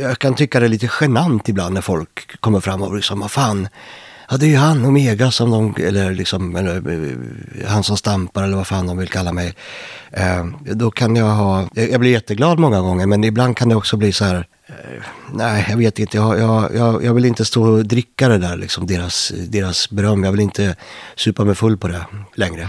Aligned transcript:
jag 0.00 0.18
kan 0.18 0.34
tycka 0.34 0.60
det 0.60 0.66
är 0.66 0.68
lite 0.68 0.90
genant 1.00 1.48
ibland 1.48 1.74
när 1.74 1.80
folk 1.80 2.40
kommer 2.40 2.60
fram 2.60 2.82
och 2.82 2.96
liksom, 2.96 3.20
vad 3.20 3.30
fan, 3.30 3.68
ja 4.30 4.36
det 4.36 4.46
är 4.46 4.48
ju 4.48 4.56
han 4.56 4.84
Omega 4.84 5.30
som 5.30 5.50
de, 5.50 5.74
eller 5.78 6.14
liksom, 6.14 6.56
eller, 6.56 6.76
eh, 6.76 7.68
han 7.68 7.82
som 7.82 7.96
stampar 7.96 8.42
eller 8.42 8.56
vad 8.56 8.66
fan 8.66 8.86
de 8.86 8.98
vill 8.98 9.08
kalla 9.08 9.32
mig. 9.32 9.54
Eh, 10.12 10.46
då 10.62 10.90
kan 10.90 11.16
jag 11.16 11.26
ha, 11.26 11.68
jag 11.74 12.00
blir 12.00 12.10
jätteglad 12.10 12.58
många 12.58 12.80
gånger 12.80 13.06
men 13.06 13.24
ibland 13.24 13.56
kan 13.56 13.68
det 13.68 13.76
också 13.76 13.96
bli 13.96 14.12
så 14.12 14.24
här, 14.24 14.46
eh, 14.66 15.02
nej 15.32 15.66
jag 15.70 15.76
vet 15.76 15.98
inte, 15.98 16.16
jag, 16.16 16.38
jag, 16.38 16.74
jag, 16.74 17.04
jag 17.04 17.14
vill 17.14 17.24
inte 17.24 17.44
stå 17.44 17.62
och 17.62 17.86
dricka 17.86 18.28
det 18.28 18.38
där 18.38 18.56
liksom, 18.56 18.86
deras, 18.86 19.32
deras 19.48 19.90
beröm. 19.90 20.24
Jag 20.24 20.32
vill 20.32 20.40
inte 20.40 20.76
supa 21.16 21.44
mig 21.44 21.54
full 21.54 21.76
på 21.76 21.88
det 21.88 22.06
längre. 22.34 22.68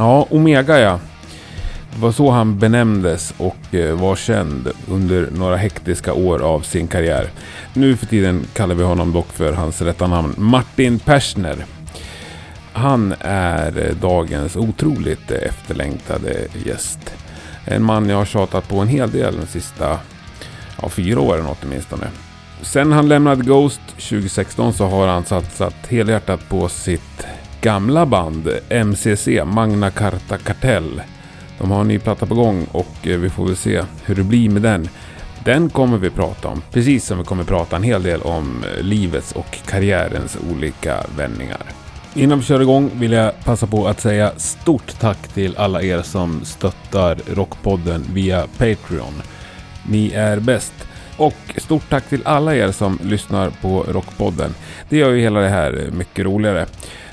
Ja, 0.00 0.26
Omega 0.30 0.80
ja. 0.80 1.00
Det 1.92 2.00
var 2.00 2.12
så 2.12 2.30
han 2.30 2.58
benämndes 2.58 3.34
och 3.36 3.74
eh, 3.74 3.94
var 3.94 4.16
känd 4.16 4.68
under 4.88 5.28
några 5.30 5.56
hektiska 5.56 6.12
år 6.12 6.42
av 6.42 6.60
sin 6.60 6.88
karriär. 6.88 7.30
Nu 7.74 7.96
för 7.96 8.06
tiden 8.06 8.46
kallar 8.54 8.74
vi 8.74 8.84
honom 8.84 9.12
dock 9.12 9.32
för 9.32 9.52
hans 9.52 9.82
rätta 9.82 10.06
namn, 10.06 10.34
Martin 10.38 10.98
Persner. 10.98 11.64
Han 12.72 13.14
är 13.20 13.86
eh, 13.86 13.94
dagens 13.94 14.56
otroligt 14.56 15.30
eh, 15.30 15.38
efterlängtade 15.48 16.46
gäst. 16.64 17.14
En 17.64 17.82
man 17.82 18.08
jag 18.08 18.16
har 18.16 18.24
tjatat 18.24 18.68
på 18.68 18.78
en 18.78 18.88
hel 18.88 19.10
del 19.10 19.36
de 19.40 19.46
sista 19.46 19.98
ja, 20.82 20.88
fyra 20.88 21.20
åren 21.20 21.46
åtminstone. 21.62 22.06
Sen 22.62 22.92
han 22.92 23.08
lämnade 23.08 23.44
Ghost 23.44 23.80
2016 23.88 24.72
så 24.72 24.86
har 24.86 25.06
han 25.06 25.24
satsat 25.24 25.74
helhjärtat 25.88 26.48
på 26.48 26.68
sitt 26.68 27.26
gamla 27.60 28.06
band 28.06 28.48
MCC, 28.68 29.28
Magna 29.44 29.90
Carta 29.90 30.38
Kartell. 30.38 31.02
De 31.58 31.70
har 31.70 31.80
en 31.80 31.88
ny 31.88 31.98
platta 31.98 32.26
på 32.26 32.34
gång 32.34 32.66
och 32.72 33.06
eh, 33.06 33.18
vi 33.18 33.30
får 33.30 33.46
väl 33.46 33.56
se 33.56 33.82
hur 34.04 34.14
det 34.14 34.22
blir 34.22 34.50
med 34.50 34.62
den. 34.62 34.88
Den 35.44 35.70
kommer 35.70 35.98
vi 35.98 36.10
prata 36.10 36.48
om, 36.48 36.62
precis 36.72 37.04
som 37.04 37.18
vi 37.18 37.24
kommer 37.24 37.44
prata 37.44 37.76
en 37.76 37.82
hel 37.82 38.02
del 38.02 38.22
om 38.22 38.64
eh, 38.64 38.82
livets 38.82 39.32
och 39.32 39.58
karriärens 39.66 40.38
olika 40.50 41.04
vändningar. 41.16 41.62
Innan 42.14 42.38
vi 42.38 42.44
kör 42.44 42.60
igång 42.60 42.90
vill 42.94 43.12
jag 43.12 43.44
passa 43.44 43.66
på 43.66 43.88
att 43.88 44.00
säga 44.00 44.32
stort 44.36 44.98
tack 45.00 45.28
till 45.28 45.56
alla 45.56 45.82
er 45.82 46.02
som 46.02 46.44
stöttar 46.44 47.18
Rockpodden 47.34 48.04
via 48.12 48.46
Patreon. 48.58 49.22
Ni 49.88 50.10
är 50.10 50.40
bäst. 50.40 50.74
Och 51.16 51.36
stort 51.56 51.88
tack 51.88 52.08
till 52.08 52.22
alla 52.24 52.54
er 52.54 52.72
som 52.72 52.98
lyssnar 53.02 53.50
på 53.50 53.84
Rockpodden. 53.88 54.54
Det 54.88 54.96
gör 54.96 55.10
ju 55.10 55.20
hela 55.20 55.40
det 55.40 55.48
här 55.48 55.84
eh, 55.86 55.92
mycket 55.92 56.24
roligare. 56.24 56.66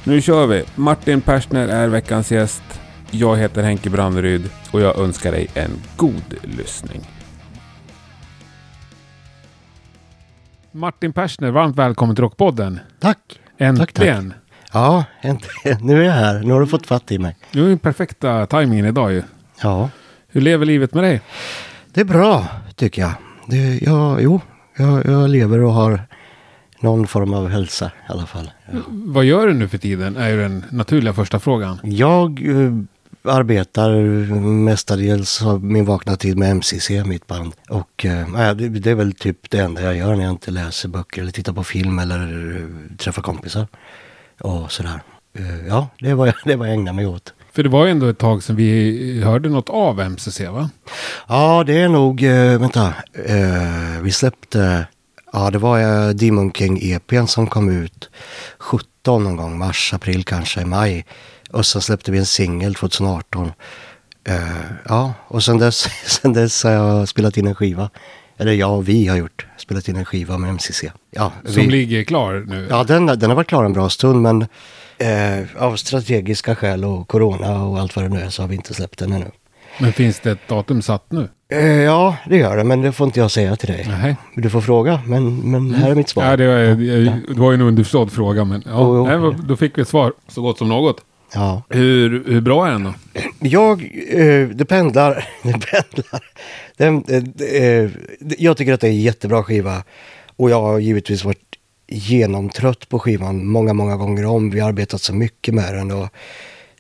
Nu 0.08 0.22
kör 0.22 0.48
vi! 0.48 0.64
Martin 0.76 1.22
Persner 1.22 1.68
är 1.68 1.88
veckans 1.88 2.32
gäst. 2.32 2.82
Jag 3.12 3.38
heter 3.38 3.64
Henke 3.64 3.90
Branneryd 3.90 4.50
och 4.72 4.82
jag 4.82 5.00
önskar 5.00 5.32
dig 5.32 5.48
en 5.54 5.72
god 5.96 6.36
lyssning. 6.42 7.02
Martin 10.72 11.14
Persner, 11.14 11.52
varmt 11.52 11.76
välkommen 11.76 12.16
till 12.16 12.24
Rockpodden. 12.24 12.80
Tack! 13.00 13.18
Äntligen! 13.58 14.30
Tack, 14.30 14.34
tack. 14.34 14.64
Ja, 14.74 15.04
äntligen. 15.22 15.78
Nu 15.82 16.02
är 16.02 16.06
jag 16.06 16.14
här. 16.14 16.40
Nu 16.40 16.54
har 16.54 16.60
du 16.60 16.68
fått 16.68 16.88
fatt 16.88 17.12
i 17.12 17.20
mig. 17.20 17.38
Nu 17.52 17.66
är 17.66 17.70
den 17.70 17.80
perfekta 17.80 18.46
tajmingen 18.46 18.86
idag 18.86 19.12
ju. 19.14 19.24
Ja. 19.62 19.90
Hur 20.28 20.42
lever 20.42 20.66
livet 20.66 20.94
med 20.94 21.04
dig? 21.04 21.22
Det 21.94 22.02
är 22.02 22.06
bra, 22.06 22.48
tycker 22.76 23.02
jag. 23.02 23.12
Det, 23.48 23.80
ja, 23.82 24.20
jo, 24.20 24.42
jag, 24.78 25.06
jag 25.06 25.30
lever 25.30 25.64
och 25.64 25.74
har 25.74 26.07
någon 26.80 27.08
form 27.08 27.34
av 27.34 27.50
hälsa 27.50 27.86
i 27.86 28.12
alla 28.12 28.26
fall. 28.26 28.52
Ja. 28.72 28.80
Vad 28.88 29.26
gör 29.26 29.48
du 29.48 29.54
nu 29.54 29.68
för 29.68 29.78
tiden? 29.78 30.18
Är 30.18 30.30
ju 30.30 30.42
den 30.42 30.66
naturliga 30.70 31.14
första 31.14 31.40
frågan. 31.40 31.80
Jag 31.84 32.48
eh, 32.48 32.72
arbetar 33.32 33.92
mestadels 34.40 35.42
av 35.42 35.64
min 35.64 35.86
vakna 35.86 36.16
tid 36.16 36.38
med 36.38 36.56
MCC, 36.56 36.90
mitt 37.06 37.28
band. 37.28 37.54
Och 37.70 38.06
eh, 38.06 38.54
det, 38.54 38.70
det 38.70 38.92
är 38.92 38.96
väl 38.96 39.14
typ 39.14 39.50
det 39.50 39.58
enda 39.58 39.82
jag 39.82 39.98
gör 39.98 40.16
när 40.16 40.24
jag 40.24 40.32
inte 40.32 40.52
läser 40.52 40.90
böcker 40.90 41.22
eller 41.22 41.32
tittar 41.32 41.54
på 41.54 41.64
film 41.64 42.00
eller 42.00 42.56
eh, 42.56 42.96
träffar 42.98 43.22
kompisar. 43.22 43.68
Och 44.40 44.72
sådär. 44.72 45.00
Ja, 45.68 45.90
det 46.00 46.10
jag, 46.10 46.34
det 46.46 46.56
vad 46.56 46.68
jag 46.68 46.74
ägnar 46.74 46.94
mig 46.94 47.06
åt. 47.06 47.34
För 47.52 47.64
det 47.64 47.70
var 47.70 47.86
ju 47.86 47.92
ändå 47.92 48.08
ett 48.08 48.18
tag 48.18 48.44
sedan 48.44 48.56
vi 48.56 49.22
hörde 49.24 49.50
något 49.50 49.70
av 49.70 50.00
MCC 50.00 50.42
va? 50.42 50.70
Ja, 51.28 51.64
det 51.64 51.82
är 51.82 51.90
nog, 51.90 52.22
vänta, 52.60 52.94
vi 54.02 54.12
släppte, 54.12 54.86
ja 55.34 55.50
det 55.50 55.58
var 55.58 55.80
eh, 55.80 56.10
Demon 56.10 56.52
King 56.52 56.80
EPn 56.82 57.26
som 57.26 57.48
kom 57.48 57.70
ut 57.70 58.10
17 58.60 59.24
någon 59.24 59.36
gång, 59.36 59.58
mars, 59.58 59.94
april 59.94 60.24
kanske, 60.24 60.66
maj. 60.66 61.06
Och 61.52 61.66
sen 61.66 61.82
släppte 61.82 62.12
vi 62.12 62.18
en 62.18 62.26
singel 62.26 62.76
2018. 62.76 63.52
Eh, 64.28 64.36
ja, 64.88 65.14
och 65.28 65.44
sen 65.44 65.58
dess, 65.58 65.88
sen 66.06 66.34
dess 66.34 66.64
har 66.64 66.72
jag 66.72 67.08
spelat 67.08 67.38
in 67.38 67.48
en 67.48 67.56
skiva. 67.56 67.90
Eller 68.38 68.52
jag 68.54 68.78
och 68.78 68.90
vi 68.90 69.08
har 69.08 69.18
gjort, 69.18 69.46
spelat 69.58 69.88
in 69.88 69.96
en 69.96 70.06
skiva 70.06 70.38
med 70.38 70.54
MCC. 70.54 70.84
Ja, 71.12 71.32
Som 71.46 71.54
vi, 71.54 71.68
ligger 71.68 72.04
klar 72.04 72.46
nu? 72.48 72.68
ja 72.70 72.84
den, 72.84 73.06
den 73.06 73.30
har 73.30 73.36
varit 73.36 73.48
klar 73.48 73.64
en 73.66 73.74
bra 73.74 73.90
stund 73.90 74.22
men 74.22 74.42
eh, 74.98 75.64
av 75.64 75.76
strategiska 75.76 76.56
skäl 76.56 76.86
och 76.86 77.08
corona 77.08 77.64
och 77.64 77.80
allt 77.80 77.96
vad 77.96 78.06
det 78.06 78.10
nu 78.10 78.22
är 78.22 78.30
så 78.30 78.44
har 78.44 78.48
vi 78.50 78.56
inte 78.56 78.74
släppt 78.74 79.00
den 79.00 79.14
ännu. 79.14 79.32
Men 79.80 79.94
finns 79.94 80.20
det 80.20 80.32
ett 80.32 80.48
datum 80.48 80.82
satt 80.82 81.12
nu? 81.12 81.30
Eh, 81.52 81.66
ja, 81.66 82.18
det 82.30 82.38
gör 82.38 82.58
det, 82.58 82.64
men 82.64 82.82
det 82.82 82.92
får 82.92 83.06
inte 83.08 83.20
jag 83.20 83.32
säga 83.32 83.56
till 83.56 83.68
dig. 83.68 83.86
Nej. 83.90 84.16
Du 84.36 84.50
får 84.50 84.62
fråga, 84.62 85.02
men, 85.06 85.52
men 85.52 85.74
här 85.74 85.92
är 85.92 85.96
mitt 85.96 86.10
svar. 86.10 86.26
Ja, 86.26 86.38
det, 86.38 86.48
var, 86.48 86.56
det 87.34 87.40
var 87.40 87.52
ju 87.52 87.56
en 87.56 87.62
underförstådd 87.62 88.12
fråga, 88.12 88.46
men 88.46 88.64
ja, 88.66 88.72
Jo, 88.72 88.96
jo. 88.96 89.28
nej, 89.28 89.36
då 89.48 89.56
fick 89.56 89.78
vi 89.78 89.82
ett 89.82 89.88
svar 89.88 90.14
så 90.28 90.42
gott 90.42 90.58
som 90.58 90.70
något. 90.70 91.02
Ja. 91.34 91.64
Hur, 91.70 92.24
hur 92.28 92.42
bra 92.42 92.68
är 92.68 92.72
den 92.72 92.84
då? 92.84 92.94
Jag, 93.40 93.84
eh, 94.10 94.48
det 94.48 94.66
pendlar, 94.66 95.14
det 95.44 95.52
pendlar. 95.52 96.24
Den, 96.78 97.04
eh, 97.08 97.62
eh, 97.62 97.90
jag 98.38 98.58
tycker 98.58 98.74
att 98.74 98.82
det 98.82 98.88
är 98.88 98.92
en 98.92 99.02
jättebra 99.02 99.44
skiva. 99.44 99.84
Och 100.36 100.50
jag 100.50 100.62
har 100.62 100.80
givetvis 100.80 101.24
varit 101.24 101.44
genomtrött 101.88 102.90
på 102.90 103.00
skivan 103.00 103.48
många, 103.48 103.74
många 103.74 103.98
gånger 103.98 104.26
om. 104.26 104.50
Vi 104.50 104.60
har 104.60 104.70
arbetat 104.70 105.02
så 105.02 105.14
mycket 105.14 105.54
med 105.54 105.74
den 105.74 105.92
och 105.92 106.10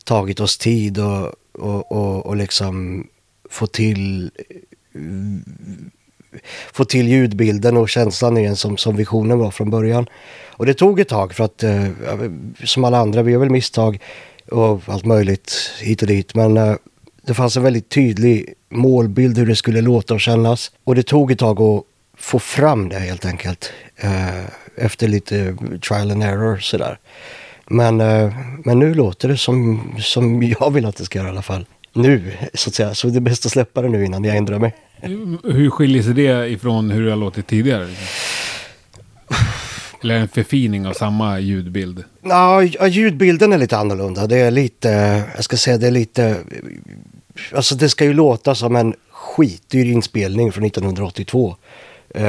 tagit 0.06 0.40
oss 0.40 0.57
tid 0.57 1.00
och, 1.00 1.34
och, 1.57 1.91
och, 1.91 2.25
och 2.25 2.35
liksom 2.35 3.07
få 3.50 3.68
till 3.68 4.31
få 6.73 6.85
till 6.85 7.07
ljudbilden 7.07 7.78
och 7.78 7.90
känslan 7.90 8.38
igen 8.38 8.56
som, 8.56 8.78
som 8.78 8.95
visionen 8.95 9.40
var 9.40 9.51
från 9.51 9.69
början. 9.69 10.09
Och 10.47 10.66
det 10.66 10.73
tog 10.73 11.00
ett 11.00 11.07
tag 11.07 11.34
för 11.34 11.44
att 11.44 11.63
eh, 11.63 11.85
som 12.63 12.84
alla 12.84 12.97
andra, 12.97 13.23
vi 13.23 13.31
gör 13.31 13.40
väl 13.40 13.50
misstag 13.50 14.00
och 14.51 14.81
allt 14.85 15.06
möjligt 15.06 15.72
hit 15.81 16.01
och 16.01 16.07
dit. 16.07 16.35
Men 16.35 16.57
eh, 16.57 16.75
det 17.22 17.34
fanns 17.34 17.57
en 17.57 17.63
väldigt 17.63 17.89
tydlig 17.89 18.53
målbild 18.69 19.38
hur 19.38 19.45
det 19.45 19.56
skulle 19.56 19.81
låta 19.81 20.13
och 20.13 20.22
kännas. 20.22 20.72
Och 20.84 20.95
det 20.95 21.03
tog 21.03 21.31
ett 21.31 21.39
tag 21.39 21.62
att 21.62 21.84
få 22.18 22.39
fram 22.39 22.89
det 22.89 23.00
helt 23.00 23.25
enkelt. 23.25 23.72
Eh, 23.95 24.45
efter 24.75 25.07
lite 25.07 25.56
trial 25.88 26.12
and 26.12 26.24
error 26.24 26.57
sådär. 26.57 27.00
Men, 27.70 28.02
eh, 28.02 28.34
men 28.64 28.80
nu 28.80 28.94
låter 28.94 29.28
det 29.28 29.38
som, 29.38 29.82
som 30.00 30.44
jag 30.44 30.72
vill 30.72 30.86
att 30.86 30.96
det 30.96 31.06
ska 31.06 31.20
göra 31.20 31.28
i 31.28 31.32
alla 31.32 31.42
fall. 31.42 31.66
Nu, 31.94 32.34
så 32.54 32.70
att 32.70 32.76
säga. 32.76 32.96
Så 32.96 33.08
det 33.08 33.18
är 33.18 33.22
bäst 33.22 33.46
att 33.46 33.52
släppa 33.52 33.82
det 33.82 33.90
nu 33.90 34.06
innan 34.06 34.24
jag 34.24 34.38
ändrar 34.38 34.60
mig. 34.60 34.76
Hur 35.44 35.70
skiljer 35.70 36.04
sig 36.04 36.14
det 36.14 36.50
ifrån 36.50 36.90
hur 36.92 37.04
det 37.06 37.10
har 37.10 37.18
låtit 37.18 37.48
tidigare? 37.48 37.88
Eller 40.04 40.16
en 40.16 40.28
förfining 40.28 40.88
av 40.88 40.94
samma 40.94 41.40
ljudbild? 41.40 42.04
Ja, 42.22 42.64
ja, 42.64 42.88
ljudbilden 42.88 43.54
är 43.54 43.58
lite 43.58 43.78
annorlunda. 43.78 44.28
Det 44.28 44.38
är 44.38 44.52
lite, 44.52 44.90
jag 45.36 45.44
ska 45.44 45.58
säga 45.58 45.78
det 45.78 45.88
är 45.88 45.92
lite, 45.92 46.38
alltså 47.54 47.76
det 47.76 47.90
ska 47.90 48.06
ju 48.06 48.14
låta 48.14 48.56
som 48.56 48.76
en 48.76 48.94
skitdyr 49.12 49.86
inspelning 49.86 50.52
från 50.52 50.66
1982. 50.66 51.56
Eh, 52.10 52.24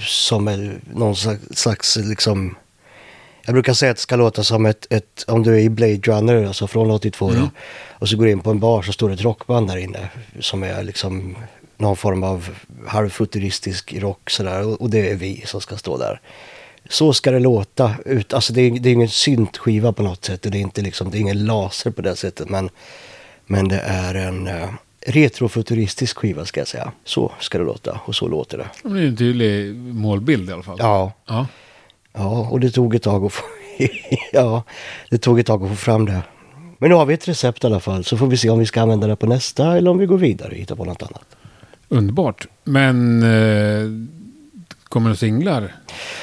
som 0.00 0.48
är 0.48 0.80
någon 0.94 1.16
slags, 1.16 1.42
slags 1.50 1.96
liksom, 1.96 2.54
jag 3.46 3.54
brukar 3.54 3.72
säga 3.72 3.90
att 3.90 3.96
det 3.96 4.02
ska 4.02 4.16
låta 4.16 4.44
som 4.44 4.66
ett, 4.66 4.86
ett 4.90 5.24
om 5.26 5.42
du 5.42 5.54
är 5.54 5.58
i 5.58 5.68
Blade 5.68 5.96
Runner, 5.96 6.46
alltså 6.46 6.66
från 6.66 6.90
82 6.90 7.30
då, 7.30 7.50
och 7.90 8.08
så 8.08 8.16
går 8.16 8.24
du 8.24 8.30
in 8.30 8.40
på 8.40 8.50
en 8.50 8.60
bar 8.60 8.82
så 8.82 8.92
står 8.92 9.08
det 9.08 9.14
ett 9.14 9.22
rockband 9.22 9.68
där 9.68 9.76
inne 9.76 10.08
som 10.40 10.62
är 10.62 10.82
liksom 10.82 11.36
någon 11.76 11.96
form 11.96 12.22
av 12.22 12.48
halvfuturistisk 12.86 13.94
rock 13.94 14.30
sådär 14.30 14.66
och, 14.66 14.80
och 14.80 14.90
det 14.90 15.10
är 15.10 15.14
vi 15.14 15.42
som 15.46 15.60
ska 15.60 15.76
stå 15.76 15.98
där. 15.98 16.20
Så 16.88 17.12
ska 17.12 17.30
det 17.30 17.38
låta. 17.38 17.94
Ut, 18.04 18.32
alltså 18.32 18.52
det 18.52 18.60
är, 18.60 18.70
det 18.70 18.88
är 18.88 18.92
ingen 18.92 19.08
syntskiva 19.08 19.92
på 19.92 20.02
något 20.02 20.24
sätt 20.24 20.44
och 20.44 20.50
det 20.50 20.58
är 20.58 20.60
inte 20.60 20.82
liksom, 20.82 21.10
det 21.10 21.18
är 21.18 21.20
ingen 21.20 21.44
laser 21.44 21.90
på 21.90 22.02
det 22.02 22.16
sättet 22.16 22.48
men, 22.48 22.70
men 23.46 23.68
det 23.68 23.80
är 23.80 24.14
en 24.14 24.48
uh, 24.48 24.68
retrofuturistisk 25.06 26.16
skiva 26.16 26.44
ska 26.44 26.60
jag 26.60 26.68
säga. 26.68 26.92
Så 27.04 27.32
ska 27.40 27.58
det 27.58 27.64
låta 27.64 28.00
och 28.04 28.14
så 28.14 28.28
låter 28.28 28.58
det. 28.58 28.66
Det 28.82 29.00
är 29.00 29.06
en 29.06 29.16
tydlig 29.16 29.74
målbild 29.76 30.50
i 30.50 30.52
alla 30.52 30.62
fall. 30.62 30.76
Ja, 30.80 31.12
ja. 31.26 31.46
Ja 32.16 32.48
och 32.50 32.60
det 32.60 32.70
tog 32.70 32.94
ett 32.94 33.02
tag 33.02 33.24
att 33.24 33.32
få, 33.32 33.44
ja, 34.32 34.62
det 35.10 35.18
tog 35.18 35.40
ett 35.40 35.46
tag 35.46 35.62
att 35.62 35.68
få 35.68 35.76
fram 35.76 36.06
det. 36.06 36.22
Men 36.78 36.90
nu 36.90 36.94
har 36.96 37.06
vi 37.06 37.14
ett 37.14 37.28
recept 37.28 37.64
i 37.64 37.66
alla 37.66 37.80
fall 37.80 38.04
så 38.04 38.16
får 38.16 38.26
vi 38.26 38.36
se 38.36 38.50
om 38.50 38.58
vi 38.58 38.66
ska 38.66 38.82
använda 38.82 39.06
det 39.06 39.16
på 39.16 39.26
nästa 39.26 39.76
eller 39.76 39.90
om 39.90 39.98
vi 39.98 40.06
går 40.06 40.18
vidare 40.18 40.48
och 40.48 40.56
hittar 40.56 40.76
på 40.76 40.84
något 40.84 41.02
annat. 41.02 41.36
Underbart. 41.88 42.46
Men 42.64 43.22
eh, 43.22 43.88
kommer 44.84 45.10
det 45.10 45.16
singlar 45.16 45.74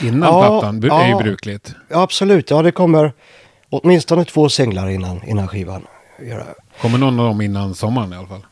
innan 0.01 0.30
Ja, 0.30 0.42
plattan? 0.42 0.80
Det 0.80 0.88
är 0.88 1.07
ju 1.07 1.16
brukligt. 1.16 1.75
Ja, 1.90 2.01
absolut, 2.01 2.50
ja 2.50 2.62
det 2.62 2.72
kommer 2.72 3.13
åtminstone 3.69 4.25
två 4.25 4.50
singlar 4.50 4.90
innan, 4.90 5.24
innan 5.24 5.48
skivan. 5.48 5.86
Kommer 6.81 6.98
någon 6.98 7.19
av 7.19 7.25
dem 7.25 7.42
innan 7.42 7.75
sommaren 7.75 8.13
i 8.13 8.16
alla 8.16 8.28
fall? 8.28 8.45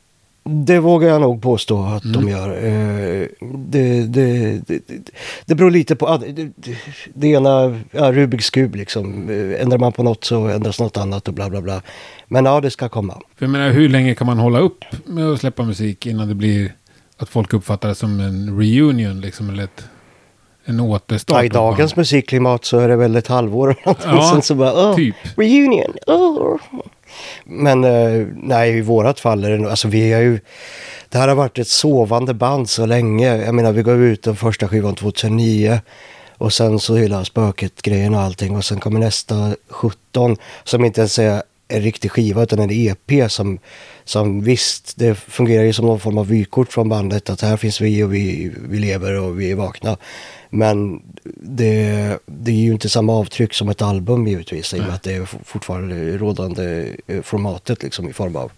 Det 0.44 0.80
vågar 0.80 1.10
jag 1.10 1.22
nog 1.22 1.42
påstå 1.42 1.84
att 1.84 2.04
Mm. 2.06 2.22
de 2.26 2.32
gör. 2.32 2.50
Eh, 2.50 3.28
Det, 3.56 4.04
det, 4.08 4.62
det, 4.68 4.82
det- 5.46 5.56
beror 5.56 5.72
lite 5.72 5.96
på. 5.96 6.22
Det, 7.14 7.28
ena, 7.28 7.80
ja, 7.92 8.12
Rubiks 8.12 8.50
kub 8.50 8.76
liksom. 8.76 9.30
Eh, 9.30 9.62
Ändrar 9.62 9.78
man 9.78 9.92
på 9.92 10.04
något 10.04 10.24
så 10.24 10.48
ändras 10.48 10.80
något 10.80 10.98
annat 10.98 11.28
och 11.28 11.34
bla 11.34 11.50
bla 11.50 11.62
bla. 11.62 11.82
Men 12.28 12.46
ja, 12.46 12.62
det 12.62 12.72
ska 12.72 12.90
komma. 12.90 13.14
För 13.14 13.46
jag 13.46 13.50
menar, 13.52 13.70
hur 13.70 13.90
länge 13.90 14.16
kan 14.16 14.28
man 14.28 14.38
hålla 14.40 14.60
upp 14.60 14.84
med 15.06 15.28
att 15.28 15.40
släppa 15.40 15.64
musik 15.64 16.06
innan 16.06 16.28
det 16.28 16.36
blir 16.36 16.74
att 17.18 17.30
folk 17.30 17.54
uppfattar 17.54 17.90
det 17.90 17.96
som 17.96 18.20
en 18.20 18.60
reunion 18.60 19.22
liksom, 19.22 19.50
eller 19.50 19.64
ett, 19.64 19.84
en 20.66 20.80
återstart? 20.80 21.38
Ja, 21.38 21.44
I 21.44 21.50
dagens 21.50 21.96
musikklimat 21.96 22.66
så 22.66 22.80
är 22.80 22.88
det 22.88 22.96
väl 22.96 23.16
ett 23.16 23.28
halvår 23.28 23.70
eller 23.70 23.82
någonting. 23.86 24.12
Ja, 24.12 24.30
Sen 24.34 24.42
så 24.42 24.56
bara, 24.56 24.74
åh, 24.90 24.96
typ. 24.96 25.16
reunion. 25.36 25.94
åh. 26.08 26.58
Men 27.46 27.84
eh, 27.84 28.28
nej, 28.36 28.78
i 28.78 28.82
vårat 28.82 29.20
fall 29.20 29.44
är 29.44 29.50
det 29.50 29.58
nog, 29.58 29.70
alltså 29.70 29.88
vi 29.88 30.14
har 30.14 30.22
ju, 30.22 30.40
det 31.10 31.18
här 31.18 31.28
har 31.28 31.36
varit 31.36 31.60
ett 31.60 31.68
sovande 31.68 32.34
band 32.34 32.70
så 32.70 32.86
länge. 32.86 33.38
Jag 33.38 33.56
menar, 33.56 33.72
vi 33.72 33.84
gav 33.84 34.04
ut 34.04 34.24
den 34.24 34.36
första 34.36 34.68
skivan 34.68 34.96
2009 34.96 35.80
och 36.38 36.54
sen 36.54 36.80
så 36.80 36.96
hela 36.96 37.26
spöket-grejen 37.26 38.16
och 38.16 38.22
allting 38.22 38.56
och 38.56 38.66
sen 38.66 38.80
kommer 38.80 39.00
nästa 39.00 39.56
17 39.70 40.38
som 40.64 40.86
inte 40.86 41.02
ens 41.02 41.20
är 41.20 41.44
en 41.72 41.82
riktig 41.82 42.12
skiva 42.12 42.44
utan 42.44 42.60
en 42.60 42.72
EP 42.72 43.32
som, 43.32 43.60
som 44.04 44.42
visst, 44.42 44.94
det 44.98 45.16
fungerar 45.16 45.64
ju 45.64 45.74
som 45.74 45.86
någon 45.86 46.00
form 46.00 46.18
av 46.18 46.28
vykort 46.28 46.74
från 46.74 46.90
bandet 46.90 47.30
att 47.30 47.42
här 47.42 47.58
finns 47.58 47.82
vi 47.82 48.04
och 48.04 48.14
vi, 48.14 48.52
vi 48.70 48.80
lever 48.80 49.20
och 49.20 49.42
vi 49.42 49.52
är 49.52 49.56
vakna. 49.56 49.98
Men 50.50 51.02
det, 51.36 52.18
det 52.26 52.52
är 52.52 52.56
ju 52.56 52.72
inte 52.72 52.90
samma 52.90 53.14
avtryck 53.14 53.54
som 53.54 53.70
ett 53.70 53.82
album 53.82 54.28
givetvis 54.28 54.74
i 54.74 54.80
och 54.80 54.84
med 54.84 54.94
att 54.94 55.04
det 55.04 55.14
är 55.14 55.26
fortfarande 55.26 56.18
rådande 56.18 56.88
eh, 57.08 57.22
formatet 57.22 57.84
liksom 57.84 58.10
i 58.10 58.14
form 58.14 58.36
av 58.36 58.52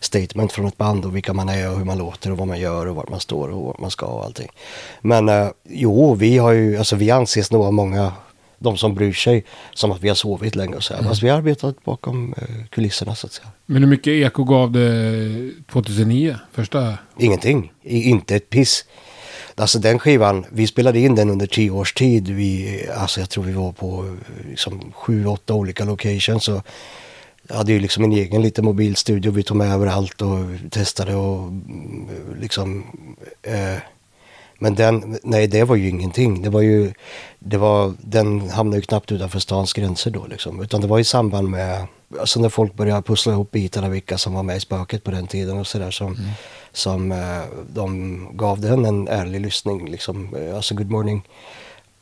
statement 0.00 0.52
från 0.52 0.66
ett 0.66 0.76
band 0.76 1.04
och 1.04 1.16
vilka 1.16 1.32
man 1.32 1.48
är 1.48 1.70
och 1.70 1.78
hur 1.78 1.84
man 1.84 1.98
låter 1.98 2.30
och 2.32 2.38
vad 2.38 2.48
man 2.48 2.60
gör 2.60 2.86
och 2.86 2.96
vart 2.96 3.08
man 3.08 3.20
står 3.20 3.48
och 3.48 3.64
vart 3.64 3.80
man 3.80 3.90
ska 3.90 4.06
och 4.06 4.24
allting. 4.24 4.48
Men 5.00 5.28
eh, 5.28 5.48
jo, 5.68 6.14
vi 6.14 6.38
har 6.38 6.52
ju, 6.52 6.76
alltså 6.76 6.96
vi 6.96 7.10
anses 7.10 7.50
nog 7.50 7.64
av 7.64 7.72
många 7.72 8.12
de 8.62 8.76
som 8.76 8.94
bryr 8.94 9.12
sig 9.12 9.44
som 9.74 9.92
att 9.92 10.00
vi 10.00 10.08
har 10.08 10.14
sovit 10.14 10.56
länge 10.56 10.76
och 10.76 10.82
så 10.82 10.94
här. 10.94 11.02
Fast 11.02 11.22
vi 11.22 11.28
har 11.28 11.38
arbetat 11.38 11.84
bakom 11.84 12.34
eh, 12.36 12.64
kulisserna 12.70 13.14
så 13.14 13.26
att 13.26 13.32
säga. 13.32 13.48
Men 13.66 13.82
hur 13.82 13.90
mycket 13.90 14.10
eko 14.10 14.44
gav 14.44 14.72
det 14.72 15.50
2009? 15.72 16.36
Första? 16.52 16.98
Ingenting, 17.18 17.72
inte 17.82 18.36
ett 18.36 18.50
piss. 18.50 18.84
Alltså 19.54 19.78
den 19.78 19.98
skivan, 19.98 20.46
vi 20.52 20.66
spelade 20.66 20.98
in 20.98 21.14
den 21.14 21.30
under 21.30 21.46
tio 21.46 21.70
års 21.70 21.92
tid. 21.92 22.28
Vi, 22.28 22.80
alltså 22.96 23.20
jag 23.20 23.30
tror 23.30 23.44
vi 23.44 23.52
var 23.52 23.72
på 23.72 24.16
liksom, 24.48 24.92
sju, 24.94 25.26
åtta 25.26 25.54
olika 25.54 25.84
locations. 25.84 26.48
Och 26.48 26.66
hade 27.48 27.72
ju 27.72 27.80
liksom 27.80 28.04
en 28.04 28.12
egen 28.12 28.42
liten 28.42 28.64
mobilstudio. 28.64 29.32
Vi 29.32 29.42
tog 29.42 29.56
med 29.56 29.72
överallt 29.72 30.22
och 30.22 30.38
testade 30.70 31.14
och 31.14 31.48
mm, 31.48 32.08
liksom... 32.40 32.86
Eh, 33.42 33.82
men 34.62 34.74
den, 34.74 35.18
nej 35.22 35.46
det 35.46 35.64
var 35.64 35.76
ju 35.76 35.88
ingenting. 35.88 36.42
Det 36.42 36.50
var 36.50 36.60
ju, 36.60 36.92
det 37.38 37.58
var, 37.58 37.94
den 37.98 38.50
hamnade 38.50 38.76
ju 38.76 38.82
knappt 38.82 39.12
utanför 39.12 39.38
stans 39.38 39.72
gränser 39.72 40.10
då 40.10 40.26
liksom. 40.26 40.62
Utan 40.62 40.80
det 40.80 40.86
var 40.86 40.98
i 40.98 41.04
samband 41.04 41.48
med, 41.48 41.86
alltså 42.20 42.40
när 42.40 42.48
folk 42.48 42.74
började 42.74 43.02
pussla 43.02 43.32
ihop 43.32 43.50
bitarna 43.50 43.88
vilka 43.88 44.18
som 44.18 44.34
var 44.34 44.42
med 44.42 44.56
i 44.56 44.60
spöket 44.60 45.04
på 45.04 45.10
den 45.10 45.26
tiden 45.26 45.58
och 45.58 45.66
sådär 45.66 45.90
som, 45.90 46.16
som 46.72 47.12
eh, 47.12 47.42
de 47.74 48.28
gav 48.36 48.60
den 48.60 48.84
en 48.84 49.08
ärlig 49.08 49.40
lyssning 49.40 49.90
liksom. 49.90 50.34
Eh, 50.34 50.56
Alltså 50.56 50.74
Good 50.74 50.90
Morning. 50.90 51.22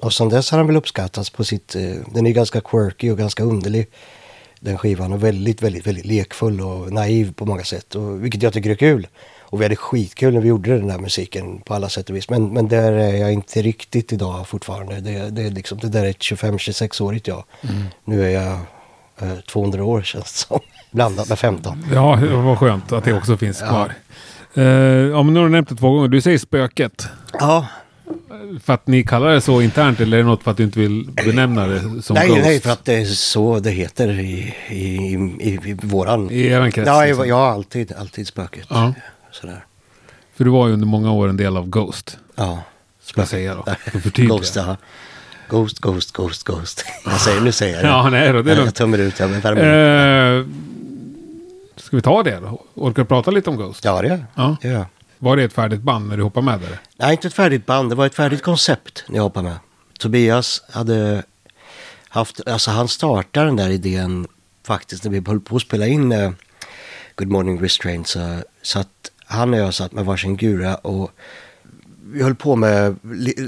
Och 0.00 0.12
sen 0.12 0.28
dess 0.28 0.50
har 0.50 0.58
den 0.58 0.66
väl 0.66 0.76
uppskattats 0.76 1.31
på 1.31 1.44
sitt, 1.44 1.75
eh, 1.75 1.96
den 2.14 2.26
är 2.26 2.31
ganska 2.31 2.61
quirky 2.61 3.11
och 3.11 3.19
ganska 3.19 3.43
underlig. 3.43 3.87
Den 4.61 4.78
skivan 4.78 5.12
och 5.12 5.25
väldigt, 5.25 5.62
väldigt, 5.62 5.87
väldigt 5.87 6.06
lekfull 6.06 6.61
och 6.61 6.93
naiv 6.93 7.32
på 7.32 7.46
många 7.46 7.64
sätt. 7.64 7.94
Och, 7.94 8.25
vilket 8.25 8.43
jag 8.43 8.52
tycker 8.52 8.70
är 8.70 8.75
kul. 8.75 9.06
Och 9.50 9.61
vi 9.61 9.65
hade 9.65 9.77
skitkul 9.77 10.35
när 10.35 10.41
vi 10.41 10.49
gjorde 10.49 10.79
den 10.79 10.89
där 10.89 10.99
musiken 10.99 11.59
på 11.59 11.75
alla 11.75 11.89
sätt 11.89 12.11
och 12.11 12.17
vis. 12.17 12.31
Men, 12.31 12.53
men 12.53 12.69
där 12.69 12.93
är 12.93 13.17
jag 13.17 13.33
inte 13.33 13.62
riktigt 13.62 14.12
idag 14.12 14.49
fortfarande. 14.49 15.00
Det, 15.00 15.31
det, 15.31 15.43
är 15.43 15.50
liksom, 15.50 15.79
det 15.79 15.89
där 15.89 16.05
är 16.05 16.11
ett 16.11 16.19
25-26-årigt 16.19 17.29
jag. 17.29 17.45
Nu 18.05 18.27
är 18.27 18.31
jag 18.31 18.59
eh, 19.19 19.39
200 19.50 19.85
år 19.85 20.03
känns 20.03 20.33
det 20.33 20.39
som. 20.39 20.61
Blandat 20.91 21.29
med 21.29 21.39
15. 21.39 21.85
Ja, 21.95 22.19
det 22.21 22.37
var 22.37 22.56
skönt 22.56 22.93
att 22.93 23.05
det 23.05 23.12
också 23.12 23.37
finns 23.37 23.59
kvar. 23.61 23.93
Eh, 24.55 24.65
ja, 24.65 25.23
men 25.23 25.35
nu 25.35 25.41
har 25.41 25.47
du 25.47 25.53
nämnt 25.53 25.69
det 25.69 25.77
två 25.77 25.91
gånger. 25.91 26.09
Du 26.09 26.21
säger 26.21 26.39
spöket. 26.39 27.09
Ja, 27.33 27.67
För 28.65 28.73
att 28.73 28.87
ni 28.87 29.03
kallar 29.03 29.31
det 29.31 29.41
så 29.41 29.61
internt 29.61 30.00
eller 30.00 30.19
är 30.19 30.23
det 30.23 30.29
något 30.29 30.43
för 30.43 30.50
att 30.50 30.56
du 30.56 30.65
inte 30.65 30.81
vill 30.81 31.11
benämna 31.25 31.67
det 31.67 32.03
som 32.03 32.15
nej, 32.15 32.29
Ghost? 32.29 32.41
nej, 32.43 32.61
för 32.61 32.71
att 32.71 32.85
det 32.85 32.95
är 32.95 33.05
så 33.05 33.59
det 33.59 33.71
heter 33.71 34.21
i, 34.21 34.55
i, 34.69 34.77
i, 35.41 35.59
i 35.65 35.77
våran... 35.83 36.31
I 36.31 36.47
er 36.47 36.71
krets? 36.71 36.87
Ja, 36.87 37.05
liksom. 37.05 37.29
jag 37.29 37.37
har 37.37 37.50
alltid, 37.50 37.93
alltid 37.93 38.27
spöket. 38.27 38.67
Ja. 38.71 38.95
Sådär. 39.32 39.64
För 40.36 40.44
du 40.44 40.50
var 40.50 40.66
ju 40.66 40.72
under 40.72 40.86
många 40.86 41.12
år 41.12 41.28
en 41.28 41.36
del 41.36 41.56
av 41.56 41.69
Ghost. 41.69 42.19
Ja. 42.34 42.62
Ska 43.02 43.20
jag 43.20 43.28
säga 43.28 43.54
då. 43.54 43.62
För. 44.00 44.22
Ghost, 44.26 44.56
ja. 44.56 44.76
Ghost, 45.48 45.78
Ghost, 45.78 46.12
Ghost, 46.12 46.44
Ghost. 46.44 46.84
Jag 47.04 47.20
säger, 47.20 47.40
nu 47.40 47.52
säger 47.52 47.75
jag 47.75 47.84
det. 47.84 47.88
Ja, 47.90 48.10
nej 48.10 48.32
då, 48.32 48.42
det 48.42 48.52
är 48.52 48.56
jag, 48.64 48.75
tömmer 48.75 48.98
ut, 48.98 49.19
jag 49.20 49.28
värmer. 49.28 50.38
Eh, 50.40 50.46
ska 51.76 51.96
vi 51.96 52.02
ta 52.02 52.22
det 52.22 52.40
då? 52.40 52.62
Orkar 52.75 53.02
du 53.02 53.06
prata 53.08 53.30
lite 53.30 53.50
om 53.50 53.56
Ghost? 53.56 53.84
Ja, 53.84 54.02
det 54.02 54.08
gör 54.08 54.26
Ja. 54.34 54.56
jag. 54.62 54.72
Ja. 54.72 54.86
Var 55.19 55.36
det 55.36 55.42
ett 55.42 55.52
färdigt 55.52 55.80
band 55.80 56.08
när 56.08 56.16
du 56.16 56.22
hoppade 56.22 56.46
med 56.46 56.60
där? 56.60 56.78
Nej, 56.96 57.12
inte 57.12 57.28
ett 57.28 57.34
färdigt 57.34 57.66
band. 57.66 57.90
Det 57.90 57.94
var 57.94 58.06
ett 58.06 58.14
färdigt 58.14 58.42
koncept 58.42 59.04
när 59.08 59.16
jag 59.16 59.22
hoppade 59.22 59.48
med. 59.48 59.58
Tobias 59.98 60.62
hade 60.70 61.22
haft, 62.08 62.48
alltså 62.48 62.70
han 62.70 62.88
startade 62.88 63.46
den 63.46 63.56
där 63.56 63.69
idén 63.70 64.26
faktiskt 64.66 65.04
när 65.04 65.10
vi 65.10 65.22
höll 65.26 65.40
på 65.40 65.56
att 65.56 65.62
spela 65.62 65.86
in 65.86 66.12
eh, 66.12 66.30
Good 67.16 67.28
Morning 67.28 67.62
Restraint. 67.62 68.08
Så, 68.08 68.42
så 68.62 68.78
att 68.78 69.10
han 69.28 69.54
och 69.54 69.60
jag 69.60 69.75
satt 69.75 69.92
med 69.92 70.04
varsin 70.04 70.36
gura 70.36 70.75
och 70.75 71.10
vi 72.12 72.22
höll 72.22 72.34
på 72.34 72.56
med 72.56 72.96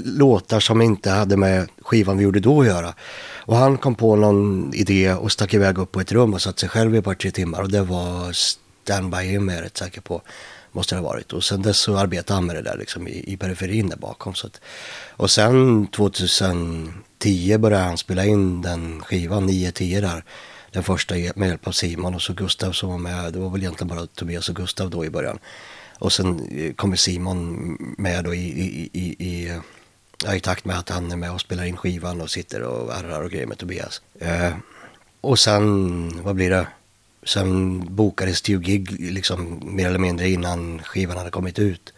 låtar 0.05 0.59
som 0.59 0.81
inte 0.81 1.09
hade 1.09 1.37
med 1.37 1.69
skivan 1.81 2.17
vi 2.17 2.23
gjorde 2.23 2.39
då 2.39 2.61
att 2.61 2.67
göra. 2.67 2.93
Och 3.35 3.55
han 3.55 3.77
kom 3.77 3.95
på 3.95 4.15
någon 4.15 4.71
idé 4.73 5.13
och 5.13 5.31
stack 5.31 5.53
iväg 5.53 5.77
upp 5.77 5.91
på 5.91 6.01
ett 6.01 6.11
rum 6.11 6.33
och 6.33 6.41
satt 6.41 6.59
sig 6.59 6.69
själv 6.69 6.95
i 6.95 6.97
ett 6.97 7.05
par 7.05 7.13
tre 7.13 7.31
timmar. 7.31 7.61
Och 7.61 7.71
det 7.71 7.81
var 7.81 8.31
Stand 8.31 9.11
By 9.11 9.17
Him 9.17 9.49
är 9.49 9.53
jag 9.53 9.63
rätt 9.63 9.77
säker 9.77 10.01
på. 10.01 10.21
Måste 10.71 10.95
det 10.95 11.01
ha 11.01 11.07
varit. 11.07 11.33
Och 11.33 11.43
sen 11.43 11.61
dess 11.61 11.77
så 11.77 11.97
arbetade 11.97 12.33
han 12.33 12.45
med 12.45 12.55
det 12.55 12.61
där 12.61 12.77
liksom 12.77 13.07
i, 13.07 13.33
i 13.33 13.37
periferin 13.37 13.89
där 13.89 13.97
bakom. 13.97 14.33
Så 14.33 14.47
att, 14.47 14.61
och 15.09 15.31
sen 15.31 15.87
2010 15.87 17.57
började 17.57 17.83
han 17.83 17.97
spela 17.97 18.25
in 18.25 18.61
den 18.61 19.01
skivan, 19.01 19.49
9-10 19.49 20.01
där. 20.01 20.23
Den 20.71 20.83
första 20.83 21.15
med 21.35 21.49
hjälp 21.49 21.67
av 21.67 21.71
Simon 21.71 22.15
och 22.15 22.21
så 22.21 22.33
Gustav 22.33 22.71
som 22.71 22.89
var 22.89 22.97
med. 22.97 23.33
Det 23.33 23.39
var 23.39 23.49
väl 23.49 23.61
egentligen 23.61 23.95
bara 23.95 24.07
Tobias 24.07 24.49
och 24.49 24.55
Gustav 24.55 24.89
då 24.89 25.05
i 25.05 25.09
början. 25.09 25.39
Och 25.99 26.13
sen 26.13 26.47
eh, 26.51 26.73
kommer 26.73 26.95
Simon 26.95 27.77
med 27.97 28.23
då 28.23 28.33
i, 28.33 28.47
i, 28.61 28.89
i, 28.93 29.25
i, 29.27 29.59
ja, 30.25 30.35
i 30.35 30.39
takt 30.39 30.65
med 30.65 30.79
att 30.79 30.89
han 30.89 31.11
är 31.11 31.15
med 31.15 31.31
och 31.31 31.41
spelar 31.41 31.63
in 31.63 31.77
skivan 31.77 32.21
och 32.21 32.29
sitter 32.29 32.61
och 32.61 32.93
arrar 32.93 33.21
och 33.21 33.31
grejer 33.31 33.47
med 33.47 33.57
Tobias. 33.57 34.01
Eh, 34.19 34.53
och 35.21 35.39
sen, 35.39 36.23
vad 36.23 36.35
blir 36.35 36.49
det? 36.49 36.67
Sen 37.23 37.81
bokades 37.95 38.41
det 38.41 38.51
ju 38.51 38.59
gig 38.59 39.11
liksom 39.11 39.61
mer 39.63 39.87
eller 39.87 39.99
mindre 39.99 40.29
innan 40.29 40.79
skivan 40.83 41.17
hade 41.17 41.29
kommit 41.29 41.59
ut. 41.59 41.93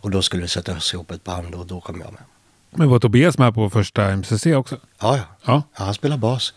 Och 0.00 0.10
då 0.10 0.22
skulle 0.22 0.42
det 0.42 0.48
sättas 0.48 0.94
ihop 0.94 1.10
ett 1.10 1.24
band 1.24 1.54
och 1.54 1.66
då 1.66 1.80
kom 1.80 2.00
jag 2.00 2.12
med. 2.12 2.22
Men 2.70 2.88
var 2.88 2.98
Tobias 2.98 3.38
med 3.38 3.54
på 3.54 3.70
första 3.70 4.16
MCC 4.16 4.46
också? 4.46 4.76
Ja, 5.00 5.16
ja. 5.16 5.24
Ja. 5.44 5.62
ja 5.76 5.84
han 5.84 5.94
spelar 5.94 6.16
bas. 6.16 6.54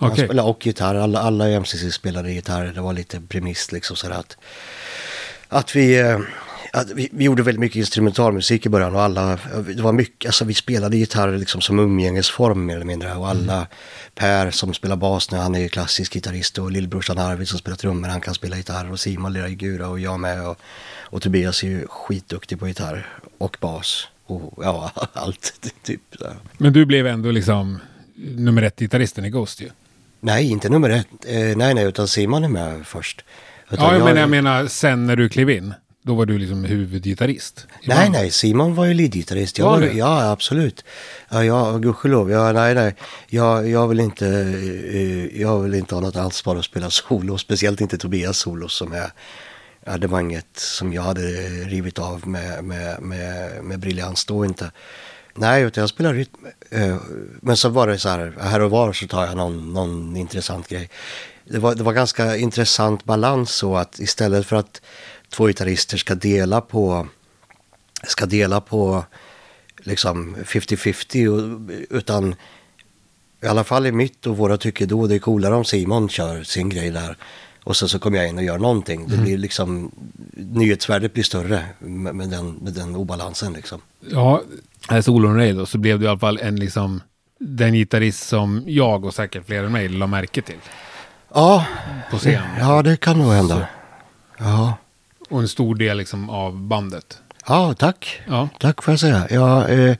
Han 0.00 0.10
Okej. 0.12 0.24
spelar 0.24 0.44
och 0.44 0.66
gitarr. 0.66 0.94
Alla, 0.94 1.20
alla 1.20 1.48
i 1.48 1.54
MCC 1.54 1.94
spelade 1.94 2.32
gitarr. 2.32 2.64
Det 2.74 2.80
var 2.80 2.92
lite 2.92 3.20
premiss 3.20 3.72
liksom 3.72 3.96
sådär 3.96 4.14
att, 4.14 4.36
att 5.48 5.76
vi... 5.76 5.98
eh, 6.00 6.18
Att 6.72 6.90
vi, 6.90 7.08
vi 7.12 7.24
gjorde 7.24 7.42
väldigt 7.42 7.60
mycket 7.60 7.76
instrumentalmusik 7.76 8.66
i 8.66 8.68
början 8.68 8.94
och 8.94 9.02
alla, 9.02 9.38
det 9.76 9.82
var 9.82 9.92
mycket, 9.92 10.28
alltså 10.28 10.44
vi 10.44 10.54
spelade 10.54 10.96
gitarr 10.96 11.38
liksom 11.38 11.60
som 11.60 11.78
umgängesform 11.78 12.66
mer 12.66 12.74
eller 12.76 12.86
mindre 12.86 13.14
och 13.14 13.28
alla, 13.28 13.66
Per 14.14 14.50
som 14.50 14.74
spelar 14.74 14.96
bas 14.96 15.30
nu, 15.30 15.38
han 15.38 15.54
är 15.54 15.60
ju 15.60 15.68
klassisk 15.68 16.12
gitarrist 16.12 16.58
och 16.58 16.70
lillbrorsan 16.70 17.18
Arvid 17.18 17.48
som 17.48 17.58
spelar 17.58 17.76
trummor, 17.76 18.08
han 18.08 18.20
kan 18.20 18.34
spela 18.34 18.56
gitarr 18.56 18.90
och 18.92 19.00
Simon 19.00 19.32
lirar 19.32 19.48
i 19.48 19.54
gura 19.54 19.88
och 19.88 20.00
jag 20.00 20.20
med 20.20 20.46
och, 20.48 20.58
och 21.12 21.22
Tobias 21.22 21.62
är 21.62 21.68
ju 21.68 21.86
skitduktig 21.88 22.58
på 22.58 22.68
gitarr 22.68 23.06
och 23.38 23.56
bas 23.60 24.08
och 24.26 24.64
ja, 24.64 24.90
allt 25.12 25.52
typ. 25.82 26.00
Så. 26.18 26.26
Men 26.58 26.72
du 26.72 26.84
blev 26.86 27.06
ändå 27.06 27.30
liksom 27.30 27.78
nummer 28.14 28.62
ett 28.62 28.78
gitarristen 28.78 29.24
i 29.24 29.30
Ghost 29.30 29.60
ju. 29.60 29.70
Nej, 30.20 30.50
inte 30.50 30.68
nummer 30.68 30.90
ett. 30.90 31.06
Eh, 31.26 31.56
nej, 31.56 31.74
nej, 31.74 31.84
utan 31.84 32.08
Simon 32.08 32.44
är 32.44 32.48
med 32.48 32.86
först. 32.86 33.24
Utan 33.70 33.98
Ja, 33.98 34.04
men 34.04 34.16
jag 34.16 34.30
menar 34.30 34.66
sen 34.66 35.06
när 35.06 35.16
du 35.16 35.28
klev 35.28 35.50
in. 35.50 35.74
Då 36.02 36.14
var 36.14 36.26
du 36.26 36.38
liksom 36.38 36.64
huvudgitarrist. 36.64 37.66
Nej, 37.84 38.10
nej, 38.10 38.30
Simon 38.30 38.74
var 38.74 38.86
ju 38.86 38.94
leadgitarrist. 38.94 39.58
Jag 39.58 39.66
Var 39.66 39.80
var? 39.80 39.86
Ja, 39.86 40.30
absolut. 40.30 40.84
Ja, 41.28 41.44
ja 41.44 41.78
gudskelov. 41.78 42.30
Ja, 42.30 42.52
nej, 42.52 42.74
nej. 42.74 42.94
Jag, 43.28 43.68
jag, 43.68 43.88
vill 43.88 44.00
inte, 44.00 44.26
eh, 44.92 45.40
jag 45.40 45.60
vill 45.60 45.74
inte 45.74 45.94
ha 45.94 46.02
något 46.02 46.16
ansvar 46.16 46.56
att 46.56 46.64
spela 46.64 46.90
solo. 46.90 47.38
Speciellt 47.38 47.80
inte 47.80 47.98
Tobias 47.98 48.38
solo 48.38 48.68
som 48.68 48.92
är... 48.92 49.10
Inget 50.20 50.56
som 50.56 50.92
jag 50.92 51.02
hade 51.02 51.22
rivit 51.66 51.98
av 51.98 52.28
med, 52.28 52.64
med, 52.64 53.02
med, 53.02 53.64
med 53.64 53.78
briljans 53.78 54.24
då 54.24 54.44
inte. 54.44 54.70
Nej, 55.34 55.62
utan 55.62 55.82
jag 55.82 55.88
spelar 55.88 56.14
rytm. 56.14 56.46
Eh, 56.70 56.96
men 57.40 57.56
så 57.56 57.68
var 57.68 57.86
det 57.86 57.98
så 57.98 58.08
här, 58.08 58.34
här 58.40 58.60
och 58.60 58.70
var 58.70 58.92
så 58.92 59.06
tar 59.06 59.26
jag 59.26 59.36
någon, 59.36 59.72
någon 59.72 60.16
intressant 60.16 60.68
grej. 60.68 60.90
det 61.44 61.58
var, 61.58 61.74
det 61.74 61.82
var 61.82 61.92
ganska 61.92 62.36
intressant 62.36 63.04
balans 63.04 63.50
så 63.50 63.76
att 63.76 63.98
istället 63.98 64.46
för 64.46 64.56
att 64.56 64.82
två 65.28 65.46
gitarrister 65.46 65.96
ska 65.96 66.14
dela 66.14 66.60
på, 66.60 67.08
ska 68.06 68.26
dela 68.26 68.60
på 68.60 69.04
liksom 69.76 70.36
50-50 70.36 71.86
utan 71.90 72.34
i 73.42 73.46
alla 73.46 73.64
fall 73.64 73.86
i 73.86 73.92
mitt 73.92 74.26
och 74.26 74.36
våra 74.36 74.56
tycker 74.56 74.86
då 74.86 75.06
det 75.06 75.14
är 75.14 75.18
coolare 75.18 75.54
om 75.54 75.64
Simon 75.64 76.08
kör 76.08 76.42
sin 76.42 76.68
grej 76.68 76.90
där. 76.90 77.16
Och 77.64 77.76
sen 77.76 77.88
så 77.88 77.98
kommer 77.98 78.18
jag 78.18 78.28
in 78.28 78.38
och 78.38 78.44
gör 78.44 78.58
någonting. 78.58 79.08
Det 79.08 79.16
blir 79.16 79.38
liksom, 79.38 79.90
nyhetsvärdet 80.36 81.12
blir 81.14 81.24
större 81.24 81.64
med, 81.78 82.14
med, 82.14 82.28
den, 82.28 82.50
med 82.50 82.72
den 82.72 82.96
obalansen 82.96 83.52
liksom. 83.52 83.80
Ja, 84.10 84.42
här 84.88 85.00
solon 85.00 85.36
Ray 85.36 85.52
då, 85.52 85.66
så 85.66 85.78
blev 85.78 85.98
det 85.98 86.04
i 86.04 86.08
alla 86.08 86.18
fall 86.18 86.38
en 86.42 86.56
liksom, 86.56 87.00
den 87.38 87.74
gitarrist 87.74 88.28
som 88.28 88.62
jag 88.66 89.04
och 89.04 89.14
säkert 89.14 89.46
fler 89.46 89.64
än 89.64 89.72
mig 89.72 89.88
la 89.88 90.06
märke 90.06 90.42
till. 90.42 90.56
Ja, 91.34 91.66
På 92.10 92.18
scen. 92.18 92.42
ja 92.58 92.82
det 92.82 92.96
kan 92.96 93.18
nog 93.18 93.32
hända. 93.32 93.68
Ja. 94.38 94.74
Och 95.30 95.40
en 95.40 95.48
stor 95.48 95.74
del 95.74 95.96
liksom 95.96 96.30
av 96.30 96.56
bandet. 96.60 97.18
ja, 97.46 97.74
tack. 97.78 98.20
Ja. 98.26 98.48
Tack 98.58 98.82
får 98.82 98.92
jag 98.92 99.00
säga. 99.00 99.26
Jag, 99.30 99.70
eh, 99.70 99.96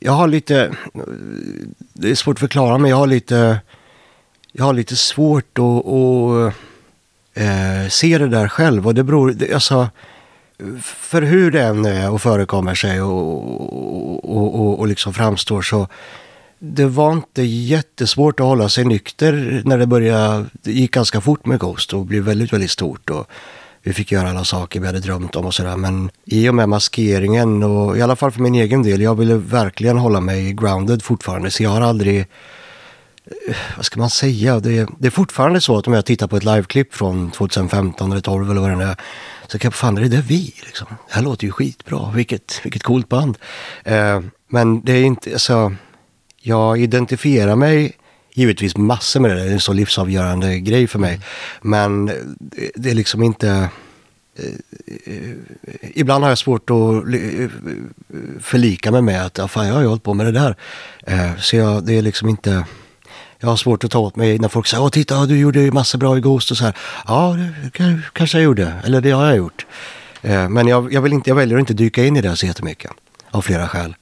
jag 0.00 0.12
har 0.12 0.28
lite, 0.28 0.72
det 1.92 2.10
är 2.10 2.14
svårt 2.14 2.36
att 2.36 2.40
förklara 2.40 2.78
men 2.78 2.90
jag 2.90 2.96
har 2.96 3.06
lite, 3.06 3.60
jag 4.52 4.64
har 4.64 4.72
lite 4.72 4.96
svårt 4.96 5.58
att 5.58 5.86
eh, 7.38 7.88
se 7.88 8.18
det 8.18 8.28
där 8.28 8.48
själv. 8.48 8.86
Och 8.86 8.94
det 8.94 9.04
beror, 9.04 9.36
alltså, 9.54 9.88
för 10.84 11.22
hur 11.22 11.50
det 11.50 11.62
än 11.62 11.84
är 11.84 12.10
och 12.10 12.22
förekommer 12.22 12.74
sig 12.74 13.02
och, 13.02 14.36
och, 14.36 14.60
och, 14.60 14.78
och 14.78 14.88
liksom 14.88 15.14
framstår 15.14 15.62
så 15.62 15.86
det 16.58 16.86
var 16.86 17.12
inte 17.12 17.42
jättesvårt 17.42 18.40
att 18.40 18.46
hålla 18.46 18.68
sig 18.68 18.84
nykter 18.84 19.62
när 19.64 19.78
det 19.78 19.86
började, 19.86 20.46
det 20.52 20.72
gick 20.72 20.90
ganska 20.90 21.20
fort 21.20 21.46
med 21.46 21.58
Ghost 21.60 21.92
och 21.92 22.06
blev 22.06 22.22
väldigt, 22.22 22.52
väldigt 22.52 22.70
stort. 22.70 23.10
Och 23.10 23.26
vi 23.82 23.92
fick 23.92 24.12
göra 24.12 24.30
alla 24.30 24.44
saker 24.44 24.80
vi 24.80 24.86
hade 24.86 25.00
drömt 25.00 25.36
om 25.36 25.46
och 25.46 25.54
sådär. 25.54 25.76
Men 25.76 26.10
i 26.24 26.48
och 26.48 26.54
med 26.54 26.68
maskeringen 26.68 27.62
och 27.62 27.98
i 27.98 28.02
alla 28.02 28.16
fall 28.16 28.30
för 28.30 28.40
min 28.40 28.54
egen 28.54 28.82
del, 28.82 29.00
jag 29.00 29.14
ville 29.14 29.34
verkligen 29.34 29.98
hålla 29.98 30.20
mig 30.20 30.52
grounded 30.52 31.02
fortfarande. 31.02 31.50
Så 31.50 31.62
jag 31.62 31.70
har 31.70 31.80
aldrig, 31.80 32.26
Eh, 33.48 33.56
vad 33.76 33.84
ska 33.84 34.00
man 34.00 34.10
säga, 34.10 34.60
det, 34.60 34.88
det 34.98 35.06
är 35.06 35.10
fortfarande 35.10 35.60
så 35.60 35.78
att 35.78 35.86
om 35.86 35.92
jag 35.92 36.04
tittar 36.04 36.26
på 36.26 36.36
ett 36.36 36.44
liveklipp 36.44 36.94
från 36.94 37.30
2015 37.30 38.12
eller 38.12 38.20
12 38.20 38.50
eller 38.50 38.60
vad 38.60 38.78
det 38.78 38.84
är, 38.84 38.96
så 39.46 39.58
kan 39.58 39.68
jag, 39.68 39.74
fan 39.74 39.98
är 39.98 40.02
det 40.02 40.08
där 40.08 40.22
vi 40.22 40.54
liksom? 40.66 40.86
Det 41.08 41.14
här 41.14 41.22
låter 41.22 41.44
ju 41.46 41.52
skitbra, 41.52 42.10
vilket, 42.14 42.60
vilket 42.64 42.82
coolt 42.82 43.08
band. 43.08 43.38
Eh, 43.84 44.20
men 44.48 44.80
det 44.80 44.92
är 44.92 45.04
inte, 45.04 45.32
alltså, 45.32 45.74
jag 46.40 46.80
identifierar 46.80 47.56
mig 47.56 47.96
givetvis 48.38 48.76
massor 48.76 49.20
med 49.20 49.30
det, 49.30 49.36
det 49.44 49.50
är 49.50 49.52
en 49.52 49.60
så 49.60 49.72
livsavgörande 49.72 50.60
grej 50.60 50.86
för 50.86 50.98
mig. 50.98 51.20
Men 51.62 52.06
det, 52.06 52.70
det 52.74 52.90
är 52.90 52.94
liksom 52.94 53.22
inte... 53.22 53.68
eh, 54.38 54.44
eh 55.06 55.32
Ibland 55.94 56.24
har 56.24 56.30
jag 56.30 56.38
svårt 56.38 56.70
att 56.70 57.14
eh, 57.14 57.50
förlika 58.40 58.90
mig 58.90 59.02
med 59.02 59.26
att 59.26 59.38
ja, 59.38 59.48
fan, 59.48 59.66
jag 59.66 59.74
har 59.74 59.80
ju 59.80 59.86
hållit 59.86 60.02
på 60.02 60.14
med 60.14 60.26
det 60.26 60.32
där. 60.32 60.56
Eh, 61.06 61.36
Så 61.38 61.56
jag, 61.56 61.86
det 61.86 61.98
är 61.98 62.02
liksom 62.02 62.28
inte... 62.28 62.64
Jag 63.40 63.48
har 63.48 63.56
svårt 63.56 63.84
att 63.84 63.90
ta 63.90 63.98
åt 63.98 64.16
mig 64.16 64.38
när 64.38 64.48
folk 64.48 64.66
säger 64.66 64.82
åh 64.82 64.88
titta 64.88 65.26
du 65.26 65.38
gjorde 65.38 65.60
ju 65.60 65.70
massor 65.70 65.98
bra 65.98 66.18
i 66.18 66.20
Ghost 66.20 66.50
och 66.50 66.56
så 66.56 66.64
här. 66.64 66.76
Ja, 67.06 67.36
det 67.64 67.70
kan- 67.70 68.02
kanske 68.12 68.38
jag 68.38 68.44
gjorde. 68.44 68.72
Eller 68.84 69.00
det 69.00 69.10
har 69.10 69.26
jag 69.26 69.36
gjort. 69.36 69.66
Eh, 70.22 70.48
Men 70.48 70.66
jag, 70.68 70.92
jag, 70.92 71.00
vill 71.02 71.12
inte, 71.12 71.30
jag 71.30 71.34
väljer 71.34 71.56
att 71.56 71.60
inte 71.60 71.74
dyka 71.74 72.04
in 72.04 72.16
i 72.16 72.20
det 72.20 72.36
så 72.36 72.46
jättemycket. 72.46 72.90
Av 73.30 73.42
flera 73.42 73.68
skäl. 73.68 73.96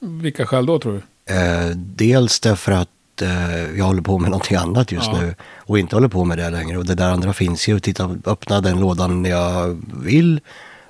Vilka 0.00 0.46
skäl 0.46 0.66
då 0.66 0.78
tror 0.78 0.92
du? 1.26 1.34
Eh, 1.34 1.68
dels 1.76 2.40
därför 2.40 2.72
att 2.72 2.88
eh, 3.22 3.78
jag 3.78 3.84
håller 3.84 4.02
på 4.02 4.18
med 4.18 4.30
någonting 4.30 4.56
annat 4.56 4.92
just 4.92 5.06
Ja. 5.12 5.20
nu 5.20 5.34
och 5.56 5.78
inte 5.78 5.96
håller 5.96 6.08
på 6.08 6.24
med 6.24 6.38
det 6.38 6.50
längre. 6.50 6.78
Och 6.78 6.86
det 6.86 6.94
där 6.94 7.10
andra 7.10 7.32
finns 7.32 7.68
ju. 7.68 7.80
Titta, 7.80 8.16
öppna 8.26 8.60
den 8.60 8.80
lådan 8.80 9.22
när 9.22 9.30
jag 9.30 9.82
vill, 10.02 10.40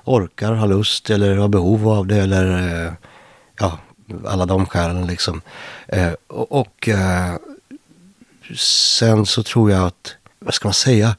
orkar, 0.03 0.53
har 0.53 0.67
lust 0.67 1.09
eller 1.09 1.37
har 1.37 1.47
behov 1.47 1.87
av 1.89 2.07
det. 2.07 2.15
Eller 2.17 2.93
ja, 3.59 3.77
alla 4.27 4.45
de 4.45 4.65
skälen 4.65 5.07
liksom. 5.07 5.41
Och 6.27 6.51
och 6.59 6.89
sen 8.55 9.25
så 9.25 9.43
tror 9.43 9.71
jag 9.71 9.85
att, 9.85 10.15
vad 10.39 10.53
ska 10.53 10.67
man 10.67 10.73
säga? 10.73 11.15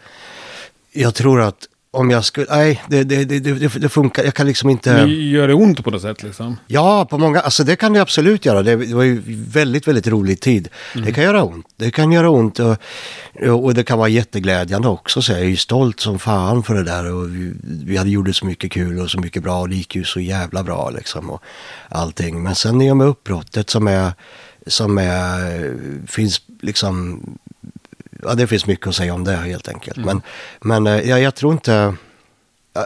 Jag 0.92 1.14
tror 1.14 1.40
att 1.40 1.68
om 1.90 2.10
jag 2.10 2.24
skulle, 2.24 2.46
nej, 2.50 2.82
det, 2.88 3.04
det, 3.04 3.24
det, 3.24 3.68
det, 3.80 3.88
funkar. 3.88 4.24
Jag 4.24 4.34
kan 4.34 4.46
liksom 4.46 4.70
inte... 4.70 4.92
Men 4.92 5.30
Gör 5.30 5.48
det 5.48 5.54
ont 5.54 5.84
på 5.84 5.90
något 5.90 6.02
sätt 6.02 6.22
liksom? 6.22 6.56
Ja, 6.66 7.04
på 7.10 7.18
många, 7.18 7.40
alltså 7.40 7.64
det 7.64 7.76
kan 7.76 7.92
det 7.92 8.00
absolut 8.00 8.44
göra. 8.44 8.62
Det, 8.62 8.76
var 8.76 9.02
ju 9.02 9.22
väldigt, 9.26 9.88
väldigt 9.88 10.06
rolig 10.06 10.40
tid. 10.40 10.68
Det 10.94 11.12
kan 11.12 11.24
göra 11.24 11.42
ont. 11.42 11.66
Det 11.76 11.90
kan 11.90 12.12
göra 12.12 12.30
ont 12.30 12.58
och, 12.58 12.76
och 13.42 13.74
det 13.74 13.84
kan 13.84 13.98
vara 13.98 14.08
jätteglädjande 14.08 14.88
också. 14.88 15.22
Så 15.22 15.32
jag 15.32 15.40
är 15.40 15.44
ju 15.44 15.56
stolt 15.56 16.00
som 16.00 16.18
fan 16.18 16.62
för 16.62 16.74
det 16.74 16.84
där. 16.84 17.14
Och 17.14 17.34
vi, 17.34 17.52
vi 17.84 17.96
hade 17.96 18.10
gjort 18.10 18.36
så 18.36 18.46
mycket 18.46 18.72
kul 18.72 19.00
och 19.00 19.10
så 19.10 19.20
mycket 19.20 19.42
bra 19.42 19.60
och 19.60 19.68
det 19.68 19.76
gick 19.76 19.94
ju 19.94 20.04
så 20.04 20.20
jävla 20.20 20.62
bra 20.62 20.90
liksom. 20.90 21.30
Och 21.30 21.42
allting. 21.88 22.42
Men 22.42 22.54
sen 22.54 22.82
i 22.82 22.90
och 22.90 22.96
med 22.96 23.06
uppbrottet 23.06 23.70
som 23.70 23.88
är, 23.88 24.12
som 24.68 24.98
är, 24.98 25.74
finns 26.06 26.42
liksom, 26.60 27.20
ja 28.22 28.34
det 28.34 28.46
finns 28.46 28.66
mycket 28.66 28.86
att 28.86 28.94
säga 28.94 29.14
om 29.14 29.24
det 29.24 29.36
helt 29.36 29.68
enkelt. 29.68 29.96
Men, 29.96 30.22
men 30.60 30.86
eh, 30.86 31.00
ja, 31.00 31.18
jag 31.18 31.34
tror 31.34 31.52
inte, 31.52 31.94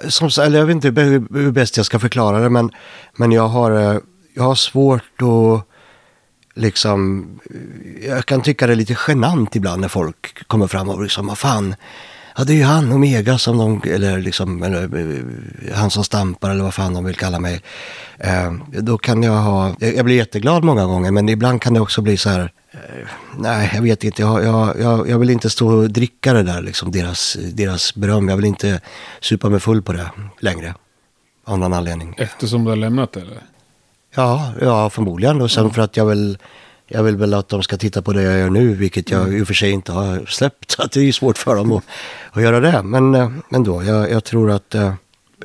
som, 0.09 0.31
eller 0.43 0.59
jag 0.59 0.67
vet 0.67 0.85
inte 0.85 1.01
hur, 1.01 1.27
hur 1.35 1.51
bäst 1.51 1.77
jag 1.77 1.87
ska 1.87 1.99
förklara 1.99 2.41
det, 2.41 2.51
men, 2.51 2.71
men 3.17 3.33
jag, 3.33 3.49
har, 3.49 3.71
eh, 3.71 3.99
jag 4.35 4.43
har 4.43 4.55
svårt 4.55 5.23
att 5.23 5.69
liksom, 6.55 7.27
jag 8.03 8.27
kan 8.27 8.43
tycka 8.43 8.67
det 8.67 8.73
är 8.73 8.77
lite 8.77 8.97
genant 9.09 9.57
ibland 9.57 9.81
när 9.81 9.89
folk 9.89 10.49
kommer 10.49 10.67
fram 10.67 10.89
och 10.89 11.03
liksom, 11.03 11.27
vad 11.27 11.39
fan, 11.39 11.75
ja 12.37 12.45
det 12.45 12.53
är 12.53 12.57
ju 12.57 12.63
han 12.63 12.93
Omega 12.93 13.39
som 13.39 13.59
de, 13.59 13.83
eller 13.87 14.21
liksom, 14.21 14.63
eller, 14.63 14.83
eh, 14.83 15.75
han 15.75 15.91
som 15.91 16.05
stampar 16.05 16.51
eller 16.51 16.65
vad 16.65 16.75
fan 16.75 16.95
de 16.95 17.05
vill 17.05 17.17
kalla 17.17 17.41
mig. 17.41 17.63
Eh, 18.19 18.53
då 18.69 18.99
kan 18.99 19.23
jag 19.23 19.33
ha, 19.37 19.75
jag 19.79 20.05
blir 20.05 20.17
jätteglad 20.17 20.65
många 20.65 20.87
gånger, 20.87 21.11
men 21.11 21.29
ibland 21.29 21.63
kan 21.63 21.75
det 21.75 21.81
också 21.81 22.03
bli 22.03 22.17
så 22.17 22.29
här, 22.29 22.53
eh, 22.73 23.09
nej 23.39 23.71
jag 23.75 23.83
vet 23.83 24.05
inte, 24.05 24.23
jag, 24.23 24.45
jag, 24.45 24.81
jag, 24.81 25.09
jag 25.09 25.19
vill 25.19 25.31
inte 25.31 25.51
stå 25.51 25.69
och 25.69 25.91
dricka 25.91 26.33
det 26.33 26.43
där, 26.43 26.63
liksom 26.63 26.91
deras, 26.91 27.37
deras 27.53 27.95
beröm. 27.95 28.29
Jag 28.29 28.37
vill 28.37 28.45
inte 28.45 28.81
supa 29.21 29.49
mig 29.49 29.61
full 29.61 29.83
på 29.83 29.93
det 29.93 30.11
längre. 30.41 30.75
Av 31.45 31.59
någon 31.59 31.73
anledning. 31.73 32.15
Eftersom 32.19 32.65
du 32.65 32.71
har 32.71 32.77
lämnat 32.77 33.13
det 33.13 33.21
eller? 33.21 33.39
Ja, 34.15 34.53
ja 34.61 34.91
förmodligen. 34.91 35.41
Och 35.41 35.51
sen 35.51 35.71
för 35.71 35.83
att 35.83 35.97
jag 35.97 36.07
vill, 36.07 36.39
jag 36.93 37.03
vill 37.03 37.17
väl 37.17 37.35
att 37.35 37.49
de 37.49 37.63
ska 37.63 37.77
titta 37.77 38.03
på 38.03 38.13
det 38.13 38.23
jag 38.23 38.39
gör 38.39 38.51
nu, 38.51 38.75
vilket 38.75 39.11
jag 39.11 39.35
i 39.35 39.43
och 39.43 39.47
för 39.47 39.55
sig 39.55 39.71
inte 39.71 39.93
har 39.93 40.27
släppt. 40.27 40.71
Så 40.71 40.83
att 40.83 40.93
det 40.93 41.01
är 41.01 41.05
ju 41.05 41.13
svårt 41.13 41.39
för 41.39 41.55
dem 41.57 41.73
att, 41.73 41.85
att 42.33 42.43
göra 42.43 42.61
det. 42.61 42.83
Men 42.83 43.15
eh, 43.15 43.31
ändå, 43.53 43.83
jag, 43.83 44.11
jag 44.11 44.25
tror 44.25 44.51
att 44.51 44.75
eh, 44.75 44.95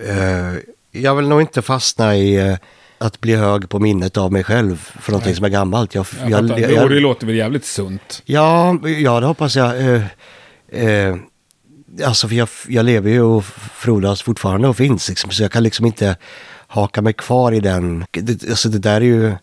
eh, 0.08 0.54
jag 0.92 1.16
vill 1.16 1.28
nog 1.28 1.42
inte 1.42 1.62
fastna 1.62 2.16
i 2.16 2.36
eh, 2.36 2.56
att 2.98 3.22
bli 3.22 3.36
hög 3.36 3.70
på 3.70 3.80
minnet 3.80 4.18
av 4.18 4.32
mig 4.32 4.44
själv 4.44 4.76
för 5.02 5.12
någonting 5.12 5.36
som 5.36 5.46
är 5.46 5.50
gammalt. 5.50 5.96
Jag, 5.96 6.06
Jag 6.20 6.50
jag, 6.50 6.60
jag, 6.60 6.72
Jo, 6.72 6.88
det 6.88 7.00
låter 7.00 7.28
väl 7.28 7.36
jävligt 7.36 7.66
sunt. 7.66 8.22
Ja, 8.26 8.78
ja 8.86 9.20
det 9.20 9.26
hoppas 9.26 9.56
jag. 9.56 9.80
Eh, 9.80 10.04
eh, 10.70 11.16
alltså 12.06 12.28
för 12.28 12.36
jag, 12.36 12.50
jag 12.68 12.86
lever 12.86 13.10
ju 13.10 13.22
och 13.22 13.46
frodas 13.76 14.22
fortfarande 14.22 14.68
och 14.68 14.78
finns 14.78 15.10
liksom, 15.10 15.32
så 15.32 15.44
jag 15.44 15.52
kan 15.52 15.64
liksom 15.64 15.86
inte 15.86 16.16
haka 16.68 17.02
mig 17.02 17.14
kvar 17.14 17.52
i 17.52 17.60
den. 17.60 18.06
Det, 18.12 18.50
alltså 18.50 18.70
det 18.70 18.80
där 18.80 18.96
är 18.96 19.06
ju, 19.06 19.36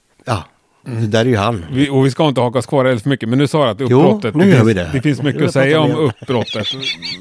det 0.85 1.07
där 1.07 1.21
är 1.21 1.25
ju 1.25 1.37
han. 1.37 1.65
Vi, 1.71 1.89
och 1.89 2.07
vi 2.07 2.11
ska 2.11 2.29
inte 2.29 2.41
haka 2.41 2.59
oss 2.59 2.67
kvar 2.67 2.85
alldeles 2.85 3.03
för 3.03 3.11
mycket, 3.11 3.29
men 3.29 3.39
nu 3.39 3.47
sa 3.47 3.65
du 3.65 3.71
att 3.71 3.91
Jo, 3.91 4.03
uppbrottet, 4.03 4.35
nu 4.35 4.45
det, 4.45 4.51
gör 4.51 4.57
finns, 4.57 4.69
vi 4.69 4.75
det. 4.75 4.91
det 4.93 5.03
finns 5.03 5.23
mycket 5.23 5.41
Nu 5.41 5.47
att 5.47 5.53
säga 5.53 5.81
om 5.81 5.91
uppbrottet. 5.91 6.67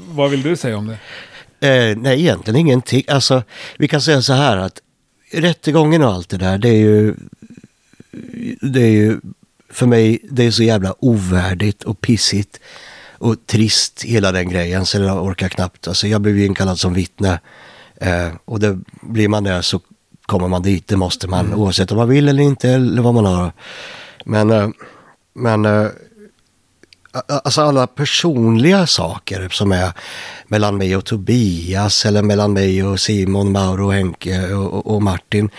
Vad 0.08 0.30
vill 0.30 0.42
du 0.42 0.56
säga 0.56 0.76
om 0.76 0.86
det? 0.86 0.98
Eh, 1.68 1.96
nej, 1.96 2.20
egentligen 2.20 2.60
ingenting. 2.60 3.02
Alltså, 3.08 3.42
vi 3.78 3.88
kan 3.88 4.00
säga 4.00 4.22
så 4.22 4.32
här 4.32 4.56
att 4.56 4.80
rättegången 5.32 6.02
och 6.02 6.12
allt 6.12 6.28
det 6.28 6.36
där, 6.36 6.58
det 6.58 6.68
är 6.68 6.78
ju, 6.78 7.14
det 8.60 8.80
är 8.80 8.90
ju 8.90 9.20
för 9.70 9.86
mig, 9.86 10.18
det 10.30 10.44
är 10.44 10.50
så 10.50 10.62
jävla 10.62 10.94
ovärdigt 10.98 11.82
och 11.82 12.00
pissigt 12.00 12.60
och 13.18 13.46
trist 13.46 14.02
hela 14.02 14.32
den 14.32 14.48
grejen 14.48 14.86
så 14.86 14.98
jag 14.98 15.24
orkar 15.24 15.48
knappt. 15.48 15.88
Alltså 15.88 16.06
jag 16.06 16.20
blev 16.20 16.38
ju 16.38 16.46
inkallad 16.46 16.78
som 16.78 16.94
vittne 16.94 17.40
eh, 18.00 18.28
och 18.44 18.60
det, 18.60 18.78
blir 19.02 19.28
man 19.28 19.44
där 19.44 19.62
så 19.62 19.80
kommer 20.26 20.48
man 20.48 20.62
dit, 20.62 20.88
det 20.88 20.96
måste 20.96 21.28
man 21.28 21.54
oavsett 21.54 21.92
om 21.92 21.98
man 21.98 22.08
vill 22.08 22.28
eller 22.28 22.42
inte 22.42 22.70
eller 22.70 23.02
vad 23.02 23.14
man 23.14 23.24
har. 23.24 23.52
Men, 24.24 24.50
eh, 24.50 24.68
men 25.34 25.64
eh, 25.64 25.86
Alltså 27.28 27.60
alla 27.60 27.86
personliga 27.86 28.86
saker 28.86 29.48
som 29.48 29.72
är 29.72 29.92
mellan 30.46 30.76
mig 30.76 30.96
och 30.96 31.04
Tobias 31.04 32.06
eller 32.06 32.22
mellan 32.22 32.52
mig 32.52 32.84
och 32.84 33.00
Simon, 33.00 33.52
Mauro, 33.52 33.90
Henke 33.90 34.52
och, 34.52 34.72
och, 34.72 34.94
och 34.94 35.02
Martin. 35.02 35.50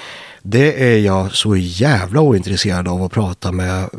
Det 0.42 0.94
är 0.94 0.98
jag 0.98 1.36
så 1.36 1.56
jävla 1.56 2.22
ointresserad 2.22 2.88
av 2.88 3.04
att 3.04 3.12
prata 3.12 3.52
med. 3.52 3.90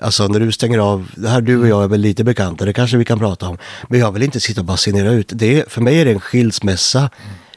Alltså 0.00 0.28
när 0.28 0.40
du 0.40 0.52
stänger 0.52 0.78
av, 0.78 1.10
det 1.16 1.28
här 1.28 1.40
du 1.40 1.60
och 1.60 1.68
jag 1.68 1.84
är 1.84 1.88
väl 1.88 2.00
lite 2.00 2.24
bekanta, 2.24 2.64
det 2.64 2.72
kanske 2.72 2.96
vi 2.96 3.04
kan 3.04 3.18
prata 3.18 3.48
om. 3.48 3.58
Men 3.88 4.00
jag 4.00 4.12
vill 4.12 4.22
inte 4.22 4.40
sitta 4.40 4.60
och 4.60 4.64
basunera 4.64 5.10
ut. 5.12 5.30
Det 5.34 5.60
är, 5.60 5.64
för 5.68 5.80
mig 5.80 6.00
är 6.00 6.04
det 6.04 6.10
en 6.10 6.20
skilsmässa. 6.20 7.10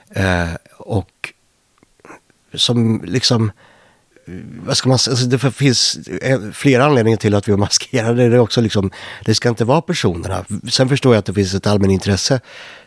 Eh, 0.10 0.50
och 0.78 1.34
som 2.58 3.02
liksom 3.06 3.52
vad 4.66 4.78
ska 4.78 4.90
man 4.90 5.00
säga, 5.00 5.12
alltså 5.12 5.26
det 5.26 5.52
finns 5.52 5.98
eh, 6.22 6.40
flera 6.54 6.86
anledningar 6.86 7.18
till 7.18 7.36
att 7.36 7.48
vi 7.48 7.54
är 7.54 7.58
maskerade. 7.58 8.30
Det, 8.30 8.36
är 8.36 8.40
också 8.40 8.62
liksom, 8.62 8.92
det 9.26 9.36
ska 9.36 9.50
inte 9.50 9.66
vara 9.66 9.82
personerna. 9.82 10.46
Sen 10.70 10.90
förstår 10.90 11.14
jag 11.14 11.20
att 11.20 11.26
det 11.26 11.34
finns 11.34 11.54
ett 11.54 11.68
allmänintresse 11.68 12.40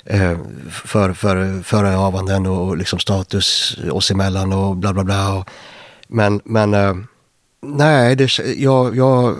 eh, 0.04 0.38
för, 0.70 1.12
för 1.12 1.62
förehavanden 1.62 2.46
och 2.46 2.76
liksom 2.76 2.98
status 2.98 3.78
oss 3.90 4.10
emellan 4.10 4.52
och 4.52 4.76
bla 4.76 4.92
bla 4.92 5.04
bla. 5.04 5.34
Och, 5.34 5.48
men 6.08 6.40
men 6.44 6.74
eh, 6.74 6.94
nej, 7.62 8.16
det, 8.16 8.38
jag, 8.56 8.96
jag, 8.96 9.36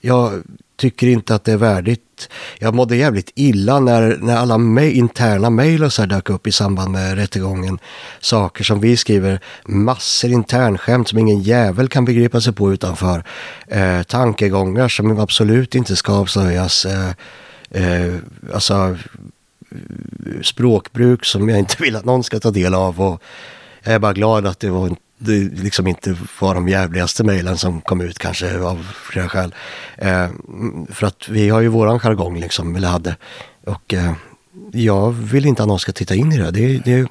jag 0.00 0.42
tycker 0.82 1.06
inte 1.06 1.34
att 1.34 1.44
det 1.44 1.52
är 1.52 1.56
värdigt. 1.56 2.28
Jag 2.58 2.74
mådde 2.74 2.96
jävligt 2.96 3.30
illa 3.34 3.80
när, 3.80 4.16
när 4.16 4.36
alla 4.36 4.58
me 4.58 4.90
interna 4.90 5.50
mejl 5.50 5.84
och 5.84 5.92
så 5.92 6.02
här 6.02 6.06
dök 6.06 6.30
upp 6.30 6.46
i 6.46 6.52
samband 6.52 6.92
med 6.92 7.14
rättegången. 7.14 7.78
Saker 8.20 8.64
som 8.64 8.80
vi 8.80 8.96
skriver, 8.96 9.40
massor 9.64 10.30
internskämt 10.30 11.08
som 11.08 11.18
ingen 11.18 11.40
jävel 11.42 11.88
kan 11.88 12.04
begripa 12.04 12.40
sig 12.40 12.52
på 12.52 12.72
utanför. 12.72 13.24
Eh, 13.66 14.02
tankegångar 14.02 14.88
som 14.88 15.18
absolut 15.18 15.74
inte 15.74 15.96
ska 15.96 16.12
avslöjas. 16.12 16.84
Eh, 16.84 17.10
eh, 17.70 18.14
alltså 18.54 18.96
språkbruk 20.42 21.24
som 21.24 21.48
jag 21.48 21.58
inte 21.58 21.76
vill 21.82 21.96
att 21.96 22.04
någon 22.04 22.24
ska 22.24 22.40
ta 22.40 22.50
del 22.50 22.74
av. 22.74 23.00
Och 23.00 23.22
jag 23.82 23.94
är 23.94 23.98
bara 23.98 24.12
glad 24.12 24.46
att 24.46 24.60
det 24.60 24.70
var 24.70 24.86
en 24.86 24.96
det 25.24 25.62
liksom 25.62 25.86
inte 25.86 26.16
var 26.40 26.54
de 26.54 26.68
jävligaste 26.68 27.24
mejlen 27.24 27.58
som 27.58 27.80
kom 27.80 28.00
ut 28.00 28.18
kanske 28.18 28.58
av 28.60 28.86
flera 28.94 29.28
skäl. 29.28 29.54
Eh, 29.96 30.28
för 30.90 31.06
att 31.06 31.28
vi 31.28 31.48
har 31.48 31.60
ju 31.60 31.68
våran 31.68 32.00
jargong 32.00 32.40
liksom, 32.40 32.76
eller 32.76 32.88
hade. 32.88 33.16
Och 33.66 33.94
eh, 33.94 34.12
jag 34.72 35.12
vill 35.12 35.46
inte 35.46 35.62
att 35.62 35.68
någon 35.68 35.78
ska 35.78 35.92
titta 35.92 36.14
in 36.14 36.32
i 36.32 36.38
det. 36.38 36.50
det, 36.50 36.78
det 36.78 37.08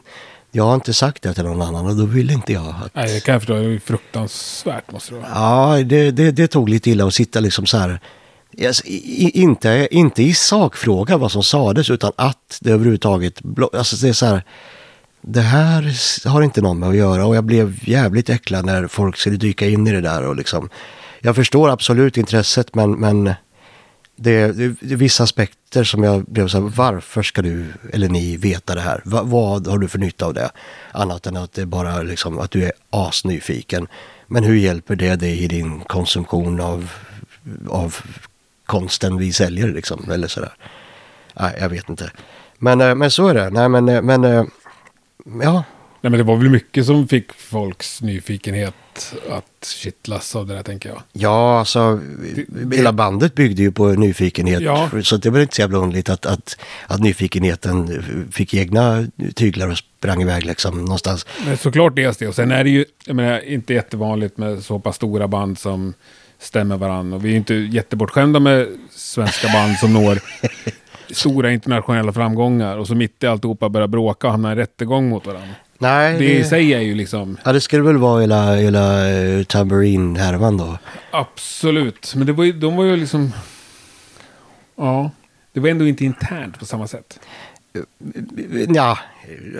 jag 0.51 0.63
har 0.63 0.75
inte 0.75 0.94
sagt 0.94 1.24
det 1.24 1.34
till 1.34 1.44
någon 1.44 1.62
annan 1.62 1.86
och 1.86 1.96
då 1.96 2.06
vill 2.06 2.32
inte 2.32 2.53
jag. 2.53 2.68
Att... 2.68 2.96
Nej, 2.96 3.13
det 3.13 3.20
kan 3.20 3.34
jag 3.34 3.41
förstå. 3.41 3.53
Det 3.53 3.75
är 3.75 3.80
fruktansvärt 3.80 4.91
måste 4.91 5.13
det 5.13 5.20
vara. 5.20 5.30
Ja, 5.36 5.84
det, 5.84 6.12
det, 6.12 6.32
det 6.32 6.48
tog 6.48 6.70
lite 6.70 6.89
illa 6.89 7.06
att 7.06 7.13
sitta 7.13 7.39
liksom 7.39 7.65
så 7.65 7.77
här. 7.77 8.00
Yes, 8.58 8.82
i, 8.86 9.41
inte, 9.41 9.88
inte 9.91 10.24
i 10.24 10.34
sakfråga 10.34 11.18
vad 11.18 11.32
som 11.32 11.44
sades 11.44 11.89
utan 11.89 12.12
att 12.15 12.58
det 12.62 12.72
överhuvudtaget, 12.72 13.41
alltså 13.74 13.96
det 13.96 14.10
är 14.10 14.13
så 14.13 14.25
här 14.25 14.44
det 15.22 15.42
här 15.42 15.96
har 16.30 16.42
inte 16.42 16.62
någon 16.62 16.80
med 16.80 16.90
att 16.90 16.96
göra 16.96 17.25
och 17.25 17.36
jag 17.36 17.44
blev 17.44 17.90
jävligt 17.90 18.30
äcklad 18.30 18.66
när 18.66 18.88
folk 18.88 19.18
skulle 19.18 19.38
dyka 19.38 19.68
in 19.68 19.88
i 19.88 19.92
det 19.92 20.01
där 20.01 20.28
och 20.28 20.36
liksom. 20.36 20.70
Jag 21.20 21.36
förstår 21.36 21.70
absolut 21.70 22.18
intresset 22.18 22.75
men, 22.75 22.92
men 22.92 23.34
det, 24.16 24.48
det, 24.48 24.75
det 24.82 24.94
är 24.94 24.98
vissa 24.98 25.24
aspekter 25.24 25.84
som 25.84 26.04
jag 26.04 26.24
blev 26.24 26.48
så 26.48 26.62
här, 26.62 26.72
varför 26.75 27.24
ska 27.24 27.42
du 27.42 27.66
eller 27.94 28.10
ni 28.10 28.38
veta 28.38 28.75
det 28.75 28.82
här? 28.82 29.01
Va, 29.06 29.24
vad 29.24 29.68
har 29.68 29.78
du 29.78 29.88
för 29.88 30.00
nytta 30.00 30.25
av 30.25 30.34
det? 30.34 30.50
Annat 30.92 31.28
än 31.28 31.38
att 31.38 31.54
det 31.54 31.62
är 31.62 31.66
bara 31.66 32.01
liksom 32.01 32.40
att 32.40 32.51
du 32.51 32.63
är 32.63 32.72
asnyfiken. 32.90 33.88
Men 34.28 34.44
hur 34.44 34.56
hjälper 34.56 34.96
det 34.96 35.16
dig 35.16 35.44
i 35.44 35.48
din 35.48 35.80
konsumtion 35.80 36.62
av, 36.62 36.92
av 37.70 37.96
konsten 38.66 39.18
vi 39.18 39.34
säljer 39.34 39.68
liksom? 39.68 40.12
Eller 40.12 40.28
sådär. 40.28 40.54
Nej, 41.40 41.58
jag 41.60 41.70
vet 41.70 41.90
inte. 41.90 42.12
Men, 42.58 42.82
eh, 42.82 42.96
men 42.96 43.12
så 43.12 43.28
är 43.28 43.34
det. 43.34 43.50
Nej, 43.50 43.70
men, 43.70 43.90
eh, 43.90 44.01
men 44.01 44.24
eh, 44.24 44.44
ja. 45.44 45.63
Nej, 46.04 46.12
men 46.12 46.18
det 46.18 46.24
var 46.24 46.36
väl 46.36 46.50
mycket 46.50 46.86
som 46.86 47.08
fick 47.08 47.34
folks 47.34 48.01
nyfikenhet 48.01 48.74
att 49.30 49.68
kittlas 49.68 50.36
av 50.36 50.48
det 50.48 50.54
där, 50.54 50.63
tänker 50.63 50.90
jag. 50.90 51.01
Ja, 51.13 51.60
alltså 51.60 52.00
det, 52.48 52.75
hela 52.75 52.94
bandet 52.94 53.36
byggde 53.36 53.62
ju 53.62 53.72
på 53.72 53.88
nyfikenhet. 53.88 54.62
Ja. 54.62 54.90
Så 55.04 55.18
det 55.18 55.30
var 55.30 55.40
inte 55.40 55.56
så 55.56 55.62
jävla 55.62 55.78
underligt 55.78 56.10
att, 56.10 56.25
att, 56.25 56.58
att 56.88 57.00
nyfikenheten 57.00 58.04
fick 58.32 58.54
egna 58.54 59.08
tyglar 59.36 59.70
och 59.70 59.78
sprang 59.78 60.22
iväg 60.22 60.46
liksom 60.46 60.82
någonstans. 60.82 61.25
Men 61.46 61.58
såklart 61.58 61.96
dels 61.96 62.18
det. 62.18 62.28
Och 62.28 62.36
sen 62.36 62.51
är 62.51 62.63
det 62.63 62.70
ju, 62.70 62.86
jag 63.06 63.16
menar, 63.16 63.40
inte 63.40 63.74
jättevanligt 63.74 64.38
med 64.38 64.63
så 64.63 64.80
pass 64.80 64.96
stora 64.96 65.28
band 65.28 65.60
som 65.60 65.94
stämmer 66.40 66.78
varandra. 66.78 67.16
Och 67.16 67.25
vi 67.25 67.32
är 67.32 67.38
inte 67.38 67.54
jättebortskämda 67.54 68.40
med 68.40 68.68
svenska 68.92 69.48
band 69.48 69.78
som 69.78 69.94
når 69.94 70.20
stora 71.12 71.51
internationella 71.51 72.13
framgångar 72.13 72.77
och 72.77 72.88
så 72.88 72.96
mitt 72.96 73.24
i 73.24 73.27
alltihopa 73.27 73.70
börjar 73.70 73.88
bråka 73.88 74.27
och 74.27 74.32
hamna 74.32 74.51
i 74.51 74.56
rättegång 74.56 75.10
mot 75.10 75.25
varandra. 75.25 75.56
Nej, 75.77 76.20
det, 76.20 76.25
i 76.25 76.44
sig 76.44 76.74
är 76.74 76.80
ju 76.80 76.96
liksom... 76.96 77.38
Ja, 77.44 77.53
det 77.53 77.62
skulle 77.62 77.84
väl 77.84 77.98
vara 77.98 78.21
hela, 78.21 78.56
hela 78.56 79.10
uh, 79.10 79.43
tamburin-härvan 79.43 80.58
då. 80.58 80.78
Absolut, 81.12 82.13
men 82.15 82.28
det 82.28 82.34
var 82.34 82.43
ju, 82.43 82.52
de 82.52 82.76
var 82.76 82.84
ju 82.84 82.95
liksom... 82.95 83.34
Ja, 84.76 85.12
det 85.54 85.60
var 85.60 85.69
ändå 85.69 85.88
inte 85.88 86.06
internt 86.06 86.60
på 86.60 86.65
samma 86.65 86.88
sätt. 86.88 87.19
Ja, 88.67 88.97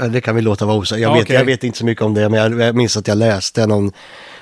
det 0.10 0.22
kan 0.22 0.36
vi 0.36 0.42
låta 0.42 0.66
vara 0.66 0.78
osagt. 0.78 1.02
Jag, 1.02 1.14
vet, 1.14 1.24
okay. 1.24 1.36
jag 1.36 1.46
vet 1.46 1.64
inte 1.64 1.78
så 1.78 1.86
mycket 1.86 2.04
om 2.04 2.14
det, 2.14 2.30
men 2.30 2.60
jag 2.60 2.76
minns 2.76 2.98
att 2.98 3.08
jag 3.08 3.18
läste 3.18 3.68
någon 3.68 3.92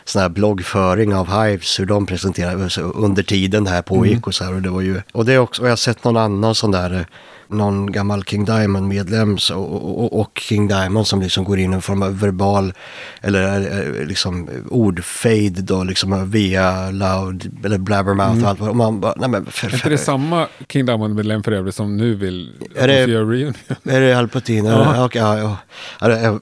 sån 0.09 0.21
här 0.21 0.29
bloggföring 0.29 1.15
av 1.15 1.43
Hives, 1.43 1.79
hur 1.79 1.85
de 1.85 2.05
presenterade 2.05 2.69
under 2.81 3.23
tiden 3.23 3.63
det 3.63 3.69
här 3.69 3.81
pågick 3.81 4.11
mm. 4.11 4.23
och 4.25 4.35
så 4.35 4.43
här. 4.43 4.53
Och 4.53 4.61
det 4.61 4.69
var 4.69 4.81
ju, 4.81 5.01
och 5.11 5.25
det 5.25 5.33
är 5.33 5.37
också, 5.39 5.61
och 5.61 5.67
jag 5.67 5.71
har 5.71 5.77
sett 5.77 6.03
någon 6.03 6.17
annan 6.17 6.55
sån 6.55 6.71
där, 6.71 7.05
någon 7.47 7.91
gammal 7.91 8.23
King 8.23 8.45
Diamond-medlem 8.45 9.37
och, 9.51 10.01
och, 10.03 10.19
och, 10.19 10.39
King 10.39 10.67
Diamond 10.67 11.07
som 11.07 11.21
liksom 11.21 11.43
går 11.43 11.59
in 11.59 11.71
i 11.71 11.75
en 11.75 11.81
form 11.81 12.01
av 12.01 12.19
verbal, 12.19 12.73
eller 13.21 13.59
eh, 13.59 14.05
liksom 14.05 14.49
ordfade 14.69 15.49
då, 15.61 15.83
liksom 15.83 16.31
via 16.31 16.91
loud, 16.91 17.65
eller 17.65 17.77
blabbermouth 17.77 18.31
mm. 18.31 18.43
och 18.43 18.49
allt. 18.49 18.61
Och 18.61 18.75
man 18.75 18.99
bara, 18.99 19.13
nej 19.17 19.29
men 19.29 19.45
för, 19.45 19.67
Är 19.67 19.73
inte 19.73 19.89
det 19.89 19.97
samma 19.97 20.47
King 20.69 20.85
Diamond-medlem 20.85 21.43
för 21.43 21.51
övrigt 21.51 21.75
som 21.75 21.97
nu 21.97 22.15
vill 22.15 22.53
är 22.75 22.87
det, 22.87 23.07
reunion? 23.07 23.53
Är 23.83 24.01
det 24.01 24.13
Al 24.13 24.27
Pacino? 24.27 24.69
Ja. 24.69 25.05
Okay, 25.05 25.21
ja, 25.21 25.37
ja. 25.37 25.57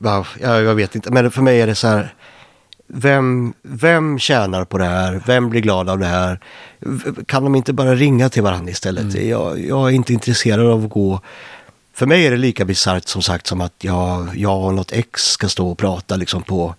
Ja, 0.02 0.26
ja, 0.42 0.62
jag 0.62 0.76
vet 0.76 0.96
inte, 0.96 1.12
men 1.12 1.32
för 1.32 1.42
mig 1.42 1.62
är 1.62 1.68
det 1.68 1.76
så 1.76 1.88
här, 1.88 2.14
vem, 2.88 3.54
vem 3.62 4.20
tjänar 4.20 4.66
på 4.66 4.78
det 4.78 4.86
här? 4.86 5.22
Vem 5.26 5.50
blir 5.50 5.62
glad 5.62 5.90
av 5.90 6.00
det 6.00 6.06
här? 6.06 6.40
Kan 7.26 7.44
de 7.44 7.56
inte 7.56 7.74
bara 7.74 7.96
ringa 7.96 8.30
till 8.30 8.44
varandra 8.44 8.72
istället? 8.72 9.16
Mm. 9.16 9.30
Jag, 9.30 9.66
jag, 9.66 9.88
är 9.88 9.92
inte 9.92 10.14
intresserad 10.14 10.66
av 10.66 10.84
att 10.84 10.90
gå... 10.90 11.22
För 11.94 12.06
mig 12.06 12.28
är 12.28 12.32
det 12.32 12.38
lika 12.38 12.66
bisarrt 12.66 13.08
som 13.08 13.22
sagt 13.22 13.48
som 13.48 13.62
att 13.62 13.74
jag, 13.84 14.30
jag 14.36 14.64
och 14.64 14.74
något 14.74 14.92
ex 14.92 15.22
ska 15.22 15.50
stå 15.50 15.70
och 15.70 15.78
prata 15.78 16.16
liksom 16.16 16.44
på 16.44 16.76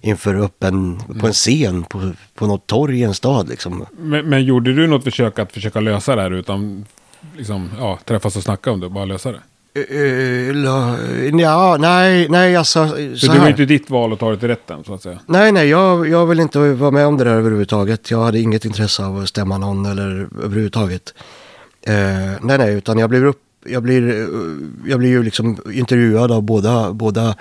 inför 0.00 0.34
öppen, 0.34 1.00
mm. 1.08 1.20
på 1.20 1.26
en 1.26 1.32
scen 1.32 1.82
på, 1.84 2.12
på 2.34 2.46
något 2.46 2.66
torg 2.66 3.00
i 3.00 3.02
en 3.02 3.14
stad. 3.14 3.48
Liksom. 3.48 3.86
Men, 3.98 4.28
men, 4.28 4.44
gjorde 4.44 4.72
du 4.72 4.86
något 4.86 5.04
försök 5.04 5.38
att 5.38 5.52
försöka 5.52 5.80
lösa 5.80 6.16
det 6.16 6.22
här 6.22 6.30
utan 6.30 6.86
liksom, 7.36 7.70
ja, 7.78 7.98
träffas 8.04 8.36
och 8.36 8.42
snacka 8.42 8.70
om 8.70 8.80
det, 8.80 8.88
bara 8.88 9.04
lösa 9.04 9.32
det? 9.32 9.40
Ja, 11.40 11.76
nej, 11.80 12.28
nej 12.28 12.56
alltså. 12.56 12.88
Så, 12.88 13.16
så 13.16 13.32
det 13.32 13.38
var 13.38 13.48
inte 13.48 13.64
ditt 13.64 13.90
val 13.90 14.12
att 14.12 14.18
ta 14.18 14.30
det 14.30 14.36
till 14.36 14.48
rätten 14.48 14.84
så 14.84 14.94
att 14.94 15.02
säga? 15.02 15.18
Nej, 15.26 15.52
nej, 15.52 15.68
jag, 15.68 16.08
jag 16.08 16.26
vill 16.26 16.40
inte 16.40 16.58
vara 16.58 16.90
med 16.90 17.06
om 17.06 17.16
det 17.16 17.24
där 17.24 17.34
överhuvudtaget. 17.34 18.10
Jag 18.10 18.22
hade 18.22 18.40
inget 18.40 18.64
intresse 18.64 19.04
av 19.04 19.18
att 19.18 19.28
stämma 19.28 19.58
någon 19.58 19.86
eller 19.86 20.28
överhuvudtaget. 20.44 21.14
Uh, 21.88 21.94
nej, 22.40 22.58
nej, 22.58 22.74
utan 22.74 22.98
jag 22.98 23.10
blir 23.10 23.24
upp, 23.24 23.40
jag 23.66 23.82
blir, 23.82 24.28
jag 24.86 24.98
blir 24.98 25.08
ju 25.08 25.22
liksom 25.22 25.58
intervjuad 25.72 26.32
av 26.32 26.42
båda, 26.42 26.92
båda 26.92 27.34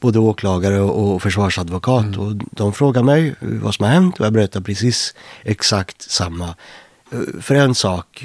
både 0.00 0.18
åklagare 0.18 0.80
och 0.80 1.22
försvarsadvokat. 1.22 2.04
Mm. 2.04 2.20
Och 2.20 2.34
de 2.50 2.72
frågar 2.72 3.02
mig 3.02 3.34
vad 3.40 3.74
som 3.74 3.84
har 3.84 3.92
hänt 3.92 4.20
och 4.20 4.26
jag 4.26 4.32
berättar 4.32 4.60
precis 4.60 5.14
exakt 5.42 6.02
samma. 6.02 6.54
För 7.40 7.54
en 7.54 7.74
sak 7.74 8.24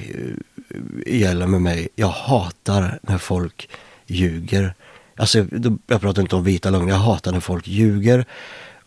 gäller 1.06 1.48
med 1.48 1.62
mig. 1.62 1.88
Jag 1.96 2.08
hatar 2.08 3.00
när 3.02 3.18
folk 3.18 3.70
ljuger. 4.06 4.74
Alltså, 5.16 5.46
jag 5.88 6.02
pratar 6.02 6.22
inte 6.22 6.36
om 6.36 6.44
vita 6.44 6.70
lögner. 6.70 6.90
Jag 6.90 7.00
hatar 7.00 7.32
när 7.32 7.40
folk 7.40 7.68
ljuger 7.68 8.26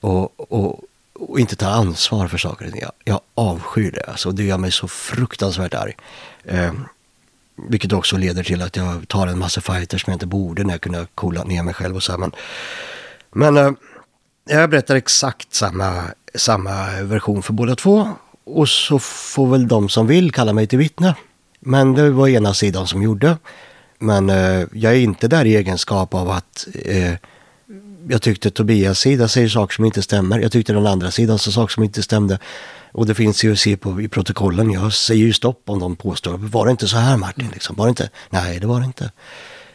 och, 0.00 0.52
och, 0.52 0.80
och 1.12 1.40
inte 1.40 1.56
tar 1.56 1.70
ansvar 1.70 2.28
för 2.28 2.38
saker 2.38 2.66
och 2.66 2.72
ting. 2.72 2.80
Jag, 2.82 2.92
jag 3.04 3.20
avskyr 3.34 3.90
det. 3.90 4.10
Alltså, 4.10 4.30
det 4.30 4.44
gör 4.44 4.58
mig 4.58 4.72
så 4.72 4.88
fruktansvärt 4.88 5.74
arg. 5.74 5.96
Eh, 6.44 6.72
vilket 7.68 7.92
också 7.92 8.16
leder 8.16 8.42
till 8.42 8.62
att 8.62 8.76
jag 8.76 9.08
tar 9.08 9.26
en 9.26 9.38
massa 9.38 9.60
fighters 9.60 10.04
som 10.04 10.10
jag 10.10 10.14
inte 10.14 10.26
borde 10.26 10.64
när 10.64 10.74
jag 10.74 10.80
kunde 10.80 11.06
coola 11.14 11.44
ner 11.44 11.62
mig 11.62 11.74
själv 11.74 11.96
och 11.96 12.02
så. 12.02 12.18
Men, 12.18 12.32
men 13.32 13.56
eh, 13.56 13.70
jag 14.44 14.70
berättar 14.70 14.96
exakt 14.96 15.54
samma, 15.54 16.04
samma 16.34 17.02
version 17.02 17.42
för 17.42 17.52
båda 17.52 17.76
två. 17.76 18.08
Och 18.44 18.68
så 18.68 18.98
får 18.98 19.46
väl 19.46 19.68
de 19.68 19.88
som 19.88 20.06
vill 20.06 20.32
kalla 20.32 20.52
mig 20.52 20.66
till 20.66 20.78
vittne. 20.78 21.14
Men 21.60 21.94
det 21.94 22.10
var 22.10 22.28
ena 22.28 22.54
sidan 22.54 22.86
som 22.86 23.02
gjorde. 23.02 23.36
Men 23.98 24.30
eh, 24.30 24.64
jag 24.72 24.92
är 24.92 24.98
inte 24.98 25.28
där 25.28 25.44
i 25.44 25.56
egenskap 25.56 26.14
av 26.14 26.30
att 26.30 26.68
eh, 26.84 27.14
jag 28.08 28.22
tyckte 28.22 28.50
Tobias 28.50 28.98
sida 28.98 29.28
säger 29.28 29.48
saker 29.48 29.74
som 29.74 29.84
inte 29.84 30.02
stämmer. 30.02 30.38
Jag 30.38 30.52
tyckte 30.52 30.72
den 30.72 30.86
andra 30.86 31.10
sidan 31.10 31.38
sa 31.38 31.50
saker 31.50 31.72
som 31.72 31.82
inte 31.82 32.02
stämde. 32.02 32.38
Och 32.92 33.06
det 33.06 33.14
finns 33.14 33.44
ju 33.44 33.52
att 33.52 33.58
se 33.58 33.76
på 33.76 34.00
i 34.00 34.08
protokollen. 34.08 34.70
Jag 34.70 34.92
säger 34.92 35.24
ju 35.24 35.32
stopp 35.32 35.62
om 35.66 35.78
de 35.78 35.96
påstår. 35.96 36.38
Var 36.38 36.64
det 36.64 36.70
inte 36.70 36.88
så 36.88 36.96
här 36.96 37.16
Martin? 37.16 37.48
Liksom? 37.52 37.76
Var 37.76 37.86
det 37.86 37.90
inte? 37.90 38.10
Nej, 38.30 38.60
det 38.60 38.66
var 38.66 38.80
det 38.80 38.86
inte. 38.86 39.10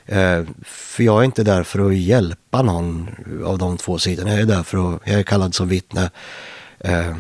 Eh, 0.05 0.43
för 0.65 1.03
jag 1.03 1.19
är 1.19 1.23
inte 1.23 1.43
där 1.43 1.63
för 1.63 1.87
att 1.87 1.95
hjälpa 1.95 2.61
någon 2.61 3.09
av 3.45 3.57
de 3.57 3.77
två 3.77 3.99
sidorna. 3.99 4.31
Jag 4.31 4.39
är 4.39 4.45
där 4.45 4.63
för 4.63 4.95
att, 4.95 5.01
jag 5.05 5.19
är 5.19 5.23
kallad 5.23 5.55
som 5.55 5.67
vittne. 5.67 6.09
Eh, 6.83 7.15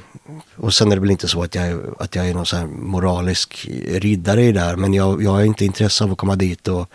och 0.55 0.73
sen 0.73 0.91
är 0.91 0.95
det 0.95 1.01
väl 1.01 1.11
inte 1.11 1.27
så 1.27 1.43
att 1.43 1.55
jag, 1.55 1.79
att 1.99 2.15
jag 2.15 2.29
är 2.29 2.33
någon 2.33 2.45
sån 2.45 2.83
moralisk 2.89 3.67
riddare 3.87 4.41
i 4.43 4.51
det 4.51 4.59
här. 4.59 4.75
Men 4.75 4.93
jag, 4.93 5.23
jag 5.23 5.41
är 5.41 5.45
inte 5.45 5.65
intresserad 5.65 6.07
av 6.09 6.11
att 6.11 6.17
komma 6.17 6.35
dit 6.35 6.67
och 6.67 6.89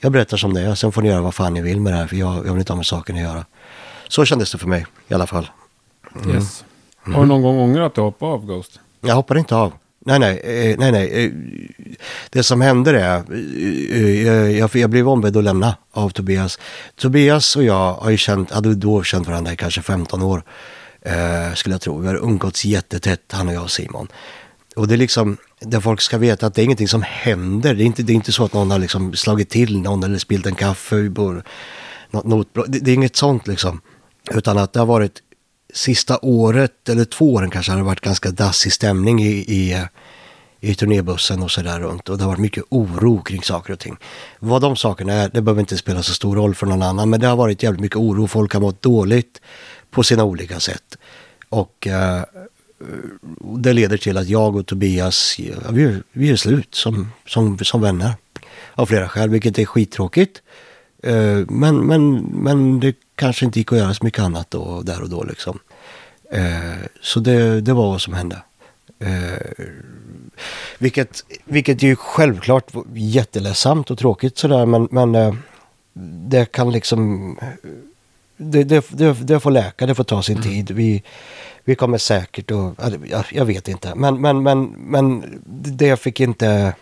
jag 0.00 0.12
berättar 0.12 0.36
som 0.36 0.54
det 0.54 0.60
är. 0.60 0.74
Sen 0.74 0.92
får 0.92 1.02
ni 1.02 1.08
göra 1.08 1.20
vad 1.20 1.34
fan 1.34 1.54
ni 1.54 1.62
vill 1.62 1.80
med 1.80 1.92
det 1.92 1.96
här. 1.96 2.06
För 2.06 2.16
jag, 2.16 2.36
jag 2.36 2.52
vill 2.52 2.58
inte 2.58 2.72
ha 2.72 2.76
med 2.76 2.86
saken 2.86 3.16
att 3.16 3.22
göra. 3.22 3.44
Så 4.08 4.24
kändes 4.24 4.52
det 4.52 4.58
för 4.58 4.66
mig 4.68 4.86
i 5.08 5.14
alla 5.14 5.26
fall. 5.26 5.50
Mm. 6.24 6.36
Yes. 6.36 6.64
Har 7.02 7.20
du 7.20 7.26
någon 7.26 7.42
gång 7.42 7.58
ångrat 7.58 7.86
att 7.86 7.94
du 7.94 8.00
hoppade 8.00 8.32
av 8.32 8.46
Ghost? 8.46 8.80
Jag 9.00 9.14
hoppade 9.14 9.40
inte 9.40 9.56
av. 9.56 9.72
Nej, 10.00 10.18
nej, 10.18 10.40
eh, 10.70 10.78
nej, 10.78 10.92
nej. 10.92 11.24
eh, 11.24 11.32
Det 12.30 12.42
som 12.42 12.60
hände 12.60 13.00
är, 13.00 13.16
eh, 13.16 14.02
eh, 14.02 14.58
jag, 14.58 14.70
jag 14.76 14.90
blev 14.90 15.08
ombedd 15.08 15.36
att 15.36 15.44
lämna 15.44 15.76
av 15.92 16.10
Tobias. 16.10 16.58
Tobias 16.96 17.56
och 17.56 17.64
jag 17.64 17.92
har 17.94 18.10
ju 18.10 18.16
känt, 18.16 18.50
hade 18.50 18.74
då 18.74 19.02
känt 19.02 19.26
varandra 19.28 19.52
i 19.52 19.56
kanske 19.56 19.82
15 19.82 20.22
år, 20.22 20.42
eh, 21.08 21.54
skulle 21.54 21.74
jag 21.74 21.80
tro. 21.80 21.98
Vi 21.98 22.08
har 22.08 22.14
umgåtts 22.14 22.64
jättetätt, 22.64 23.22
han 23.32 23.48
och 23.48 23.54
jag 23.54 23.62
och 23.62 23.70
Simon. 23.70 24.08
Och 24.76 24.88
det 24.88 24.94
är 24.94 24.98
liksom, 24.98 25.36
där 25.60 25.80
folk 25.80 26.00
ska 26.00 26.18
veta 26.18 26.46
att 26.46 26.54
det 26.54 26.62
är 26.62 26.64
ingenting 26.64 26.88
som 26.88 27.02
händer. 27.02 27.74
Det 27.74 27.82
är 27.82 27.86
inte, 27.86 28.02
det 28.02 28.12
är 28.12 28.14
inte 28.14 28.32
så 28.32 28.44
att 28.44 28.52
någon 28.52 28.70
har 28.70 28.78
liksom 28.78 29.14
slagit 29.14 29.50
till 29.50 29.80
någon 29.80 30.02
eller 30.02 30.18
spilt 30.18 30.46
en 30.46 30.54
kaffe 30.54 31.10
på 31.10 31.42
något 32.10 32.24
något 32.24 32.48
Det, 32.54 32.78
det 32.78 32.90
är 32.90 32.94
inget 32.94 33.16
sånt 33.16 33.46
liksom. 33.46 33.80
Utan 34.30 34.58
att 34.58 34.72
det 34.72 34.78
har 34.78 34.86
varit 34.86 35.22
sista 35.74 36.18
året 36.22 36.88
eller 36.88 37.04
två 37.04 37.34
åren 37.34 37.50
kanske 37.50 37.72
har 37.72 37.76
det 37.76 37.84
varit 37.84 38.00
ganska 38.00 38.30
dassig 38.30 38.72
stämning 38.72 39.22
i, 39.22 39.30
i, 39.30 39.86
i 40.60 40.74
turnébussen 40.74 41.42
och 41.42 41.50
sådär 41.50 41.80
runt. 41.80 42.08
Och 42.08 42.18
det 42.18 42.24
har 42.24 42.30
varit 42.30 42.40
mycket 42.40 42.64
oro 42.68 43.22
kring 43.22 43.42
saker 43.42 43.72
och 43.72 43.78
ting. 43.78 43.96
Vad 44.38 44.62
de 44.62 44.76
sakerna 44.76 45.12
är, 45.12 45.30
det 45.32 45.42
behöver 45.42 45.60
inte 45.60 45.76
spela 45.76 46.02
så 46.02 46.14
stor 46.14 46.36
roll 46.36 46.54
för 46.54 46.66
någon 46.66 46.82
annan. 46.82 47.10
Men 47.10 47.20
det 47.20 47.26
har 47.26 47.36
varit 47.36 47.62
jävligt 47.62 47.80
mycket 47.80 47.96
oro. 47.96 48.26
Folk 48.26 48.52
har 48.52 48.60
mått 48.60 48.82
dåligt 48.82 49.40
på 49.90 50.02
sina 50.02 50.24
olika 50.24 50.60
sätt. 50.60 50.96
Och 51.48 51.86
eh, 51.86 52.22
det 53.58 53.72
leder 53.72 53.96
till 53.96 54.16
att 54.16 54.28
jag 54.28 54.56
och 54.56 54.66
Tobias, 54.66 55.38
ja, 55.38 55.54
vi, 55.70 55.84
är- 55.84 56.02
vi 56.12 56.30
är 56.30 56.36
slut 56.36 56.74
som, 56.74 57.08
som, 57.26 57.58
som 57.58 57.80
vänner. 57.80 58.12
Av 58.74 58.86
flera 58.86 59.08
skäl, 59.08 59.30
vilket 59.30 59.58
är 59.58 59.64
skittråkigt. 59.64 60.42
Eh, 61.02 61.38
men, 61.48 61.86
men, 61.86 62.14
men 62.20 62.80
det 62.80 62.96
kanske 63.14 63.44
inte 63.44 63.58
gick 63.58 63.72
att 63.72 63.78
göra 63.78 63.94
så 63.94 64.04
mycket 64.04 64.20
annat 64.22 64.50
då, 64.50 64.82
där 64.82 65.02
och 65.02 65.08
då 65.08 65.24
liksom. 65.24 65.58
Eh, 66.32 66.86
så 67.00 67.20
det, 67.20 67.60
det 67.60 67.72
var 67.72 67.86
vad 67.86 68.00
som 68.00 68.14
hände. 68.14 68.42
Eh, 68.98 69.64
vilket, 70.78 71.24
vilket 71.44 71.82
ju 71.82 71.96
självklart 71.96 72.74
var 72.74 72.84
jätteledsamt 72.94 73.90
och 73.90 73.98
tråkigt 73.98 74.38
sådär 74.38 74.66
men, 74.66 74.88
men 74.90 75.14
eh, 75.14 75.34
det 76.28 76.52
kan 76.52 76.72
liksom 76.72 77.36
det, 78.38 78.64
det, 78.64 78.86
det, 78.90 79.12
det 79.12 79.40
får 79.40 79.50
läka, 79.50 79.86
det 79.86 79.94
får 79.94 80.04
ta 80.04 80.22
sin 80.22 80.42
tid. 80.42 80.70
Vi, 80.70 81.02
vi 81.64 81.74
kommer 81.74 81.98
säkert 81.98 82.50
att, 82.50 82.92
jag, 83.10 83.24
jag 83.32 83.44
vet 83.44 83.68
inte. 83.68 83.94
Men, 83.94 84.20
men, 84.20 84.42
men, 84.42 84.64
men 84.64 85.24
det 85.78 85.96
fick 86.00 86.20
inte, 86.20 86.74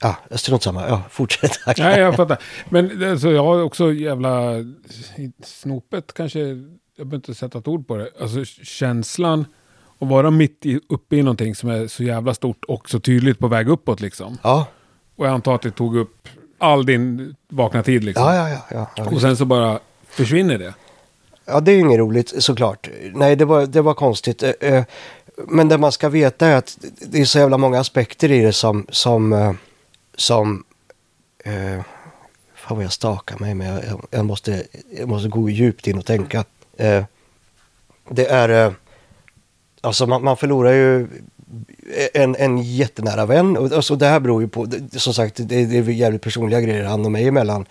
ja, 0.00 0.16
strunt 0.30 0.62
samma, 0.62 0.88
ja, 0.88 1.02
fortsätt. 1.10 1.52
Nej, 1.78 2.00
jag 2.00 2.16
fattar. 2.16 2.38
Men 2.68 3.10
alltså, 3.10 3.30
jag 3.30 3.44
har 3.44 3.62
också 3.62 3.92
jävla 3.92 4.52
snopet 5.44 6.12
kanske, 6.14 6.38
jag 6.38 7.06
behöver 7.06 7.16
inte 7.16 7.34
sätta 7.34 7.58
ett 7.58 7.68
ord 7.68 7.86
på 7.86 7.96
det. 7.96 8.10
Alltså 8.20 8.44
känslan 8.64 9.44
att 9.98 10.08
vara 10.08 10.30
mitt 10.30 10.66
i, 10.66 10.80
uppe 10.88 11.16
i 11.16 11.22
någonting 11.22 11.54
som 11.54 11.70
är 11.70 11.86
så 11.86 12.02
jävla 12.02 12.34
stort 12.34 12.64
och 12.64 12.90
så 12.90 13.00
tydligt 13.00 13.38
på 13.38 13.48
väg 13.48 13.68
uppåt 13.68 14.00
liksom. 14.00 14.38
Ja, 14.42 14.66
Och 15.16 15.26
jag 15.26 15.32
antar 15.32 15.54
att 15.54 15.62
det 15.62 15.70
tog 15.70 15.96
upp 15.96 16.28
all 16.58 16.86
din 16.86 17.34
vakna 17.48 17.82
tid 17.82 18.04
liksom. 18.04 18.24
ja, 18.24 18.34
ja, 18.34 18.48
ja. 18.48 18.60
ja, 18.70 18.90
ja. 18.96 19.04
Och 19.04 19.20
sen 19.20 19.36
så 19.36 19.44
bara 19.44 19.78
försvinner 20.08 20.58
det. 20.58 20.74
Ja, 21.48 21.60
det 21.60 21.70
är 21.72 21.74
ju 21.74 21.80
inget 21.80 21.98
roligt 21.98 22.42
såklart. 22.42 22.88
Nej, 23.14 23.36
det 23.36 23.44
var, 23.44 23.66
det 23.66 23.80
var 23.82 23.94
konstigt. 23.94 24.42
Eh, 24.42 24.50
eh, 24.60 24.84
men 25.48 25.68
det 25.68 25.78
man 25.78 25.92
ska 25.92 26.08
veta 26.08 26.46
är 26.46 26.56
att 26.56 26.78
det 27.00 27.20
är 27.20 27.24
så 27.24 27.38
jävla 27.38 27.58
många 27.58 27.80
aspekter 27.80 28.30
i 28.30 28.40
det 28.42 28.52
som... 28.52 28.86
som, 28.90 29.32
eh, 29.32 29.52
som 30.16 30.64
eh, 31.44 31.80
fan 32.54 32.76
vad 32.76 32.84
jag 32.84 32.92
stakar 32.92 33.38
mig 33.38 33.54
med. 33.54 33.84
Jag, 33.88 34.06
jag, 34.10 34.24
måste, 34.26 34.62
jag 34.98 35.08
måste 35.08 35.28
gå 35.28 35.50
djupt 35.50 35.86
in 35.86 35.98
och 35.98 36.06
tänka. 36.06 36.44
Eh, 36.76 37.04
Det 38.10 38.26
är... 38.26 38.66
eh, 38.66 38.72
Alltså 39.80 40.06
man, 40.06 40.24
man 40.24 40.36
förlorar 40.36 40.72
ju 40.72 41.08
en, 42.14 42.36
en 42.36 42.58
jättenära 42.58 43.26
vän. 43.26 43.56
Och, 43.56 43.72
alltså 43.72 43.96
det 43.96 44.06
här 44.06 44.20
beror 44.20 44.42
ju 44.42 44.48
på, 44.48 44.64
det, 44.64 44.98
som 44.98 45.14
sagt, 45.14 45.36
det, 45.36 45.66
det 45.66 45.78
är 45.78 45.88
jävligt 45.90 46.22
personliga 46.22 46.60
grejer 46.60 46.84
han 46.84 47.04
och 47.04 47.12
mig 47.12 47.28
emellan. 47.28 47.66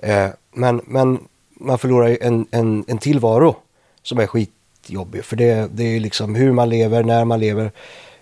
Eh, 0.00 0.28
men, 0.54 0.80
men 0.84 1.18
man 1.62 1.78
förlorar 1.78 2.08
ju 2.08 2.18
en, 2.20 2.46
en, 2.50 2.84
en 2.88 2.98
tillvaro 2.98 3.56
som 4.02 4.18
är 4.18 4.26
skitjobbig. 4.26 5.24
För 5.24 5.36
det, 5.36 5.68
det 5.72 5.84
är 5.84 6.00
liksom 6.00 6.34
hur 6.34 6.52
man 6.52 6.68
lever, 6.68 7.02
när 7.02 7.24
man 7.24 7.40
lever. 7.40 7.72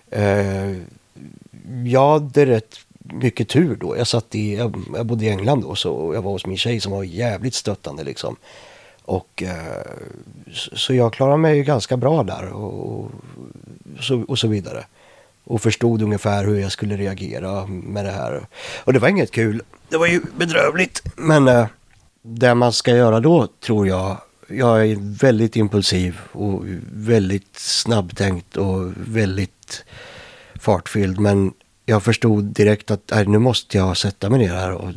Eh, 0.09 0.77
jag 1.85 2.09
hade 2.09 2.45
rätt 2.45 2.79
mycket 2.99 3.49
tur 3.49 3.75
då. 3.75 3.97
Jag, 3.97 4.07
satt 4.07 4.35
i, 4.35 4.55
jag, 4.55 4.75
jag 4.95 5.05
bodde 5.05 5.25
i 5.25 5.29
England 5.29 5.61
då 5.61 5.75
så 5.75 6.11
jag 6.13 6.21
var 6.21 6.31
hos 6.31 6.45
min 6.45 6.57
tjej 6.57 6.79
som 6.79 6.91
var 6.91 7.03
jävligt 7.03 7.53
stöttande 7.53 8.03
liksom. 8.03 8.35
Och 9.05 9.43
eh, 9.43 9.91
så, 10.53 10.77
så 10.77 10.93
jag 10.93 11.13
klarade 11.13 11.37
mig 11.37 11.63
ganska 11.63 11.97
bra 11.97 12.23
där 12.23 12.49
och, 12.49 12.99
och, 12.99 13.11
så, 13.99 14.23
och 14.27 14.39
så 14.39 14.47
vidare. 14.47 14.85
Och 15.43 15.61
förstod 15.61 16.01
ungefär 16.01 16.45
hur 16.45 16.59
jag 16.59 16.71
skulle 16.71 16.97
reagera 16.97 17.65
med 17.67 18.05
det 18.05 18.11
här. 18.11 18.47
Och 18.83 18.93
det 18.93 18.99
var 18.99 19.07
inget 19.07 19.31
kul. 19.31 19.61
Det 19.89 19.97
var 19.97 20.07
ju 20.07 20.21
bedrövligt. 20.37 21.03
Men 21.15 21.47
eh, 21.47 21.67
det 22.21 22.55
man 22.55 22.73
ska 22.73 22.95
göra 22.95 23.19
då 23.19 23.47
tror 23.47 23.87
jag. 23.87 24.17
Jag 24.47 24.87
är 24.87 24.97
väldigt 25.19 25.55
impulsiv 25.55 26.19
och 26.31 26.63
väldigt 26.93 27.59
snabbtänkt 27.59 28.57
och 28.57 28.91
väldigt 28.95 29.83
fartfylld. 30.55 31.19
Men 31.19 31.53
jag 31.85 32.03
förstod 32.03 32.43
direkt 32.43 32.91
att 32.91 33.11
nej, 33.11 33.25
nu 33.25 33.37
måste 33.37 33.77
jag 33.77 33.97
sätta 33.97 34.29
mig 34.29 34.39
ner 34.39 34.53
här. 34.53 34.71
Och 34.71 34.91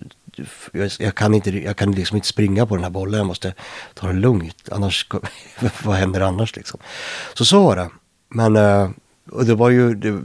jag, 0.73 0.91
jag, 0.99 1.15
kan 1.15 1.35
inte, 1.35 1.51
jag 1.51 1.77
kan 1.77 1.93
liksom 1.93 2.17
inte 2.17 2.29
springa 2.29 2.67
på 2.67 2.75
den 2.75 2.85
här 2.85 2.91
bollen. 2.91 3.19
Jag 3.19 3.27
måste 3.27 3.55
ta 3.95 4.07
det 4.07 4.13
lugnt. 4.13 4.69
Annars, 4.73 5.09
vad 5.85 5.97
händer 5.97 6.21
annars 6.21 6.57
liksom? 6.57 6.81
Så 7.35 7.45
så 7.45 7.63
var 7.63 7.77
det. 7.77 7.91
Men 8.29 8.57
eh, 8.57 8.91
och 9.31 9.45
det 9.45 9.55
var 9.55 9.71
ju, 9.71 9.95
det, 9.95 10.21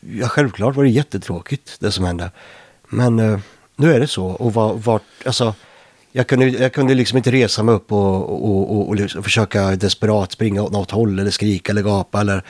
ja, 0.00 0.28
självklart 0.28 0.76
var 0.76 0.84
det 0.84 0.90
jättetråkigt 0.90 1.76
det 1.80 1.92
som 1.92 2.04
hände. 2.04 2.30
Men 2.88 3.18
eh, 3.18 3.38
nu 3.76 3.94
är 3.94 4.00
det 4.00 4.08
så. 4.08 4.26
Och 4.26 4.54
var, 4.54 5.00
alltså, 5.26 5.54
jag 6.16 6.26
kunde, 6.26 6.48
jag 6.48 6.72
kunde 6.72 6.94
liksom 6.94 7.16
inte 7.16 7.30
resa 7.30 7.62
mig 7.62 7.74
upp 7.74 7.92
och, 7.92 8.44
och, 8.44 8.76
och, 8.76 8.88
och 8.88 8.96
liksom 8.96 9.22
försöka 9.22 9.70
desperat 9.76 10.32
springa 10.32 10.62
åt 10.62 10.72
något 10.72 10.90
håll 10.90 11.18
eller 11.18 11.30
skrika 11.30 11.72
eller 11.72 11.82
gapa 11.82 12.20
eller 12.20 12.42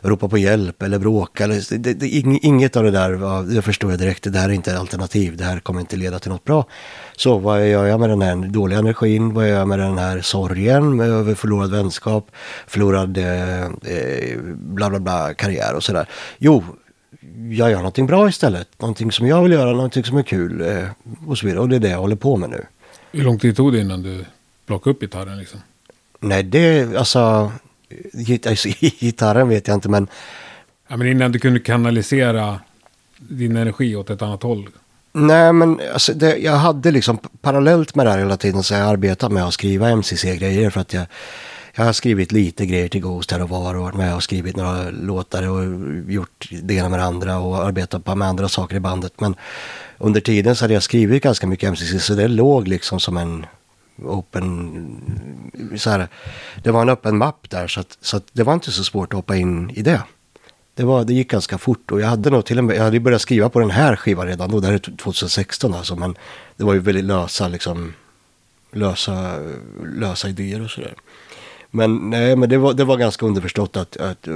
ropa 0.00 0.28
på 0.28 0.38
hjälp 0.38 0.82
eller 0.82 0.98
bråka. 0.98 1.44
Eller, 1.44 1.78
det, 1.78 1.94
det, 1.94 2.08
inget 2.08 2.76
av 2.76 2.84
det 2.84 2.90
där, 2.90 3.12
var- 3.12 3.42
det 3.42 3.62
förstår 3.62 3.90
jag 3.90 4.00
direkt, 4.00 4.32
det 4.32 4.38
här 4.38 4.48
är 4.48 4.52
inte 4.52 4.70
ett 4.72 4.78
alternativ, 4.78 5.36
det 5.36 5.44
här 5.44 5.60
kommer 5.60 5.80
inte 5.80 5.96
leda 5.96 6.18
till 6.18 6.30
något 6.30 6.44
bra. 6.44 6.66
Så 7.16 7.38
vad 7.38 7.68
gör 7.68 7.86
jag 7.86 8.00
med 8.00 8.08
den 8.10 8.22
här 8.22 8.36
dåliga 8.36 8.78
energin, 8.78 9.34
vad 9.34 9.48
gör 9.48 9.58
jag 9.58 9.68
med 9.68 9.78
den 9.78 9.98
här 9.98 10.20
sorgen 10.20 10.96
med 10.96 11.08
över 11.08 11.34
förlorad 11.34 11.70
vänskap, 11.70 12.30
förlorad 12.66 13.18
eh, 13.18 13.62
eh, 13.64 14.38
bla 14.54 14.90
bla 14.90 14.98
bla 15.00 15.34
karriär 15.34 15.74
och 15.74 15.82
sådär. 15.82 16.08
Jo, 16.38 16.64
jag 17.50 17.70
gör 17.70 17.76
någonting 17.78 18.06
bra 18.06 18.28
istället, 18.28 18.68
någonting 18.78 19.12
som 19.12 19.26
jag 19.26 19.42
vill 19.42 19.52
göra, 19.52 19.72
någonting 19.72 20.04
som 20.04 20.16
är 20.18 20.22
kul 20.22 20.60
eh, 20.60 20.84
och 21.26 21.38
så 21.38 21.46
vidare. 21.46 21.60
Och 21.60 21.68
det 21.68 21.76
är 21.76 21.80
det 21.80 21.88
jag 21.90 21.98
håller 21.98 22.16
på 22.16 22.36
med 22.36 22.50
nu. 22.50 22.64
Hur 23.12 23.24
lång 23.24 23.38
tid 23.38 23.56
tog 23.56 23.72
det 23.72 23.80
innan 23.80 24.02
du 24.02 24.24
plockade 24.66 24.94
upp 24.94 25.00
gitarren 25.00 25.38
liksom? 25.38 25.60
Nej, 26.20 26.42
det, 26.42 26.96
alltså, 26.96 27.52
git- 28.12 28.46
alltså, 28.46 28.68
gitarren 28.80 29.48
vet 29.48 29.68
jag 29.68 29.74
inte, 29.76 29.88
men 29.88 30.08
Ja, 30.88 30.96
men 30.96 31.06
innan 31.06 31.32
du 31.32 31.38
kunde 31.38 31.60
kanalisera 31.60 32.60
din 33.18 33.56
energi 33.56 33.96
åt 33.96 34.10
ett 34.10 34.22
annat 34.22 34.42
håll. 34.42 34.68
nej, 35.12 35.52
men 35.52 35.80
alltså, 35.92 36.12
det, 36.14 36.36
jag 36.36 36.52
hade 36.56 36.90
liksom 36.90 37.18
parallellt 37.40 37.94
med 37.94 38.06
det 38.06 38.10
här 38.10 38.18
hela 38.18 38.36
tiden 38.36 38.62
så 38.62 38.74
jag 38.74 38.82
arbetat 38.88 39.32
med 39.32 39.44
att 39.44 39.54
skriva 39.54 39.90
MCC-grejer 39.96 40.70
för 40.70 40.80
att 40.80 40.92
jag, 40.92 41.06
jag 41.74 41.84
har 41.84 41.92
skrivit 41.92 42.32
lite 42.32 42.66
grejer 42.66 42.88
till 42.88 43.00
Ghost 43.00 43.30
här 43.30 43.42
och 43.42 43.48
var 43.48 43.74
och 43.74 43.82
varit 43.82 43.94
med 43.94 44.14
och 44.14 44.22
skrivit 44.22 44.56
några 44.56 44.90
låtar 44.90 45.48
och 45.48 45.64
gjort 46.12 46.48
det 46.62 46.74
ena 46.74 46.88
med 46.88 46.98
det 46.98 47.04
andra 47.04 47.38
och 47.38 47.64
arbetat 47.64 48.06
med 48.06 48.28
andra 48.28 48.48
saker 48.48 48.76
i 48.76 48.80
bandet. 48.80 49.20
Men 49.20 49.34
under 49.98 50.20
tiden 50.20 50.56
så 50.56 50.64
hade 50.64 50.74
jag 50.74 50.82
skrivit 50.82 51.22
ganska 51.22 51.46
mycket 51.46 51.68
MCC 51.68 52.04
så 52.04 52.14
det 52.14 52.28
låg 52.28 52.68
liksom 52.68 53.00
som 53.00 53.16
en 53.16 53.46
open, 54.04 55.76
så 55.76 55.90
här, 55.90 56.08
det 56.62 56.70
var 56.70 56.82
en 56.82 56.88
öppen 56.88 57.18
mapp 57.18 57.50
där 57.50 57.68
så 57.68 57.80
att, 57.80 57.98
så 58.00 58.16
att 58.16 58.24
det 58.32 58.42
var 58.42 58.54
inte 58.54 58.72
så 58.72 58.84
svårt 58.84 59.12
att 59.12 59.16
hoppa 59.16 59.36
in 59.36 59.70
i 59.70 59.82
det. 59.82 60.02
Det, 60.74 60.84
var, 60.84 61.04
det 61.04 61.14
gick 61.14 61.30
ganska 61.30 61.58
fort 61.58 61.90
och 61.90 62.00
jag 62.00 62.06
hade 62.06 62.30
nog 62.30 62.44
till 62.44 62.58
och 62.58 62.64
med, 62.64 62.76
jag 62.76 62.82
hade 62.82 62.96
ju 62.96 63.00
börjat 63.00 63.22
skriva 63.22 63.48
på 63.48 63.60
den 63.60 63.70
här 63.70 63.96
skivan 63.96 64.26
redan 64.26 64.50
då, 64.50 64.60
det 64.60 64.66
här 64.66 64.74
är 64.74 64.96
2016 64.96 65.74
alltså, 65.74 65.96
men 65.96 66.16
det 66.56 66.64
var 66.64 66.74
ju 66.74 66.80
väldigt 66.80 67.04
lösa 67.04 67.48
liksom, 67.48 67.94
lösa, 68.72 69.38
lösa 69.96 70.28
idéer 70.28 70.62
och 70.62 70.70
sådär. 70.70 70.94
Men 71.70 72.10
nej, 72.10 72.36
men 72.36 72.48
det 72.48 72.58
var, 72.58 72.74
det 72.74 72.84
var 72.84 72.96
ganska 72.96 73.26
underförstått 73.26 73.76
att, 73.76 73.96
att 73.96 74.28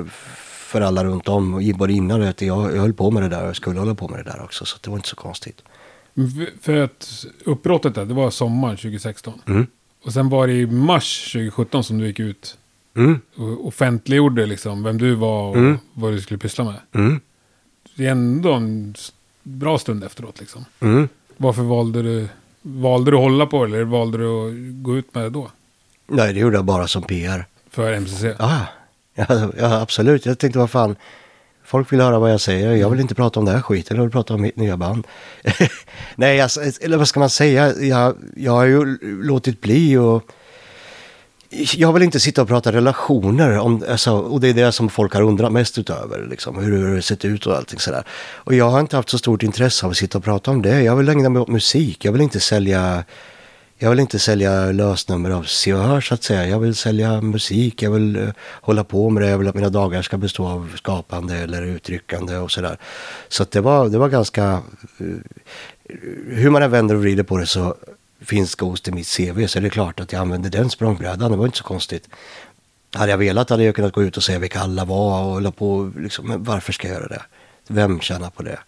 för 0.44 0.80
alla 0.80 1.04
runt 1.04 1.28
om, 1.28 1.54
och 1.54 1.62
både 1.78 1.92
innan 1.92 2.20
och 2.20 2.26
efter, 2.26 2.46
jag, 2.46 2.76
jag 2.76 2.80
höll 2.80 2.92
på 2.92 3.10
med 3.10 3.22
det 3.22 3.28
där 3.28 3.42
och 3.42 3.48
jag 3.48 3.56
skulle 3.56 3.80
hålla 3.80 3.94
på 3.94 4.08
med 4.08 4.18
det 4.24 4.30
där 4.32 4.42
också, 4.44 4.64
så 4.64 4.76
det 4.82 4.90
var 4.90 4.96
inte 4.96 5.08
så 5.08 5.16
konstigt. 5.16 5.62
För 6.60 6.76
att 6.76 7.24
uppbrottet 7.44 7.94
där, 7.94 8.04
det 8.04 8.14
var 8.14 8.30
sommaren 8.30 8.76
2016. 8.76 9.40
Mm. 9.46 9.66
Och 10.04 10.12
sen 10.12 10.28
var 10.28 10.46
det 10.46 10.52
i 10.52 10.66
mars 10.66 11.32
2017 11.32 11.84
som 11.84 11.98
du 11.98 12.06
gick 12.06 12.20
ut 12.20 12.56
Mm, 12.96 13.20
och 13.36 13.66
offentliggjorde 13.66 14.46
liksom 14.46 14.82
vem 14.82 14.98
du 14.98 15.14
var 15.14 15.48
och 15.50 15.56
Mm. 15.56 15.78
vad 15.94 16.12
du 16.12 16.20
skulle 16.20 16.38
pyssla 16.38 16.64
med. 16.64 16.74
mm, 16.94 17.20
Det 17.96 18.06
är 18.06 18.10
ändå 18.10 18.52
en 18.52 18.94
bra 19.42 19.78
stund 19.78 20.04
efteråt 20.04 20.40
liksom. 20.40 20.64
mm. 20.80 21.08
Varför 21.36 21.62
valde 21.62 22.02
du, 22.02 22.28
valde 22.62 23.10
du 23.10 23.16
att 23.16 23.22
hålla 23.22 23.46
på 23.46 23.64
det 23.66 23.72
eller 23.76 23.84
valde 23.84 24.18
du 24.18 24.24
att 24.26 24.84
gå 24.84 24.96
ut 24.96 25.14
med 25.14 25.24
det 25.24 25.30
då? 25.30 25.50
Nej, 26.06 26.32
det 26.32 26.40
gjorde 26.40 26.56
jag 26.56 26.64
bara 26.64 26.86
som 26.88 27.02
PR. 27.02 27.46
För 27.70 27.92
MCC? 27.92 28.24
Ah, 28.38 28.60
Ja, 29.14 29.26
ja, 29.58 29.80
absolut. 29.80 30.26
Jag 30.26 30.38
tänkte 30.38 30.58
vad 30.58 30.70
fan. 30.70 30.96
Folk 31.64 31.92
vill 31.92 32.00
höra 32.00 32.18
vad 32.18 32.32
jag 32.32 32.40
säger. 32.40 32.72
Jag 32.72 32.90
vill 32.90 33.00
inte 33.00 33.14
prata 33.14 33.40
om 33.40 33.46
det 33.46 33.52
här 33.52 33.60
skiten. 33.60 33.96
Jag 33.96 34.04
vill 34.04 34.12
prata 34.12 34.34
om 34.34 34.42
mitt 34.42 34.56
nya 34.56 34.76
band. 34.76 35.06
Nej, 36.16 36.40
alltså, 36.40 36.60
eller 36.80 36.96
vad 36.96 37.08
ska 37.08 37.20
man 37.20 37.30
säga? 37.30 37.74
Jag, 37.74 38.16
jag 38.36 38.52
har 38.52 38.64
ju 38.64 38.98
låtit 39.22 39.60
bli 39.60 39.96
och... 39.96 40.22
Jag 41.74 41.92
vill 41.92 42.02
inte 42.02 42.20
sitta 42.20 42.42
och 42.42 42.48
prata 42.48 42.72
relationer. 42.72 43.58
Om, 43.58 43.84
alltså, 43.88 44.12
och 44.12 44.40
det 44.40 44.48
är 44.48 44.54
det 44.54 44.72
som 44.72 44.88
folk 44.88 45.14
har 45.14 45.22
undrat 45.22 45.52
mest 45.52 45.78
utöver. 45.78 46.26
Liksom, 46.30 46.58
hur, 46.64 46.94
det 46.94 47.02
sett 47.02 47.24
ut 47.24 47.46
och 47.46 47.56
allting 47.56 47.78
sådär. 47.78 48.04
Och 48.34 48.54
jag 48.54 48.70
har 48.70 48.80
inte 48.80 48.96
haft 48.96 49.10
så 49.10 49.18
stort 49.18 49.42
intresse 49.42 49.86
av 49.86 49.90
att 49.90 49.96
sitta 49.96 50.18
och 50.18 50.24
prata 50.24 50.50
om 50.50 50.62
det. 50.62 50.82
Jag 50.82 50.96
vill 50.96 51.08
ägna 51.08 51.28
mig 51.28 51.42
åt 51.42 51.48
musik. 51.48 52.04
Jag 52.04 52.12
vill 52.12 52.20
inte 52.22 52.40
sälja 52.40 53.04
jag 53.78 53.90
vill 53.90 54.00
inte 54.00 54.18
sälja 54.18 54.72
lösnummer 54.72 55.30
av 55.30 55.42
Se 55.42 55.74
och 55.74 55.80
Hör 55.80 56.00
så 56.00 56.14
att 56.14 56.22
säga. 56.22 56.46
Jag 56.46 56.58
vill 56.58 56.74
sälja 56.74 57.20
musik, 57.20 57.82
jag 57.82 57.90
vill 57.90 58.16
uh, 58.16 58.30
hålla 58.60 58.84
på 58.84 59.10
med 59.10 59.22
det. 59.22 59.28
Jag 59.28 59.38
vill 59.38 59.48
att 59.48 59.54
mina 59.54 59.68
dagar 59.68 60.02
ska 60.02 60.16
bestå 60.16 60.46
av 60.46 60.72
skapande 60.76 61.36
eller 61.36 61.62
uttryckande 61.62 62.36
och 62.36 62.50
sådär. 62.50 62.78
Så 63.28 63.42
att 63.42 63.50
det, 63.50 63.60
var, 63.60 63.88
det 63.88 63.98
var 63.98 64.08
ganska... 64.08 64.62
Uh, 65.00 65.16
hur 66.28 66.50
man 66.50 66.62
än 66.62 66.70
vänder 66.70 66.94
och 66.94 67.00
vrider 67.00 67.22
på 67.22 67.36
det 67.36 67.46
så 67.46 67.74
finns 68.20 68.54
Ghost 68.54 68.88
i 68.88 68.92
mitt 68.92 69.16
CV 69.16 69.46
så 69.46 69.58
är 69.58 69.62
det 69.62 69.70
klart 69.70 70.00
att 70.00 70.12
jag 70.12 70.20
använde 70.20 70.48
den 70.48 70.70
språngbrädan. 70.70 71.30
Det 71.30 71.36
var 71.36 71.46
inte 71.46 71.58
så 71.58 71.64
konstigt. 71.64 72.08
Hade 72.94 73.10
jag 73.10 73.18
velat 73.18 73.50
hade 73.50 73.64
jag 73.64 73.74
kunnat 73.74 73.92
gå 73.92 74.02
ut 74.02 74.16
och 74.16 74.22
säga 74.22 74.38
vilka 74.38 74.60
alla 74.60 74.84
var 74.84 75.22
och 75.24 75.30
hålla 75.30 75.50
på. 75.50 75.92
Liksom, 75.98 76.28
men 76.28 76.44
varför 76.44 76.72
ska 76.72 76.88
jag 76.88 76.96
göra 76.96 77.08
det? 77.08 77.22
Vem 77.68 78.00
tjänar 78.00 78.30
på 78.30 78.42
det? 78.42 78.58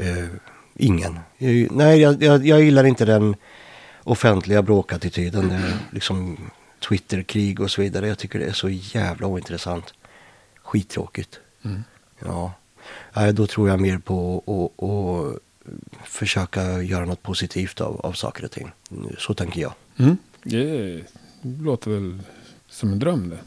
Uh, 0.00 0.28
ingen. 0.74 1.18
Nej, 1.70 2.00
jag, 2.00 2.22
jag, 2.22 2.46
jag 2.46 2.62
gillar 2.62 2.84
inte 2.84 3.04
den 3.04 3.36
offentliga 4.08 4.62
bråkattityden. 4.62 5.50
Mm. 5.50 5.72
Liksom 5.90 6.36
Twitterkrig 6.88 7.60
och 7.60 7.70
så 7.70 7.82
vidare. 7.82 8.08
Jag 8.08 8.18
tycker 8.18 8.38
det 8.38 8.44
är 8.44 8.52
så 8.52 8.68
jävla 8.68 9.26
ointressant. 9.26 9.94
Skittråkigt. 10.62 11.40
Mm. 11.64 11.84
Ja. 12.24 12.52
då 13.32 13.46
tror 13.46 13.68
jag 13.68 13.80
mer 13.80 13.98
på 13.98 14.42
att 14.76 16.08
försöka 16.08 16.82
göra 16.82 17.04
något 17.04 17.22
positivt 17.22 17.80
av, 17.80 18.00
av 18.00 18.12
saker 18.12 18.44
och 18.44 18.50
ting. 18.50 18.70
Så 19.18 19.34
tänker 19.34 19.60
jag. 19.60 19.72
Mm. 19.96 20.16
Det 20.42 21.00
låter 21.42 21.90
väl 21.90 22.18
som 22.68 22.92
en 22.92 22.98
dröm 22.98 23.28
det. 23.28 23.38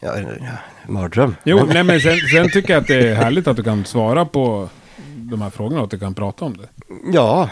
Ja, 0.00 0.18
ja 0.20 0.58
mardröm. 0.88 1.36
Jo, 1.44 1.56
men... 1.56 1.66
nej, 1.74 1.84
men 1.84 2.00
sen, 2.00 2.18
sen 2.32 2.50
tycker 2.50 2.72
jag 2.72 2.80
att 2.80 2.88
det 2.88 3.08
är 3.08 3.14
härligt 3.14 3.46
att 3.46 3.56
du 3.56 3.62
kan 3.62 3.84
svara 3.84 4.24
på 4.24 4.68
de 5.06 5.42
här 5.42 5.50
frågorna 5.50 5.80
och 5.80 5.84
att 5.84 5.90
du 5.90 5.98
kan 5.98 6.14
prata 6.14 6.44
om 6.44 6.56
det. 6.56 6.68
Ja, 7.12 7.50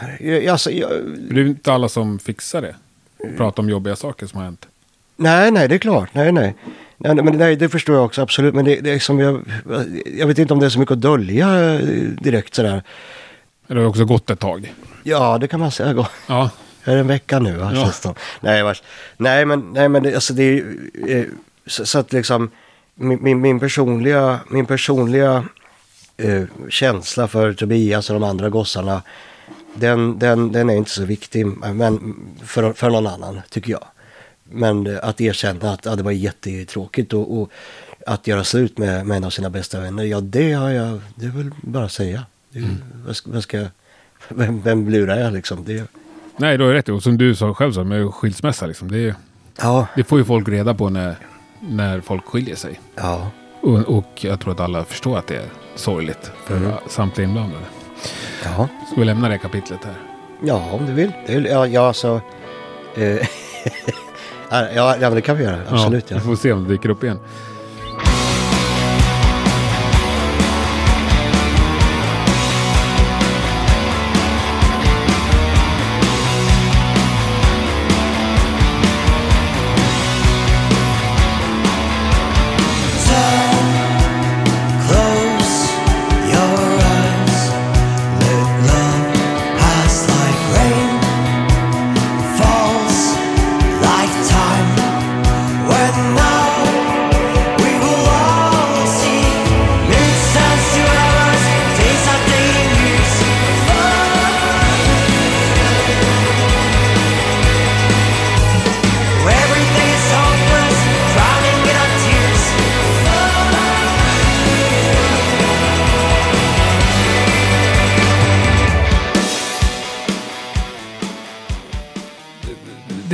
alltså... 0.50 0.70
Jag... 0.70 0.90
Det 1.30 1.40
är 1.40 1.46
inte 1.46 1.72
alla 1.72 1.88
som 1.88 2.18
fixar 2.18 2.62
det. 2.62 2.74
Prata 3.36 3.62
om 3.62 3.70
jobbiga 3.70 3.96
saker 3.96 4.26
som 4.26 4.38
har 4.38 4.44
hänt. 4.44 4.66
Nej, 5.16 5.50
nej, 5.50 5.68
det 5.68 5.74
är 5.74 5.78
klart. 5.78 6.08
Nej, 6.12 6.32
nej. 6.32 6.54
nej 6.96 7.14
men 7.14 7.38
nej, 7.38 7.56
det 7.56 7.68
förstår 7.68 7.96
jag 7.96 8.04
också 8.04 8.22
absolut. 8.22 8.54
Men 8.54 8.64
det, 8.64 8.80
det 8.80 8.90
är 8.90 8.98
som 8.98 9.18
jag, 9.18 9.40
jag 10.18 10.26
vet 10.26 10.38
inte 10.38 10.54
om 10.54 10.60
det 10.60 10.66
är 10.66 10.70
så 10.70 10.78
mycket 10.78 10.92
att 10.92 11.00
dölja 11.00 11.74
eh, 11.74 11.80
direkt 12.20 12.54
sådär. 12.54 12.82
Det 13.66 13.74
har 13.74 13.84
också 13.84 14.04
gått 14.04 14.30
ett 14.30 14.40
tag. 14.40 14.74
Ja, 15.02 15.38
det 15.38 15.48
kan 15.48 15.60
man 15.60 15.70
säga. 15.70 16.06
Ja. 16.26 16.50
Är 16.84 16.94
det 16.94 17.00
en 17.00 17.06
vecka 17.06 17.38
nu? 17.38 17.56
Va? 17.56 17.72
Ja. 17.74 18.14
Nej, 18.40 18.62
vars, 18.62 18.82
nej, 19.16 19.44
men, 19.44 19.72
nej, 19.72 19.88
men 19.88 20.02
det, 20.02 20.14
alltså 20.14 20.34
det 20.34 20.42
är 20.42 20.64
eh, 21.06 21.24
så, 21.66 21.86
så, 21.86 21.98
att 21.98 22.12
liksom 22.12 22.50
min, 22.94 23.22
min, 23.22 23.40
min 23.40 23.60
personliga, 23.60 24.40
min 24.48 24.66
personliga 24.66 25.44
eh, 26.16 26.42
känsla 26.68 27.28
för 27.28 27.52
Tobias 27.52 28.10
och 28.10 28.20
de 28.20 28.28
andra 28.28 28.48
gossarna 28.48 29.02
den, 29.74 30.18
den, 30.18 30.52
den 30.52 30.70
är 30.70 30.74
inte 30.74 30.90
så 30.90 31.04
viktig 31.04 31.46
men 31.46 32.16
för, 32.42 32.72
för 32.72 32.90
någon 32.90 33.06
annan 33.06 33.40
tycker 33.50 33.70
jag. 33.70 33.84
Men 34.44 34.98
att 35.02 35.20
erkänna 35.20 35.72
att 35.72 35.84
ja, 35.84 35.96
det 35.96 36.02
var 36.02 36.10
jättetråkigt 36.10 37.12
och, 37.12 37.40
och 37.40 37.50
att 38.06 38.26
göra 38.26 38.44
slut 38.44 38.78
med, 38.78 39.06
med 39.06 39.16
en 39.16 39.24
av 39.24 39.30
sina 39.30 39.50
bästa 39.50 39.80
vänner, 39.80 40.04
ja 40.04 40.20
det 40.20 40.52
har 40.52 40.70
jag, 40.70 41.00
det 41.14 41.26
är 41.26 41.30
väl 41.30 41.50
bara 41.62 41.84
att 41.84 41.92
säga. 41.92 42.26
Det, 42.50 42.58
mm. 42.58 42.76
vad, 43.06 43.16
ska, 43.16 43.30
vad 43.30 43.42
ska, 43.42 43.66
vem, 44.28 44.62
vem 44.62 44.88
lurar 44.88 45.18
jag 45.18 45.32
liksom? 45.32 45.64
Det, 45.64 45.90
Nej, 46.36 46.58
du 46.58 46.64
har 46.64 46.72
rätt. 46.72 46.88
Och 46.88 47.02
som 47.02 47.18
du 47.18 47.34
sa 47.34 47.54
själv 47.54 47.72
så 47.72 47.84
med 47.84 48.14
skilsmässa 48.14 48.66
liksom. 48.66 48.90
Det, 48.90 49.14
ja. 49.56 49.86
det 49.96 50.04
får 50.04 50.18
ju 50.18 50.24
folk 50.24 50.48
reda 50.48 50.74
på 50.74 50.90
när, 50.90 51.16
när 51.60 52.00
folk 52.00 52.26
skiljer 52.26 52.56
sig. 52.56 52.80
Ja. 52.94 53.30
Och, 53.60 53.78
och 53.78 54.24
jag 54.24 54.40
tror 54.40 54.52
att 54.52 54.60
alla 54.60 54.84
förstår 54.84 55.18
att 55.18 55.26
det 55.26 55.36
är 55.36 55.48
sorgligt 55.74 56.32
för 56.44 56.56
mm. 56.56 56.72
samtliga 56.88 57.28
inblandade. 57.28 57.64
Ja. 58.44 58.68
Ska 58.90 59.00
vi 59.00 59.04
lämna 59.04 59.28
det 59.28 59.38
kapitlet 59.38 59.84
här? 59.84 59.94
Ja, 60.42 60.70
om 60.72 60.86
du 60.86 60.92
vill. 60.92 61.12
Ja, 61.26 61.66
ja 61.66 61.86
alltså... 61.86 62.20
Eh, 62.94 63.02
ja, 64.50 64.96
ja, 65.00 65.10
det 65.10 65.20
kan 65.20 65.36
vi 65.36 65.44
göra. 65.44 65.60
Absolut. 65.68 66.10
Ja, 66.10 66.16
ja. 66.16 66.20
Vi 66.20 66.26
får 66.26 66.36
se 66.36 66.52
om 66.52 66.64
det 66.64 66.70
dyker 66.70 66.88
upp 66.88 67.04
igen. 67.04 67.18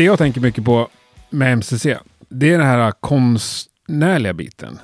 Jag 0.06 0.18
tänker 0.18 0.40
mycket 0.40 0.64
på 0.64 0.88
med 1.30 1.52
MCC, 1.52 1.86
det 2.28 2.52
är 2.52 2.58
den 2.58 2.66
här 2.66 2.92
konstnärliga 3.00 4.32
biten. 4.32 4.78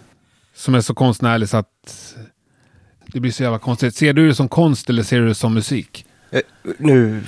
Som 0.54 0.74
är 0.74 0.80
så 0.80 0.94
konstnärlig 0.94 1.48
så 1.48 1.56
att 1.56 2.14
det 3.06 3.20
blir 3.20 3.32
så 3.32 3.42
jävla 3.42 3.58
konstigt. 3.58 3.94
Ser 3.94 4.12
du 4.12 4.28
det 4.28 4.34
som 4.34 4.48
konst 4.48 4.90
eller 4.90 5.02
ser 5.02 5.20
du 5.20 5.28
det 5.28 5.34
som 5.34 5.54
musik? 5.54 6.06
Eh, 6.30 6.40
nu, 6.78 7.22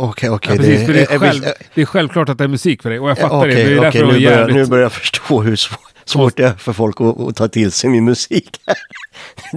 okej, 0.00 0.30
okej. 0.30 0.58
Det 0.58 1.82
är 1.82 1.84
självklart 1.84 2.28
att 2.28 2.38
det 2.38 2.44
är 2.44 2.48
musik 2.48 2.82
för 2.82 2.90
dig 2.90 3.00
och 3.00 3.10
jag 3.10 3.18
fattar 3.18 3.38
okay, 3.38 3.54
det. 3.54 3.64
det 3.64 3.74
är 3.74 3.88
okay, 3.88 4.02
nu, 4.02 4.08
börjar, 4.08 4.48
nu 4.48 4.66
börjar 4.66 4.82
jag 4.82 4.92
förstå 4.92 5.42
hur 5.42 5.60
svårt 6.04 6.36
det 6.36 6.44
är 6.44 6.52
för 6.52 6.72
folk 6.72 7.00
att, 7.00 7.20
att 7.20 7.36
ta 7.36 7.48
till 7.48 7.72
sig 7.72 7.90
min 7.90 8.04
musik. 8.04 8.60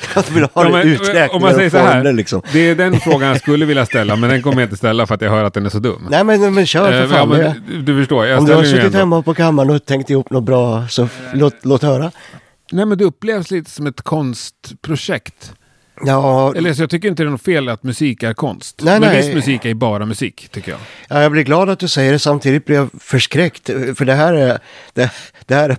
Att 0.14 0.30
vill 0.30 0.46
ha 0.54 0.64
det 0.64 0.82
uträknat 0.82 1.30
Om 1.30 1.42
man 1.42 1.54
säger 1.54 1.70
så 1.70 1.78
här, 1.78 2.12
liksom. 2.12 2.42
det 2.52 2.58
är 2.58 2.74
den 2.74 3.00
frågan 3.00 3.28
jag 3.28 3.40
skulle 3.40 3.66
vilja 3.66 3.86
ställa, 3.86 4.16
men 4.16 4.30
den 4.30 4.42
kommer 4.42 4.62
jag 4.62 4.66
inte 4.66 4.76
ställa 4.76 5.06
för 5.06 5.14
att 5.14 5.22
jag 5.22 5.30
hör 5.30 5.44
att 5.44 5.54
den 5.54 5.66
är 5.66 5.70
så 5.70 5.78
dum. 5.78 6.06
Nej 6.10 6.24
men, 6.24 6.54
men 6.54 6.66
kör 6.66 6.92
för 6.92 7.08
fan. 7.08 7.40
Ja, 7.40 7.54
men, 7.66 7.84
du 7.84 8.00
förstår, 8.00 8.36
Om 8.36 8.44
du 8.44 8.54
har 8.54 8.64
suttit 8.64 8.94
hemma 8.94 9.22
på 9.22 9.34
kammaren 9.34 9.70
och 9.70 9.84
tänkt 9.84 10.10
ihop 10.10 10.30
något 10.30 10.44
bra, 10.44 10.88
så 10.88 11.08
låt, 11.34 11.54
låt 11.62 11.82
höra. 11.82 12.10
Nej 12.72 12.86
men 12.86 12.98
det 12.98 13.04
upplevs 13.04 13.50
lite 13.50 13.70
som 13.70 13.86
ett 13.86 14.02
konstprojekt. 14.02 15.52
Ja. 16.04 16.54
Eller 16.56 16.74
så 16.74 16.82
jag 16.82 16.90
tycker 16.90 17.08
inte 17.08 17.22
det 17.22 17.28
är 17.28 17.30
något 17.30 17.42
fel 17.42 17.68
att 17.68 17.82
musik 17.82 18.22
är 18.22 18.34
konst. 18.34 18.80
Nej, 18.82 19.00
men 19.00 19.08
nej. 19.08 19.22
visst 19.22 19.34
musik 19.34 19.64
är 19.64 19.74
bara 19.74 20.06
musik, 20.06 20.48
tycker 20.50 20.70
jag. 20.70 20.80
Ja, 21.08 21.22
jag 21.22 21.32
blir 21.32 21.42
glad 21.42 21.70
att 21.70 21.78
du 21.78 21.88
säger 21.88 22.12
det, 22.12 22.18
samtidigt 22.18 22.64
blir 22.64 22.76
jag 22.76 22.88
förskräckt. 23.00 23.66
För 23.66 24.04
det 24.04 24.14
här 24.14 24.34
är, 24.34 24.58
det, 24.92 25.10
det 25.46 25.54
här 25.54 25.70
är 25.70 25.76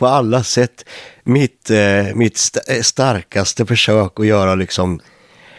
på, 0.00 0.06
alla 0.06 0.42
sätt 0.42 0.84
mitt, 1.24 1.70
eh, 1.70 2.14
mitt 2.14 2.36
st 2.36 2.60
eh, 2.68 2.82
starkaste 2.82 3.66
försök 3.66 4.20
att 4.20 4.26
göra 4.26 4.54
liksom, 4.54 5.00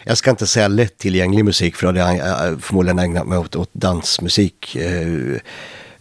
jag 0.03 0.17
ska 0.17 0.29
inte 0.29 0.47
säga 0.47 0.67
lättillgänglig 0.67 1.45
musik 1.45 1.75
för 1.75 1.93
det 1.93 2.01
har 2.01 2.13
jag 2.13 2.47
eh, 2.47 2.57
förmodligen 2.57 2.99
ägnat 2.99 3.27
mig 3.27 3.37
åt, 3.37 3.55
åt 3.55 3.73
dansmusik 3.73 4.75
eh, 4.75 5.37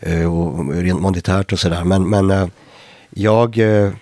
eh, 0.01 0.35
och 0.35 0.75
rent 0.75 1.01
monetärt 1.01 1.53
och 1.53 1.59
sådär. 1.59 1.85
Men, 1.85 2.11
men 2.11 2.31
eh, 2.31 2.47
jag, 3.11 3.59
eh, 3.59 3.93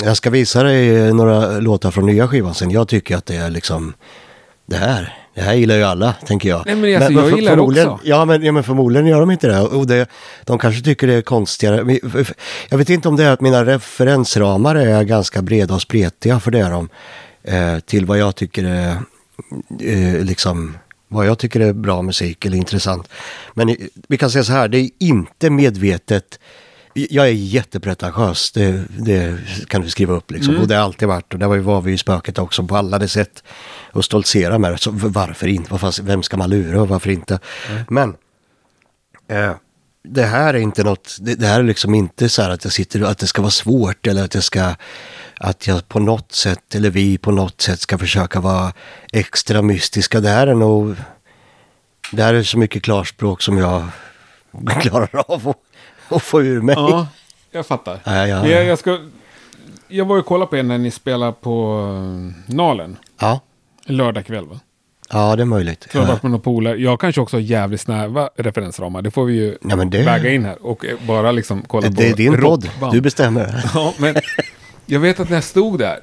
jag 0.00 0.16
ska 0.16 0.30
visa 0.30 0.62
dig 0.62 1.12
några 1.14 1.60
låtar 1.60 1.90
från 1.90 2.06
nya 2.06 2.28
skivan 2.28 2.54
sen. 2.54 2.70
Jag 2.70 2.88
tycker 2.88 3.16
att 3.16 3.26
det 3.26 3.36
är 3.36 3.50
liksom, 3.50 3.94
det 4.66 4.76
här, 4.76 5.19
det 5.40 5.44
här 5.44 5.54
gillar 5.54 5.76
ju 5.76 5.82
alla, 5.82 6.12
tänker 6.12 6.48
jag. 6.48 6.62
Nej, 6.66 6.74
men, 6.74 6.96
alltså, 6.96 7.12
men 7.12 7.28
jag 7.28 7.38
gillar 7.38 7.56
det 7.56 7.62
också. 7.62 8.00
Ja 8.04 8.24
men, 8.24 8.42
ja, 8.42 8.52
men 8.52 8.64
förmodligen 8.64 9.06
gör 9.06 9.20
de 9.20 9.30
inte 9.30 9.46
det. 9.46 9.60
Och 9.60 9.86
det, 9.86 10.08
de 10.44 10.58
kanske 10.58 10.82
tycker 10.82 11.06
det 11.06 11.14
är 11.14 11.22
konstigare. 11.22 11.98
Jag 12.68 12.78
vet 12.78 12.90
inte 12.90 13.08
om 13.08 13.16
det 13.16 13.24
är 13.24 13.30
att 13.30 13.40
mina 13.40 13.64
referensramar 13.64 14.74
är 14.74 15.02
ganska 15.02 15.42
breda 15.42 15.74
och 15.74 15.82
spretiga, 15.82 16.40
för 16.40 16.50
det 16.50 16.58
är 16.58 16.70
de. 16.70 16.88
Eh, 17.42 17.78
till 17.78 18.06
vad 18.06 18.18
jag 18.18 18.36
tycker 18.36 18.64
är, 18.64 18.96
eh, 19.80 20.24
liksom, 20.24 20.76
vad 21.08 21.26
jag 21.26 21.38
tycker 21.38 21.60
är 21.60 21.72
bra 21.72 22.02
musik 22.02 22.44
eller 22.44 22.56
intressant. 22.56 23.08
Men 23.54 23.76
vi 24.08 24.16
kan 24.16 24.30
säga 24.30 24.44
så 24.44 24.52
här, 24.52 24.68
det 24.68 24.78
är 24.78 24.90
inte 24.98 25.50
medvetet 25.50 26.38
Jag 26.94 27.26
är 27.26 27.32
jättepretentiös, 27.32 28.52
det, 28.52 28.84
det 28.98 29.38
kan 29.68 29.82
du 29.82 29.90
skriva 29.90 30.14
upp 30.14 30.30
liksom. 30.30 30.56
Och 30.56 30.68
det 30.68 30.74
har 30.74 30.82
alltid 30.82 31.08
varit. 31.08 31.32
Och 31.32 31.38
det 31.38 31.46
var, 31.46 31.80
vi 31.80 31.92
i 31.92 31.98
spöket 31.98 32.38
också 32.38 32.66
på 32.66 32.76
alla 32.76 32.98
de 32.98 33.08
sätt. 33.08 33.42
Och 33.92 34.04
stoltsera 34.04 34.58
med 34.58 34.72
det. 34.72 34.78
Så 34.78 34.90
varför 34.92 35.46
inte? 35.46 35.70
Vad 35.70 35.80
fan, 35.80 35.92
vem 36.02 36.22
ska 36.22 36.36
man 36.36 36.50
lura 36.50 36.82
och 36.82 36.88
varför 36.88 37.10
inte? 37.10 37.38
Men 37.88 38.16
eh, 39.28 39.52
det 40.02 40.24
här 40.24 40.54
är 40.54 40.58
inte 40.58 40.84
något, 40.84 41.16
det, 41.20 41.34
det 41.34 41.46
här 41.46 41.60
är 41.60 41.64
liksom 41.64 41.94
inte 41.94 42.28
så 42.28 42.42
här 42.42 42.50
att 42.50 42.64
jag 42.64 42.72
sitter 42.72 43.02
att 43.02 43.18
det 43.18 43.26
ska 43.26 43.42
vara 43.42 43.50
svårt 43.50 44.06
eller 44.06 44.24
att 44.24 44.34
jag 44.34 44.44
ska, 44.44 44.74
att 45.40 45.66
jag 45.66 45.88
på 45.88 46.00
något 46.00 46.32
sätt 46.32 46.74
eller 46.74 46.90
vi 46.90 47.18
på 47.18 47.30
något 47.30 47.60
sätt 47.60 47.80
ska 47.80 47.98
försöka 47.98 48.40
vara 48.40 48.72
extra 49.12 49.62
mystiska. 49.62 50.20
Det 50.20 50.28
här 50.28 50.46
är 50.46 50.54
nog, 50.54 50.96
det 52.12 52.22
här 52.22 52.34
är 52.34 52.42
så 52.42 52.58
mycket 52.58 52.82
klarspråk 52.82 53.42
som 53.42 53.58
jag 53.58 53.88
klarar 54.80 55.24
av 55.28 55.48
att, 55.48 55.56
att 56.16 56.22
få 56.22 56.42
ur 56.42 56.60
mig. 56.62 56.74
Ja, 56.78 57.06
jag 57.50 57.66
fattar. 57.66 57.98
Ja, 58.04 58.26
ja. 58.26 58.46
Jag, 58.46 58.64
jag, 58.64 58.78
ska, 58.78 58.98
jag 59.88 60.04
var 60.04 60.16
ju 60.16 60.20
och 60.20 60.26
kollade 60.26 60.50
på 60.50 60.56
er 60.56 60.62
när 60.62 60.78
ni 60.78 60.90
spelade 60.90 61.32
på 61.32 61.80
eh, 62.48 62.54
Nalen. 62.54 62.96
Ja, 63.20 63.40
En 63.86 63.96
lördagkväll 63.96 64.46
va? 64.46 64.60
ja 65.12 65.36
det 65.36 65.42
är 65.42 65.46
möjligt. 65.46 65.88
Jag 65.92 66.00
har 66.00 66.08
Ja. 66.08 66.18
med 66.22 66.30
några 66.30 66.42
polare. 66.42 66.76
Jag 66.76 67.00
kanske 67.00 67.20
också 67.20 67.36
har 67.36 67.40
jävligt 67.42 67.80
snäva 67.80 68.30
referensramar. 68.36 69.02
Det 69.02 69.10
får 69.10 69.24
vi 69.24 69.34
ju 69.34 69.58
Ja, 69.62 69.76
men 69.76 69.90
det- 69.90 70.02
väga 70.02 70.30
in 70.30 70.44
här. 70.44 70.66
Och 70.66 70.84
eh, 70.84 70.96
bara 71.06 71.32
liksom 71.32 71.62
kolla 71.66 71.88
Det, 71.88 71.94
på 71.94 72.00
det 72.02 72.08
är 72.08 72.14
din 72.14 72.40
podd, 72.42 72.70
du 72.92 73.00
bestämmer. 73.00 73.64
Ja, 73.74 73.94
men 73.98 74.16
jag 74.86 75.00
vet 75.00 75.20
att 75.20 75.28
när 75.28 75.36
jag 75.36 75.44
stod 75.44 75.78
där 75.78 75.98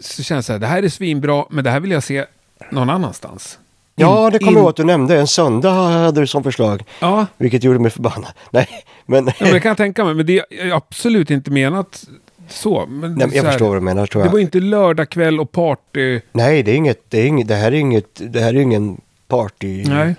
så 0.00 0.22
kände 0.22 0.38
jag 0.38 0.44
så 0.44 0.52
här, 0.52 0.58
det 0.60 0.66
här 0.66 0.82
är 0.82 0.88
svinbra, 0.88 1.44
men 1.50 1.64
det 1.64 1.70
här 1.70 1.80
vill 1.80 1.90
jag 1.90 2.02
se 2.02 2.24
någon 2.70 2.90
annanstans. 2.90 3.58
Ja, 3.96 4.30
det 4.30 4.38
kommer 4.38 4.52
jag 4.52 4.60
ihåg 4.60 4.68
att 4.68 4.76
du 4.76 4.84
nämnde. 4.84 5.18
En 5.20 5.26
söndag 5.26 5.70
hade 5.70 6.20
du 6.20 6.26
som 6.26 6.42
förslag. 6.42 6.82
Ja, 7.00 7.26
Vilket 7.36 7.64
gjorde 7.64 7.78
mig 7.78 7.90
förbannad. 7.90 8.32
Nej, 8.50 8.68
men... 9.06 9.26
ja, 9.26 9.32
men 9.40 9.52
det 9.52 9.60
kan 9.60 9.68
jag 9.68 9.76
tänka 9.76 10.04
mig. 10.04 10.14
Men 10.14 10.26
det 10.26 10.38
är 10.50 10.72
absolut 10.72 11.30
inte 11.30 11.50
menat 11.50 12.04
så. 12.48 12.86
Men 12.88 13.14
Nej, 13.14 13.30
så 13.30 13.36
jag 13.36 13.42
här, 13.42 13.50
förstår 13.50 13.66
vad 13.68 13.76
du 13.76 13.80
menar 13.80 14.06
tror 14.06 14.22
Det 14.22 14.26
jag. 14.26 14.32
var 14.32 14.38
inte 14.38 14.60
lördagkväll 14.60 15.40
och 15.40 15.52
party. 15.52 16.20
Nej, 16.32 16.62
det 16.62 16.70
är 16.70 16.76
inget, 16.76 17.10
det 17.10 17.18
är 17.20 17.26
inget, 17.26 17.48
det 17.48 17.54
här 17.54 17.72
är 17.72 17.76
inget, 17.76 18.20
det 18.32 18.40
här 18.40 18.54
är 18.54 18.60
ingen 18.60 19.00
party. 19.28 19.84
Nej. 19.86 20.14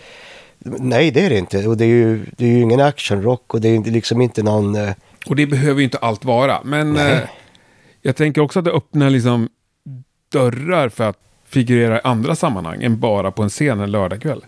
Nej, 0.60 1.12
det 1.12 1.26
är 1.26 1.30
det 1.30 1.38
inte. 1.38 1.68
Och 1.68 1.78
det 1.78 1.86
är 1.86 1.90
ju, 1.90 2.26
det 2.38 2.46
är 2.46 2.50
ju 2.50 2.62
ingen 2.62 2.80
actionrock 2.82 3.54
och 3.54 3.62
det 3.62 3.70
är 3.70 3.80
liksom 3.92 4.22
inte 4.22 4.44
någon... 4.44 4.76
eh, 4.76 4.90
Och 5.28 5.36
det 5.36 5.46
behöver 5.48 5.80
ju 5.80 5.84
inte 5.84 5.98
allt 5.98 6.26
vara. 6.26 6.62
Men 6.64 6.98
eh, 6.98 7.20
jag 8.02 8.16
tänker 8.16 8.42
också 8.42 8.60
att 8.60 8.66
det 8.66 8.72
öppnar 8.72 9.10
liksom 9.10 9.50
dörrar 10.32 10.90
för 10.90 11.04
att 11.04 11.18
figurerar 11.56 11.98
i 11.98 12.02
andra 12.04 12.36
sammanhang 12.36 12.84
än 12.84 13.00
bara 13.00 13.32
på 13.32 13.44
en 13.44 13.50
scen 13.50 13.80
en 13.80 13.92
lördagkväll. 13.92 14.46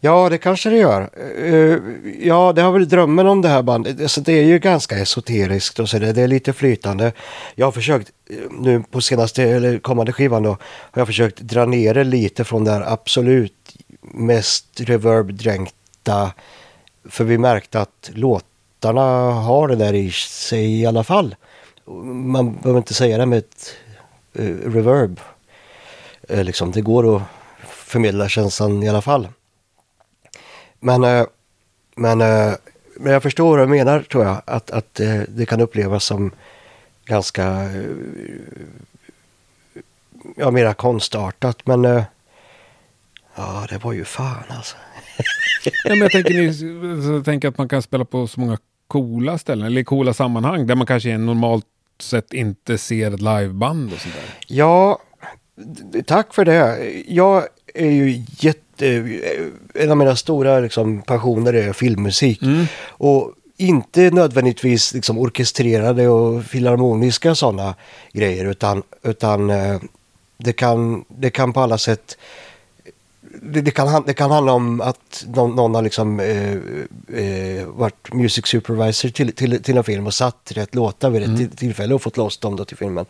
Ja, 0.00 0.28
det 0.28 0.38
kanske 0.38 0.70
det 0.70 0.76
gör. 0.76 1.10
Eh, 1.38 1.78
ja, 2.20 2.52
det 2.52 2.62
har 2.62 2.72
väl 2.72 2.88
drömmen 2.88 3.26
om 3.26 3.42
det 3.42 3.48
här 3.48 3.62
bandet. 3.62 4.00
Alltså, 4.00 4.20
det 4.20 4.32
är 4.32 4.44
ju 4.44 4.58
ganska 4.58 4.98
esoteriskt 4.98 5.78
och 5.78 5.88
så 5.88 5.98
det, 5.98 6.12
det 6.12 6.22
är 6.22 6.28
lite 6.28 6.52
flytande. 6.52 7.12
Jag 7.54 7.66
har 7.66 7.72
försökt 7.72 8.12
eh, 8.30 8.36
nu 8.50 8.82
på 8.90 9.00
senaste 9.00 9.42
eller 9.42 9.78
kommande 9.78 10.12
skivan 10.12 10.42
då. 10.42 10.50
Har 10.92 11.00
jag 11.00 11.06
försökt 11.06 11.40
dra 11.40 11.66
ner 11.66 11.94
det 11.94 12.04
lite 12.04 12.44
från 12.44 12.64
det 12.64 12.70
här 12.70 12.92
absolut 12.92 13.76
mest 14.00 14.80
reverb-dränkta. 14.80 16.32
För 17.08 17.24
vi 17.24 17.38
märkte 17.38 17.80
att 17.80 18.10
låtarna 18.14 19.30
har 19.32 19.68
det 19.68 19.76
där 19.76 19.94
i 19.94 20.10
sig 20.10 20.80
i 20.80 20.86
alla 20.86 21.04
fall. 21.04 21.34
Man 22.04 22.56
behöver 22.56 22.78
inte 22.78 22.94
säga 22.94 23.18
det 23.18 23.26
med 23.26 23.38
ett 23.38 23.74
eh, 24.34 24.70
reverb. 24.74 25.20
Eh, 26.28 26.44
liksom, 26.44 26.70
det 26.72 26.80
går 26.80 27.16
att 27.16 27.22
förmedla 27.68 28.28
känslan 28.28 28.82
i 28.82 28.88
alla 28.88 29.02
fall. 29.02 29.28
Men, 30.80 31.04
eh, 31.04 31.26
men, 31.96 32.20
eh, 32.20 32.52
men 32.96 33.12
jag 33.12 33.22
förstår 33.22 33.58
vad 33.58 33.68
du 33.68 33.70
menar 33.70 34.00
tror 34.00 34.24
jag. 34.24 34.42
Att, 34.44 34.70
att 34.70 35.00
eh, 35.00 35.20
det 35.28 35.46
kan 35.46 35.60
upplevas 35.60 36.04
som 36.04 36.30
ganska 37.04 37.44
eh, 37.62 37.84
ja, 40.36 40.50
mera 40.50 40.74
konstartat. 40.74 41.66
Men 41.66 41.84
eh, 41.84 42.04
ja, 43.34 43.66
det 43.70 43.78
var 43.84 43.92
ju 43.92 44.04
fan 44.04 44.44
alltså. 44.48 44.76
Ja, 45.64 45.70
men 45.90 45.98
jag 45.98 46.10
tänker, 46.12 47.12
jag 47.14 47.24
tänker 47.24 47.48
att 47.48 47.58
man 47.58 47.68
kan 47.68 47.82
spela 47.82 48.04
på 48.04 48.26
så 48.26 48.40
många 48.40 48.58
coola 48.88 49.38
ställen, 49.38 49.66
eller 49.66 49.84
coola 49.84 50.14
sammanhang, 50.14 50.66
där 50.66 50.74
man 50.74 50.86
kanske 50.86 51.08
i 51.08 51.18
normalt 51.18 51.66
sett 51.98 52.32
inte 52.32 52.78
ser 52.78 53.10
ett 53.14 53.20
liveband 53.20 53.92
och 53.92 53.98
sådär. 53.98 54.22
Ja, 54.46 54.98
d- 54.98 55.05
tack 56.06 56.34
för 56.34 56.44
det. 56.44 56.92
Jag 57.06 57.44
är 57.74 57.90
ju 57.90 58.24
jätte... 58.38 59.08
En 59.74 59.90
av 59.90 59.96
mina 59.96 60.16
stora 60.16 60.60
liksom, 60.60 61.02
passioner 61.02 61.52
är 61.52 61.72
filmmusik. 61.72 62.40
Och 62.88 63.32
inte 63.56 64.10
nödvändigtvis 64.10 64.94
liksom, 64.94 65.18
orkestrerade 65.18 66.08
och 66.08 66.44
filharmoniska 66.44 67.34
sådana 67.34 67.74
grejer. 68.12 68.44
Utan, 68.44 68.82
utan 69.02 69.50
eh, 69.50 69.80
det, 70.36 70.52
kan, 70.52 71.04
det 71.08 71.30
kan 71.30 71.52
på 71.52 71.60
alla 71.60 71.78
sätt... 71.78 72.18
Det, 73.48 73.60
det, 73.60 73.70
kan, 73.70 74.02
det 74.06 74.14
kan 74.14 74.30
handla 74.30 74.52
om 74.52 74.80
att 74.80 75.24
någon, 75.34 75.56
någon 75.56 75.74
har 75.74 75.82
liksom, 75.82 76.20
eh, 76.20 76.52
eh, 77.20 77.66
varit 77.66 78.12
music 78.12 78.46
supervisor 78.46 79.08
till, 79.08 79.32
till, 79.32 79.62
till 79.62 79.76
en 79.76 79.84
film 79.84 80.06
och 80.06 80.14
satt 80.14 80.52
rätt 80.54 80.74
låtar 80.74 81.10
vid 81.10 81.22
ett 81.22 81.36
till- 81.36 81.50
tillfälle 81.56 81.94
och 81.94 82.02
fått 82.02 82.16
loss 82.16 82.38
dem 82.38 82.56
då 82.56 82.64
till 82.64 82.76
filmen. 82.76 83.06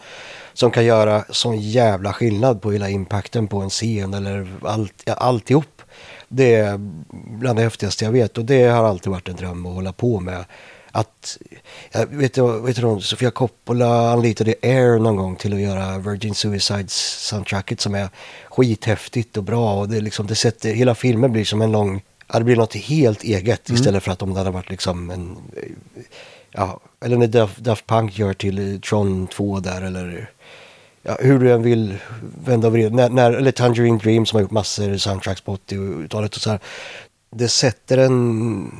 Som 0.54 0.70
kan 0.70 0.84
göra 0.84 1.24
sån 1.30 1.60
jävla 1.60 2.12
skillnad 2.12 2.62
på 2.62 2.72
hela 2.72 2.88
impacten 2.90 3.48
på 3.48 3.58
en 3.60 3.70
scen 3.70 4.14
eller 4.14 4.46
allt, 4.62 5.02
ja, 5.04 5.14
alltihop. 5.14 5.82
Det 6.28 6.54
är 6.54 6.78
bland 7.38 7.58
det 7.58 7.62
häftigaste 7.62 8.04
jag 8.04 8.12
vet 8.12 8.38
och 8.38 8.44
det 8.44 8.62
har 8.64 8.84
alltid 8.84 9.12
varit 9.12 9.28
en 9.28 9.36
dröm 9.36 9.66
att 9.66 9.74
hålla 9.74 9.92
på 9.92 10.20
med. 10.20 10.44
Att, 10.96 11.38
jag 11.92 12.06
vet 12.06 12.38
vet 12.38 12.76
du, 12.76 13.00
Sofia 13.00 13.30
Coppola 13.30 14.12
anlitade 14.12 14.54
Air 14.62 14.98
någon 14.98 15.16
gång 15.16 15.36
till 15.36 15.52
att 15.52 15.60
göra 15.60 15.98
Virgin 15.98 16.34
Suicides 16.34 16.94
soundtracket 17.28 17.80
som 17.80 17.94
är 17.94 18.08
skithäftigt 18.48 19.36
och 19.36 19.42
bra 19.42 19.80
och 19.80 19.88
det, 19.88 20.00
liksom, 20.00 20.26
det 20.26 20.34
sätter, 20.34 20.72
hela 20.74 20.94
filmen 20.94 21.32
blir 21.32 21.44
som 21.44 21.62
en 21.62 21.72
lång, 21.72 22.02
det 22.32 22.44
blir 22.44 22.56
något 22.56 22.74
helt 22.74 23.22
eget 23.22 23.70
istället 23.70 24.02
för 24.02 24.12
att 24.12 24.22
om 24.22 24.32
det 24.34 24.40
hade 24.40 24.50
varit 24.50 24.70
liksom 24.70 25.10
en, 25.10 25.36
ja, 26.50 26.80
eller 27.04 27.16
när 27.16 27.26
Daft, 27.26 27.58
Daft 27.58 27.86
Punk 27.86 28.18
gör 28.18 28.34
till 28.34 28.80
Tron 28.80 29.26
2 29.26 29.60
där 29.60 29.82
eller 29.82 30.30
ja, 31.02 31.16
hur 31.20 31.38
du 31.38 31.52
än 31.52 31.62
vill 31.62 31.98
vända 32.44 32.66
och 32.66 32.72
vrida. 32.72 32.96
När, 32.96 33.08
när, 33.08 33.32
eller 33.32 33.52
Tangerine 33.52 33.98
Dream 33.98 34.26
som 34.26 34.36
har 34.36 34.42
gjort 34.42 34.50
massor 34.50 34.96
soundtracks 34.96 35.40
på 35.40 35.56
80-talet 35.56 36.36
och 36.36 36.42
så 36.42 36.50
här. 36.50 36.60
Det 37.30 37.48
sätter 37.48 37.98
en 37.98 38.70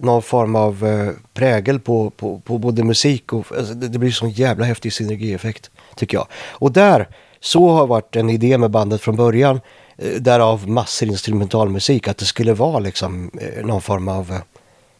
någon 0.00 0.22
form 0.22 0.56
av 0.56 0.86
eh, 0.86 1.10
prägel 1.34 1.80
på, 1.80 2.10
på, 2.10 2.40
på 2.40 2.58
både 2.58 2.84
musik 2.84 3.32
och 3.32 3.46
alltså, 3.58 3.74
det, 3.74 3.88
det 3.88 3.98
blir 3.98 4.10
sån 4.10 4.30
jävla 4.30 4.64
häftig 4.64 4.92
synergieffekt 4.92 5.70
tycker 5.96 6.16
jag. 6.16 6.26
Och 6.50 6.72
där, 6.72 7.08
så 7.40 7.68
har 7.68 7.86
varit 7.86 8.16
en 8.16 8.30
idé 8.30 8.58
med 8.58 8.70
bandet 8.70 9.00
från 9.00 9.16
början. 9.16 9.60
Eh, 9.96 10.20
därav 10.20 10.68
massor 10.68 11.08
instrumentalmusik, 11.08 12.08
att 12.08 12.18
det 12.18 12.24
skulle 12.24 12.52
vara 12.52 12.78
liksom 12.78 13.30
eh, 13.40 13.66
någon 13.66 13.82
form 13.82 14.08
av 14.08 14.30
eh, 14.30 14.40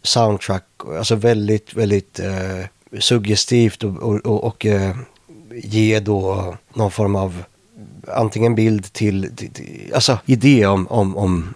soundtrack, 0.03 0.65
alltså 0.99 1.15
väldigt, 1.15 1.75
väldigt 1.75 2.19
eh, 2.19 2.99
suggestivt 3.01 3.85
och, 3.85 3.97
och, 3.97 4.27
och, 4.27 4.45
och 4.45 4.67
eh, 4.67 4.97
ge 5.55 6.01
då 6.01 6.55
någon 6.75 6.91
form 6.91 7.17
av 7.17 7.43
antingen 8.15 8.55
bild 8.55 8.93
till, 8.93 9.37
till, 9.37 9.51
till 9.51 9.93
alltså 9.95 10.19
idé 10.27 10.67
om, 10.67 10.87
om, 10.89 11.17
om, 11.17 11.55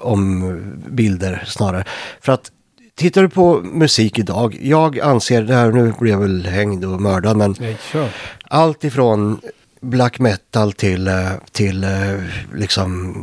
om 0.00 0.54
bilder 0.88 1.44
snarare. 1.46 1.84
För 2.20 2.32
att 2.32 2.50
tittar 2.94 3.22
du 3.22 3.28
på 3.28 3.60
musik 3.60 4.18
idag, 4.18 4.58
jag 4.62 5.00
anser, 5.00 5.42
det 5.42 5.54
här 5.54 5.72
nu 5.72 5.92
blir 6.00 6.12
jag 6.12 6.20
väl 6.20 6.46
hängd 6.46 6.84
och 6.84 7.02
mördad, 7.02 7.36
men 7.36 7.54
Nej, 7.58 7.76
kör. 7.92 8.08
allt 8.44 8.84
ifrån 8.84 9.40
black 9.80 10.18
metal 10.18 10.72
till, 10.72 11.08
eh, 11.08 11.32
till 11.52 11.84
eh, 11.84 12.22
liksom 12.54 13.14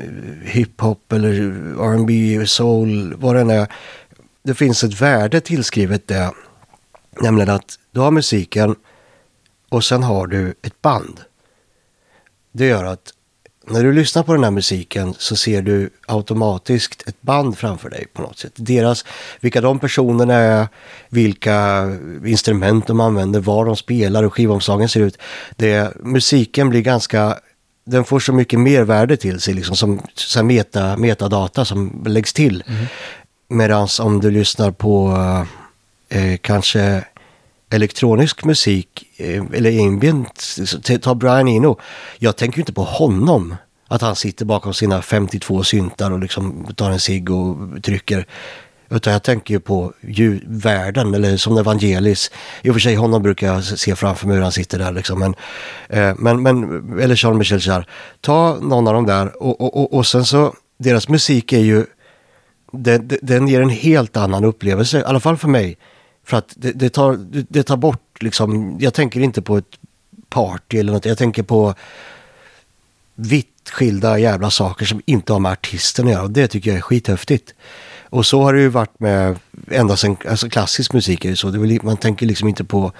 eh, 0.00 0.48
hiphop 0.50 1.12
eller 1.12 1.32
R&B, 1.80 2.46
soul, 2.46 3.14
vad 3.18 3.34
det 3.34 3.40
än 3.40 3.50
är. 3.50 3.72
Det 4.42 4.54
finns 4.54 4.84
ett 4.84 5.00
värde 5.00 5.40
tillskrivet 5.40 6.08
det. 6.08 6.30
Nämligen 7.20 7.50
att 7.50 7.78
du 7.90 8.00
har 8.00 8.10
musiken 8.10 8.76
och 9.68 9.84
sen 9.84 10.02
har 10.02 10.26
du 10.26 10.54
ett 10.62 10.82
band. 10.82 11.20
Det 12.52 12.66
gör 12.66 12.84
att 12.84 13.12
när 13.66 13.84
du 13.84 13.92
lyssnar 13.92 14.22
på 14.22 14.34
den 14.34 14.44
här 14.44 14.50
musiken 14.50 15.14
så 15.18 15.36
ser 15.36 15.62
du 15.62 15.90
automatiskt 16.06 17.08
ett 17.08 17.22
band 17.22 17.58
framför 17.58 17.90
dig 17.90 18.06
på 18.12 18.22
något 18.22 18.38
sätt. 18.38 18.52
Deras, 18.54 19.04
vilka 19.40 19.60
de 19.60 19.78
personerna 19.78 20.34
är, 20.34 20.68
vilka 21.08 21.86
instrument 22.24 22.86
de 22.86 23.00
använder, 23.00 23.40
var 23.40 23.64
de 23.64 23.76
spelar 23.76 24.22
och 24.22 24.34
skivomslagen 24.34 24.88
ser 24.88 25.00
ut. 25.00 25.18
Det, 25.56 25.96
musiken 26.00 26.68
blir 26.68 26.80
ganska, 26.80 27.38
den 27.84 28.04
får 28.04 28.20
så 28.20 28.32
mycket 28.32 28.60
mervärde 28.60 29.16
till 29.16 29.40
sig, 29.40 29.54
liksom 29.54 29.76
som 29.76 30.02
så 30.14 30.42
meta, 30.42 30.96
metadata 30.96 31.64
som 31.64 32.04
läggs 32.06 32.32
till. 32.32 32.64
Medan 33.48 33.88
om 34.00 34.20
du 34.20 34.30
lyssnar 34.30 34.70
på 34.70 35.16
eh, 36.08 36.36
kanske 36.40 37.04
elektronisk 37.72 38.44
musik 38.44 39.06
eh, 39.16 39.44
eller 39.52 39.86
ambient, 39.86 40.56
ta 41.02 41.14
Brian 41.14 41.48
Eno. 41.48 41.78
Jag 42.18 42.36
tänker 42.36 42.58
ju 42.58 42.62
inte 42.62 42.72
på 42.72 42.84
honom. 42.84 43.56
Att 43.88 44.02
han 44.02 44.16
sitter 44.16 44.44
bakom 44.44 44.74
sina 44.74 45.02
52 45.02 45.64
syntar 45.64 46.10
och 46.10 46.18
liksom 46.18 46.66
tar 46.76 46.90
en 46.90 47.00
cigg 47.00 47.30
och 47.30 47.82
trycker. 47.82 48.26
Utan 48.90 49.12
jag 49.12 49.22
tänker 49.22 49.54
ju 49.54 49.60
på 49.60 49.92
världen, 50.46 51.14
eller 51.14 51.36
som 51.36 51.58
Evangelis. 51.58 52.30
I 52.62 52.70
och 52.70 52.74
för 52.74 52.80
sig 52.80 52.94
honom 52.94 53.22
brukar 53.22 53.46
jag 53.46 53.64
se 53.64 53.96
framför 53.96 54.26
mig 54.26 54.36
hur 54.36 54.42
han 54.42 54.52
sitter 54.52 54.78
där 54.78 54.92
liksom. 54.92 55.18
Men, 55.18 55.34
eh, 55.88 56.14
men, 56.18 56.42
men 56.42 56.98
eller 57.00 57.24
Jean-Michel 57.24 57.60
Jarre. 57.60 57.84
Ta 58.20 58.58
någon 58.62 58.88
av 58.88 58.94
dem 58.94 59.06
där 59.06 59.42
och, 59.42 59.60
och, 59.60 59.76
och, 59.76 59.94
och 59.94 60.06
sen 60.06 60.24
så, 60.24 60.54
deras 60.78 61.08
musik 61.08 61.52
är 61.52 61.60
ju, 61.60 61.84
den, 62.72 63.10
den 63.22 63.48
ger 63.48 63.60
en 63.60 63.70
helt 63.70 64.16
annan 64.16 64.44
upplevelse, 64.44 64.98
i 64.98 65.04
alla 65.04 65.20
fall 65.20 65.36
för 65.36 65.48
mig. 65.48 65.78
För 66.24 66.36
att 66.36 66.52
det, 66.56 66.72
det 66.72 66.90
tar, 66.90 67.16
det, 67.48 67.62
tar 67.62 67.76
bort 67.76 68.22
liksom, 68.22 68.76
jag 68.80 68.94
tänker 68.94 69.20
inte 69.20 69.42
på 69.42 69.56
ett 69.56 69.78
party 70.28 70.78
eller 70.78 70.92
något, 70.92 71.04
jag 71.04 71.18
tänker 71.18 71.42
på 71.42 71.74
vitt 73.14 73.70
skilda 73.70 74.18
jävla 74.18 74.50
saker 74.50 74.86
som 74.86 75.02
inte 75.06 75.32
har 75.32 75.40
med 75.40 75.52
artisten 75.52 76.06
att 76.06 76.12
göra. 76.12 76.22
Och 76.22 76.30
det 76.30 76.48
tycker 76.48 76.70
jag 76.70 76.76
är 76.76 76.82
skithäftigt. 76.82 77.54
Och 78.02 78.26
så 78.26 78.42
har 78.42 78.54
det 78.54 78.60
ju 78.60 78.68
varit 78.68 79.00
med 79.00 79.38
ända 79.70 79.96
sedan 79.96 80.16
alltså 80.28 80.48
klassisk 80.48 80.92
musik. 80.92 81.24
Är 81.24 81.30
det 81.30 81.36
så. 81.36 81.50
Det 81.50 81.74
är, 81.74 81.84
man 81.84 81.96
tänker 81.96 82.26
liksom 82.26 82.48
inte 82.48 82.64
på 82.64 82.92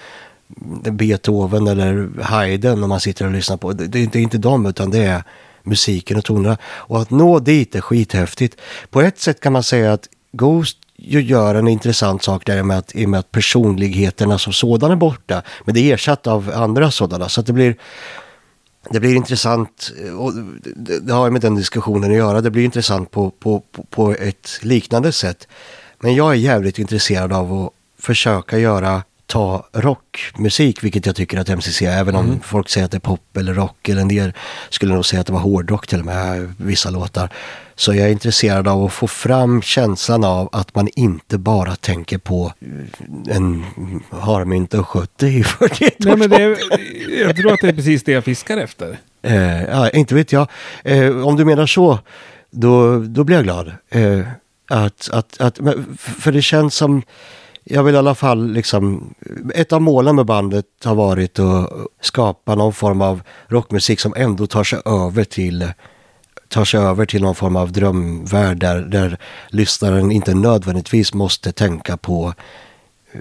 Beethoven 0.90 1.66
eller 1.66 2.22
Haydn 2.22 2.82
om 2.82 2.88
man 2.88 3.00
sitter 3.00 3.26
och 3.26 3.32
lyssnar 3.32 3.56
på. 3.56 3.72
Det, 3.72 3.86
det, 3.86 4.06
det 4.12 4.18
är 4.18 4.22
inte 4.22 4.38
dem 4.38 4.66
utan 4.66 4.90
det 4.90 5.04
är 5.04 5.24
musiken 5.62 6.16
och 6.16 6.24
tonerna. 6.24 6.58
Och 6.64 7.02
att 7.02 7.10
nå 7.10 7.38
dit 7.38 7.74
är 7.74 7.80
skithäftigt. 7.80 8.60
På 8.90 9.00
ett 9.00 9.20
sätt 9.20 9.40
kan 9.40 9.52
man 9.52 9.62
säga 9.62 9.92
att 9.92 10.08
Ghost 10.32 10.78
gör 11.04 11.54
en 11.54 11.68
intressant 11.68 12.22
sak 12.22 12.46
där 12.46 12.62
med 12.62 12.78
att, 12.78 12.94
i 12.94 13.06
och 13.06 13.10
med 13.10 13.20
att 13.20 13.30
personligheterna 13.30 14.38
som 14.38 14.52
sådana 14.52 14.92
är 14.92 14.96
borta. 14.96 15.42
Men 15.64 15.74
det 15.74 15.80
är 15.80 15.94
ersatt 15.94 16.26
av 16.26 16.52
andra 16.54 16.90
sådana. 16.90 17.28
Så 17.28 17.40
att 17.40 17.46
det 17.46 17.52
blir 17.52 17.76
det 18.90 19.00
blir 19.00 19.14
intressant, 19.14 19.92
och 20.18 20.32
det 20.76 21.12
har 21.12 21.30
med 21.30 21.40
den 21.40 21.54
diskussionen 21.54 22.10
att 22.10 22.16
göra, 22.16 22.40
det 22.40 22.50
blir 22.50 22.64
intressant 22.64 23.10
på, 23.10 23.30
på, 23.30 23.62
på 23.90 24.12
ett 24.12 24.58
liknande 24.62 25.12
sätt. 25.12 25.48
Men 26.00 26.14
jag 26.14 26.30
är 26.30 26.34
jävligt 26.34 26.78
intresserad 26.78 27.32
av 27.32 27.52
att 27.52 27.72
försöka 27.98 28.58
göra, 28.58 29.02
ta 29.32 29.66
rockmusik, 29.72 30.84
vilket 30.84 31.06
jag 31.06 31.16
tycker 31.16 31.38
att 31.38 31.48
MCC 31.48 31.82
är, 31.82 31.98
även 31.98 32.14
om 32.14 32.24
mm. 32.26 32.40
folk 32.40 32.68
säger 32.68 32.84
att 32.84 32.90
det 32.90 32.96
är 32.96 33.00
pop 33.00 33.36
eller 33.36 33.54
rock, 33.54 33.88
eller 33.88 34.02
en 34.02 34.08
del 34.08 34.32
skulle 34.70 34.94
nog 34.94 35.06
säga 35.06 35.20
att 35.20 35.26
det 35.26 35.32
var 35.32 35.40
hårdrock 35.40 35.86
till 35.86 35.98
och 35.98 36.04
med, 36.04 36.54
vissa 36.56 36.90
låtar. 36.90 37.32
Så 37.74 37.94
jag 37.94 38.06
är 38.06 38.12
intresserad 38.12 38.68
av 38.68 38.84
att 38.84 38.92
få 38.92 39.06
fram 39.06 39.62
känslan 39.62 40.24
av 40.24 40.48
att 40.52 40.74
man 40.74 40.88
inte 40.96 41.38
bara 41.38 41.76
tänker 41.76 42.18
på 42.18 42.52
en 43.28 43.64
harmynta 44.10 44.80
och 44.80 44.88
70 44.88 45.26
i 45.26 45.42
41 45.44 45.94
Nej, 45.98 46.16
men 46.16 46.30
det 46.30 46.42
är, 46.42 46.58
Jag 47.26 47.36
tror 47.36 47.52
att 47.52 47.60
det 47.60 47.68
är 47.68 47.72
precis 47.72 48.02
det 48.02 48.12
jag 48.12 48.24
fiskar 48.24 48.56
efter. 48.56 48.98
Eh, 49.22 49.62
ja, 49.62 49.90
inte 49.90 50.14
vet 50.14 50.32
jag. 50.32 50.48
Eh, 50.84 51.26
om 51.26 51.36
du 51.36 51.44
menar 51.44 51.66
så, 51.66 51.98
då, 52.50 52.98
då 52.98 53.24
blir 53.24 53.36
jag 53.36 53.44
glad. 53.44 53.72
Eh, 53.90 54.20
att, 54.70 55.08
att, 55.12 55.40
att, 55.40 55.58
för 55.96 56.32
det 56.32 56.42
känns 56.42 56.74
som, 56.74 57.02
jag 57.64 57.82
vill 57.82 57.94
i 57.94 57.98
alla 57.98 58.14
fall 58.14 58.52
liksom, 58.52 59.14
ett 59.54 59.72
av 59.72 59.82
målen 59.82 60.16
med 60.16 60.26
bandet 60.26 60.66
har 60.84 60.94
varit 60.94 61.38
att 61.38 61.70
skapa 62.00 62.54
någon 62.54 62.72
form 62.72 63.02
av 63.02 63.22
rockmusik 63.48 64.00
som 64.00 64.14
ändå 64.16 64.46
tar 64.46 64.64
sig 64.64 64.80
över 64.84 65.24
till 65.24 65.72
tar 66.48 66.64
sig 66.64 66.80
över 66.80 67.06
till 67.06 67.22
någon 67.22 67.34
form 67.34 67.56
av 67.56 67.72
drömvärld 67.72 68.58
där, 68.58 68.80
där 68.80 69.18
lyssnaren 69.48 70.12
inte 70.12 70.34
nödvändigtvis 70.34 71.14
måste 71.14 71.52
tänka 71.52 71.96
på 71.96 72.34
eh, 73.12 73.20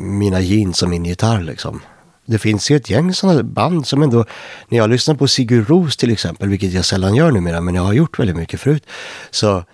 mina 0.00 0.40
jeans 0.40 0.82
och 0.82 0.88
min 0.88 1.04
gitarr 1.04 1.40
liksom. 1.40 1.80
Det 2.26 2.38
finns 2.38 2.70
ju 2.70 2.76
ett 2.76 2.90
gäng 2.90 3.14
sådana 3.14 3.42
band 3.42 3.86
som 3.86 4.02
ändå, 4.02 4.24
när 4.68 4.78
jag 4.78 4.90
lyssnar 4.90 5.14
på 5.14 5.28
Sigur 5.28 5.64
Ros 5.64 5.96
till 5.96 6.12
exempel, 6.12 6.48
vilket 6.48 6.72
jag 6.72 6.84
sällan 6.84 7.14
gör 7.14 7.30
numera, 7.30 7.60
men 7.60 7.74
jag 7.74 7.82
har 7.82 7.92
gjort 7.92 8.18
väldigt 8.18 8.36
mycket 8.36 8.60
förut, 8.60 8.86
så, 9.30 9.64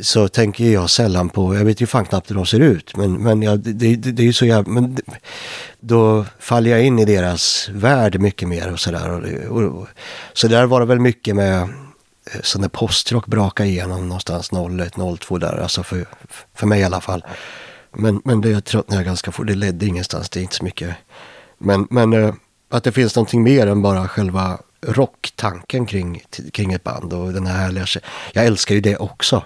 så 0.00 0.28
tänker 0.28 0.64
jag 0.64 0.90
sällan 0.90 1.28
på, 1.28 1.54
jag 1.54 1.64
vet 1.64 1.80
ju 1.80 1.86
fan 1.86 2.04
knappt 2.04 2.30
hur 2.30 2.34
de 2.34 2.46
ser 2.46 2.60
ut, 2.60 2.96
men, 2.96 3.12
men 3.22 3.42
ja, 3.42 3.56
det, 3.56 3.72
det, 3.72 3.96
det 3.96 4.22
är 4.22 4.26
ju 4.26 4.32
så 4.32 4.46
jävla, 4.46 4.72
men 4.72 4.98
då 5.80 6.24
faller 6.38 6.70
jag 6.70 6.84
in 6.84 6.98
i 6.98 7.04
deras 7.04 7.68
värld 7.72 8.20
mycket 8.20 8.48
mer 8.48 8.72
och 8.72 8.80
sådär. 8.80 9.10
Och, 9.50 9.62
och, 9.62 9.86
så 10.32 10.48
där 10.48 10.66
var 10.66 10.80
det 10.80 10.86
väl 10.86 11.00
mycket 11.00 11.36
med 11.36 11.68
Eh, 12.30 12.40
så 12.42 12.58
när 12.58 12.68
postrock 12.68 13.26
brakade 13.26 13.68
igenom 13.68 14.08
någonstans 14.08 14.50
01, 14.52 14.94
02 15.20 15.38
där, 15.38 15.56
alltså 15.62 15.82
för, 15.82 16.06
för 16.54 16.66
mig 16.66 16.80
i 16.80 16.84
alla 16.84 17.00
fall. 17.00 17.24
Men, 17.92 18.22
men 18.24 18.40
det 18.40 18.60
tröttnade 18.60 19.00
jag 19.00 19.06
ganska 19.06 19.32
fort, 19.32 19.46
det 19.46 19.54
ledde 19.54 19.86
ingenstans, 19.86 20.30
det 20.30 20.40
är 20.40 20.42
inte 20.42 20.54
så 20.56 20.64
mycket. 20.64 20.96
Men, 21.58 21.86
men 21.90 22.12
eh, 22.12 22.34
att 22.68 22.84
det 22.84 22.92
finns 22.92 23.16
någonting 23.16 23.42
mer 23.42 23.66
än 23.66 23.82
bara 23.82 24.08
själva 24.08 24.58
rocktanken 24.86 25.86
kring, 25.86 26.22
kring 26.52 26.72
ett 26.72 26.84
band 26.84 27.12
och 27.12 27.32
den 27.32 27.46
här 27.46 27.58
härliga, 27.58 27.86
jag 28.32 28.46
älskar 28.46 28.74
ju 28.74 28.80
det 28.80 28.96
också. 28.96 29.44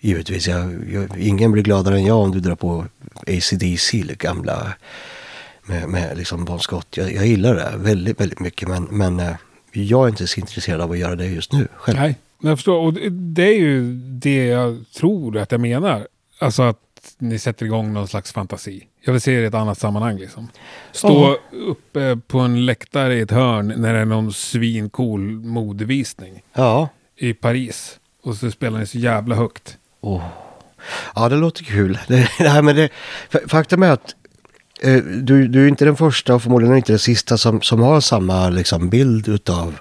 Givetvis, 0.00 0.48
jag, 0.48 0.90
jag, 0.92 1.18
ingen 1.18 1.52
blir 1.52 1.62
gladare 1.62 1.96
än 1.96 2.04
jag 2.04 2.18
om 2.18 2.30
du 2.30 2.40
drar 2.40 2.54
på 2.54 2.86
ACDC, 3.26 4.02
gamla 4.18 4.74
med, 5.66 5.88
med 5.88 6.16
liksom 6.16 6.44
Bon 6.44 6.60
Scott. 6.60 6.96
Jag, 6.96 7.12
jag 7.12 7.26
gillar 7.26 7.54
det 7.54 7.72
väldigt, 7.76 8.20
väldigt 8.20 8.40
mycket 8.40 8.68
men, 8.68 8.84
men 8.84 9.20
äh, 9.20 9.36
jag 9.72 10.04
är 10.04 10.08
inte 10.08 10.26
så 10.26 10.40
intresserad 10.40 10.80
av 10.80 10.92
att 10.92 10.98
göra 10.98 11.16
det 11.16 11.26
just 11.26 11.52
nu 11.52 11.68
själv. 11.74 11.98
Nej, 11.98 12.18
jag 12.42 12.58
förstår. 12.58 12.78
Och 12.78 12.92
det 13.10 13.42
är 13.42 13.58
ju 13.58 13.92
det 13.94 14.46
jag 14.46 14.84
tror 14.96 15.36
att 15.36 15.52
jag 15.52 15.60
menar. 15.60 16.06
Alltså 16.38 16.62
att 16.62 16.78
ni 17.18 17.38
sätter 17.38 17.66
igång 17.66 17.92
någon 17.92 18.08
slags 18.08 18.32
fantasi. 18.32 18.86
Jag 19.04 19.12
vill 19.12 19.20
se 19.20 19.36
det 19.36 19.42
i 19.42 19.46
ett 19.46 19.54
annat 19.54 19.78
sammanhang 19.78 20.18
liksom. 20.18 20.48
Stå 20.92 21.08
oh. 21.08 21.36
uppe 21.52 22.18
på 22.26 22.38
en 22.38 22.66
läktare 22.66 23.14
i 23.14 23.20
ett 23.20 23.30
hörn 23.30 23.74
när 23.76 23.94
det 23.94 24.00
är 24.00 24.04
någon 24.04 24.32
svincool 24.32 25.20
modevisning. 25.30 26.42
Ja. 26.52 26.88
I 27.16 27.32
Paris. 27.32 27.98
Och 28.22 28.36
så 28.36 28.50
spelar 28.50 28.78
ni 28.78 28.86
så 28.86 28.98
jävla 28.98 29.34
högt. 29.34 29.78
Oh. 30.06 30.22
Ja, 31.14 31.28
det 31.28 31.36
låter 31.36 31.64
kul. 31.64 31.98
Det, 32.08 32.16
här 32.38 32.62
med 32.62 32.76
det, 32.76 32.90
faktum 33.48 33.82
är 33.82 33.90
att 33.90 34.14
Eh, 34.82 35.02
du, 35.02 35.48
du 35.48 35.64
är 35.64 35.68
inte 35.68 35.84
den 35.84 35.96
första 35.96 36.34
och 36.34 36.42
förmodligen 36.42 36.76
inte 36.76 36.92
den 36.92 36.98
sista 36.98 37.38
som, 37.38 37.62
som 37.62 37.80
har 37.80 38.00
samma 38.00 38.48
liksom, 38.48 38.90
bild 38.90 39.28
utav, 39.28 39.78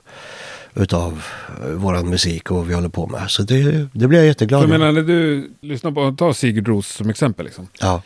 utav 0.73 1.23
eh, 1.63 1.69
våran 1.69 2.09
musik 2.09 2.51
och 2.51 2.57
vad 2.57 2.67
vi 2.67 2.73
håller 2.73 2.89
på 2.89 3.07
med. 3.07 3.31
Så 3.31 3.43
det, 3.43 3.87
det 3.93 4.07
blir 4.07 4.19
jag 4.19 4.27
jätteglad 4.27 4.61
Jag 4.61 4.69
menar 4.69 4.91
när 4.91 5.01
du 5.01 5.51
lyssnar 5.61 5.91
på, 5.91 6.11
ta 6.11 6.33
Sigurd 6.33 6.67
Ros 6.67 6.87
som 6.87 7.09
exempel 7.09 7.45
liksom. 7.45 7.67
Ja. 7.79 8.01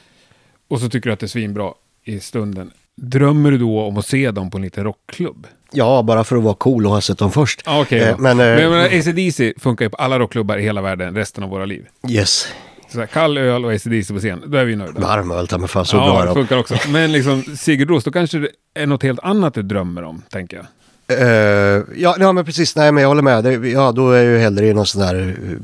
Och 0.67 0.79
så 0.79 0.89
tycker 0.89 1.09
du 1.09 1.13
att 1.13 1.19
det 1.19 1.25
är 1.25 1.27
svinbra 1.27 1.73
i 2.03 2.19
stunden. 2.19 2.71
Drömmer 2.95 3.51
du 3.51 3.57
då 3.57 3.81
om 3.81 3.97
att 3.97 4.05
se 4.05 4.31
dem 4.31 4.51
på 4.51 4.57
en 4.57 4.63
liten 4.63 4.83
rockklubb? 4.83 5.47
Ja, 5.71 6.03
bara 6.03 6.23
för 6.23 6.35
att 6.35 6.43
vara 6.43 6.53
cool 6.53 6.85
och 6.85 6.91
ha 6.91 7.01
sett 7.01 7.17
dem 7.17 7.31
först. 7.31 7.61
Ah, 7.65 7.81
okay, 7.81 7.99
eh, 7.99 8.07
ja. 8.07 8.15
Men, 8.17 8.31
eh, 8.31 8.45
men 8.45 8.61
jag 8.61 8.71
menar, 8.71 8.85
ACDC 8.85 9.53
funkar 9.57 9.85
ju 9.85 9.89
på 9.89 9.97
alla 9.97 10.19
rockklubbar 10.19 10.57
i 10.57 10.61
hela 10.61 10.81
världen 10.81 11.15
resten 11.15 11.43
av 11.43 11.49
våra 11.49 11.65
liv. 11.65 11.85
Yes. 12.09 12.47
Så 12.91 12.99
här, 12.99 13.05
kall 13.05 13.37
öl 13.37 13.65
och 13.65 13.73
ACDC 13.73 14.13
på 14.13 14.19
scen, 14.19 14.43
då 14.47 14.57
är 14.57 14.65
vi 14.65 14.75
nöjda. 14.75 15.01
Varm 15.01 15.31
öl, 15.31 15.47
ta 15.47 15.57
mig 15.57 15.69
fan 15.69 15.85
så 15.85 15.97
ja, 15.97 16.11
bra 16.11 16.25
det 16.25 16.33
funkar 16.33 16.57
också. 16.57 16.75
Men 16.87 17.11
liksom 17.11 17.43
Sigurd 17.57 17.89
Ros, 17.89 18.03
då 18.03 18.11
kanske 18.11 18.37
det 18.37 18.49
är 18.73 18.85
något 18.85 19.03
helt 19.03 19.19
annat 19.23 19.53
du 19.53 19.61
drömmer 19.61 20.03
om, 20.03 20.21
tänker 20.29 20.57
jag. 20.57 20.65
Uh, 21.11 21.83
ja, 21.95 22.15
ja, 22.19 22.31
men 22.31 22.45
precis. 22.45 22.75
Nej, 22.75 22.91
men 22.91 23.01
jag 23.01 23.07
håller 23.07 23.21
med. 23.21 23.43
Det, 23.43 23.69
ja, 23.69 23.91
då 23.91 24.11
är 24.11 24.23
jag 24.23 24.33
ju 24.33 24.39
hellre 24.39 24.67
i 24.67 24.73
någon 24.73 24.85
sån 24.85 25.01
där 25.01 25.15
uh, 25.15 25.57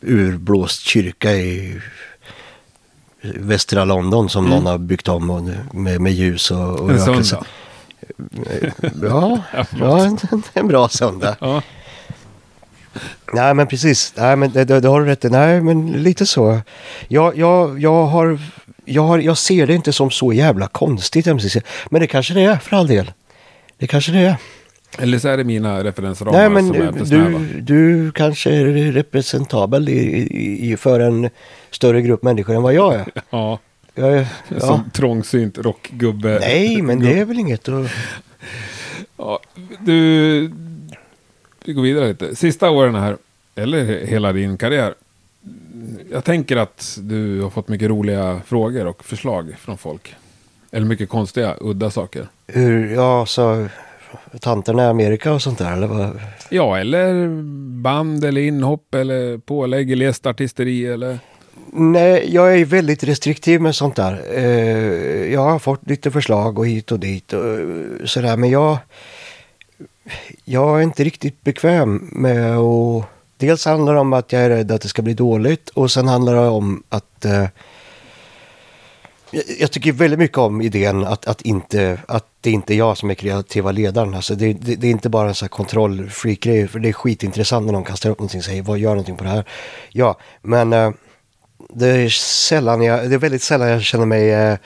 urblåst 0.00 0.80
kyrka 0.80 1.32
i 1.32 1.80
västra 3.34 3.84
London 3.84 4.28
som 4.28 4.46
mm. 4.46 4.56
någon 4.56 4.66
har 4.66 4.78
byggt 4.78 5.08
om 5.08 5.30
och, 5.30 5.42
med, 5.74 6.00
med 6.00 6.12
ljus 6.12 6.50
och, 6.50 6.80
och 6.80 6.90
En 6.90 7.00
söndag? 7.00 7.46
Ja, 9.02 9.42
ja 9.80 10.04
en, 10.04 10.18
en 10.54 10.68
bra 10.68 10.88
söndag. 10.88 11.36
Ja. 11.40 11.62
Nej 13.32 13.54
men 13.54 13.66
precis, 13.66 14.12
nej 14.16 14.36
men 14.36 14.52
det, 14.52 14.64
det, 14.64 14.80
det 14.80 14.88
har 14.88 15.00
du 15.00 15.06
rätt 15.06 15.24
i. 15.24 15.30
Nej 15.30 15.60
men 15.60 15.92
lite 15.92 16.26
så. 16.26 16.60
Jag, 17.08 17.36
jag, 17.36 17.80
jag, 17.80 18.06
har, 18.06 18.38
jag, 18.84 19.02
har, 19.02 19.18
jag 19.18 19.38
ser 19.38 19.66
det 19.66 19.74
inte 19.74 19.92
som 19.92 20.10
så 20.10 20.32
jävla 20.32 20.68
konstigt. 20.68 21.26
Men 21.90 22.00
det 22.00 22.06
kanske 22.06 22.34
det 22.34 22.42
är 22.42 22.56
för 22.56 22.76
all 22.76 22.86
del. 22.86 23.12
Det 23.78 23.86
kanske 23.86 24.12
det 24.12 24.18
är. 24.18 24.36
Eller 24.98 25.18
så 25.18 25.28
är 25.28 25.36
det 25.36 25.44
mina 25.44 25.84
referensramar 25.84 26.32
Nej, 26.38 26.50
men 26.50 26.66
som 26.66 26.82
är 26.82 26.92
för 26.92 27.04
snäva. 27.04 27.38
Du, 27.38 27.60
du 27.60 28.12
kanske 28.12 28.50
är 28.50 28.92
representabel 28.92 29.88
i, 29.88 30.72
i, 30.72 30.76
för 30.76 31.00
en 31.00 31.30
större 31.70 32.02
grupp 32.02 32.22
människor 32.22 32.54
än 32.56 32.62
vad 32.62 32.74
jag 32.74 32.94
är. 32.94 33.06
Ja. 33.30 33.58
Jag 33.98 34.12
är 34.12 34.26
ja. 34.48 34.60
Som 34.60 34.90
trångsynt 34.90 35.58
rockgubbe. 35.58 36.38
Nej, 36.40 36.82
men 36.82 37.00
det 37.00 37.18
är 37.18 37.24
väl 37.24 37.38
inget 37.38 37.68
att... 37.68 37.90
Ja, 39.16 39.40
du, 39.78 40.50
vi 41.64 41.72
går 41.72 41.82
vidare 41.82 42.08
lite. 42.08 42.36
Sista 42.36 42.70
åren 42.70 42.94
här, 42.94 43.16
eller 43.54 44.06
hela 44.06 44.32
din 44.32 44.58
karriär. 44.58 44.94
Jag 46.10 46.24
tänker 46.24 46.56
att 46.56 46.98
du 47.02 47.40
har 47.40 47.50
fått 47.50 47.68
mycket 47.68 47.88
roliga 47.88 48.40
frågor 48.46 48.86
och 48.86 49.04
förslag 49.04 49.54
från 49.58 49.78
folk. 49.78 50.14
Eller 50.70 50.86
mycket 50.86 51.08
konstiga, 51.08 51.56
udda 51.60 51.90
saker. 51.90 52.26
Hur, 52.46 52.94
ja, 52.94 53.26
så 53.26 53.68
tanterna 54.40 54.82
i 54.82 54.86
Amerika 54.86 55.32
och 55.32 55.42
sånt 55.42 55.58
där 55.58 55.72
eller 55.72 55.86
vad? 55.86 56.20
Ja, 56.50 56.78
eller 56.78 57.28
band 57.82 58.24
eller 58.24 58.40
inhopp 58.40 58.94
eller 58.94 59.38
pålägg 59.38 59.90
eller 59.90 60.06
gästartisteri 60.06 60.86
eller? 60.86 61.18
Nej, 61.72 62.34
jag 62.34 62.60
är 62.60 62.64
väldigt 62.64 63.04
restriktiv 63.04 63.60
med 63.60 63.74
sånt 63.74 63.96
där. 63.96 64.24
Eh, 64.32 65.32
jag 65.32 65.40
har 65.40 65.58
fått 65.58 65.90
lite 65.90 66.10
förslag 66.10 66.58
och 66.58 66.66
hit 66.66 66.92
och 66.92 67.00
dit 67.00 67.32
och 67.32 67.58
eh, 67.58 68.04
sådär 68.04 68.36
men 68.36 68.50
jag 68.50 68.78
jag 70.44 70.78
är 70.78 70.82
inte 70.82 71.04
riktigt 71.04 71.42
bekväm 71.42 72.08
med 72.12 72.56
att 72.56 73.04
dels 73.36 73.64
handlar 73.64 73.94
det 73.94 74.00
om 74.00 74.12
att 74.12 74.32
jag 74.32 74.42
är 74.42 74.48
rädd 74.48 74.72
att 74.72 74.80
det 74.80 74.88
ska 74.88 75.02
bli 75.02 75.14
dåligt 75.14 75.68
och 75.68 75.90
sen 75.90 76.08
handlar 76.08 76.34
det 76.34 76.48
om 76.48 76.82
att 76.88 77.24
eh, 77.24 77.46
jag, 79.58 79.72
tycker 79.72 79.92
väldigt 79.92 80.18
mycket 80.18 80.38
om 80.38 80.60
idén 80.60 81.04
att, 81.04 81.26
att, 81.26 81.42
inte, 81.42 81.98
att 82.08 82.26
det 82.40 82.50
inte 82.50 82.74
är 82.74 82.76
jag 82.76 82.96
som 82.96 83.10
är 83.10 83.14
kreativa 83.14 83.72
ledaren. 83.72 84.14
Alltså 84.14 84.34
det, 84.34 84.52
det, 84.52 84.76
det 84.76 84.86
är 84.86 84.90
inte 84.90 85.08
bara 85.08 85.28
en 85.28 85.34
sån 85.34 85.46
här 85.46 85.50
kontrollfreak-grej, 85.50 86.68
för 86.68 86.78
det 86.78 86.88
är 86.88 86.92
skitintressant 86.92 87.66
när 87.66 87.72
någon 87.72 87.84
kastar 87.84 88.10
upp 88.10 88.18
någonting 88.18 88.40
och 88.40 88.44
säger 88.44 88.62
vad 88.62 88.78
gör 88.78 88.90
någonting 88.90 89.16
på 89.16 89.24
det 89.24 89.30
här. 89.30 89.44
Ja, 89.90 90.18
men 90.42 90.72
det 91.74 91.86
är 91.88 92.08
sällan 92.08 92.82
jag, 92.82 93.10
det 93.10 93.14
är 93.14 93.18
väldigt 93.18 93.42
sällan 93.42 93.68
jag 93.68 93.82
känner 93.82 94.06
mig 94.06 94.32
eh, 94.32 94.56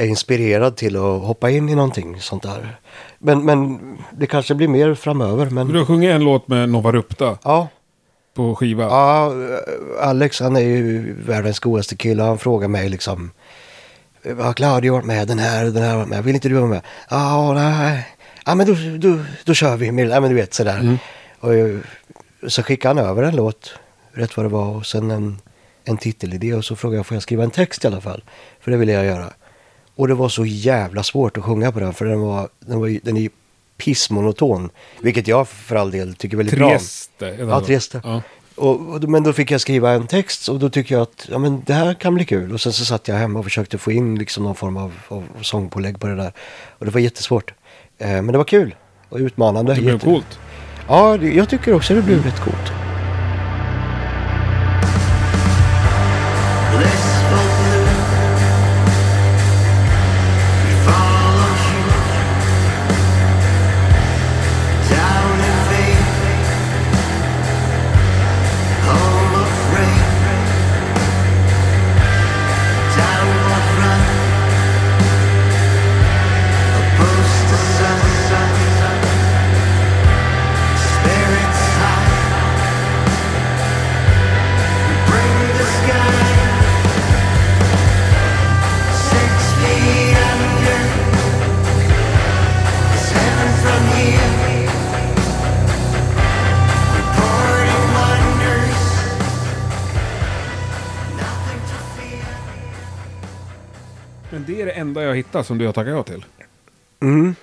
inspirerad 0.00 0.76
till 0.76 0.96
att 0.96 1.22
hoppa 1.22 1.50
in 1.50 1.68
i 1.68 1.74
någonting 1.74 2.20
sånt 2.20 2.42
där. 2.42 2.76
Men, 3.18 3.44
men 3.44 3.78
det 4.10 4.26
kanske 4.26 4.54
blir 4.54 4.68
mer 4.68 4.94
framöver. 4.94 5.50
Men, 5.50 5.68
Du 5.68 5.78
har 5.78 5.86
sjungit 5.86 6.10
en 6.10 6.24
låt 6.24 6.48
med 6.48 6.68
Nova 6.68 6.92
Rupta 6.92 7.38
ja, 7.44 7.68
på 8.34 8.54
skiva. 8.54 8.84
ja, 8.84 9.32
Alex 10.00 10.40
han 10.40 10.56
är 10.56 10.60
ju 10.60 11.14
världens 11.22 11.58
godaste 11.58 11.96
kille. 11.96 12.22
Han 12.22 12.38
frågar 12.38 12.68
mig 12.68 12.88
liksom. 12.88 13.30
Har 14.40 14.52
Claudia 14.52 14.92
varit 14.92 15.04
med? 15.04 15.28
Den 15.28 15.38
här 15.38 15.64
den 15.64 15.82
här 15.82 15.90
har 15.90 15.96
varit 15.96 16.08
med. 16.08 16.24
Vill 16.24 16.34
inte 16.34 16.48
du 16.48 16.54
vara 16.54 16.66
med? 16.66 16.80
Ja, 17.10 17.52
nej. 17.52 18.06
Ja, 18.46 18.54
men 18.54 18.66
då, 18.66 18.74
då, 19.08 19.18
då 19.44 19.54
kör 19.54 19.76
vi. 19.76 19.86
Ja, 19.86 20.20
men 20.20 20.30
du 20.30 20.34
vet 20.34 20.54
sådär. 20.54 20.98
Och 21.40 21.54
eh, 21.54 21.78
så 22.48 22.62
skickade 22.62 23.00
han 23.00 23.10
över 23.10 23.22
en 23.22 23.36
låt. 23.36 23.74
Rätt 24.12 24.36
vad 24.36 24.46
det 24.46 24.50
var. 24.50 24.76
Och 24.76 24.86
sen 24.86 25.10
en, 25.10 25.38
en 25.88 25.96
titelidé. 25.96 26.54
Och 26.54 26.64
så 26.64 26.76
frågade 26.76 26.98
jag, 26.98 27.06
får 27.06 27.14
jag 27.14 27.22
skriva 27.22 27.44
en 27.44 27.50
text 27.50 27.84
i 27.84 27.86
alla 27.86 28.00
fall? 28.00 28.22
För 28.60 28.70
det 28.70 28.76
ville 28.76 28.92
jag 28.92 29.04
göra. 29.04 29.32
Och 29.94 30.08
det 30.08 30.14
var 30.14 30.28
så 30.28 30.46
jävla 30.46 31.02
svårt 31.02 31.36
att 31.36 31.44
sjunga 31.44 31.72
på 31.72 31.80
den. 31.80 31.94
För 31.94 32.04
den, 32.04 32.20
var, 32.20 32.48
den, 32.60 32.80
var, 32.80 32.98
den 33.02 33.16
är 33.16 33.30
pissmonoton. 33.76 34.70
Vilket 35.00 35.28
jag 35.28 35.48
för 35.48 35.76
all 35.76 35.90
del 35.90 36.14
tycker 36.14 36.36
väldigt 36.36 36.56
bra 36.56 36.66
om. 36.66 36.78
Trieste. 36.78 37.36
Ja? 37.38 37.60
Trieste. 37.60 38.22
Och, 38.54 38.94
och, 38.94 39.02
men 39.02 39.22
då 39.22 39.32
fick 39.32 39.50
jag 39.50 39.60
skriva 39.60 39.90
en 39.90 40.06
text 40.06 40.48
och 40.48 40.58
då 40.58 40.68
tycker 40.70 40.94
jag 40.94 41.02
att 41.02 41.28
ja, 41.30 41.38
men 41.38 41.62
det 41.66 41.74
här 41.74 41.94
kan 41.94 42.14
bli 42.14 42.24
kul. 42.24 42.52
Och 42.52 42.60
sen 42.60 42.72
så 42.72 42.84
satt 42.84 43.08
jag 43.08 43.16
hemma 43.16 43.38
och 43.38 43.44
försökte 43.44 43.78
få 43.78 43.92
in 43.92 44.18
liksom 44.18 44.44
någon 44.44 44.54
form 44.54 44.76
av, 44.76 44.92
av 45.08 45.24
sångpålägg 45.42 46.00
på 46.00 46.06
det 46.06 46.16
där. 46.16 46.32
Och 46.68 46.86
det 46.86 46.90
var 46.90 47.00
jättesvårt. 47.00 47.54
Eh, 47.98 48.08
men 48.08 48.26
det 48.26 48.38
var 48.38 48.44
kul 48.44 48.74
och 49.08 49.18
utmanande. 49.18 49.74
Det 49.74 49.80
blev 49.80 49.98
coolt. 49.98 50.38
Ja, 50.88 51.16
det, 51.16 51.32
jag 51.32 51.48
tycker 51.48 51.74
också 51.74 51.94
det 51.94 52.02
blev 52.02 52.24
rätt 52.24 52.40
coolt. 52.40 52.87
Hittar 105.28 105.42
som 105.42 105.58
du 105.58 105.66
har 105.66 105.72
tackat 105.72 105.92
ja 105.92 106.02
till. 106.02 106.24
Mm. 107.00 107.34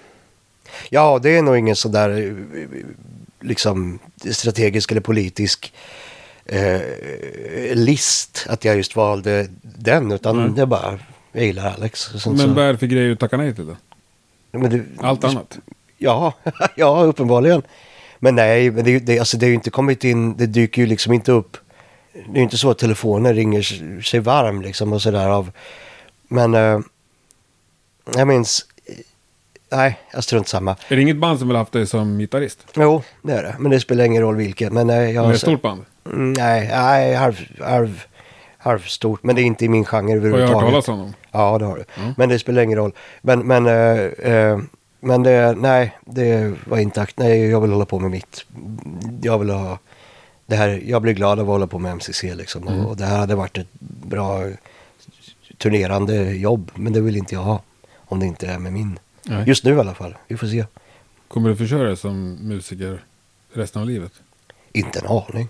Ja, 0.89 1.19
det 1.23 1.37
är 1.37 1.41
nog 1.41 1.57
ingen 1.57 1.75
sån 1.75 1.91
där 1.91 2.09
eh, 2.09 2.33
liksom 3.39 3.99
strategisk 4.31 4.91
eller 4.91 5.01
politisk 5.01 5.73
eh, 6.45 6.81
list 7.73 8.45
att 8.49 8.65
jag 8.65 8.77
just 8.77 8.95
valde 8.95 9.47
den. 9.61 10.11
Utan 10.11 10.37
Nej. 10.37 10.49
det 10.55 10.61
är 10.61 10.65
bara, 10.65 10.99
jag 11.31 11.45
gillar 11.45 11.73
Alex. 11.73 12.11
Men 12.11 12.19
så, 12.19 12.47
vad 12.47 12.65
är 12.65 12.73
det 12.73 12.79
för 12.79 12.87
grejer 12.87 13.07
du 13.07 13.15
tackar 13.15 13.37
nej 13.37 13.55
till 13.55 13.67
då? 13.67 13.75
det, 14.51 14.83
Allt 14.97 15.23
annat? 15.23 15.59
Ja, 15.97 16.33
ja, 16.75 17.03
uppenbarligen. 17.03 17.61
Men 18.19 18.35
nej, 18.35 18.71
men 18.71 18.83
det, 18.83 18.91
är 18.95 18.99
det, 18.99 19.19
alltså, 19.19 19.37
det 19.37 19.45
har 19.45 19.49
ju 19.49 19.55
inte 19.55 19.69
kommit 19.69 20.03
in, 20.03 20.37
det 20.37 20.45
dyker 20.45 20.81
ju 20.81 20.87
liksom 20.87 21.13
inte 21.13 21.31
upp. 21.31 21.57
Det 22.13 22.31
är 22.31 22.35
ju 22.35 22.43
inte 22.43 22.57
så 22.57 22.71
att 22.71 22.77
telefonen 22.77 23.35
ringer 23.35 23.61
sig 24.01 24.19
varm 24.19 24.61
liksom 24.61 24.93
och 24.93 25.01
sådär 25.01 25.29
av. 25.29 25.51
Men 26.27 26.53
eh, 26.53 26.79
jag 28.13 28.27
minns, 28.27 28.65
eh, 28.85 28.95
nej, 29.71 29.99
jag 30.13 30.23
strunt 30.23 30.47
samma. 30.47 30.75
Är 30.87 30.95
det 30.95 31.01
inget 31.01 31.17
band 31.17 31.39
som 31.39 31.47
vill 31.47 31.55
ha 31.55 31.61
haft 31.61 31.73
dig 31.73 31.87
som 31.87 32.19
gitarrist? 32.19 32.65
Jo, 32.75 33.03
det 33.21 33.33
är 33.33 33.43
det. 33.43 33.55
Men 33.59 33.71
det 33.71 33.79
spelar 33.79 34.05
ingen 34.05 34.21
roll 34.21 34.35
vilket. 34.35 34.73
Men 34.73 34.87
nej, 34.87 35.13
jag 35.13 35.15
Är 35.15 35.19
har 35.21 35.27
det 35.27 35.35
ett 35.35 35.41
stort 35.41 35.61
band? 35.61 35.85
Mm, 36.05 36.33
nej, 36.33 36.67
nej, 36.67 37.13
halv, 37.13 37.35
halv, 37.61 38.03
halvstort. 38.57 39.23
Men 39.23 39.35
det 39.35 39.41
är 39.41 39.43
inte 39.43 39.65
i 39.65 39.69
min 39.69 39.85
genre 39.85 40.01
Har 40.01 40.09
jag 40.09 40.15
hört 40.15 40.25
överhuvudtaget. 40.25 40.69
talas 40.69 40.87
om 40.87 40.99
dem? 40.99 41.13
Ja, 41.31 41.57
det 41.57 41.65
har 41.65 41.75
du. 41.75 42.01
Mm. 42.01 42.13
Men 42.17 42.29
det 42.29 42.39
spelar 42.39 42.61
ingen 42.61 42.77
roll. 42.77 42.91
Men, 43.21 43.47
men, 43.47 43.65
eh, 43.65 44.31
eh, 44.33 44.59
men 44.99 45.23
det, 45.23 45.55
nej, 45.57 45.97
det 46.05 46.53
var 46.65 46.77
inte. 46.77 47.07
Nej, 47.15 47.49
jag 47.49 47.61
vill 47.61 47.71
hålla 47.71 47.85
på 47.85 47.99
med 47.99 48.11
mitt. 48.11 48.45
Jag 49.21 49.39
vill 49.39 49.49
ha, 49.49 49.79
det 50.45 50.55
här, 50.55 50.81
jag 50.85 51.01
blir 51.01 51.13
glad 51.13 51.39
av 51.39 51.45
att 51.45 51.53
hålla 51.53 51.67
på 51.67 51.79
med 51.79 51.91
MCC 51.91 52.23
liksom. 52.23 52.67
Mm. 52.67 52.85
Och 52.85 52.97
det 52.97 53.05
här 53.05 53.17
hade 53.17 53.35
varit 53.35 53.57
ett 53.57 53.73
bra 53.79 54.43
turnerande 55.57 56.31
jobb. 56.31 56.71
Men 56.75 56.93
det 56.93 57.01
vill 57.01 57.17
inte 57.17 57.35
jag 57.35 57.41
ha. 57.41 57.61
Om 58.07 58.19
det 58.19 58.25
inte 58.25 58.47
är 58.47 58.59
med 58.59 58.73
min. 58.73 58.99
Nej. 59.23 59.43
Just 59.47 59.63
nu 59.63 59.75
i 59.75 59.79
alla 59.79 59.93
fall. 59.95 60.15
Vi 60.27 60.37
får 60.37 60.47
se. 60.47 60.65
Kommer 61.27 61.49
du 61.49 61.55
försörja 61.55 61.83
dig 61.83 61.97
som 61.97 62.31
musiker 62.33 63.03
resten 63.53 63.81
av 63.81 63.87
livet? 63.87 64.11
Inte 64.71 64.99
en 64.99 65.07
aning. 65.07 65.47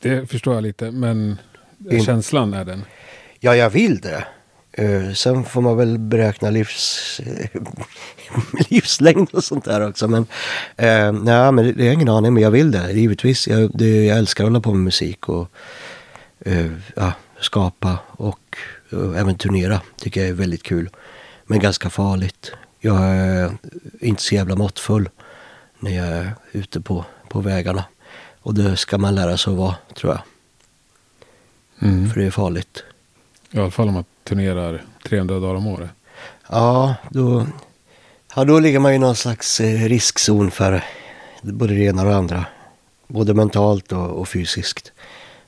Det 0.00 0.30
förstår 0.30 0.54
jag 0.54 0.62
lite, 0.62 0.90
men 0.90 1.38
In- 1.90 2.04
känslan 2.04 2.54
är 2.54 2.64
den. 2.64 2.84
Ja, 3.40 3.56
jag 3.56 3.70
vill 3.70 4.00
det. 4.00 4.26
Eh, 4.72 5.12
sen 5.12 5.44
får 5.44 5.60
man 5.60 5.76
väl 5.76 5.98
beräkna 5.98 6.50
livs, 6.50 7.20
livslängd 8.70 9.28
och 9.32 9.44
sånt 9.44 9.64
där 9.64 9.88
också. 9.88 10.08
Men, 10.08 10.22
uh, 10.22 11.12
nej, 11.22 11.52
men 11.52 11.56
det, 11.56 11.72
det 11.72 11.88
är 11.88 11.92
ingen 11.92 12.08
aning, 12.08 12.34
men 12.34 12.42
jag 12.42 12.50
vill 12.50 12.70
det. 12.70 12.92
Givetvis. 12.92 13.48
Jag, 13.48 13.70
det, 13.74 14.04
jag 14.04 14.18
älskar 14.18 14.44
att 14.44 14.50
hålla 14.50 14.60
på 14.60 14.72
med 14.74 14.84
musik 14.84 15.28
och 15.28 15.48
eh, 16.40 16.66
ja, 16.96 17.12
skapa 17.40 17.98
och 18.06 18.56
även 19.16 19.38
turnera. 19.38 19.80
Tycker 19.96 20.20
jag 20.20 20.30
är 20.30 20.34
väldigt 20.34 20.62
kul. 20.62 20.90
Men 21.46 21.58
ganska 21.58 21.90
farligt. 21.90 22.52
Jag 22.80 23.02
är 23.02 23.56
inte 24.00 24.22
så 24.22 24.34
jävla 24.34 24.56
måttfull 24.56 25.08
när 25.78 25.90
jag 25.90 26.06
är 26.06 26.34
ute 26.52 26.80
på, 26.80 27.04
på 27.28 27.40
vägarna. 27.40 27.84
Och 28.40 28.54
det 28.54 28.76
ska 28.76 28.98
man 28.98 29.14
lära 29.14 29.36
sig 29.36 29.50
att 29.50 29.58
vara, 29.58 29.74
tror 29.94 30.12
jag. 30.12 30.22
Mm. 31.88 32.10
För 32.10 32.20
det 32.20 32.26
är 32.26 32.30
farligt. 32.30 32.82
I 33.50 33.58
alla 33.58 33.70
fall 33.70 33.88
om 33.88 33.94
man 33.94 34.04
turnerar 34.24 34.84
300 35.04 35.40
dagar 35.40 35.54
om 35.54 35.66
året. 35.66 35.90
Ja, 36.48 36.94
då, 37.10 37.46
ja, 38.34 38.44
då 38.44 38.58
ligger 38.58 38.78
man 38.78 38.92
i 38.92 38.98
någon 38.98 39.16
slags 39.16 39.60
eh, 39.60 39.88
riskzon 39.88 40.50
för 40.50 40.84
både 41.42 41.74
det 41.74 41.84
ena 41.84 42.02
och 42.02 42.08
det 42.08 42.16
andra. 42.16 42.46
Både 43.06 43.34
mentalt 43.34 43.92
och, 43.92 44.10
och 44.10 44.28
fysiskt. 44.28 44.92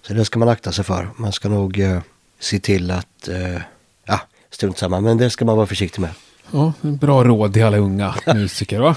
Så 0.03 0.13
det 0.13 0.25
ska 0.25 0.39
man 0.39 0.49
akta 0.49 0.73
sig 0.73 0.85
för. 0.85 1.11
Man 1.17 1.33
ska 1.33 1.49
nog 1.49 1.81
eh, 1.81 2.01
se 2.39 2.59
till 2.59 2.91
att, 2.91 3.29
eh, 3.29 3.63
strunt 4.51 4.79
samma, 4.79 5.01
men 5.01 5.19
det 5.19 5.31
ska 5.31 5.45
man 5.45 5.57
vara 5.57 5.67
försiktig 5.67 6.01
med. 6.01 6.11
Ja, 6.51 6.73
bra 6.81 7.25
råd 7.25 7.53
till 7.53 7.65
alla 7.65 7.77
unga 7.79 8.15
musiker 8.35 8.81
va? 8.81 8.97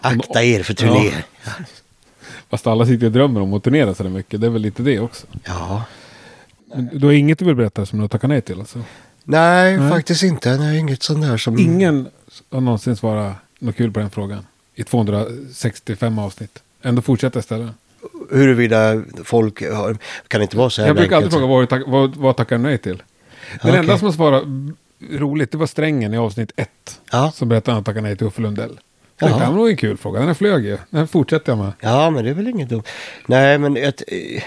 Akta 0.00 0.44
er 0.44 0.62
för 0.62 0.74
turné. 0.74 1.12
Ja. 1.44 1.50
Fast 2.50 2.66
alla 2.66 2.86
sitter 2.86 3.06
och 3.06 3.12
drömmer 3.12 3.40
om 3.40 3.54
att 3.54 3.64
turnera 3.64 3.94
så 3.94 4.04
mycket. 4.04 4.40
Det 4.40 4.46
är 4.46 4.50
väl 4.50 4.62
lite 4.62 4.82
det 4.82 5.00
också. 5.00 5.26
ja. 5.44 5.84
Men 6.74 6.90
du 6.92 7.06
har 7.06 7.12
inget 7.12 7.38
du 7.38 7.44
vill 7.44 7.54
berätta 7.54 7.86
som 7.86 7.98
du 7.98 8.02
har 8.02 8.08
tackat 8.08 8.30
nej 8.30 8.40
till 8.40 8.60
alltså? 8.60 8.78
Nej, 9.24 9.76
Nej. 9.76 9.90
faktiskt 9.90 10.22
inte. 10.22 10.56
Nej, 10.56 10.78
inget 10.78 11.02
sånt 11.02 11.22
där 11.22 11.36
som... 11.36 11.58
Ingen 11.58 12.08
har 12.50 12.60
någonsin 12.60 12.96
svarat 12.96 13.34
något 13.58 13.76
kul 13.76 13.92
på 13.92 14.00
den 14.00 14.10
frågan. 14.10 14.46
I 14.74 14.84
265 14.84 16.18
avsnitt. 16.18 16.62
Ändå 16.82 17.02
fortsätter 17.02 17.40
istället. 17.40 17.70
Huruvida 18.30 19.02
folk 19.24 19.72
har, 19.72 19.96
kan 20.28 20.42
inte 20.42 20.56
vara 20.56 20.70
så 20.70 20.80
här 20.82 20.88
Jag 20.88 20.96
brukar 20.96 21.16
alltid 21.16 21.32
fråga 21.32 21.46
vad, 21.46 21.82
vad, 21.86 22.16
vad 22.16 22.36
tackar 22.36 22.56
du 22.56 22.62
nej 22.62 22.78
till? 22.78 23.02
Den 23.60 23.70
Okej. 23.70 23.76
enda 23.80 23.98
som 23.98 24.06
har 24.06 24.12
svarat 24.12 24.44
roligt, 25.10 25.50
det 25.50 25.58
var 25.58 25.66
Strängen 25.66 26.14
i 26.14 26.18
avsnitt 26.18 26.52
ett. 26.56 27.00
Ja. 27.12 27.32
Som 27.34 27.48
berättade 27.48 27.72
att 27.72 27.76
han 27.76 27.84
tackade 27.84 28.00
nej 28.00 28.16
till 28.16 28.26
Uffe 28.26 28.42
Lundell. 28.42 28.80
Det 29.18 29.28
kan 29.28 29.54
nog 29.54 29.68
en 29.68 29.76
kul 29.76 29.96
fråga. 29.96 30.18
Den 30.18 30.28
här 30.28 30.34
flög 30.34 30.64
ju. 30.64 30.78
Den 30.90 31.08
fortsätter 31.08 31.52
jag 31.52 31.58
med. 31.58 31.72
Ja, 31.80 32.10
men 32.10 32.24
det 32.24 32.30
är 32.30 32.34
väl 32.34 32.48
inget 32.48 32.68
dumt. 32.68 32.82
Nej, 33.26 33.58
men 33.58 33.76
ett, 33.76 34.02
eh, 34.08 34.42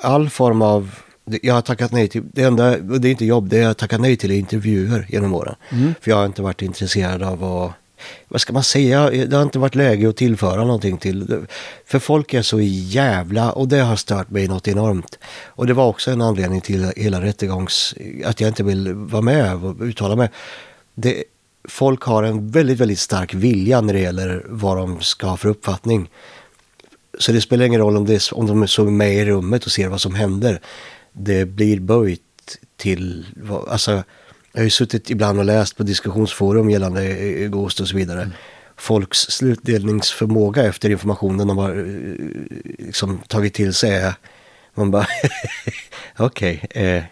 all 0.00 0.30
form 0.30 0.62
av... 0.62 0.94
Jag 1.24 1.54
har 1.54 1.62
tackat 1.62 1.92
nej 1.92 2.08
till... 2.08 2.22
Det 2.32 2.42
enda, 2.42 2.78
det 2.78 3.08
är 3.08 3.10
inte 3.10 3.24
jobb, 3.24 3.48
det 3.48 3.58
jag 3.58 3.66
har 3.66 3.74
tackat 3.74 4.00
nej 4.00 4.16
till 4.16 4.30
är 4.30 4.34
intervjuer 4.36 5.06
genom 5.08 5.34
åren. 5.34 5.54
Mm. 5.70 5.94
För 6.00 6.10
jag 6.10 6.18
har 6.18 6.26
inte 6.26 6.42
varit 6.42 6.62
intresserad 6.62 7.22
av 7.22 7.44
att 7.44 7.72
vad 8.28 8.40
ska 8.40 8.52
man 8.52 8.64
säga, 8.64 9.10
det 9.10 9.36
har 9.36 9.42
inte 9.42 9.58
varit 9.58 9.74
läge 9.74 10.08
att 10.08 10.16
tillföra 10.16 10.64
någonting 10.64 10.98
till. 10.98 11.46
För 11.86 11.98
folk 11.98 12.34
är 12.34 12.42
så 12.42 12.60
jävla, 12.60 13.52
och 13.52 13.68
det 13.68 13.78
har 13.78 13.96
stört 13.96 14.30
mig 14.30 14.48
något 14.48 14.68
enormt. 14.68 15.18
Och 15.46 15.66
det 15.66 15.74
var 15.74 15.86
också 15.86 16.10
en 16.10 16.20
anledning 16.20 16.60
till 16.60 16.92
hela 16.96 17.22
rättegångs, 17.22 17.94
att 18.24 18.40
jag 18.40 18.48
inte 18.48 18.62
vill 18.62 18.92
vara 18.94 19.22
med 19.22 19.64
och 19.64 19.76
uttala 19.80 20.16
mig. 20.16 20.30
Det, 20.94 21.24
folk 21.68 22.02
har 22.02 22.22
en 22.22 22.50
väldigt, 22.50 22.78
väldigt 22.78 22.98
stark 22.98 23.34
vilja 23.34 23.80
när 23.80 23.94
det 23.94 24.00
gäller 24.00 24.44
vad 24.48 24.76
de 24.76 25.00
ska 25.00 25.26
ha 25.26 25.36
för 25.36 25.48
uppfattning. 25.48 26.10
Så 27.18 27.32
det 27.32 27.40
spelar 27.40 27.64
ingen 27.64 27.80
roll 27.80 27.96
om, 27.96 28.06
det, 28.06 28.32
om 28.32 28.46
de 28.46 28.62
är 28.62 28.66
så 28.66 28.84
med 28.84 29.14
i 29.14 29.24
rummet 29.24 29.64
och 29.64 29.72
ser 29.72 29.88
vad 29.88 30.00
som 30.00 30.14
händer. 30.14 30.60
Det 31.12 31.44
blir 31.44 31.80
böjt 31.80 32.20
till, 32.76 33.26
alltså 33.68 34.02
jag 34.54 34.60
har 34.60 34.64
ju 34.64 34.70
suttit 34.70 35.10
ibland 35.10 35.38
och 35.38 35.44
läst 35.44 35.76
på 35.76 35.82
diskussionsforum 35.82 36.70
gällande 36.70 37.04
eh, 37.06 37.48
Ghost 37.48 37.80
och 37.80 37.88
så 37.88 37.96
vidare. 37.96 38.30
Folks 38.76 39.18
slutdelningsförmåga 39.18 40.62
efter 40.64 40.90
informationen 40.90 41.48
de 41.48 41.58
har 41.58 41.70
eh, 41.70 42.86
liksom 42.86 43.18
tagit 43.28 43.54
till 43.54 43.74
sig 43.74 43.90
är, 43.94 44.14
man 44.74 44.90
bara, 44.90 45.06
okej, 46.16 46.64
eh, 46.70 47.02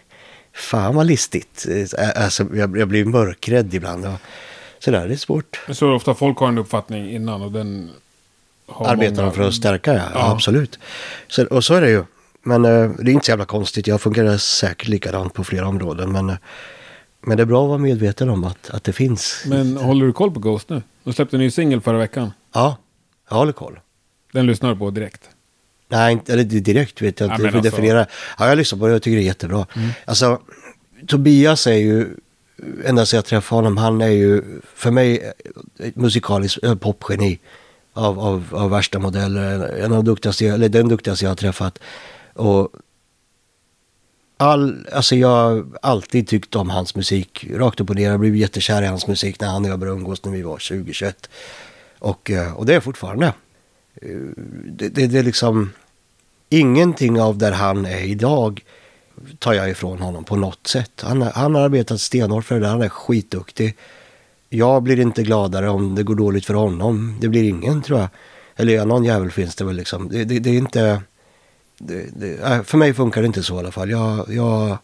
fan 0.53 0.95
vad 0.95 1.05
listigt. 1.05 1.65
Eh, 1.97 2.23
Alltså 2.23 2.47
jag, 2.53 2.77
jag 2.77 2.87
blir 2.87 3.05
mörkrädd 3.05 3.73
ibland. 3.73 4.05
Och, 4.05 4.13
sådär, 4.79 5.07
det 5.07 5.13
är 5.13 5.17
svårt. 5.17 5.59
Jag 5.67 5.77
tror 5.77 5.93
ofta 5.95 6.13
folk 6.13 6.37
har 6.37 6.47
en 6.47 6.57
uppfattning 6.57 7.11
innan 7.11 7.41
och 7.41 7.51
den 7.51 7.89
har 8.67 8.87
Arbetar 8.87 9.15
många- 9.15 9.29
de 9.29 9.35
för 9.35 9.43
att 9.47 9.53
stärka, 9.53 9.93
ja. 9.93 9.99
ja. 9.99 10.09
Ja. 10.13 10.31
absolut. 10.31 10.79
Så, 11.27 11.45
och 11.45 11.63
så 11.63 11.73
är 11.73 11.81
det 11.81 11.89
ju. 11.89 12.03
Men 12.43 12.65
eh, 12.65 12.89
det 12.99 13.11
är 13.11 13.13
inte 13.13 13.25
så 13.25 13.31
jävla 13.31 13.45
konstigt. 13.45 13.87
Jag 13.87 14.01
fungerar 14.01 14.37
säkert 14.37 14.87
likadant 14.87 15.33
på 15.33 15.43
flera 15.43 15.67
områden. 15.67 16.11
Men, 16.11 16.29
eh, 16.29 16.35
men 17.23 17.37
det 17.37 17.43
är 17.43 17.45
bra 17.45 17.63
att 17.63 17.67
vara 17.69 17.77
medveten 17.77 18.29
om 18.29 18.43
att, 18.43 18.69
att 18.69 18.83
det 18.83 18.93
finns. 18.93 19.43
Men 19.47 19.77
håller 19.77 20.05
du 20.05 20.13
koll 20.13 20.31
på 20.31 20.39
Ghost 20.39 20.69
nu? 20.69 20.81
De 21.03 21.13
släppte 21.13 21.35
en 21.35 21.39
ny 21.39 21.51
singel 21.51 21.81
förra 21.81 21.97
veckan. 21.97 22.31
Ja, 22.53 22.77
jag 23.29 23.35
håller 23.35 23.51
koll. 23.53 23.79
Den 24.33 24.45
lyssnar 24.45 24.69
du 24.69 24.75
på 24.79 24.91
direkt. 24.91 25.29
Nej, 25.89 26.11
inte, 26.13 26.33
eller 26.33 26.43
direkt 26.43 27.01
vet 27.01 27.19
jag 27.19 27.29
Ja, 27.29 27.33
inte 27.33 27.47
hur 27.47 27.55
alltså- 27.55 27.71
definiera. 27.71 28.05
Ja, 28.39 28.47
jag 28.49 28.57
lyssnar 28.57 28.79
på 28.79 28.87
det. 28.87 28.93
Jag 28.93 29.01
tycker 29.01 29.15
det 29.17 29.23
är 29.23 29.25
jättebra. 29.25 29.65
Alltså, 30.05 30.41
Tobias 31.07 31.67
är 31.67 31.73
ju, 31.73 32.07
ända 32.85 33.05
sedan 33.05 33.17
jag 33.17 33.25
träffade 33.25 33.57
honom, 33.57 33.77
han 33.77 34.01
är 34.01 34.07
ju 34.07 34.43
för 34.75 34.91
mig 34.91 35.31
ett 35.79 35.95
musikaliskt 35.95 36.79
popgeni 36.79 37.39
av, 37.93 38.19
av, 38.19 38.43
av 38.51 38.69
värsta 38.69 38.99
modeller. 38.99 39.75
En 39.77 39.91
av 39.91 40.03
de 40.03 40.05
duktigaste, 40.05 40.47
eller 40.47 40.69
den 40.69 40.87
duktigaste 40.87 41.25
jag 41.25 41.29
har 41.31 41.35
träffat. 41.35 41.79
Och 42.33 42.69
all, 44.37 44.87
alltså 44.91 45.15
jag 45.15 45.29
har 45.29 45.65
alltid 45.81 46.27
tyckt 46.27 46.55
om 46.55 46.69
hans 46.69 46.95
musik. 46.95 47.45
Rakt 47.51 47.79
upp 47.79 47.89
och 47.89 47.95
ner. 47.95 48.09
Jag 48.09 48.19
blev 48.19 48.35
jättekär 48.35 48.81
i 48.81 48.85
hans 48.85 49.07
musik 49.07 49.39
när 49.39 49.47
han 49.47 49.65
och 49.65 49.71
jag 49.71 49.79
började 49.79 49.97
umgås 49.99 50.25
när 50.25 50.31
vi 50.31 50.41
var 50.41 50.57
20-21. 50.57 51.13
Och, 51.99 52.31
eh, 52.31 52.53
och 52.53 52.65
det 52.65 52.71
är 52.71 52.75
jag 52.75 52.83
fortfarande. 52.83 53.33
Eh, 54.01 54.09
det, 54.65 54.89
det, 54.89 55.07
det 55.07 55.19
är 55.19 55.23
liksom 55.23 55.71
ingenting 56.49 57.21
av 57.21 57.37
där 57.37 57.51
han 57.51 57.85
är 57.85 58.03
idag 58.03 58.63
tar 59.39 59.53
jag 59.53 59.69
ifrån 59.69 59.99
honom 59.99 60.23
på 60.23 60.35
något 60.35 60.67
sätt. 60.67 61.01
Han, 61.01 61.21
han 61.21 61.55
har 61.55 61.61
arbetat 61.61 62.01
stenhårt 62.01 62.45
för 62.45 62.55
det 62.55 62.61
där. 62.61 62.69
Han 62.69 62.81
är 62.81 62.89
skitduktig. 62.89 63.75
Jag 64.49 64.83
blir 64.83 64.99
inte 64.99 65.23
gladare 65.23 65.69
om 65.69 65.95
det 65.95 66.03
går 66.03 66.15
dåligt 66.15 66.45
för 66.45 66.53
honom. 66.53 67.17
Det 67.21 67.27
blir 67.27 67.43
ingen 67.43 67.81
tror 67.81 67.99
jag. 67.99 68.09
Eller 68.55 68.73
ja, 68.73 68.85
någon 68.85 69.03
jävel 69.03 69.31
finns 69.31 69.55
det 69.55 69.65
väl 69.65 69.75
liksom. 69.75 70.09
Det, 70.09 70.23
det, 70.23 70.39
det 70.39 70.49
är 70.49 70.57
inte... 70.57 71.01
Det, 71.87 72.09
det, 72.15 72.39
äh, 72.39 72.63
för 72.63 72.77
mig 72.77 72.93
funkar 72.93 73.21
det 73.21 73.27
inte 73.27 73.43
så 73.43 73.55
i 73.55 73.59
alla 73.59 73.71
fall. 73.71 73.89
Jag, 73.89 74.25
jag, 74.29 74.77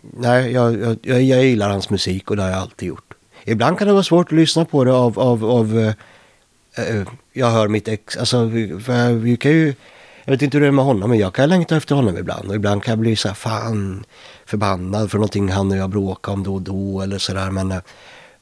nej, 0.00 0.52
jag, 0.52 0.80
jag, 0.80 0.96
jag, 1.02 1.22
jag 1.22 1.44
gillar 1.44 1.70
hans 1.70 1.90
musik 1.90 2.30
och 2.30 2.36
det 2.36 2.42
har 2.42 2.50
jag 2.50 2.58
alltid 2.58 2.88
gjort. 2.88 3.14
Ibland 3.44 3.78
kan 3.78 3.86
det 3.86 3.92
vara 3.92 4.02
svårt 4.02 4.26
att 4.26 4.38
lyssna 4.38 4.64
på 4.64 4.84
det 4.84 4.92
av, 4.92 5.18
av, 5.18 5.44
av 5.44 5.94
äh, 6.76 7.02
jag 7.32 7.50
hör 7.50 7.68
mitt 7.68 7.88
ex, 7.88 8.16
alltså 8.16 8.50
för 8.84 9.12
vi 9.12 9.36
kan 9.36 9.50
ju, 9.50 9.74
jag 10.24 10.32
vet 10.32 10.42
inte 10.42 10.56
hur 10.56 10.62
det 10.62 10.68
är 10.68 10.72
med 10.72 10.84
honom, 10.84 11.10
men 11.10 11.18
jag 11.18 11.34
kan 11.34 11.48
längta 11.48 11.76
efter 11.76 11.94
honom 11.94 12.18
ibland. 12.18 12.48
Och 12.48 12.54
ibland 12.54 12.82
kan 12.82 12.92
jag 12.92 12.98
bli 12.98 13.16
så 13.16 13.28
här, 13.28 13.34
fan, 13.34 14.04
förbannad 14.46 15.10
för 15.10 15.18
någonting 15.18 15.48
han 15.48 15.70
och 15.70 15.76
jag 15.76 15.90
bråkar 15.90 16.32
om 16.32 16.42
då 16.42 16.54
och 16.54 16.62
då 16.62 17.00
eller 17.00 17.18
sådär. 17.18 17.50
Men 17.50 17.72
äh, 17.72 17.78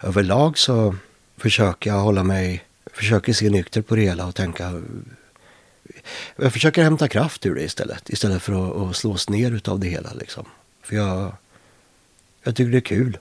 överlag 0.03 0.59
så 0.59 0.95
försöker 1.37 1.91
jag 1.91 2.01
hålla 2.01 2.23
mig, 2.23 2.65
försöker 2.93 3.33
se 3.33 3.51
nykter 3.51 3.83
på 3.83 3.97
det 3.97 4.03
hela 4.03 4.27
och 4.27 4.35
tänka, 4.35 4.83
jag 6.37 6.53
försöker 6.53 6.83
hämta 6.83 7.09
kraft 7.09 7.47
ur 7.47 7.55
det 7.55 7.63
istället. 7.63 8.11
Istället 8.11 8.43
för 8.43 8.53
att, 8.53 8.91
att 8.91 8.97
slås 8.97 9.29
ner 9.29 9.51
utav 9.51 9.81
det 9.81 9.89
hela 9.89 10.13
liksom. 10.13 10.45
För 10.83 10.97
jag, 10.97 11.33
jag 12.43 12.57
tycker 12.57 12.73
det 12.73 12.79
är 12.79 12.81
kul 12.81 13.19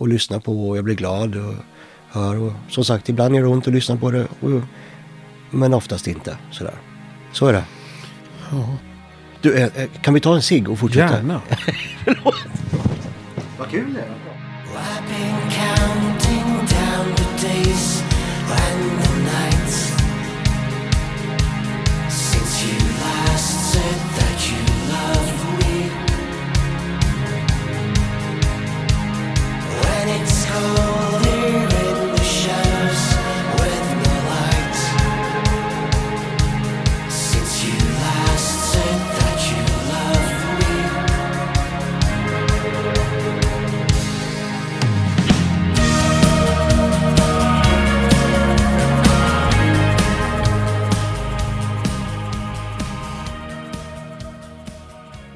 att 0.00 0.08
lyssna 0.08 0.40
på 0.40 0.68
och 0.68 0.76
jag 0.76 0.84
blir 0.84 0.94
glad 0.94 1.36
och 1.36 1.54
hör. 2.08 2.36
Och 2.36 2.52
som 2.68 2.84
sagt, 2.84 3.08
ibland 3.08 3.34
gör 3.34 3.42
det 3.42 3.48
ont 3.48 3.66
att 3.66 3.74
lyssna 3.74 3.96
på 3.96 4.10
det. 4.10 4.26
Och, 4.40 4.62
men 5.50 5.74
oftast 5.74 6.06
inte. 6.06 6.36
Sådär. 6.50 6.74
Så 7.32 7.46
är 7.46 7.52
det. 7.52 7.64
Du, 9.40 9.54
eh, 9.56 9.68
eh, 9.76 9.90
kan 10.02 10.14
vi 10.14 10.20
ta 10.20 10.34
en 10.34 10.42
cigg 10.42 10.68
och 10.70 10.78
fortsätta? 10.78 11.14
Gärna. 11.14 11.40
Vad 13.58 13.70
kul 13.70 13.94
det 13.94 14.00
är. 14.00 14.22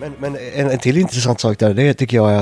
Men, 0.07 0.15
men 0.21 0.37
en, 0.55 0.71
en 0.71 0.79
till 0.79 0.97
intressant 0.97 1.41
sak 1.41 1.59
där, 1.59 1.75
det 1.75 1.95
tycker 1.95 2.17
jag 2.17 2.33
är 2.33 2.39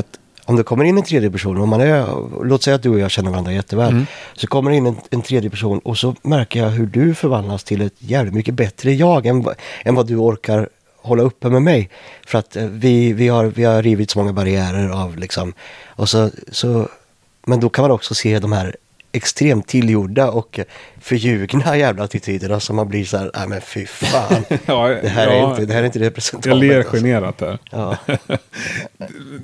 om 0.47 0.57
det 0.57 0.63
kommer 0.63 0.85
in 0.85 0.97
en 0.97 1.03
tredje 1.05 1.31
person, 1.31 1.59
om 1.61 1.69
man 1.69 1.81
är, 1.81 2.07
låt 2.45 2.63
säga 2.63 2.77
att 2.77 2.83
du 2.83 2.89
och 2.91 2.99
jag 2.99 3.11
känner 3.11 3.31
varandra 3.31 3.53
jätteväl, 3.53 4.05
så 4.35 4.47
kommer 4.47 4.71
det 4.71 4.77
in 4.77 4.87
en, 4.87 4.97
en 5.11 5.23
tredje 5.23 5.51
person 5.51 5.79
och 5.79 5.99
så 5.99 6.15
märker 6.23 6.61
jag 6.63 6.71
hur 6.71 6.87
du 6.87 7.15
förvandlas 7.15 7.65
till 7.65 7.81
ett 7.81 7.95
jävligt 7.99 8.35
mycket 8.35 8.55
bättre 8.55 8.93
jag 8.93 9.27
än, 9.27 9.43
vad- 9.43 9.55
än 9.85 9.95
vad 9.95 10.07
du 10.07 10.17
orkar 10.17 10.69
hålla 11.03 11.23
uppe 11.23 11.49
med 11.51 11.63
mig. 11.63 11.91
För 12.27 12.39
att 12.39 12.57
eh, 12.57 12.67
vi, 12.67 13.13
vi, 13.13 13.29
har, 13.29 13.45
vi 13.45 13.65
har 13.65 13.83
rivit 13.83 14.11
så 14.11 14.19
många 14.19 14.33
barriärer 14.33 14.89
av 14.89 15.17
liksom, 15.17 15.53
och 15.87 16.09
så, 16.09 16.31
så, 16.53 16.89
men 17.47 17.61
då 17.61 17.69
kan 17.69 17.83
man 17.83 17.91
också 17.91 18.15
se 18.15 18.39
de 18.39 18.53
här 18.53 18.77
extremt 19.15 19.67
tillgjorda 19.69 20.31
och 20.31 20.61
förljugna 21.01 21.77
jävla 21.77 22.05
attityderna 22.05 22.61
som 22.61 22.77
man 22.77 22.89
blir 22.89 23.05
så 23.05 23.17
här, 23.17 23.31
nej 23.35 23.49
men 23.49 23.61
fy 23.61 23.87
fan. 23.87 24.45
Ja, 24.67 24.89
Det 24.89 25.09
här, 25.09 25.27
är 25.27 25.37
ja. 25.37 25.51
inte, 25.51 25.67
det 25.67 25.75
här 25.75 25.81
är 25.83 25.87
inte 25.87 25.99
Jag 25.99 26.07
representabelt. 26.07 26.61
ler 26.61 26.79
alltså. 26.79 26.97
generat 26.97 27.41
här. 27.41 27.59
Ja. 27.71 27.97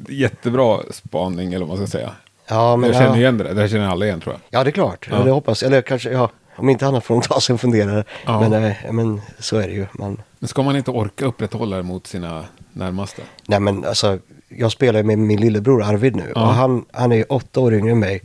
Jättebra 0.09 0.81
spaning 0.91 1.53
eller 1.55 1.67
vad 1.67 1.79
man 1.79 1.87
ska 1.87 1.99
säga. 1.99 2.13
Ja, 2.49 2.77
men 2.77 2.91
jag 2.91 2.97
känner 2.97 3.11
ja. 3.11 3.17
igen 3.17 3.39
det. 3.39 3.55
Det 3.55 3.61
här 3.61 3.69
känner 3.69 3.89
alla 3.89 4.05
igen 4.07 4.21
tror 4.21 4.35
jag. 4.35 4.61
Ja, 4.61 4.65
det 4.65 4.71
är 4.71 4.73
klart. 4.73 5.09
Ja. 5.11 5.17
Det 5.19 5.31
hoppas 5.31 5.63
jag. 5.63 5.73
Eller 5.73 5.83
kanske, 5.83 6.11
ja, 6.11 6.31
om 6.57 6.69
inte 6.69 6.87
annat 6.87 7.05
får 7.05 7.15
de 7.15 7.21
ta 7.23 7.41
sig 7.41 7.53
en 7.53 7.59
funderare. 7.59 8.05
Ja. 8.27 8.41
Men, 8.49 8.65
eh, 8.65 8.75
men 8.93 9.21
så 9.39 9.57
är 9.57 9.69
det 9.69 9.75
ju. 9.75 9.87
Man, 9.93 10.23
Men 10.39 10.49
ska 10.49 10.63
man 10.63 10.77
inte 10.77 10.91
orka 10.91 11.25
upprätthålla 11.25 11.77
det 11.77 11.83
mot 11.83 12.07
sina 12.07 12.45
närmaste? 12.73 13.23
nej, 13.47 13.61
men 13.61 13.85
alltså, 13.85 14.19
jag 14.49 14.73
spelar 14.73 15.03
med 15.03 15.19
min 15.19 15.41
lillebror 15.41 15.83
Arvid 15.83 16.17
nu. 16.17 16.33
Och 16.33 16.41
han, 16.41 16.85
han 16.93 17.13
är 17.13 17.33
åtta 17.33 17.61
år 17.61 17.75
yngre 17.75 17.91
än 17.93 17.99
mig. 17.99 18.23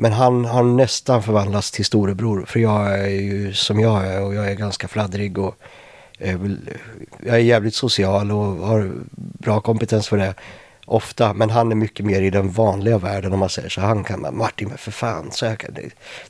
Men 0.00 0.12
han 0.12 0.44
har 0.44 0.62
nästan 0.62 1.22
förvandlats 1.22 1.70
till 1.70 1.84
storebror. 1.84 2.44
För 2.48 2.60
jag 2.60 2.98
är 2.98 3.08
ju 3.08 3.54
som 3.54 3.80
jag 3.80 4.06
är 4.06 4.22
och 4.22 4.34
jag 4.34 4.50
är 4.50 4.54
ganska 4.54 4.88
fladdrig. 4.88 5.38
Och, 5.38 5.56
eh, 6.18 6.36
jag 7.24 7.34
är 7.34 7.40
jävligt 7.40 7.74
social 7.74 8.30
och 8.32 8.66
har 8.66 8.92
bra 9.16 9.60
kompetens 9.60 10.08
för 10.08 10.16
det. 10.16 10.34
Ofta, 10.86 11.34
men 11.34 11.50
han 11.50 11.70
är 11.72 11.76
mycket 11.76 12.06
mer 12.06 12.22
i 12.22 12.30
den 12.30 12.50
vanliga 12.50 12.98
världen 12.98 13.32
om 13.32 13.38
man 13.38 13.48
säger 13.48 13.68
så. 13.68 13.80
Han 13.80 14.04
kan 14.04 14.22
bara, 14.22 14.32
Martin 14.32 14.68
men 14.68 14.78
för 14.78 14.90
fan, 14.90 15.32
så 15.32 15.44
jag 15.44 15.58
kan, 15.58 15.76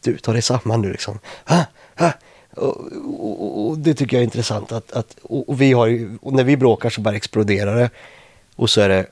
du 0.01 0.19
tar 0.19 0.33
dig 0.33 0.43
samman 0.43 0.83
nu 0.83 0.91
liksom. 0.91 1.19
Ha, 1.45 1.65
ha. 1.97 2.13
Och, 2.51 2.77
och, 3.21 3.43
och, 3.43 3.69
och 3.69 3.79
det 3.79 3.95
tycker 3.95 4.17
jag 4.17 4.21
är 4.21 4.25
intressant 4.25 4.73
att, 4.73 4.93
att 4.93 5.17
och, 5.23 5.49
och 5.49 5.61
vi 5.61 5.73
har 5.73 5.87
ju, 5.87 6.19
och 6.21 6.33
när 6.33 6.45
vi 6.45 6.57
bråkar 6.57 6.91
så 6.91 7.01
bara 7.01 7.17
exploderar 7.17 7.77
det. 7.77 7.91
Och 8.57 8.71
så 8.71 8.81
är 8.81 8.89
det 8.89 9.07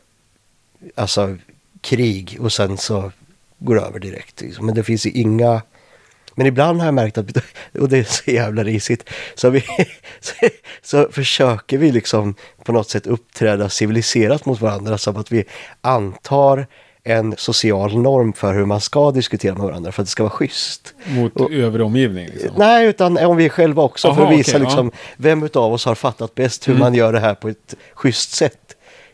alltså 0.94 1.36
krig 1.80 2.38
och 2.40 2.52
sen 2.52 2.78
så 2.78 3.12
går 3.58 3.80
över 3.86 3.98
direkt. 3.98 4.40
Liksom. 4.40 4.66
Men 4.66 4.74
det 4.74 4.82
finns 4.82 5.06
ju 5.06 5.10
inga... 5.10 5.62
Men 6.34 6.46
ibland 6.46 6.78
har 6.78 6.86
jag 6.86 6.94
märkt 6.94 7.18
att, 7.18 7.26
och 7.80 7.88
det 7.88 7.98
är 7.98 8.04
så 8.04 8.30
jävla 8.30 8.64
risigt, 8.64 9.10
så, 9.34 9.50
vi, 9.50 9.64
så, 10.20 10.34
så 10.82 11.08
försöker 11.12 11.78
vi 11.78 11.92
liksom 11.92 12.34
på 12.64 12.72
något 12.72 12.90
sätt 12.90 13.06
uppträda 13.06 13.68
civiliserat 13.68 14.46
mot 14.46 14.60
varandra 14.60 14.98
som 14.98 15.16
att 15.16 15.32
vi 15.32 15.44
antar 15.80 16.66
en 17.04 17.34
social 17.36 17.98
norm 17.98 18.32
för 18.32 18.54
hur 18.54 18.64
man 18.64 18.80
ska 18.80 19.10
diskutera 19.10 19.54
med 19.54 19.62
varandra 19.62 19.92
för 19.92 20.02
att 20.02 20.06
det 20.06 20.10
ska 20.10 20.22
vara 20.22 20.30
schysst. 20.30 20.94
Mot 21.06 21.50
övrig 21.50 21.86
omgivning 21.86 22.26
liksom. 22.26 22.50
Nej, 22.56 22.86
utan 22.86 23.18
om 23.18 23.36
vi 23.36 23.48
själva 23.48 23.82
också 23.82 24.14
för 24.14 24.22
Aha, 24.22 24.32
att 24.32 24.38
visa 24.38 24.50
okej, 24.50 24.60
liksom, 24.60 24.90
vem 25.16 25.42
utav 25.42 25.72
oss 25.72 25.84
har 25.84 25.94
fattat 25.94 26.34
bäst 26.34 26.68
hur 26.68 26.72
Mm. 26.72 26.80
man 26.80 26.94
gör 26.94 27.12
det 27.12 27.20
här 27.20 27.34
på 27.34 27.48
ett 27.48 27.74
schysst 27.94 28.32
sätt. 28.32 28.65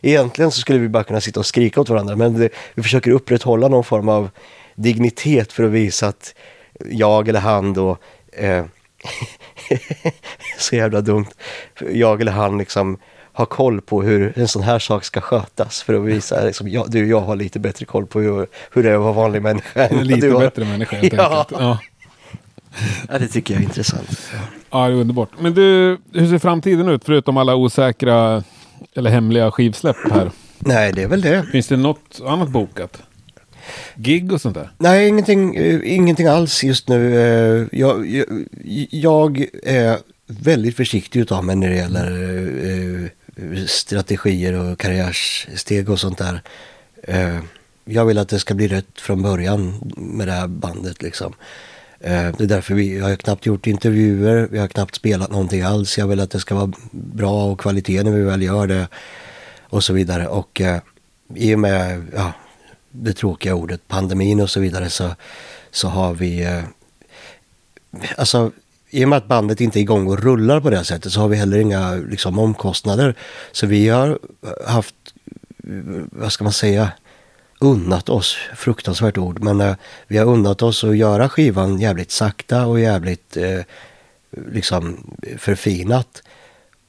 Egentligen 0.05 0.51
så 0.51 0.59
skulle 0.61 0.79
vi 0.79 0.89
bara 0.89 1.03
kunna 1.03 1.21
sitta 1.21 1.39
och 1.39 1.45
skrika 1.45 1.81
åt 1.81 1.89
varandra 1.89 2.15
men 2.15 2.39
det, 2.39 2.49
vi 2.73 2.83
försöker 2.83 3.11
upprätthålla 3.11 3.67
någon 3.67 3.83
form 3.83 4.09
av 4.09 4.29
dignitet 4.75 5.53
för 5.53 5.63
att 5.63 5.71
visa 5.71 6.07
att 6.07 6.35
jag 6.91 7.27
eller 7.27 7.39
han 7.39 7.73
då 7.73 7.97
eh, 8.31 8.65
så 10.59 10.75
jävla 10.75 11.01
dumt. 11.01 11.25
Jag 11.91 12.21
eller 12.21 12.31
han 12.31 12.57
liksom 12.57 12.97
har 13.33 13.45
koll 13.45 13.81
på 13.81 14.01
hur 14.01 14.33
en 14.35 14.47
sån 14.47 14.63
här 14.63 14.79
sak 14.79 15.03
ska 15.05 15.21
skötas 15.21 15.83
för 15.83 15.93
att 15.93 16.01
visa 16.05 16.43
liksom, 16.43 16.67
jag, 16.67 16.91
du, 16.91 17.07
jag 17.07 17.21
har 17.21 17.35
lite 17.35 17.59
bättre 17.59 17.85
koll 17.85 18.05
på 18.05 18.19
hur, 18.19 18.47
hur 18.71 18.83
det 18.83 18.89
är 18.89 18.93
att 18.95 19.01
vara 19.01 19.13
vanlig 19.13 19.41
människa. 19.41 19.89
Lite 19.91 20.27
har. 20.29 20.39
bättre 20.39 20.65
människa 20.65 20.95
helt 20.95 21.13
Ja. 21.13 21.39
enkelt. 21.39 21.61
Ja. 21.61 21.79
Ja, 23.09 23.19
det 23.19 23.27
tycker 23.27 23.53
jag 23.53 23.61
är 23.61 23.65
intressant. 23.65 24.31
ja, 24.69 24.87
det 24.87 24.93
är 24.93 24.97
underbart. 24.97 25.29
Men 25.39 25.53
du, 25.53 25.97
hur 26.13 26.27
ser 26.27 26.39
framtiden 26.39 26.87
ut 26.87 27.05
förutom 27.05 27.37
alla 27.37 27.55
osäkra 27.55 28.43
eller 28.95 29.09
hemliga 29.09 29.51
skivsläpp 29.51 29.97
här? 30.11 30.31
Nej, 30.59 30.91
det 30.93 31.01
är 31.03 31.07
väl 31.07 31.21
det. 31.21 31.45
Finns 31.51 31.67
det 31.67 31.77
något 31.77 32.21
annat 32.25 32.49
bokat? 32.49 33.01
Gig 33.95 34.31
och 34.33 34.41
sånt 34.41 34.55
där? 34.55 34.71
Nej, 34.77 35.07
ingenting, 35.07 35.55
eh, 35.55 35.79
ingenting 35.83 36.27
alls 36.27 36.63
just 36.63 36.87
nu. 36.87 37.15
Eh, 37.17 37.67
Jag, 37.79 38.07
jag, 38.07 38.25
jag 38.89 39.45
är 39.63 39.97
väldigt 40.27 40.75
försiktig 40.75 41.19
utav 41.19 41.45
mig 41.45 41.55
när 41.55 41.69
det 41.69 41.75
gäller 41.75 42.11
eh, 43.45 43.65
strategier 43.67 44.53
och 44.53 44.79
karriärsteg 44.79 45.89
och 45.89 45.99
sånt 45.99 46.17
där. 46.17 46.41
Jag 47.85 48.05
vill 48.05 48.17
att 48.17 48.29
det 48.29 48.39
ska 48.39 48.53
bli 48.53 48.67
rätt 48.67 49.01
från 49.01 49.21
början 49.21 49.91
med 49.97 50.27
det 50.27 50.31
här 50.31 50.47
bandet 50.47 51.01
liksom. 51.01 51.33
Eh, 52.03 52.35
det 52.37 52.43
är 52.43 52.47
därför 52.47 52.75
vi 52.75 52.97
jag 52.97 53.05
har 53.05 53.15
knappt 53.15 53.45
gjort 53.45 53.67
intervjuer, 53.67 54.47
vi 54.51 54.59
har 54.59 54.67
knappt 54.67 54.95
spelat 54.95 55.31
någonting 55.31 55.61
alls. 55.61 55.97
Jag 55.97 56.07
vill 56.07 56.19
att 56.19 56.31
det 56.31 56.39
ska 56.39 56.55
vara 56.55 56.71
bra 56.91 57.45
och 57.45 57.59
kvalitet 57.59 58.03
när 58.03 58.11
vi 58.11 58.21
väl 58.21 58.41
gör 58.41 58.67
det 58.67 58.87
och 59.61 59.83
så 59.83 59.93
vidare. 59.93 60.27
Och 60.27 60.61
eh, 60.61 60.81
i 61.35 61.55
och 61.55 61.59
med 61.59 62.07
ja, 62.15 62.33
det 62.91 63.13
tråkiga 63.13 63.55
ordet 63.55 63.87
pandemin 63.87 64.41
och 64.41 64.49
så 64.49 64.59
vidare 64.59 64.89
så, 64.89 65.15
så 65.71 65.87
har 65.87 66.13
vi... 66.13 66.43
Eh, 66.43 66.63
alltså, 68.17 68.51
i 68.89 69.05
och 69.05 69.09
med 69.09 69.17
att 69.17 69.27
bandet 69.27 69.61
inte 69.61 69.79
är 69.79 69.81
igång 69.81 70.07
och 70.07 70.19
rullar 70.19 70.61
på 70.61 70.69
det 70.69 70.77
här 70.77 70.83
sättet 70.83 71.13
så 71.13 71.19
har 71.19 71.27
vi 71.27 71.35
heller 71.35 71.57
inga 71.57 71.95
liksom, 71.95 72.39
omkostnader. 72.39 73.15
Så 73.51 73.67
vi 73.67 73.89
har 73.89 74.19
haft, 74.67 74.95
eh, 75.63 76.03
vad 76.11 76.31
ska 76.31 76.43
man 76.43 76.53
säga, 76.53 76.91
unnat 77.63 78.09
oss, 78.09 78.37
fruktansvärt 78.55 79.17
ord, 79.17 79.43
men 79.43 79.61
eh, 79.61 79.75
vi 80.07 80.17
har 80.17 80.25
unnat 80.25 80.61
oss 80.61 80.83
att 80.83 80.97
göra 80.97 81.29
skivan 81.29 81.79
jävligt 81.79 82.11
sakta 82.11 82.65
och 82.65 82.79
jävligt 82.79 83.37
eh, 83.37 83.59
liksom 84.51 85.15
förfinat. 85.37 86.23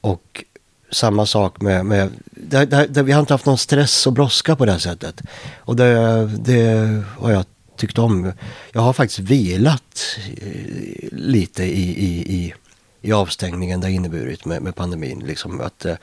Och 0.01 0.43
samma 0.91 1.25
sak 1.25 1.61
med, 1.61 1.85
med 1.85 2.09
där, 2.25 2.65
där, 2.65 2.87
där 2.87 3.03
vi 3.03 3.11
har 3.11 3.19
inte 3.19 3.33
haft 3.33 3.45
någon 3.45 3.57
stress 3.57 4.07
och 4.07 4.13
brådska 4.13 4.55
på 4.55 4.65
det 4.65 4.71
här 4.71 4.79
sättet. 4.79 5.21
Och 5.57 5.75
det, 5.75 6.25
det 6.25 7.03
har 7.17 7.31
jag 7.31 7.45
tyckt 7.77 7.97
om. 7.97 8.31
Jag 8.71 8.81
har 8.81 8.93
faktiskt 8.93 9.19
vilat 9.19 10.17
eh, 10.37 11.07
lite 11.11 11.63
i, 11.63 12.05
i, 12.05 12.35
i, 12.35 12.53
i 13.01 13.11
avstängningen 13.11 13.79
det 13.79 13.87
har 13.87 13.91
inneburit 13.91 14.45
med, 14.45 14.61
med 14.61 14.75
pandemin. 14.75 15.19
Liksom 15.19 15.61
att, 15.61 15.85
eh, 15.85 15.95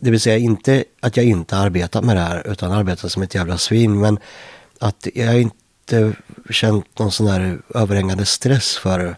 det 0.00 0.10
vill 0.10 0.20
säga 0.20 0.38
inte 0.38 0.84
att 1.00 1.16
jag 1.16 1.26
inte 1.26 1.56
arbetat 1.56 2.04
med 2.04 2.16
det 2.16 2.20
här 2.20 2.52
utan 2.52 2.72
arbetat 2.72 3.12
som 3.12 3.22
ett 3.22 3.34
jävla 3.34 3.58
svin. 3.58 4.00
Men 4.00 4.18
att 4.78 5.06
jag 5.14 5.40
inte 5.40 6.12
känt 6.50 6.98
någon 6.98 7.12
sån 7.12 7.26
här 7.26 7.58
överhängande 7.74 8.26
stress 8.26 8.76
för 8.76 9.16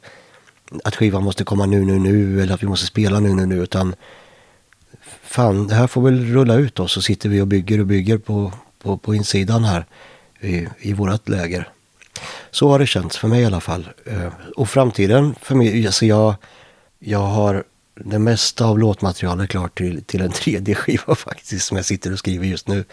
att 0.85 0.97
skivan 0.97 1.25
måste 1.25 1.45
komma 1.45 1.67
nu, 1.67 1.85
nu, 1.85 1.99
nu 1.99 2.43
eller 2.43 2.55
att 2.55 2.63
vi 2.63 2.67
måste 2.67 2.87
spela 2.87 3.21
nu, 3.21 3.35
nu, 3.35 3.47
nu. 3.47 3.63
Utan 3.63 3.95
fan, 5.23 5.67
det 5.67 5.75
här 5.75 5.87
får 5.87 6.03
väl 6.03 6.35
rulla 6.35 6.55
ut 6.55 6.75
då 6.75 6.89
så 6.89 7.03
sitter 7.03 7.29
vi 7.29 7.41
och 7.41 7.47
bygger 7.47 7.81
och 7.81 7.87
bygger 7.87 8.19
på, 8.19 8.53
på, 8.83 8.99
på 8.99 9.15
insidan 9.15 9.65
här 9.65 9.87
i, 10.41 10.69
i 10.79 10.93
vårat 10.93 11.29
läger. 11.29 11.69
Så 12.51 12.69
har 12.69 12.79
det 12.79 12.87
känts 12.87 13.19
för 13.19 13.29
mig 13.29 13.43
i 13.43 13.45
alla 13.45 13.61
fall. 13.61 13.89
Eh, 14.07 14.33
och 14.57 14.69
framtiden 14.69 15.35
för 15.43 15.55
mig, 15.55 15.87
alltså 15.87 16.07
jag, 16.07 16.35
jag 16.99 17.19
har 17.19 17.65
det 17.95 18.19
mesta 18.19 18.65
av 18.65 18.79
låtmaterialet 18.79 19.51
klart 19.51 19.79
till, 19.79 20.05
till 20.05 20.21
en 20.21 20.33
tredje 20.33 20.75
skiva 20.75 21.15
faktiskt 21.15 21.67
som 21.67 21.77
jag 21.77 21.87
sitter 21.87 22.13
och 22.13 22.19
skriver 22.19 22.47
just 22.47 22.69
nu 22.69 22.85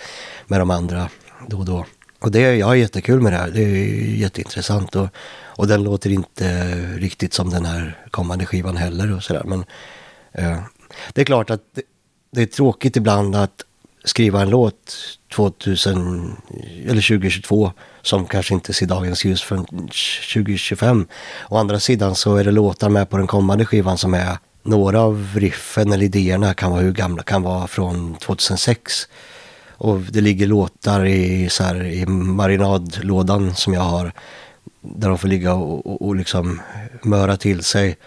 med 0.48 0.60
de 0.60 0.72
andra 0.72 1.10
då 1.48 1.58
och 1.58 1.66
då. 1.66 1.86
Och 2.20 2.32
det, 2.32 2.56
jag 2.56 2.68
har 2.68 2.76
jättekul 2.76 3.22
med 3.22 3.34
det 3.34 3.38
här. 3.38 3.52
Det 3.52 3.62
är 3.62 4.16
jätteintressant 4.16 4.96
och, 4.96 5.08
och 5.46 5.68
den 5.68 5.84
låter 5.84 6.10
inte 6.10 6.76
riktigt 6.98 7.34
som 7.34 7.50
den 7.50 7.66
här 7.66 8.06
kommande 8.12 8.46
skivan 8.46 8.78
heller 8.78 9.16
och 9.16 9.24
sådär. 9.24 9.44
Men 9.46 9.66
eh, 10.32 10.60
det 11.14 11.22
är 11.22 11.26
klart 11.26 11.50
att 11.50 11.62
det, 11.76 11.82
det 12.32 12.42
är 12.42 12.46
tråkigt 12.46 12.96
ibland 12.96 13.36
att 13.36 13.64
skriva 14.04 14.42
en 14.42 14.50
låt 14.50 14.96
2000 15.36 16.36
eller 16.86 17.18
2022 17.18 17.72
som 18.02 18.26
kanske 18.26 18.54
inte 18.54 18.74
ser 18.74 18.86
dagens 18.86 19.26
ljus 19.26 19.42
förrän 19.42 19.66
2025. 19.66 21.08
Å 21.50 21.58
andra 21.58 21.80
sidan 21.80 22.16
så 22.16 22.36
är 22.36 22.44
det 22.44 22.52
låtar 22.52 22.90
med 22.90 23.10
på 23.10 23.18
den 23.18 23.28
kommande 23.28 23.66
skivan 23.66 23.98
som 23.98 24.14
är 24.14 24.38
några 24.68 25.02
av 25.02 25.30
riffen 25.36 25.92
eller 25.92 26.06
idéerna 26.06 26.54
kan 26.54 26.72
vara 26.72 26.82
hur 26.82 26.92
gamla 26.92 27.24
kan 27.24 27.42
vara 27.44 27.68
från 27.68 28.16
2006. 28.16 29.08
Och 29.70 30.00
det 30.00 30.22
ligger 30.22 30.48
låtar 30.48 31.06
i, 31.06 31.50
så 31.50 31.64
här, 31.64 31.86
i 31.86 32.06
marinadlådan 32.06 33.56
som 33.56 33.74
jag 33.74 33.82
har. 33.82 34.12
Där 34.82 35.10
de 35.10 35.18
får 35.18 35.28
ligga 35.28 35.54
och, 35.54 35.88
och, 35.88 36.08
och 36.08 36.16
liksom 36.16 36.62
möra 37.02 37.38
till 37.38 37.64
sig. 37.64 37.98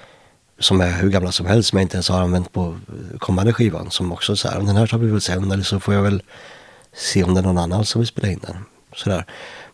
Som 0.59 0.81
är 0.81 0.91
hur 0.91 1.11
gamla 1.11 1.33
som 1.33 1.47
helst 1.47 1.69
som 1.69 1.79
jag 1.79 1.85
inte 1.85 1.97
ens 1.97 2.09
har 2.09 2.21
använt 2.21 2.53
på 2.53 2.79
kommande 3.19 3.53
skivan. 3.53 3.91
Som 3.91 4.13
också 4.13 4.37
så 4.37 4.49
här, 4.49 4.61
den 4.61 4.77
här 4.77 4.87
tar 4.87 4.99
vi 4.99 5.11
väl 5.11 5.21
sen 5.21 5.51
eller 5.51 5.65
så 5.65 5.81
får 5.81 5.95
jag 5.95 6.03
väl 6.03 6.23
se 6.95 7.25
om 7.25 7.35
det 7.35 7.41
är 7.41 7.45
någon 7.45 7.59
annan 7.59 7.85
som 7.85 8.01
vill 8.01 8.09
spela 8.09 8.29
in 8.29 8.41
den. 8.47 8.57
Sådär. 8.95 9.25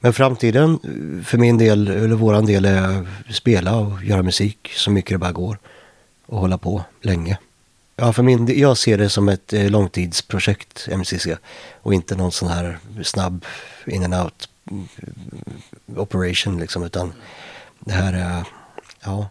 Men 0.01 0.13
framtiden 0.13 0.79
eh, 0.85 1.25
för 1.25 1.39
min 1.39 1.59
del, 1.59 1.89
eller 1.89 2.17
våran 2.17 2.47
del, 2.47 2.65
är 2.65 3.07
att 3.29 3.35
spela 3.35 3.77
och 3.77 4.05
göra 4.05 4.23
musik 4.23 4.73
så 4.75 4.91
mycket 4.91 5.11
det 5.11 5.19
bara 5.19 5.33
går. 5.33 5.59
Och 6.27 6.39
hålla 6.39 6.59
på 6.59 6.85
länge. 7.03 7.39
Ja, 7.97 8.13
för 8.13 8.23
min 8.23 8.61
jag 8.61 8.79
ser 8.79 8.99
det 8.99 9.09
som 9.09 9.29
ett 9.29 9.53
eh, 9.53 9.71
långtidsprojekt, 9.71 10.89
MCC. 10.91 11.27
Och 11.83 11.95
inte 11.95 12.17
någon 12.17 12.33
sån 12.33 12.49
här 12.49 12.79
snabb 13.05 13.45
in 13.87 14.05
and 14.05 14.15
out 14.15 14.49
eh, 14.71 15.99
operation 15.99 16.61
liksom. 16.61 16.85
Utan 16.85 17.13
det 17.79 17.93
här 17.93 18.13
är, 18.13 18.45
ja. 19.05 19.29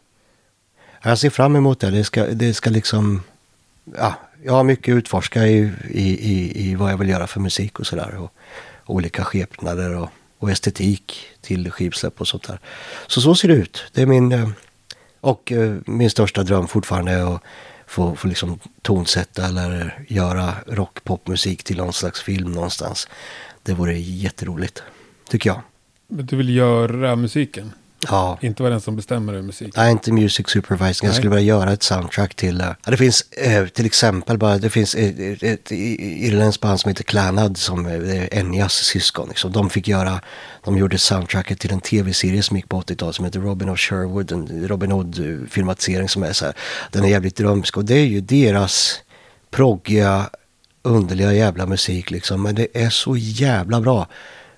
Jag 1.02 1.20
ser 1.20 1.30
fram 1.30 1.56
emot 1.56 1.80
det. 1.80 1.92
Det 1.92 2.04
ska, 2.04 2.26
det 2.26 2.54
ska 2.54 2.70
liksom, 2.70 3.24
ja, 3.98 4.14
jag 4.44 4.54
har 4.54 4.64
mycket 4.64 4.94
att 4.94 4.98
utforska 4.98 5.48
i, 5.48 5.72
i, 5.90 6.32
i, 6.32 6.70
i 6.70 6.76
vad 6.76 6.92
jag 6.92 6.98
vill 6.98 7.10
göra 7.10 7.28
för 7.28 7.40
musik 7.40 7.80
och 7.80 7.88
sådär. 7.88 8.16
Och, 8.16 8.32
olika 8.86 9.24
skepnader 9.24 9.96
och, 9.96 10.10
och 10.38 10.52
estetik 10.52 11.28
till 11.42 11.72
skivsläpp 11.72 12.22
och 12.22 12.28
sånt 12.28 12.48
där. 12.48 12.60
Så 13.08 13.22
så 13.22 13.36
ser 13.36 13.48
det 13.48 13.54
ut. 13.54 13.84
Det 13.92 14.02
är 14.02 14.06
min, 14.06 14.32
eh, 14.32 14.50
och 15.26 15.52
eh, 15.52 15.76
min 15.86 16.10
största 16.10 16.44
dröm 16.44 16.68
fortfarande 16.68 17.12
är 17.12 17.36
att 17.36 17.42
få, 17.88 18.16
få 18.16 18.28
liksom 18.28 18.60
tonsätta 18.82 19.46
eller 19.46 20.06
göra 20.08 20.54
rock-popmusik 20.68 21.64
till 21.64 21.78
någon 21.78 21.94
slags 21.94 22.22
film 22.22 22.52
någonstans. 22.52 23.08
Det 23.64 23.74
vore 23.74 23.98
jätteroligt, 23.98 24.84
tycker 25.30 25.50
jag. 25.50 25.62
Men 26.08 26.26
du 26.26 26.36
vill 26.36 26.56
göra 26.56 27.16
musiken? 27.16 27.72
Ja, 28.10 28.38
Inte 28.42 28.64
vara 28.64 28.72
den 28.72 28.82
som 28.82 28.96
bestämmer 28.96 29.34
över 29.34 29.44
musik? 29.44 29.74
Nej, 29.76 29.92
inte 29.92 30.12
music 30.12 30.50
supervising. 30.50 31.08
Jag 31.08 31.16
skulle 31.16 31.30
vilja 31.30 31.46
göra 31.46 31.74
ett 31.74 31.84
soundtrack 31.84 32.36
till... 32.36 32.62
eh, 32.62 32.68
ja, 32.86 32.92
det 32.92 32.98
finns 32.98 33.22
eh, 33.32 33.68
till 33.68 33.86
exempel 33.86 34.38
bara, 34.38 34.58
det 34.58 34.70
finns 34.70 34.96
ett, 34.96 35.44
ett, 35.44 35.72
irländskt 35.72 36.62
band 36.62 36.80
som 36.80 36.90
heter 36.90 37.04
Clanad 37.04 37.58
som 37.58 37.86
är 37.86 38.34
Enyas 38.34 38.74
syskon. 38.74 39.28
Liksom. 39.30 39.52
De 39.52 39.70
fick 39.70 39.88
göra, 39.88 40.22
de 40.64 40.78
gjorde 40.78 40.98
soundtracket 40.98 41.60
till 41.60 41.72
en 41.72 41.82
tv-serie 41.82 42.44
som 42.44 42.58
gick 42.58 42.70
på 42.70 42.82
80-talet 42.82 43.16
som 43.16 43.26
heter 43.26 43.40
Robin 43.40 43.70
of 43.70 43.80
Sherwood. 43.80 44.32
En 44.32 44.68
Robin 44.68 44.92
Hood-filmatisering 44.92 46.10
som 46.10 46.24
är 46.24 46.34
så 46.34 46.46
här, 46.46 46.54
den 46.92 47.04
är 47.04 47.10
jävligt 47.10 47.36
drömsk. 47.36 47.78
Och 47.78 47.86
det 47.86 47.96
är 47.96 48.06
ju 48.06 48.22
deras 48.22 49.02
proggiga, 49.52 50.30
underliga 50.84 51.34
jävla 51.34 51.66
musik 51.66 52.12
liksom. 52.12 52.44
Men 52.44 52.56
det 52.56 52.68
är 52.74 52.90
så 52.90 53.18
jävla 53.18 53.82
bra. 53.82 54.08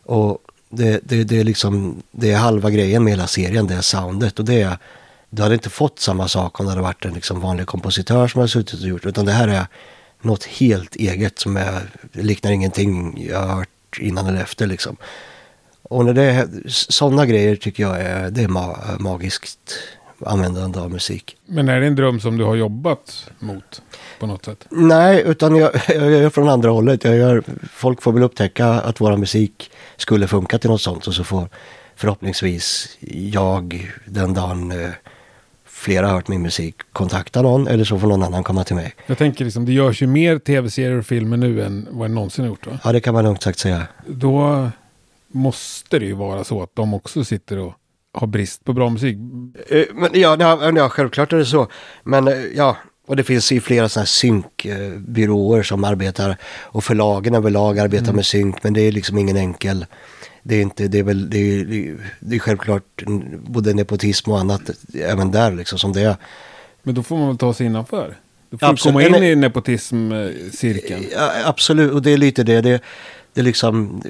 Och 0.03 0.37
det, 0.69 0.99
det, 1.03 1.23
det 1.23 1.39
är 1.39 1.43
liksom, 1.43 2.03
det 2.11 2.31
är 2.31 2.37
halva 2.37 2.69
grejen 2.69 3.03
med 3.03 3.13
hela 3.13 3.27
serien, 3.27 3.67
det 3.67 3.75
är 3.75 3.81
soundet. 3.81 4.39
Och 4.39 4.45
det 4.45 4.61
är, 4.61 4.77
du 5.29 5.41
hade 5.41 5.53
inte 5.55 5.69
fått 5.69 5.99
samma 5.99 6.27
sak 6.27 6.59
om 6.59 6.65
det 6.65 6.71
hade 6.71 6.81
varit 6.81 7.05
en 7.05 7.13
liksom 7.13 7.39
vanlig 7.39 7.67
kompositör 7.67 8.27
som 8.27 8.39
hade 8.39 8.49
suttit 8.49 8.81
och 8.81 8.87
gjort. 8.87 9.05
Utan 9.05 9.25
det 9.25 9.31
här 9.31 9.47
är 9.47 9.67
något 10.21 10.43
helt 10.43 10.95
eget 10.95 11.39
som 11.39 11.57
är, 11.57 11.89
liknar 12.11 12.51
ingenting 12.51 13.25
jag 13.29 13.39
har 13.39 13.55
hört 13.55 13.99
innan 13.99 14.27
eller 14.27 14.41
efter 14.41 14.67
liksom. 14.67 14.97
Och 15.83 16.05
när 16.05 16.13
det 16.13 16.23
är 16.23 16.47
sådana 16.67 17.25
grejer 17.25 17.55
tycker 17.55 17.83
jag 17.83 18.01
är, 18.01 18.29
det 18.29 18.43
är 18.43 18.47
ma- 18.47 18.99
magiskt 18.99 19.73
användande 20.25 20.79
av 20.79 20.91
musik. 20.91 21.37
Men 21.45 21.69
är 21.69 21.79
det 21.79 21.87
en 21.87 21.95
dröm 21.95 22.19
som 22.19 22.37
du 22.37 22.43
har 22.43 22.55
jobbat 22.55 23.29
mot 23.39 23.81
på 24.19 24.27
något 24.27 24.45
sätt? 24.45 24.65
Nej, 24.69 25.23
utan 25.25 25.55
jag, 25.55 25.71
jag 25.87 26.11
gör 26.11 26.29
från 26.29 26.49
andra 26.49 26.69
hållet. 26.69 27.03
Jag 27.03 27.15
gör, 27.15 27.43
folk 27.73 28.01
får 28.01 28.11
väl 28.11 28.23
upptäcka 28.23 28.67
att 28.67 29.01
vår 29.01 29.17
musik 29.17 29.71
skulle 29.97 30.27
funka 30.27 30.59
till 30.59 30.69
något 30.69 30.81
sånt 30.81 31.07
och 31.07 31.13
så 31.13 31.23
får 31.23 31.49
förhoppningsvis 31.95 32.97
jag 33.31 33.91
den 34.05 34.33
dagen 34.33 34.71
eh, 34.71 34.89
flera 35.65 36.07
har 36.07 36.13
hört 36.13 36.27
min 36.27 36.41
musik 36.41 36.75
kontakta 36.93 37.41
någon 37.41 37.67
eller 37.67 37.83
så 37.83 37.99
får 37.99 38.07
någon 38.07 38.23
annan 38.23 38.43
komma 38.43 38.63
till 38.63 38.75
mig. 38.75 38.95
Jag 39.05 39.17
tänker 39.17 39.45
liksom, 39.45 39.65
det 39.65 39.73
görs 39.73 40.01
ju 40.01 40.07
mer 40.07 40.39
tv-serier 40.39 40.97
och 40.97 41.05
filmer 41.05 41.37
nu 41.37 41.61
än 41.61 41.87
vad 41.91 42.09
det 42.09 42.13
någonsin 42.13 42.45
har 42.45 42.49
gjort 42.49 42.67
va? 42.67 42.79
Ja, 42.83 42.91
det 42.91 42.99
kan 42.99 43.13
man 43.13 43.23
lugnt 43.23 43.41
sagt 43.41 43.59
säga. 43.59 43.87
Då 44.07 44.69
måste 45.27 45.99
det 45.99 46.05
ju 46.05 46.13
vara 46.13 46.43
så 46.43 46.63
att 46.63 46.75
de 46.75 46.93
också 46.93 47.23
sitter 47.23 47.57
och 47.57 47.73
har 48.19 48.27
brist 48.27 48.63
på 48.65 48.73
bra 48.73 48.89
musik. 48.89 49.17
Eh, 49.69 49.83
Men 49.93 50.09
ja, 50.13 50.37
ja, 50.75 50.89
självklart 50.89 51.33
är 51.33 51.37
det 51.37 51.45
så. 51.45 51.67
Men 52.03 52.27
eh, 52.27 52.33
ja, 52.55 52.77
och 53.07 53.15
det 53.15 53.23
finns 53.23 53.51
ju 53.51 53.61
flera 53.61 53.89
sådana 53.89 54.01
här 54.01 54.07
synkbyråer 54.07 55.63
som 55.63 55.83
arbetar 55.83 56.37
och 56.61 56.83
förlagen 56.83 57.35
överlag 57.35 57.79
arbetar 57.79 58.13
med 58.13 58.25
synk. 58.25 58.63
Men 58.63 58.73
det 58.73 58.81
är 58.81 58.91
liksom 58.91 59.17
ingen 59.17 59.37
enkel. 59.37 59.85
Det 60.43 60.55
är 60.55 60.61
inte, 60.61 60.87
det 60.87 60.99
är 60.99 61.03
väl, 61.03 61.29
det 61.29 61.37
är, 61.39 61.65
det 62.19 62.35
är- 62.35 62.39
självklart 62.39 63.03
mm, 63.07 63.23
både 63.47 63.73
nepotism 63.73 64.31
och 64.31 64.39
annat 64.39 64.61
även 64.93 65.31
där 65.31 65.51
liksom 65.51 65.79
som 65.79 65.93
det 65.93 66.01
är. 66.01 66.15
Men 66.83 66.95
då 66.95 67.03
får 67.03 67.17
man 67.17 67.27
väl 67.27 67.37
ta 67.37 67.53
sig 67.53 67.65
innanför. 67.65 68.15
Då 68.49 68.57
får 68.57 68.67
Absolut. 68.67 68.97
du 68.97 69.03
komma 69.09 69.17
in 69.17 69.23
i 69.31 69.35
nepotismcirkeln. 69.35 71.05
Ja, 71.15 71.31
absolut, 71.45 71.91
och 71.93 72.01
det 72.01 72.11
är 72.11 72.17
lite 72.17 72.43
det. 72.43 72.61
Det, 72.61 72.81
det 73.33 73.41
är 73.41 73.45
liksom... 73.45 74.01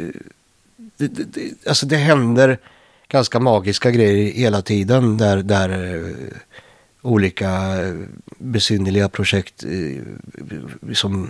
Det, 0.97 1.08
det, 1.08 1.24
det, 1.24 1.68
alltså 1.70 1.86
det 1.86 1.95
händer 1.97 2.58
ganska 3.08 3.39
magiska 3.39 3.91
grejer 3.91 4.34
hela 4.34 4.62
tiden 4.62 5.18
där, 5.18 5.38
där 5.38 5.95
eh, 5.95 6.16
olika 7.01 7.82
eh, 7.84 7.95
besynnerliga 8.38 9.10
projekt 9.10 9.64
eh, 9.64 10.93
som 10.93 11.30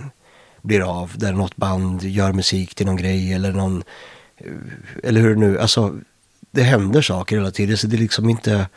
blir 0.61 1.01
av. 1.01 1.11
Där 1.17 1.33
något 1.33 1.55
band 1.55 2.03
gör 2.03 2.33
musik 2.33 2.75
till 2.75 2.85
någon 2.85 2.97
grej 2.97 3.33
eller 3.33 3.51
någon... 3.51 3.83
Eller 5.03 5.21
hur 5.21 5.29
det 5.29 5.39
nu... 5.39 5.59
Alltså, 5.59 5.99
det 6.51 6.63
händer 6.63 7.01
saker 7.01 7.37
hela 7.37 7.51
tiden 7.51 7.77
så 7.77 7.87
det 7.87 7.95
är 7.95 7.99
liksom 7.99 8.29
inte... 8.29 8.67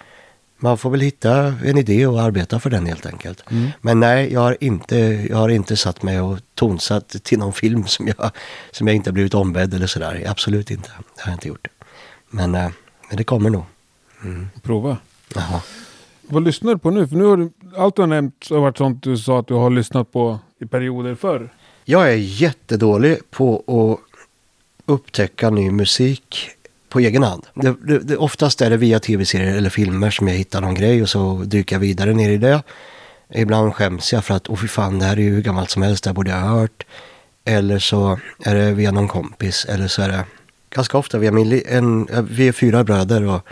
Man 0.63 0.79
får 0.79 0.91
väl 0.91 1.01
hitta 1.01 1.55
en 1.65 1.79
idé 1.79 2.07
och 2.07 2.23
arbeta 2.23 2.61
för 2.61 2.71
den 2.71 2.87
helt 2.87 3.07
enkelt. 3.07 3.43
Men 3.81 4.01
nej, 4.01 4.33
jag 4.33 4.41
har, 4.41 4.57
inte, 4.61 4.97
jag 5.31 5.37
har 5.37 5.49
inte 5.49 5.77
satt 5.77 6.03
mig 6.03 6.21
och 6.21 6.39
tonsatt 6.55 7.09
till 7.23 7.39
någon 7.39 7.53
film 7.53 7.87
som 7.87 8.09
jag, 8.09 8.31
som 8.71 8.87
jag 8.87 8.97
inte 8.97 9.11
har 9.11 9.13
blivit 9.13 9.35
ombedd 9.35 9.75
eller 9.75 9.87
sådär. 9.87 10.25
Absolut 10.29 10.71
inte. 10.71 10.91
Det 11.17 11.23
har 11.23 11.31
jag 11.31 11.37
inte 11.37 11.49
gjort. 11.49 11.69
Men, 12.31 12.73
men 13.11 13.17
det 13.17 13.25
kommer 13.25 13.51
nog. 13.51 13.65
Prova. 14.63 14.97
Jaha. 15.35 15.61
Vad 16.23 16.45
lyssnar 16.45 16.73
du 16.73 16.79
på 16.79 16.91
nu? 16.91 17.09
För 17.09 17.17
nu 17.17 17.25
har 17.25 17.37
du, 17.37 17.51
allt 17.77 17.97
du 17.97 18.03
har 18.03 18.07
nämnt 18.07 18.47
har 18.51 18.59
varit 18.59 18.79
sånt 18.79 19.03
du 19.03 19.17
sa 19.17 19.41
att 19.41 19.47
du 19.47 19.55
har 19.55 19.71
lyssnat 19.71 20.13
på 20.13 20.39
i 20.59 20.67
perioder 20.67 21.15
förr. 21.15 21.49
Jag 21.85 22.13
är 22.13 22.17
jättedålig 22.17 23.31
på 23.31 23.57
att 23.67 24.11
upptäcka 24.87 25.51
ny 25.51 25.71
musik 25.71 26.51
på 26.89 27.01
egen 27.01 27.23
hand. 27.23 27.47
Det, 27.55 27.77
det, 27.83 27.99
det, 27.99 28.17
oftast 28.17 28.61
är 28.61 28.71
det 28.71 28.77
via 28.77 29.01
tv-serier 29.01 29.57
eller 29.57 29.71
filmer 29.71 30.11
som 30.11 30.29
jag 30.29 30.35
hittar 30.35 30.61
någon 30.61 30.75
grej 30.75 31.03
och 31.03 31.09
så 31.09 31.43
dyker 31.45 31.77
jag 31.77 31.81
vidare 31.81 32.15
ner 32.15 32.31
i 32.31 32.37
det. 32.37 32.63
Ibland 33.35 33.75
skäms 33.75 34.13
jag 34.13 34.25
för 34.25 34.35
att, 34.35 34.49
åh 34.49 34.57
fy 34.57 34.69
fan, 34.69 34.99
det 34.99 35.05
här 35.05 35.17
är 35.17 35.21
ju 35.21 35.35
hur 35.35 35.43
gammalt 35.43 35.71
som 35.71 35.83
helst, 35.83 36.05
det 36.05 36.11
här 36.11 36.15
borde 36.15 36.31
jag 36.31 36.41
ha 36.41 36.49
hört. 36.49 36.87
Eller 37.45 37.79
så 37.79 38.19
är 38.45 38.55
det 38.55 38.73
via 38.73 38.91
någon 38.91 39.09
kompis, 39.09 39.65
eller 39.65 39.89
så 39.89 40.03
är 40.03 40.09
det 40.09 40.25
ganska 40.71 40.99
ofta 40.99 41.19
via 41.19 41.33
min, 41.33 41.63
en, 41.67 42.09
eh, 42.09 42.23
vi 42.23 42.49
är 42.49 42.53
fyra 42.53 42.85
bröder 42.85 43.25
och 43.25 43.47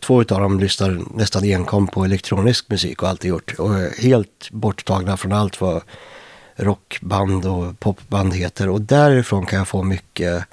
två 0.00 0.22
utav 0.22 0.40
dem 0.40 0.60
lyssnar 0.60 1.00
nästan 1.14 1.44
enkom 1.44 1.86
på 1.86 2.04
elektronisk 2.04 2.70
musik 2.70 3.02
och 3.02 3.08
alltid 3.08 3.28
gjort. 3.28 3.54
Och 3.58 3.74
är 3.74 4.02
helt 4.02 4.50
borttagna 4.50 5.16
från 5.16 5.32
allt 5.32 5.60
vad 5.60 5.82
rockband 6.56 7.46
och 7.46 7.80
popband 7.80 8.34
heter. 8.34 8.68
Och 8.68 8.80
därifrån 8.80 9.46
kan 9.46 9.58
jag 9.58 9.68
få 9.68 9.82
mycket 9.82 10.44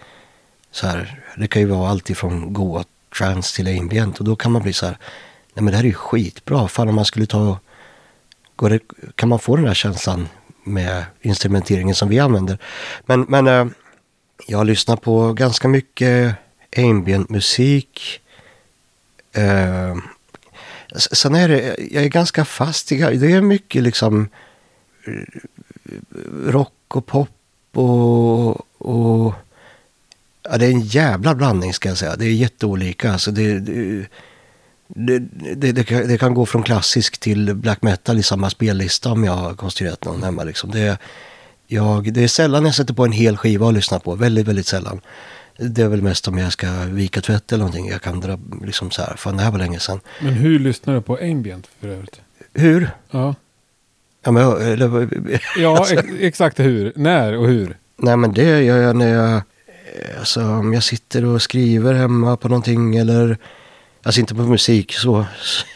så 0.72 0.88
här, 0.88 1.24
det 1.38 1.48
kan 1.48 1.62
ju 1.62 1.68
vara 1.68 1.90
allt 1.90 2.10
ifrån 2.10 2.54
goa 2.54 2.84
trance 3.18 3.56
till 3.56 3.80
ambient. 3.80 4.20
Och 4.20 4.26
då 4.26 4.36
kan 4.36 4.52
man 4.52 4.62
bli 4.62 4.74
så 4.74 4.86
här, 4.86 4.98
nej 5.54 5.64
men 5.64 5.66
det 5.66 5.78
här 5.78 5.84
är 5.84 5.88
ju 5.88 5.94
skitbra. 5.94 6.68
Fan 6.68 6.90
om 6.90 6.96
man 6.96 7.06
skulle 7.06 7.26
ta 7.26 7.40
och, 7.40 7.58
går 8.56 8.70
det, 8.70 8.80
kan 9.16 9.30
man 9.30 9.40
få 9.40 9.56
den 9.56 9.68
här 9.68 9.74
känslan 9.74 10.28
med 10.64 11.04
instrumenteringen 11.22 11.96
som 11.96 12.10
vi 12.10 12.20
använder. 12.20 12.58
Men, 13.06 13.22
men 13.22 13.48
eh, 13.48 13.66
jag 14.48 14.66
lyssnar 14.66 14.96
på 14.96 15.34
ganska 15.34 15.68
mycket 15.68 16.36
ambient 16.78 17.30
musik. 17.30 18.20
Eh, 19.34 19.96
sen 20.96 21.36
är 21.36 21.48
det, 21.50 21.76
jag 21.92 22.04
är 22.04 22.10
ganska 22.10 22.46
fast 22.46 22.92
i, 22.92 22.98
det 22.98 23.32
är 23.32 23.42
mycket 23.42 23.84
liksom 23.84 24.30
eh, 25.08 25.42
rock 26.52 26.72
och 26.88 27.06
pop 27.06 27.30
och, 27.74 28.50
och 28.82 29.34
ja, 30.44 30.58
det 30.58 30.66
är 30.66 30.72
en 30.72 30.82
jävla 30.82 31.36
blandning 31.36 31.74
ska 31.74 31.90
jag 31.90 31.98
säga. 31.98 32.16
Det 32.16 32.26
är 32.26 32.34
jätteolika. 32.34 33.12
Alltså 33.12 33.32
det, 33.32 33.60
det, 33.60 34.06
det, 34.88 35.20
det, 35.56 35.72
det, 35.72 35.84
kan, 35.84 36.08
det 36.08 36.18
kan 36.18 36.34
gå 36.34 36.46
från 36.46 36.64
klassisk 36.64 37.18
till 37.18 37.54
black 37.56 37.82
metal 37.82 38.18
i 38.20 38.24
samma 38.24 38.50
spellista 38.50 39.12
om 39.12 39.24
jag 39.24 39.34
har 39.34 39.54
konstruerat 39.54 40.06
någon 40.06 40.24
hemma. 40.24 40.44
Liksom. 40.44 40.72
Det, 40.72 40.80
är- 40.80 40.98
jag, 41.68 42.14
det 42.14 42.24
är 42.24 42.28
sällan 42.28 42.66
jag 42.66 42.76
sätter 42.76 42.94
på 42.94 43.06
en 43.06 43.12
hel 43.12 43.38
skiva 43.38 43.66
och 43.66 43.74
lyssnar 43.74 44.00
på. 44.00 44.16
Väldigt, 44.16 44.48
väldigt 44.48 44.68
sällan. 44.68 45.02
Det 45.58 45.82
är 45.82 45.88
väl 45.88 46.02
mest 46.02 46.28
om 46.28 46.38
jag 46.38 46.52
ska 46.52 46.68
vika 46.86 47.22
tvätt 47.22 47.52
eller 47.52 47.64
någonting. 47.64 47.90
Jag 47.90 48.02
kan 48.02 48.20
dra 48.20 48.40
liksom 48.66 48.92
så 48.92 49.02
här, 49.02 49.16
fan 49.18 49.38
det 49.38 49.44
här 49.44 49.52
var 49.52 49.60
länge 49.60 49.80
sedan. 49.80 50.00
Men 50.22 50.34
hur 50.34 50.60
lyssnar 50.60 50.94
du 50.94 51.02
på 51.02 51.18
ambient 51.22 51.68
för 51.80 51.88
övrigt? 51.88 52.22
Hur? 52.54 52.90
Ja, 53.12 53.36
Ja, 54.24 54.32
men, 54.32 54.62
eller, 54.62 55.10
ja 55.58 55.78
Alltså- 55.78 55.96
ex 55.96 56.08
exakt 56.20 56.60
hur. 56.60 56.94
När 56.96 57.38
och 57.38 57.48
hur? 57.48 57.78
Nej 57.98 58.18
men 58.18 58.34
det 58.34 58.62
gör 58.64 58.82
jag 58.82 58.96
när 58.96 59.14
jag, 59.14 59.34
eh, 59.36 60.20
alltså 60.20 60.42
om 60.44 60.74
jag 60.74 60.84
sitter 60.84 61.26
och 61.26 61.42
skriver 61.42 61.94
hemma 61.94 62.38
på 62.38 62.48
någonting 62.50 62.96
eller, 62.96 63.38
alltså 64.04 64.22
inte 64.22 64.36
på 64.36 64.42
musik 64.42 64.94
så, 64.94 65.26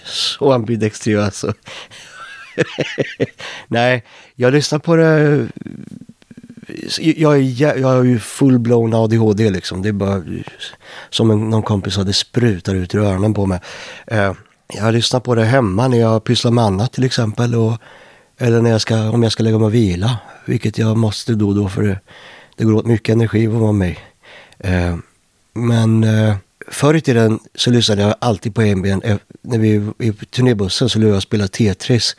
så 0.05 0.51
ambidextriös. 0.53 1.35
Så. 1.37 1.53
Nej, 3.67 4.03
jag 4.35 4.53
lyssnar 4.53 4.79
på 4.79 4.95
det, 4.95 5.47
jag, 6.99 7.37
är, 7.37 7.77
jag 7.79 7.87
har 7.87 8.03
ju 8.03 8.17
full-blown 8.17 9.03
ADHD 9.03 9.49
liksom. 9.49 9.81
Det 9.81 9.89
är 9.89 9.93
bara 9.93 10.23
som 11.09 11.31
en, 11.31 11.49
någon 11.49 11.63
kompis 11.63 11.93
sa, 11.93 12.03
det 12.03 12.13
sprutar 12.13 12.75
ut 12.75 12.95
ur 12.95 12.99
öronen 12.99 13.33
på 13.33 13.45
mig. 13.45 13.59
Eh, 14.07 14.33
jag 14.73 14.93
lyssnar 14.93 15.19
på 15.19 15.35
det 15.35 15.45
hemma 15.45 15.87
när 15.87 15.99
jag 15.99 16.23
pysslar 16.23 16.51
med 16.51 16.63
annat 16.63 16.93
till 16.93 17.03
exempel. 17.03 17.55
Och, 17.55 17.77
eller 18.37 18.61
när 18.61 18.69
jag 18.69 18.81
ska, 18.81 19.09
om 19.09 19.23
jag 19.23 19.31
ska 19.31 19.43
lägga 19.43 19.57
mig 19.57 19.65
och 19.65 19.73
vila. 19.73 20.19
Vilket 20.45 20.77
jag 20.77 20.97
måste 20.97 21.33
då 21.33 21.47
och 21.47 21.55
då 21.55 21.69
för 21.69 21.83
det, 21.83 21.99
det 22.55 22.63
går 22.63 22.73
åt 22.73 22.85
mycket 22.85 23.13
energi 23.13 23.47
att 23.47 23.53
vara 23.53 23.71
mig. 23.71 23.99
Eh, 24.59 24.97
men 25.53 26.03
eh, 26.03 26.35
förr 26.67 26.93
i 26.93 27.01
tiden 27.01 27.39
så 27.55 27.71
lyssnade 27.71 28.01
jag 28.01 28.15
alltid 28.19 28.55
på 28.55 28.61
ambient. 28.61 29.05
Eh, 29.05 29.17
när 29.41 29.57
vi 29.57 29.77
var 29.77 29.93
i 29.97 30.11
turnébussen 30.11 30.89
så 30.89 30.99
låg 30.99 31.09
jag 31.09 31.15
och 31.15 31.23
spelade 31.23 31.49
Tetris. 31.49 32.15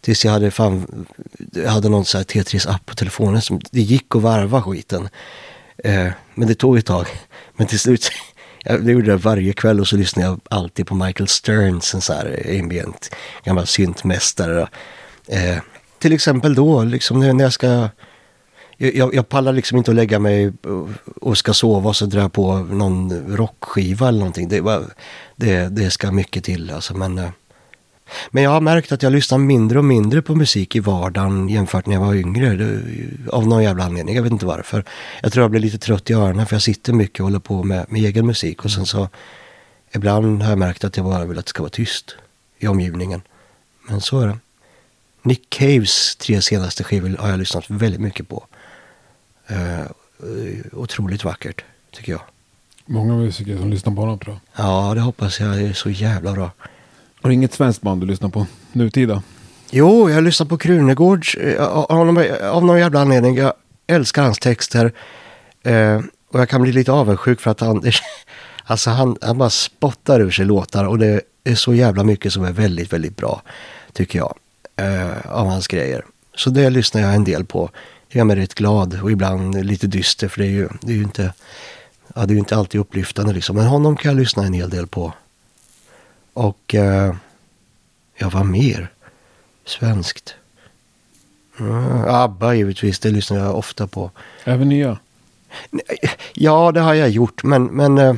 Tills 0.00 0.24
jag 0.24 0.32
hade, 0.32 0.50
fan, 0.50 1.06
jag 1.52 1.70
hade 1.70 1.88
någon 1.88 2.04
sån 2.04 2.18
här 2.18 2.24
Tetris-app 2.24 2.86
på 2.86 2.94
telefonen. 2.94 3.42
Som, 3.42 3.60
det 3.70 3.80
gick 3.80 4.16
att 4.16 4.22
varva 4.22 4.62
skiten. 4.62 5.08
Eh, 5.84 6.06
men 6.34 6.48
det 6.48 6.54
tog 6.54 6.78
ett 6.78 6.86
tag. 6.86 7.06
Men 7.56 7.66
till 7.66 7.78
slut, 7.78 8.10
jag 8.64 8.90
gjorde 8.90 9.10
det 9.10 9.16
varje 9.16 9.52
kväll 9.52 9.80
och 9.80 9.88
så 9.88 9.96
lyssnade 9.96 10.28
jag 10.28 10.40
alltid 10.50 10.86
på 10.86 10.94
Michael 10.94 11.28
Stearns, 11.28 11.94
en 11.94 12.00
sån 12.00 12.16
här 12.16 12.56
ambient, 12.60 13.10
gammal 13.44 13.66
syntmästare. 13.66 14.68
Eh, 15.28 15.58
till 15.98 16.12
exempel 16.12 16.54
då, 16.54 16.82
liksom 16.84 17.20
när 17.20 17.32
när 17.32 17.44
jag 17.44 17.52
ska... 17.52 17.88
Jag, 18.80 19.14
jag- 19.14 19.28
pallar 19.28 19.52
liksom 19.52 19.78
inte 19.78 19.90
att 19.90 19.94
lägga 19.94 20.18
mig 20.18 20.52
och- 21.20 21.38
ska 21.38 21.54
sova 21.54 21.88
och 21.88 21.96
så 21.96 22.06
dra 22.06 22.20
jag 22.20 22.32
på 22.32 22.56
någon 22.58 23.36
rockskiva 23.36 24.08
eller 24.08 24.18
någonting. 24.18 24.48
Det, 24.48 24.82
det, 25.36 25.68
det 25.68 25.90
ska 25.90 26.10
mycket 26.12 26.44
till 26.44 26.70
alltså, 26.70 26.94
men... 26.94 27.18
Eh, 27.18 27.30
men 28.30 28.42
jag 28.42 28.50
har 28.50 28.60
märkt 28.60 28.92
att 28.92 29.02
jag 29.02 29.12
lyssnar 29.12 29.38
mindre 29.38 29.78
och 29.78 29.84
mindre 29.84 30.22
på 30.22 30.34
musik 30.34 30.76
i 30.76 30.80
vardagen 30.80 31.48
jämfört 31.48 31.86
när 31.86 31.94
jag 31.94 32.00
var 32.00 32.14
yngre. 32.14 32.56
Det, 32.56 32.80
av 33.32 33.46
någon 33.46 33.62
jävla 33.62 33.84
anledning. 33.84 34.16
Jag 34.16 34.22
vet 34.22 34.32
inte 34.32 34.46
varför. 34.46 34.84
Jag 35.22 35.32
tror 35.32 35.44
jag 35.44 35.50
blir 35.50 35.60
lite 35.60 35.78
trött 35.78 36.10
i 36.10 36.12
öronen 36.12 36.46
för 36.46 36.54
jag 36.54 36.62
sitter 36.62 36.92
mycket 36.92 37.20
och 37.20 37.24
håller 37.24 37.38
på 37.38 37.62
med, 37.62 37.86
med 37.88 38.04
egen 38.04 38.26
musik. 38.26 38.64
Och 38.64 38.70
sen 38.70 38.86
så 38.86 39.08
ibland 39.92 40.42
har 40.42 40.50
jag 40.50 40.58
märkt 40.58 40.84
att 40.84 40.96
jag 40.96 41.06
bara 41.06 41.24
vill 41.24 41.38
att 41.38 41.46
det 41.46 41.50
ska 41.50 41.62
vara 41.62 41.70
tyst 41.70 42.16
i 42.58 42.66
omgivningen. 42.66 43.22
Men 43.88 44.00
så 44.00 44.20
är 44.20 44.26
det. 44.26 44.38
Nick 45.22 45.50
Caves 45.50 46.16
tre 46.16 46.42
senaste 46.42 46.84
skivor 46.84 47.16
har 47.18 47.28
jag 47.28 47.38
lyssnat 47.38 47.64
väldigt 47.70 48.00
mycket 48.00 48.28
på. 48.28 48.46
Eh, 49.46 49.86
otroligt 50.72 51.24
vackert 51.24 51.64
tycker 51.90 52.12
jag. 52.12 52.20
Många 52.86 53.14
musiker 53.14 53.56
som 53.56 53.70
lyssnar 53.70 53.94
på 53.94 54.00
honom 54.00 54.18
tror 54.18 54.38
jag. 54.54 54.66
Ja, 54.66 54.94
det 54.94 55.00
hoppas 55.00 55.40
jag. 55.40 55.56
Det 55.56 55.66
är 55.66 55.72
så 55.72 55.90
jävla 55.90 56.32
bra. 56.32 56.50
Har 57.20 57.28
du 57.30 57.34
inget 57.34 57.54
svenskt 57.54 57.82
band 57.82 58.00
du 58.00 58.06
lyssnar 58.06 58.28
på 58.28 58.46
nutida? 58.72 59.22
Jo, 59.70 60.10
jag 60.10 60.24
lyssnar 60.24 60.46
på 60.46 60.58
Krunegårds 60.58 61.34
eh, 61.34 61.64
av, 61.64 62.06
någon- 62.62 62.78
jävla 62.78 63.00
anledning. 63.00 63.36
Jag 63.36 63.52
älskar 63.86 64.22
hans 64.22 64.38
texter. 64.38 64.92
Eh, 65.62 66.00
och 66.32 66.40
jag 66.40 66.48
kan 66.48 66.62
bli 66.62 66.72
lite 66.72 66.92
avundsjuk 66.92 67.40
för 67.40 67.50
att 67.50 67.60
han, 67.60 67.82
Alltså 68.64 68.90
han, 68.90 69.16
han 69.20 69.38
bara 69.38 69.50
spottar 69.50 70.20
ur 70.20 70.30
sig 70.30 70.44
låtar 70.44 70.84
och 70.84 70.98
det 70.98 71.20
är 71.44 71.54
så 71.54 71.74
jävla 71.74 72.04
mycket 72.04 72.32
som 72.32 72.44
är 72.44 72.52
väldigt, 72.52 72.92
väldigt 72.92 73.16
bra. 73.16 73.42
Tycker 73.92 74.18
jag. 74.18 74.34
Eh, 74.76 75.30
av 75.32 75.46
hans 75.46 75.66
grejer. 75.68 76.04
Så 76.36 76.50
det 76.50 76.70
lyssnar 76.70 77.00
jag 77.00 77.14
en 77.14 77.24
del 77.24 77.44
på. 77.44 77.70
Det 78.12 78.18
gör 78.18 78.24
mig 78.24 78.36
rätt 78.36 78.54
glad 78.54 79.00
och 79.02 79.10
ibland 79.12 79.64
lite 79.64 79.86
dyster 79.86 80.28
för 80.28 80.40
det 80.40 80.46
är 80.46 80.50
ju, 80.50 80.68
det 80.80 80.92
är 80.92 80.96
ju 80.96 81.02
inte, 81.02 81.32
ja, 82.14 82.20
det 82.26 82.32
är 82.32 82.34
ju 82.34 82.38
inte 82.38 82.56
alltid 82.56 82.80
upplyftande 82.80 83.32
liksom. 83.32 83.56
Men 83.56 83.66
honom 83.66 83.96
kan 83.96 84.10
jag 84.12 84.20
lyssna 84.20 84.44
en 84.44 84.52
hel 84.52 84.70
del 84.70 84.86
på. 84.86 85.12
Och 86.38 86.74
eh, 86.74 87.14
ja, 88.16 88.30
vad 88.32 88.46
mer? 88.46 88.90
Svenskt. 89.64 90.34
Mm, 91.60 92.04
ABBA 92.08 92.54
givetvis, 92.54 92.98
det 92.98 93.10
lyssnar 93.10 93.38
jag 93.38 93.56
ofta 93.56 93.86
på. 93.86 94.10
Även 94.44 94.68
nya. 94.68 94.98
Ja, 96.34 96.72
det 96.72 96.80
har 96.80 96.94
jag 96.94 97.10
gjort, 97.10 97.42
men, 97.42 97.64
men 97.64 97.98
eh, 97.98 98.14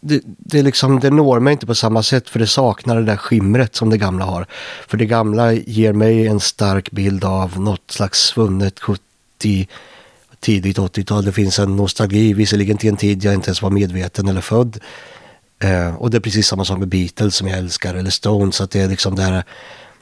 det, 0.00 0.20
det, 0.24 0.62
liksom, 0.62 1.00
det 1.00 1.10
når 1.10 1.40
mig 1.40 1.52
inte 1.52 1.66
på 1.66 1.74
samma 1.74 2.02
sätt 2.02 2.28
för 2.28 2.38
det 2.38 2.46
saknar 2.46 2.96
det 2.96 3.04
där 3.04 3.16
skimret 3.16 3.76
som 3.76 3.90
det 3.90 3.98
gamla 3.98 4.24
har. 4.24 4.46
För 4.88 4.96
det 4.96 5.06
gamla 5.06 5.52
ger 5.52 5.92
mig 5.92 6.26
en 6.26 6.40
stark 6.40 6.90
bild 6.90 7.24
av 7.24 7.60
något 7.60 7.90
slags 7.90 8.18
svunnet 8.18 8.80
70, 8.80 9.68
tidigt 10.40 10.78
80-tal. 10.78 11.24
Det 11.24 11.32
finns 11.32 11.58
en 11.58 11.76
nostalgi, 11.76 12.32
visserligen 12.32 12.76
till 12.76 12.90
en 12.90 12.96
tid 12.96 13.24
jag 13.24 13.34
inte 13.34 13.48
ens 13.48 13.62
var 13.62 13.70
medveten 13.70 14.28
eller 14.28 14.40
född. 14.40 14.80
Eh, 15.58 15.94
och 15.94 16.10
det 16.10 16.16
är 16.16 16.20
precis 16.20 16.46
samma 16.46 16.64
sak 16.64 16.78
med 16.78 16.88
Beatles 16.88 17.36
som 17.36 17.48
jag 17.48 17.58
älskar, 17.58 17.94
eller 17.94 18.10
Stones. 18.10 18.60
Att 18.60 18.70
det 18.70 18.80
är 18.80 18.88
liksom 18.88 19.14
där, 19.14 19.44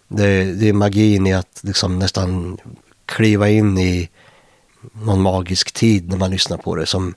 det, 0.09 0.45
det 0.55 0.69
är 0.69 0.73
magin 0.73 1.27
i 1.27 1.35
att 1.35 1.61
liksom 1.63 1.99
nästan 1.99 2.59
kliva 3.07 3.49
in 3.49 3.79
i 3.79 4.09
någon 4.93 5.23
magisk 5.23 5.73
tid 5.73 6.09
när 6.09 6.17
man 6.17 6.31
lyssnar 6.31 6.57
på 6.57 6.77
det. 6.77 6.87
Som, 6.87 7.15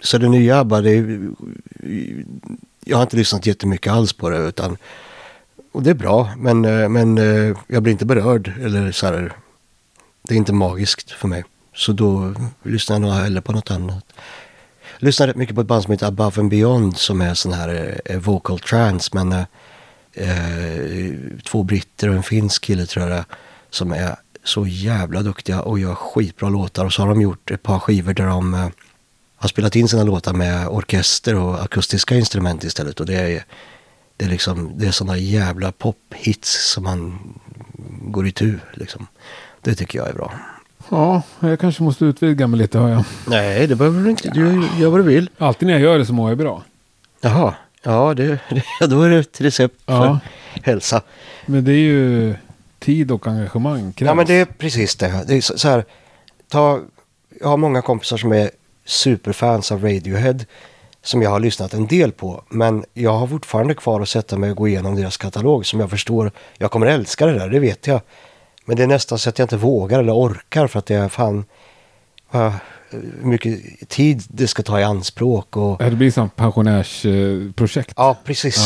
så 0.00 0.18
det 0.18 0.28
nya 0.28 0.58
ABBA, 0.58 0.80
det 0.80 1.20
jag 2.84 2.96
har 2.96 3.02
inte 3.02 3.16
lyssnat 3.16 3.46
jättemycket 3.46 3.92
alls 3.92 4.12
på 4.12 4.30
det. 4.30 4.38
Utan, 4.38 4.76
och 5.72 5.82
det 5.82 5.90
är 5.90 5.94
bra, 5.94 6.30
men, 6.36 6.64
eh, 6.64 6.88
men 6.88 7.18
eh, 7.18 7.58
jag 7.66 7.82
blir 7.82 7.92
inte 7.92 8.06
berörd. 8.06 8.52
Eller 8.60 8.92
så 8.92 9.06
här, 9.06 9.32
det 10.22 10.34
är 10.34 10.38
inte 10.38 10.52
magiskt 10.52 11.10
för 11.10 11.28
mig. 11.28 11.44
Så 11.74 11.92
då 11.92 12.34
lyssnar 12.62 12.94
jag 12.94 13.00
nog 13.00 13.12
hellre 13.12 13.40
på 13.40 13.52
något 13.52 13.70
annat. 13.70 14.04
Lyssnar 14.98 15.26
rätt 15.26 15.36
mycket 15.36 15.54
på 15.54 15.60
ett 15.60 15.66
band 15.66 15.82
som 15.82 15.92
heter 15.92 16.06
Above 16.06 16.40
and 16.40 16.50
Beyond 16.50 16.96
som 16.96 17.20
är 17.20 17.34
sån 17.34 17.52
här 17.52 18.00
eh, 18.04 18.18
vocal 18.18 18.58
trance. 18.58 19.10
Men 19.12 19.32
eh, 19.32 19.44
eh, 20.12 21.14
två 21.44 21.62
britter 21.62 22.08
och 22.08 22.14
en 22.14 22.22
finsk 22.22 22.64
kille 22.64 22.86
tror 22.86 23.04
jag 23.04 23.12
det 23.12 23.18
är, 23.18 23.24
Som 23.70 23.92
är 23.92 24.16
så 24.44 24.66
jävla 24.66 25.22
duktiga 25.22 25.62
och 25.62 25.78
gör 25.78 25.94
skitbra 25.94 26.48
låtar. 26.48 26.84
Och 26.84 26.92
så 26.92 27.02
har 27.02 27.08
de 27.08 27.20
gjort 27.20 27.50
ett 27.50 27.62
par 27.62 27.78
skivor 27.78 28.14
där 28.14 28.26
de 28.26 28.54
eh, 28.54 28.68
har 29.36 29.48
spelat 29.48 29.76
in 29.76 29.88
sina 29.88 30.02
låtar 30.02 30.32
med 30.32 30.68
orkester 30.68 31.34
och 31.34 31.62
akustiska 31.62 32.14
instrument 32.14 32.64
istället. 32.64 33.00
Och 33.00 33.06
det 33.06 33.14
är, 33.14 33.44
det 34.16 34.24
är 34.24 34.28
liksom, 34.28 34.72
det 34.78 34.86
är 34.86 34.90
sådana 34.90 35.16
jävla 35.16 35.72
pophits 35.72 36.72
som 36.72 36.84
man 36.84 37.18
går 38.00 38.26
i 38.26 38.32
tu 38.32 38.58
liksom. 38.74 39.06
Det 39.60 39.74
tycker 39.74 39.98
jag 39.98 40.08
är 40.08 40.14
bra. 40.14 40.32
Ja, 40.90 41.22
jag 41.40 41.60
kanske 41.60 41.82
måste 41.82 42.04
utvidga 42.04 42.46
mig 42.46 42.58
lite 42.58 42.78
hör 42.78 42.88
jag. 42.88 43.04
Nej, 43.26 43.66
det 43.66 43.76
behöver 43.76 44.00
du 44.04 44.10
inte. 44.10 44.30
Du 44.30 44.68
gör 44.78 44.90
vad 44.90 45.00
du 45.00 45.04
vill. 45.04 45.30
Alltid 45.38 45.66
när 45.66 45.74
jag 45.74 45.82
gör 45.82 45.98
det 45.98 46.06
så 46.06 46.12
mår 46.12 46.28
jag 46.30 46.38
bra. 46.38 46.62
Jaha, 47.20 47.54
ja 47.82 48.14
det, 48.14 48.38
det, 48.50 48.62
då 48.86 49.02
är 49.02 49.10
det 49.10 49.18
ett 49.18 49.40
recept 49.40 49.74
för 49.86 49.92
Ja. 49.92 50.18
hälsa. 50.62 51.02
Men 51.46 51.64
det 51.64 51.72
är 51.72 51.76
ju 51.78 52.34
tid 52.78 53.10
och 53.10 53.26
engagemang 53.26 53.92
krävs. 53.92 54.06
Ja 54.08 54.14
men 54.14 54.26
det 54.26 54.34
är 54.34 54.44
precis 54.44 54.96
det. 54.96 55.24
det 55.26 55.36
är 55.36 55.40
så, 55.40 55.58
så 55.58 55.68
här, 55.68 55.84
ta, 56.48 56.80
jag 57.40 57.48
har 57.48 57.56
många 57.56 57.82
kompisar 57.82 58.16
som 58.16 58.32
är 58.32 58.50
superfans 58.84 59.72
av 59.72 59.82
Radiohead. 59.84 60.38
Som 61.02 61.22
jag 61.22 61.30
har 61.30 61.40
lyssnat 61.40 61.74
en 61.74 61.86
del 61.86 62.12
på. 62.12 62.42
Men 62.48 62.84
jag 62.94 63.12
har 63.12 63.26
fortfarande 63.26 63.74
kvar 63.74 64.00
att 64.00 64.08
sätta 64.08 64.36
mig 64.38 64.50
och 64.50 64.56
gå 64.56 64.68
igenom 64.68 64.94
deras 64.96 65.16
katalog. 65.16 65.66
Som 65.66 65.80
jag 65.80 65.90
förstår, 65.90 66.30
jag 66.58 66.70
kommer 66.70 66.86
älska 66.86 67.26
det 67.26 67.38
där, 67.38 67.48
det 67.48 67.58
vet 67.58 67.86
jag. 67.86 68.00
Men 68.68 68.76
det 68.76 68.82
är 68.82 68.86
nästan 68.86 69.18
så 69.18 69.28
att 69.28 69.38
jag 69.38 69.44
inte 69.44 69.56
vågar 69.56 70.00
eller 70.00 70.12
orkar 70.12 70.66
för 70.66 70.78
att 70.78 70.86
det 70.86 70.94
är 70.94 71.08
fan... 71.08 71.44
Hur 72.90 73.26
mycket 73.26 73.88
tid 73.88 74.22
det 74.28 74.46
ska 74.48 74.62
ta 74.62 74.80
i 74.80 74.84
anspråk 74.84 75.56
och... 75.56 75.78
Det 75.78 75.90
blir 75.90 76.10
som 76.10 76.30
pensionärsprojekt. 76.30 77.92
Ja, 77.96 78.16
precis. 78.24 78.56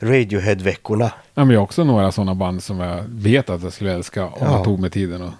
Ja. 0.00 0.08
Radiohead-veckorna. 0.08 1.12
Ja, 1.34 1.44
men 1.44 1.50
jag 1.50 1.60
har 1.60 1.64
också 1.64 1.84
några 1.84 2.12
sådana 2.12 2.34
band 2.34 2.62
som 2.62 2.80
jag 2.80 3.04
vet 3.08 3.50
att 3.50 3.62
jag 3.62 3.72
skulle 3.72 3.92
älska 3.92 4.24
om 4.24 4.32
Ja. 4.40 4.56
jag 4.56 4.64
tog 4.64 4.80
mig 4.80 4.90
tiden. 4.90 5.22
Och... 5.22 5.32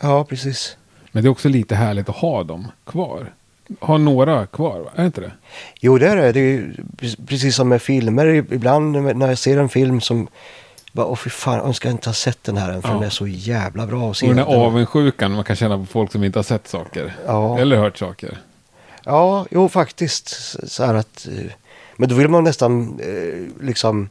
Ja, 0.00 0.24
precis. 0.24 0.76
Men 1.12 1.22
det 1.22 1.28
är 1.28 1.30
också 1.30 1.48
lite 1.48 1.74
härligt 1.74 2.08
att 2.08 2.16
ha 2.16 2.42
dem 2.44 2.68
kvar. 2.86 3.32
Ha 3.80 3.98
några 3.98 4.46
kvar, 4.46 4.80
va? 4.80 4.90
är 4.94 5.00
det 5.00 5.06
inte 5.06 5.20
det? 5.20 5.32
Jo, 5.80 5.98
det 5.98 6.08
är 6.08 6.16
det. 6.16 6.32
Det 6.32 6.40
är 6.40 6.74
precis 7.26 7.56
som 7.56 7.68
med 7.68 7.82
filmer. 7.82 8.26
Ibland 8.26 9.16
när 9.16 9.28
jag 9.28 9.38
ser 9.38 9.58
en 9.58 9.68
film 9.68 10.00
som... 10.00 10.28
Bara, 10.96 11.06
åh 11.06 11.16
fy 11.16 11.30
fan, 11.30 11.56
jag 11.56 11.66
önskar 11.66 11.88
jag 11.88 11.94
inte 11.94 12.08
ha 12.08 12.14
sett 12.14 12.44
den 12.44 12.56
här 12.56 12.70
än 12.72 12.82
för 12.82 12.88
Ja. 12.88 12.94
den 12.94 13.02
är 13.02 13.10
så 13.10 13.26
jävla 13.26 13.86
bra 13.86 14.10
att 14.10 14.16
se. 14.16 14.28
Och 14.28 14.34
den 14.34 14.46
här 14.46 14.54
avundsjukan 14.56 15.32
man 15.32 15.44
kan 15.44 15.56
känna 15.56 15.78
på 15.78 15.86
folk 15.86 16.12
som 16.12 16.24
inte 16.24 16.38
har 16.38 16.44
sett 16.44 16.68
saker. 16.68 17.16
Ja. 17.26 17.58
Eller 17.58 17.76
hört 17.76 17.98
saker. 17.98 18.38
Ja, 19.04 19.46
jo 19.50 19.68
faktiskt. 19.68 20.28
Så- 20.70 20.84
här 20.84 20.94
att... 20.94 21.26
eh, 21.26 21.52
Men 21.96 22.08
då 22.08 22.14
vill 22.14 22.28
man 22.28 22.44
nästan 22.44 23.00
eh, 23.00 23.64
liksom 23.66 24.08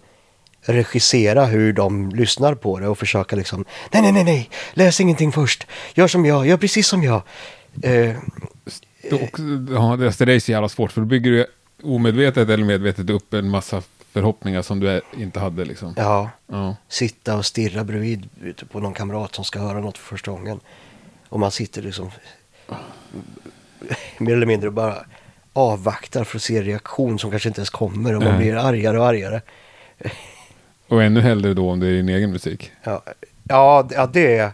regissera 0.61 1.45
hur 1.45 1.73
de 1.73 2.09
lyssnar 2.09 2.55
på 2.55 2.79
det 2.79 2.87
och 2.87 2.97
försöka 2.97 3.35
liksom... 3.35 3.65
Nej, 3.91 4.01
nej, 4.01 4.11
nej, 4.11 4.23
nej. 4.23 4.49
Läs 4.73 5.01
ingenting 5.01 5.31
först. 5.31 5.67
Gör 5.93 6.07
som 6.07 6.25
jag. 6.25 6.47
Gör 6.47 6.57
precis 6.57 6.87
som 6.87 7.03
jag. 7.03 7.15
Eh, 7.15 7.21
Det, 7.81 8.15
är 9.11 9.23
också, 9.23 9.41
ja, 9.73 9.95
det 10.25 10.33
är 10.33 10.39
så 10.39 10.51
jävla 10.51 10.69
svårt 10.69 10.91
för 10.91 11.01
då 11.01 11.07
bygger 11.07 11.31
du 11.31 11.45
omedvetet 11.83 12.49
eller 12.49 12.63
medvetet 12.65 13.09
upp 13.09 13.33
en 13.33 13.49
massa 13.49 13.81
förhoppningar 14.15 14.61
som 14.61 14.79
du 14.79 15.01
inte 15.17 15.39
hade. 15.39 15.65
Liksom. 15.65 15.93
ja, 15.97 16.29
Ja. 16.47 16.75
sitta 16.87 17.37
och 17.37 17.45
stirra 17.45 17.83
bredvid 17.83 18.29
på 18.71 18.79
någon 18.79 18.93
kamrat 18.93 19.35
som 19.35 19.45
ska 19.45 19.59
höra 19.59 19.79
något 19.79 19.97
för 19.97 20.07
första 20.07 20.31
gången. 20.31 20.59
Och 21.29 21.39
man 21.39 21.51
sitter 21.51 21.81
liksom 21.81 22.11
mer 24.17 24.33
eller 24.33 24.45
mindre 24.45 24.71
bara 24.71 24.95
avvaktar 25.53 26.23
för 26.23 26.37
att 26.37 26.41
se 26.43 26.61
reaktion 26.61 27.19
som 27.19 27.31
kanske 27.31 27.49
inte 27.49 27.59
ens 27.59 27.69
kommer 27.69 28.15
och 28.15 28.23
man 28.23 28.37
blir 28.37 28.55
argare 28.55 28.99
och 28.99 29.05
argare. 29.07 29.41
Och 30.87 31.03
ännu 31.03 31.21
hellre 31.21 31.53
då 31.53 31.69
om 31.71 31.79
det 31.79 31.87
är 31.87 31.91
din 31.93 32.09
egen 32.09 32.31
musik. 32.31 32.71
Ja, 32.83 33.01
ja, 33.43 33.85
det- 33.89 33.95
ja 33.95 34.07
det, 34.07 34.51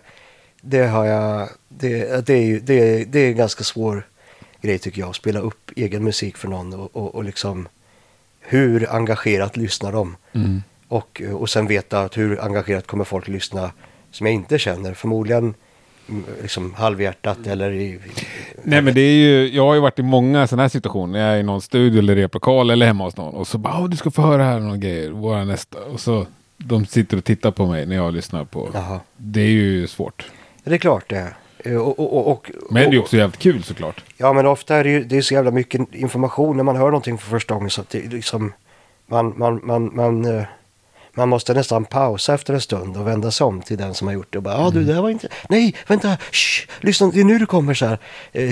det 0.61 0.87
har 0.87 1.05
jag, 1.05 1.49
det, 1.69 2.25
det, 2.25 2.33
är, 2.33 2.43
ju- 2.45 2.59
det, 2.59 3.05
det 3.05 3.19
är 3.19 3.27
en 3.27 3.35
ganska 3.37 3.63
svår 3.63 4.07
grej 4.61 4.79
tycker 4.79 4.99
jag, 5.01 5.09
att 5.09 5.15
spela 5.15 5.39
upp 5.39 5.71
egen 5.75 6.03
musik 6.03 6.37
för 6.37 6.47
någon 6.47 6.73
och, 6.73 6.95
och, 6.95 7.15
och 7.15 7.23
liksom 7.23 7.67
hur 8.41 8.95
engagerat 8.95 9.57
lyssnar 9.57 9.91
de? 9.91 10.15
Mm. 10.33 10.63
Och, 10.87 11.21
och 11.33 11.49
sen 11.49 11.67
veta 11.67 11.99
att 12.01 12.17
hur 12.17 12.41
engagerat 12.43 12.87
kommer 12.87 13.03
folk 13.03 13.27
lyssna 13.27 13.71
som 14.11 14.25
jag 14.25 14.33
inte 14.33 14.59
känner. 14.59 14.93
Förmodligen 14.93 15.53
mm, 16.09 16.23
liksom 16.41 16.73
halvhjärtat 16.73 17.47
eller 17.47 17.71
i... 17.71 17.99
Nej 18.63 18.81
men 18.81 18.93
det 18.93 19.01
är 19.01 19.13
ju, 19.13 19.55
jag 19.55 19.65
har 19.65 19.73
ju 19.73 19.79
varit 19.79 19.99
i 19.99 20.03
många 20.03 20.47
sådana 20.47 20.63
här 20.63 20.69
situationer. 20.69 21.19
Jag 21.19 21.33
är 21.35 21.37
i 21.37 21.43
någon 21.43 21.61
studio 21.61 21.99
eller 21.99 22.15
replokal 22.15 22.69
eller 22.69 22.85
hemma 22.85 23.03
hos 23.03 23.17
någon. 23.17 23.33
Och 23.33 23.47
så 23.47 23.57
bara, 23.57 23.79
"Åh, 23.79 23.89
du 23.89 23.97
ska 23.97 24.11
få 24.11 24.21
höra 24.21 24.43
här 24.43 24.59
några 24.59 24.77
grejer. 24.77 25.09
Våra 25.09 25.45
nästa. 25.45 25.77
Och 25.79 25.99
så, 25.99 26.25
de 26.57 26.85
sitter 26.85 27.17
och 27.17 27.23
tittar 27.23 27.51
på 27.51 27.65
mig 27.65 27.85
när 27.85 27.95
jag 27.95 28.13
lyssnar 28.13 28.45
på. 28.45 28.69
Jaha. 28.73 28.99
Det 29.17 29.41
är 29.41 29.45
ju 29.47 29.87
svårt. 29.87 30.31
Det 30.63 30.73
är 30.73 30.77
klart 30.77 31.03
det 31.07 31.15
är. 31.17 31.35
Eh, 31.65 31.75
Och, 31.75 31.99
och, 31.99 32.31
och, 32.31 32.51
Men 32.69 32.89
det 32.89 32.95
är 32.95 32.99
också 32.99 33.17
jävligt 33.17 33.39
kul 33.39 33.63
såklart. 33.63 34.03
Ja, 34.17 34.33
men 34.33 34.45
ofta 34.45 34.75
är 34.75 34.83
det 34.83 34.89
ju 34.89 35.03
det 35.03 35.17
är 35.17 35.21
så 35.21 35.33
jävla 35.33 35.51
mycket 35.51 35.95
information 35.95 36.57
när 36.57 36.63
man 36.63 36.75
hör 36.75 36.85
någonting 36.85 37.17
för 37.17 37.29
första 37.29 37.53
gången 37.53 37.69
så 37.69 37.81
att 37.81 37.89
det 37.89 38.13
liksom 38.13 38.53
man, 39.07 39.33
man, 39.37 39.61
man, 39.63 39.95
man, 39.95 40.25
eh, 40.25 40.43
man 41.13 41.29
måste 41.29 41.53
nästan 41.53 41.85
pausa 41.85 42.33
efter 42.33 42.53
en 42.53 42.61
stund 42.61 42.97
och 42.97 43.07
vända 43.07 43.31
sig 43.31 43.45
om 43.45 43.61
till 43.61 43.77
den 43.77 43.93
som 43.93 44.07
har 44.07 44.13
gjort 44.13 44.27
det 44.33 44.37
och 44.37 44.43
bara 44.43 44.53
ja 44.53 44.67
ah, 44.67 44.69
du 44.69 44.83
det 44.83 44.93
här 44.93 45.01
var 45.01 45.09
inte, 45.09 45.27
nej 45.49 45.75
vänta, 45.87 46.17
shh, 46.31 46.69
lyssna 46.79 47.07
det 47.07 47.19
är 47.19 47.23
nu 47.23 47.37
du 47.37 47.45
kommer 47.45 47.73
så 47.73 47.85
här 47.85 47.97
eh, 48.31 48.49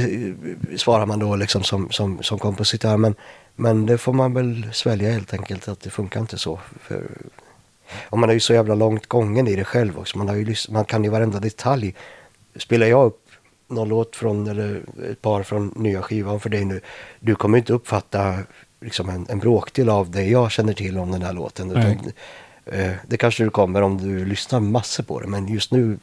svarar 0.77 1.05
man 1.05 1.19
då 1.19 1.35
liksom 1.35 1.63
som, 1.63 1.91
som, 1.91 2.23
som 2.23 2.39
kompositör 2.39 2.97
men, 2.97 3.15
men 3.55 3.85
det 3.85 3.97
får 3.97 4.13
man 4.13 4.33
väl 4.33 4.67
svälja 4.73 5.11
helt 5.11 5.33
enkelt 5.33 5.67
att 5.67 5.81
det 5.81 5.89
funkar 5.89 6.19
inte 6.19 6.37
så. 6.37 6.59
För, 6.81 7.03
och 8.09 8.19
man 8.19 8.29
är 8.29 8.33
ju 8.33 8.39
så 8.39 8.53
jävla 8.53 8.75
långt 8.75 9.07
gången 9.07 9.47
i 9.47 9.55
det 9.55 9.63
själv 9.63 9.99
också. 9.99 10.17
Man, 10.17 10.27
har 10.27 10.35
ju 10.35 10.55
man 10.69 10.85
kan 10.85 11.03
ju 11.03 11.09
varenda 11.09 11.39
detalj. 11.39 11.95
Spelar 12.55 12.87
jag 12.87 13.05
upp 13.05 13.29
någon 13.67 13.89
låt 13.89 14.15
från, 14.15 14.47
eller 14.47 14.81
ett 15.11 15.21
par 15.21 15.43
från 15.43 15.73
nya 15.75 16.01
skivan 16.01 16.39
för 16.39 16.49
dig 16.49 16.65
nu. 16.65 16.81
Du 17.19 17.35
kommer 17.35 17.57
inte 17.57 17.73
uppfatta 17.73 18.35
liksom 18.81 19.09
en, 19.09 19.25
en 19.29 19.39
bråkdel 19.39 19.89
av 19.89 20.11
det 20.11 20.23
jag 20.23 20.51
känner 20.51 20.73
till 20.73 20.97
om 20.97 21.11
den 21.11 21.21
här 21.21 21.33
låten. 21.33 21.71
Utan, 21.71 22.11
eh, 22.65 22.91
det 23.07 23.17
kanske 23.17 23.43
du 23.43 23.49
kommer 23.49 23.81
om 23.81 23.97
du 23.97 24.25
lyssnar 24.25 24.59
massor 24.59 25.03
på 25.03 25.19
det. 25.19 25.27
Men 25.27 25.47
just 25.47 25.71
nu, 25.71 25.97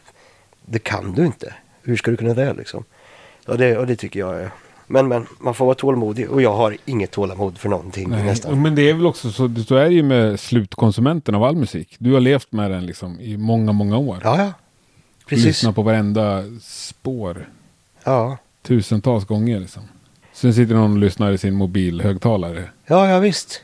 det 0.67 0.79
kan 0.79 1.13
du 1.13 1.27
inte. 1.27 1.55
Hur 1.83 1.97
ska 1.97 2.11
du 2.11 2.17
kunna 2.17 2.35
det 2.35 2.55
liksom? 2.55 2.85
Och 3.47 3.59
det, 3.59 3.79
och 3.79 3.87
det 3.87 3.97
tycker 3.97 4.21
jag 4.21 4.41
är... 4.41 4.51
Men, 4.89 5.09
men 5.09 5.27
man 5.39 5.55
får 5.55 5.65
vara 5.65 5.75
tålmodig 5.75 6.31
och 6.31 6.43
jag 6.43 6.53
har 6.53 6.77
inget 6.85 7.11
tålamod 7.11 7.59
för 7.59 7.69
någonting 7.69 8.11
Nej. 8.11 8.25
nästan. 8.25 8.63
Men 8.63 8.75
det 8.75 8.91
är 8.91 8.95
väl 8.95 9.07
också 9.07 9.31
så, 9.31 9.55
så 9.69 9.77
är 9.77 9.85
det 9.85 9.95
ju 9.95 10.03
med 10.03 10.41
slutkonsumenten 10.41 11.35
av 11.35 11.45
all 11.45 11.57
musik. 11.57 11.97
Du 11.99 12.13
har 12.13 12.21
levt 12.21 12.53
med 12.53 12.71
den 12.71 12.87
liksom 12.87 13.21
i 13.21 13.37
många, 13.37 13.73
många 13.73 13.99
år. 13.99 14.21
Ja, 14.25 14.39
ja. 14.39 14.53
Precis. 15.27 15.47
Lyssna 15.47 15.73
på 15.73 15.83
varenda 15.83 16.45
spår. 16.63 17.49
Ja. 18.05 18.39
Tusentals 18.63 19.25
gånger 19.25 19.61
liksom. 19.61 19.83
Sen 20.33 20.55
sitter 20.55 20.75
någon 20.75 20.93
och 20.93 20.99
lyssnar 20.99 21.33
i 21.33 21.39
sin 21.39 21.55
mobilhögtalare. 21.55 22.65
Ja, 22.87 23.09
ja 23.09 23.19
visst. 23.19 23.63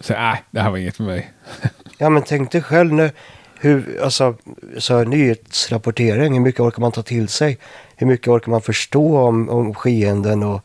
Så 0.00 0.12
nej, 0.12 0.42
det 0.50 0.60
här 0.60 0.70
var 0.70 0.78
inget 0.78 0.96
för 0.96 1.04
mig. 1.04 1.32
Ja, 1.98 2.10
men 2.10 2.22
tänk 2.22 2.52
dig 2.52 2.62
själv 2.62 2.92
nu 2.92 3.10
hur, 3.60 4.00
alltså, 4.02 4.34
så 4.78 4.98
här, 4.98 5.04
nyhetsrapportering, 5.04 6.32
hur 6.32 6.40
mycket 6.40 6.60
orkar 6.60 6.80
man 6.80 6.92
ta 6.92 7.02
till 7.02 7.28
sig? 7.28 7.58
Hur 7.96 8.06
mycket 8.06 8.28
orkar 8.28 8.50
man 8.50 8.62
förstå 8.62 9.18
om, 9.18 9.48
om 9.48 9.74
skeenden 9.74 10.42
och, 10.42 10.60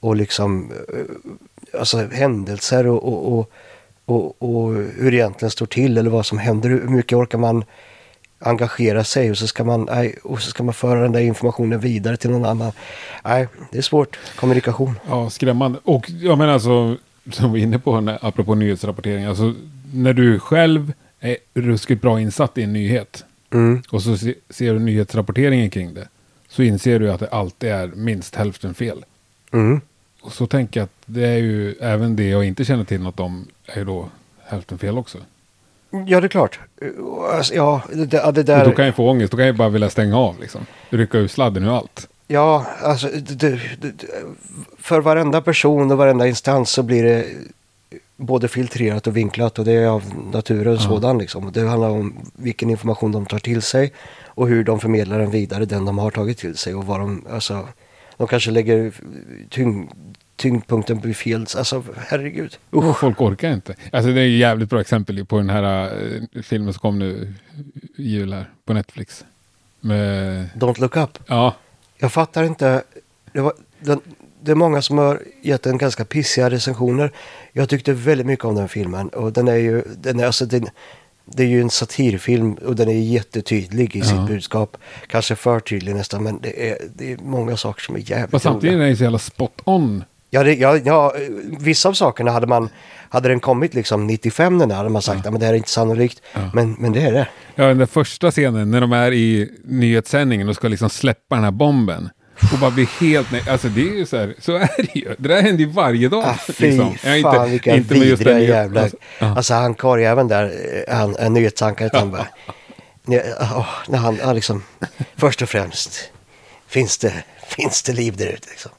och 0.00 0.16
liksom, 0.16 0.72
eh, 0.72 1.80
alltså 1.80 2.08
händelser 2.12 2.86
och, 2.86 3.04
och, 3.04 3.38
och, 3.38 3.50
och, 4.04 4.42
och 4.42 4.74
hur 4.74 5.10
det 5.10 5.16
egentligen 5.16 5.50
står 5.50 5.66
till 5.66 5.98
eller 5.98 6.10
vad 6.10 6.26
som 6.26 6.38
händer. 6.38 6.68
Hur 6.68 6.88
mycket 6.88 7.18
orkar 7.18 7.38
man 7.38 7.64
engagera 8.38 9.04
sig 9.04 9.30
och 9.30 9.38
så 9.38 9.46
ska 9.46 9.64
man, 9.64 9.84
nej, 9.90 10.18
och 10.22 10.42
så 10.42 10.50
ska 10.50 10.62
man 10.62 10.74
föra 10.74 11.02
den 11.02 11.12
där 11.12 11.20
informationen 11.20 11.80
vidare 11.80 12.16
till 12.16 12.30
någon 12.30 12.44
annan. 12.44 12.72
Nej, 13.24 13.48
det 13.72 13.78
är 13.78 13.82
svårt. 13.82 14.18
Kommunikation. 14.36 14.94
Ja, 15.08 15.30
skrämmande. 15.30 15.78
Och 15.84 16.10
jag 16.10 16.38
menar 16.38 16.52
alltså, 16.52 16.96
som 17.32 17.52
vi 17.52 17.60
är 17.60 17.64
inne 17.64 17.78
på, 17.78 18.00
när, 18.00 18.18
apropå 18.22 18.54
nyhetsrapportering. 18.54 19.24
Alltså, 19.24 19.54
när 19.92 20.12
du 20.12 20.38
själv 20.38 20.92
är 21.20 21.36
ruskigt 21.54 22.02
bra 22.02 22.20
insatt 22.20 22.58
i 22.58 22.62
en 22.62 22.72
nyhet. 22.72 23.24
Mm. 23.52 23.82
Och 23.90 24.02
så 24.02 24.18
se, 24.18 24.34
ser 24.50 24.72
du 24.72 24.78
nyhetsrapporteringen 24.78 25.70
kring 25.70 25.94
det. 25.94 26.08
Så 26.48 26.62
inser 26.62 26.98
du 26.98 27.12
att 27.12 27.20
det 27.20 27.28
alltid 27.28 27.70
är 27.70 27.86
minst 27.86 28.34
hälften 28.34 28.74
fel. 28.74 29.04
Mm. 29.52 29.80
Och 30.20 30.32
så 30.32 30.46
tänker 30.46 30.80
jag 30.80 30.84
att 30.84 30.92
det 31.06 31.26
är 31.26 31.38
ju 31.38 31.74
även 31.80 32.16
det 32.16 32.28
jag 32.28 32.44
inte 32.44 32.64
känner 32.64 32.84
till 32.84 33.00
något 33.00 33.20
om. 33.20 33.46
Är 33.66 33.78
ju 33.78 33.84
då 33.84 34.08
hälften 34.44 34.78
fel 34.78 34.98
också. 34.98 35.18
Ja, 35.90 36.20
det 36.20 36.26
är 36.26 36.28
klart. 36.28 36.58
Alltså, 37.32 37.54
Ja, 37.54 37.82
det, 37.92 38.06
det, 38.06 38.16
ja, 38.16 38.32
där... 38.32 38.64
då 38.64 38.72
kan 38.72 38.86
jag 38.86 38.94
få 38.94 39.10
ångest. 39.10 39.30
Då 39.30 39.36
kan 39.36 39.46
jag 39.46 39.56
bara 39.56 39.68
vilja 39.68 39.90
stänga 39.90 40.18
av 40.18 40.40
liksom. 40.40 40.66
Rycka 40.90 41.18
ur 41.18 41.28
sladden 41.28 41.68
och 41.68 41.76
allt. 41.76 42.08
Ja, 42.28 42.66
alltså 42.82 43.08
det, 43.08 43.60
för 44.78 45.00
varenda 45.00 45.40
person 45.40 45.90
och 45.90 45.98
varenda 45.98 46.26
instans 46.26 46.70
så 46.70 46.82
blir 46.82 47.04
det 47.04 47.24
både 48.16 48.48
filtrerat 48.48 49.06
och 49.06 49.16
vinklat 49.16 49.58
och 49.58 49.64
det 49.64 49.72
är 49.72 49.86
av 49.86 50.02
naturen 50.32 50.78
sådan 50.78 51.18
liksom. 51.18 51.52
Det 51.52 51.68
handlar 51.68 51.88
om 51.88 52.14
vilken 52.32 52.70
information 52.70 53.12
de 53.12 53.26
tar 53.26 53.38
till 53.38 53.62
sig 53.62 53.92
och 54.24 54.48
hur 54.48 54.64
de 54.64 54.80
förmedlar 54.80 55.18
den 55.18 55.30
vidare, 55.30 55.64
den 55.64 55.84
de 55.84 55.98
har 55.98 56.10
tagit 56.10 56.38
till 56.38 56.56
sig 56.56 56.74
och 56.74 56.86
vad 56.86 57.00
de, 57.00 57.24
alltså, 57.30 57.68
de 58.16 58.26
kanske 58.26 58.50
lägger 58.50 58.92
tyng, 59.50 59.90
tyngdpunkten 60.36 61.00
på 61.00 61.12
fel, 61.12 61.46
alltså 61.56 61.84
herregud. 61.96 62.56
Och 62.70 62.84
Usch. 62.90 62.98
folk 63.00 63.20
orkar 63.20 63.52
inte. 63.52 63.74
Alltså 63.92 64.12
det 64.12 64.20
är 64.20 64.26
ett 64.26 64.38
jävligt 64.38 64.70
bra 64.70 64.80
exempel 64.80 65.24
på 65.24 65.36
den 65.36 65.50
här 65.50 65.84
eh, 66.34 66.42
filmen 66.42 66.72
som 66.72 66.80
kom 66.80 66.98
nu 66.98 67.34
i 67.96 68.02
jul 68.10 68.32
här 68.32 68.50
på 68.64 68.72
Netflix. 68.72 69.24
Med, 69.80 70.48
Don't 70.56 70.80
look 70.80 70.96
up. 70.96 71.18
ja, 71.26 71.56
Jag 71.98 72.12
fattar 72.12 72.44
inte. 72.44 72.82
Det, 73.32 73.40
var, 73.40 73.52
den, 73.80 74.00
det 74.40 74.50
är 74.50 74.54
många 74.56 74.82
som 74.82 74.98
har 74.98 75.22
gett 75.42 75.62
den 75.62 75.78
ganska 75.78 76.04
pissiga 76.04 76.50
recensioner. 76.50 77.12
Jag 77.52 77.68
tyckte 77.68 77.92
väldigt 77.92 78.26
mycket 78.26 78.44
om 78.44 78.54
den 78.54 78.68
filmen. 78.68 79.08
Och 79.08 79.32
den 79.32 79.48
är 79.48 79.56
ju, 79.56 79.82
den 80.00 80.20
är, 80.20 80.26
alltså, 80.26 80.46
den, 80.46 80.66
det 81.24 81.42
är 81.42 81.46
ju 81.46 81.60
en 81.60 81.70
satirfilm 81.70 82.52
och 82.54 82.76
den 82.76 82.88
är 82.88 82.92
jättetydlig 83.00 83.96
i 83.96 83.98
Ja. 83.98 84.04
sitt 84.04 84.26
budskap. 84.26 84.76
Kanske 85.06 85.36
för 85.36 85.60
tydlig 85.60 85.94
nästan, 85.94 86.22
men 86.22 86.38
det 86.42 86.70
är, 86.70 86.78
det 86.94 87.12
är 87.12 87.18
många 87.18 87.56
saker 87.56 87.82
som 87.82 87.94
är 87.96 88.10
jävligt 88.10 88.30
fast 88.30 88.42
samtidigt 88.42 88.74
är 88.74 88.78
den 88.84 88.96
så 88.96 89.02
jävla 89.02 89.18
spot 89.18 89.60
on. 89.64 90.04
Ja, 90.30 90.42
det, 90.42 90.54
ja, 90.54 90.76
ja, 90.76 91.14
vissa 91.58 91.88
av 91.88 91.92
sakerna 91.92 92.30
hade 92.30 92.46
man, 92.46 92.68
hade 93.08 93.28
den 93.28 93.40
kommit 93.40 93.74
liksom 93.74 94.06
95 94.06 94.58
den 94.58 94.68
där, 94.68 94.76
hade 94.76 94.88
man 94.88 95.02
sagt, 95.02 95.20
ja. 95.24 95.30
men 95.30 95.40
det 95.40 95.46
här 95.46 95.52
är 95.52 95.56
inte 95.56 95.70
sannolikt. 95.70 96.22
Men, 96.52 96.76
men 96.78 96.92
det 96.92 97.02
är 97.02 97.12
det. 97.12 97.28
Ja, 97.54 97.74
den 97.74 97.86
första 97.86 98.30
scenen 98.30 98.70
när 98.70 98.80
de 98.80 98.92
är 98.92 99.12
i 99.12 99.50
nyhetssändningen 99.64 100.48
och 100.48 100.56
ska 100.56 100.68
liksom 100.68 100.90
släppa 100.90 101.34
den 101.34 101.44
här 101.44 101.50
bomben. 101.50 102.10
Och 102.52 102.58
bara 102.58 102.70
bli 102.70 102.88
helt 103.00 103.32
nej. 103.32 103.42
Alltså 103.48 103.68
det 103.68 103.80
är 103.80 103.94
ju 103.94 104.06
så 104.06 104.16
här, 104.16 104.34
så 104.38 104.56
är 104.56 104.76
det 104.76 104.96
ju. 104.98 105.14
Det 105.18 105.28
där 105.28 105.42
händer 105.42 105.64
ju 105.64 105.70
varje 105.70 106.08
dag. 106.08 106.24
Ah, 106.26 106.38
fy 106.48 106.70
liksom. 106.70 107.22
Fan 107.22 107.50
vilka 107.50 107.70
med 107.70 107.78
just 107.78 107.88
den 107.88 108.00
vidriga 108.00 108.40
jävlar. 108.40 108.82
Alltså, 108.82 108.96
ja. 109.18 109.36
Alltså 109.36 109.54
han 109.54 109.74
karljäveln 109.74 110.28
där, 110.28 110.44
eh, 110.88 110.96
han, 110.96 111.16
en 111.16 111.32
nyhetsankare, 111.32 111.90
han 111.92 112.10
bara... 112.10 112.26
Åh, 113.40 113.66
när 113.88 113.98
han, 113.98 114.18
han 114.24 114.34
liksom, 114.34 114.62
först 115.16 115.42
och 115.42 115.48
främst, 115.48 116.10
finns 116.68 116.98
det, 116.98 117.12
finns 117.48 117.82
det 117.82 117.92
liv 117.92 118.16
där 118.16 118.26
ute 118.26 118.48
liksom? 118.50 118.70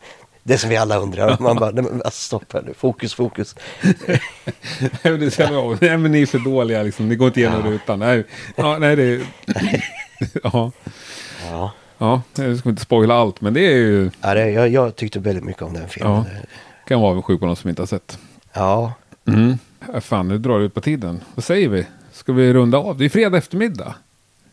Det 0.48 0.58
som 0.58 0.70
vi 0.70 0.78
alla 0.78 0.98
undrar. 0.98 1.38
Man 1.40 1.56
bara, 1.56 1.72
nej 1.72 1.84
men 1.84 2.02
alltså, 2.06 2.22
stopp 2.22 2.54
här 2.54 2.62
nu, 2.62 2.74
fokus, 2.74 3.14
fokus. 3.14 3.56
det 5.02 5.40
jävla, 5.40 5.78
nej 5.82 5.98
men 5.98 6.12
ni 6.12 6.22
är 6.22 6.26
för 6.26 6.40
dåliga 6.40 6.84
liksom. 6.84 7.10
Ni 7.10 7.16
går 7.16 7.28
inte 7.28 7.40
igenom 7.40 7.64
rutan. 7.64 8.00
Nej, 8.00 8.24
ja, 8.56 8.78
nej 8.78 8.96
det 8.96 9.04
är... 9.04 9.22
ja, 10.44 10.72
Ja, 11.50 11.72
ja, 11.98 12.22
jag 12.36 12.58
ska 12.58 12.70
inte 12.70 12.82
spoila 12.82 13.16
allt. 13.16 13.42
Men 13.42 13.54
det 13.54 13.60
är 13.62 13.76
ju... 13.78 14.12
ja 14.22 14.34
det, 14.34 14.50
jag, 14.50 14.70
jag 14.70 14.96
tyckte 14.96 15.20
väldigt 15.20 15.44
mycket 15.44 15.62
om 15.62 15.74
den 15.74 15.90
filmen. 15.90 16.14
Ja. 16.14 16.26
Kan 16.88 17.02
vara 17.02 17.12
avundsjuk 17.12 17.40
på 17.40 17.46
någon 17.46 17.56
som 17.56 17.70
inte 17.70 17.82
har 17.82 17.88
sett. 17.88 18.20
Ja, 18.54 18.94
Mm. 19.28 19.58
Ja, 19.94 20.02
fan, 20.02 20.28
nu 20.28 20.38
drar 20.38 20.60
det 20.60 20.66
ut 20.66 20.74
på 20.74 20.82
tiden. 20.82 21.22
Vad 21.36 21.44
säger 21.44 21.70
vi? 21.70 21.86
Ska 22.12 22.34
vi 22.34 22.54
runda 22.54 22.78
av? 22.78 22.98
Det 22.98 23.06
är 23.06 23.10
fredag 23.10 23.38
eftermiddag. 23.38 23.96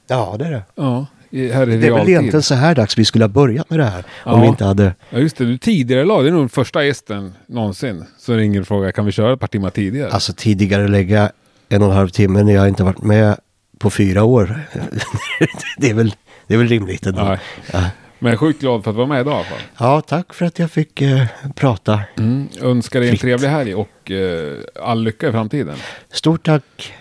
ja 0.07 0.37
det 0.39 0.45
är 0.47 0.51
det. 0.51 0.63
Ja, 0.75 1.07
här 1.35 1.71
i 1.71 1.77
Det 1.77 1.87
är 1.87 1.93
väl 1.93 2.09
egentligen 2.09 2.43
så 2.43 2.55
här 2.55 2.75
dags 2.75 2.99
vi 2.99 3.05
skulle 3.05 3.25
ha 3.25 3.29
börjat 3.29 3.71
med 3.71 3.79
det 3.79 3.85
här. 3.85 4.05
Om 4.25 4.33
Ja. 4.33 4.41
vi 4.41 4.47
inte 4.47 4.65
hade... 4.65 4.95
Ja, 5.11 5.19
just 5.19 5.37
det. 5.37 5.45
Du 5.45 5.59
tidigare 5.59 6.05
lag. 6.05 6.25
Det 6.25 6.29
är 6.29 6.33
nog 6.33 6.43
den 6.43 6.49
första 6.49 6.85
gästen 6.85 7.35
någonsin. 7.47 8.05
Så 8.19 8.35
ringer 8.35 8.61
och 8.61 8.67
frågar, 8.67 8.93
kan 8.93 9.07
vi 9.07 9.13
köra 9.13 9.33
ett 9.33 9.41
par 9.41 9.47
timmar 9.47 9.71
tidigare? 9.71 10.11
Alltså 10.11 10.33
tidigare 10.37 10.89
lägga 10.89 11.31
en 11.69 11.83
och 11.83 11.89
en 11.91 11.97
halv 11.97 12.09
timme 12.09 12.43
när 12.43 12.55
jag 12.55 12.69
inte 12.69 12.85
varit 12.85 13.03
med 13.03 13.37
på 13.79 13.91
fyra 13.91 14.25
år. 14.25 14.61
det, 15.79 15.91
är 15.91 15.95
väl, 15.95 16.15
det 16.47 16.55
är 16.55 16.59
väl 16.59 16.69
rimligt 16.69 17.07
ändå. 17.07 17.39
Ja. 17.73 17.81
Men 18.19 18.31
jag 18.31 18.33
är 18.33 18.37
sjukt 18.37 18.61
glad 18.61 18.85
för 18.85 18.91
att 18.91 18.97
vara 18.97 19.07
med 19.07 19.21
idag 19.21 19.47
fall. 19.47 19.59
Ja, 19.79 20.01
tack 20.01 20.35
för 20.35 20.47
att 20.47 20.59
jag 20.59 20.71
fick 20.71 21.03
eh, 21.03 21.27
prata. 21.55 22.01
Mm. 22.19 22.49
Önskar 22.63 23.01
dig 23.01 23.09
en 23.09 23.13
Fritt. 23.13 23.21
trevlig 23.21 23.49
helg 23.49 23.75
och 23.75 24.11
eh, 24.11 24.53
all 24.83 25.03
lycka 25.03 25.29
i 25.29 25.33
framtiden. 25.33 25.77
Stort 26.13 26.47
tack. 26.47 26.93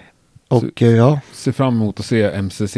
Och 0.47 0.81
eh, 0.81 0.89
ja, 0.95 1.19
Ser 1.33 1.51
fram 1.51 1.73
emot 1.75 1.99
att 1.99 2.05
se 2.05 2.41
MCC 2.41 2.77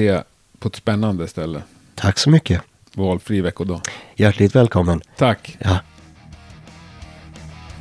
på 0.66 0.70
ett 0.70 0.76
spännande 0.76 1.28
ställe. 1.28 1.61
tack 1.95 2.20
så 2.20 2.30
mycket. 2.30 2.61
Valfri 2.93 3.41
veckodag. 3.41 3.82
Hjärtligt 4.16 4.55
välkommen. 4.55 5.01
Tack. 5.18 5.57
Ja. 5.59 5.80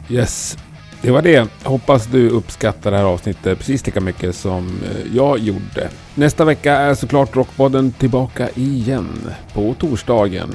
Yes, 0.09 0.59
det 1.03 1.11
var 1.11 1.22
det. 1.22 1.49
Hoppas 1.62 2.07
du 2.07 2.28
uppskattar 2.28 2.91
det 2.91 2.97
här 2.97 3.05
avsnittet 3.05 3.59
precis 3.59 3.87
lika 3.87 4.01
mycket 4.01 4.37
som 4.37 4.66
eh, 4.66 5.16
jag 5.16 5.39
gjorde. 5.39 5.89
Nästa 6.14 6.45
vecka 6.45 6.76
är 6.76 6.95
såklart 6.95 7.37
Rockpodden 7.37 7.93
tillbaka 7.93 8.49
igen 8.55 9.30
på 9.53 9.74
torsdagen. 9.74 10.55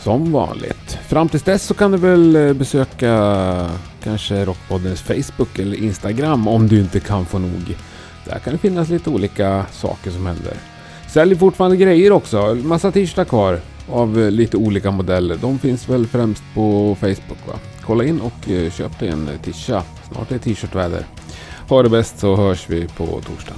Som 0.00 0.32
vanligt. 0.32 0.98
Fram 1.08 1.28
tills 1.28 1.42
dess 1.42 1.62
så 1.62 1.74
kan 1.74 1.90
du 1.90 1.98
väl 1.98 2.36
eh, 2.36 2.52
besöka 2.52 3.70
kanske 4.02 4.44
Rockpoddens 4.44 5.02
Facebook 5.02 5.58
eller 5.58 5.76
Instagram 5.76 6.48
om 6.48 6.68
du 6.68 6.80
inte 6.80 7.00
kan 7.00 7.26
få 7.26 7.38
nog. 7.38 7.76
Där 8.24 8.38
kan 8.38 8.52
det 8.52 8.58
finnas 8.58 8.88
lite 8.88 9.10
olika 9.10 9.66
saker 9.72 10.10
som 10.10 10.26
händer. 10.26 10.73
Säljer 11.14 11.38
fortfarande 11.38 11.76
grejer 11.76 12.12
också. 12.12 12.54
Massa 12.54 12.92
t-shirtar 12.92 13.24
kvar 13.24 13.60
av 13.90 14.20
eh, 14.20 14.30
lite 14.30 14.56
olika 14.56 14.90
modeller. 14.90 15.36
De 15.36 15.58
finns 15.58 15.88
väl 15.88 16.06
främst 16.06 16.42
på 16.54 16.96
Facebook 17.00 17.38
va? 17.46 17.54
Kolla 17.82 18.04
in 18.04 18.20
och 18.20 18.50
eh, 18.50 18.70
köp 18.70 18.98
dig 18.98 19.08
en 19.08 19.28
tisha. 19.42 19.82
Snart 20.12 20.30
är 20.30 20.34
det 20.34 20.38
t-shirtväder. 20.38 21.06
Ha 21.68 21.82
det 21.82 21.88
bäst 21.88 22.18
så 22.18 22.36
hörs 22.36 22.70
vi 22.70 22.88
på 22.88 23.06
torsdag. 23.06 23.54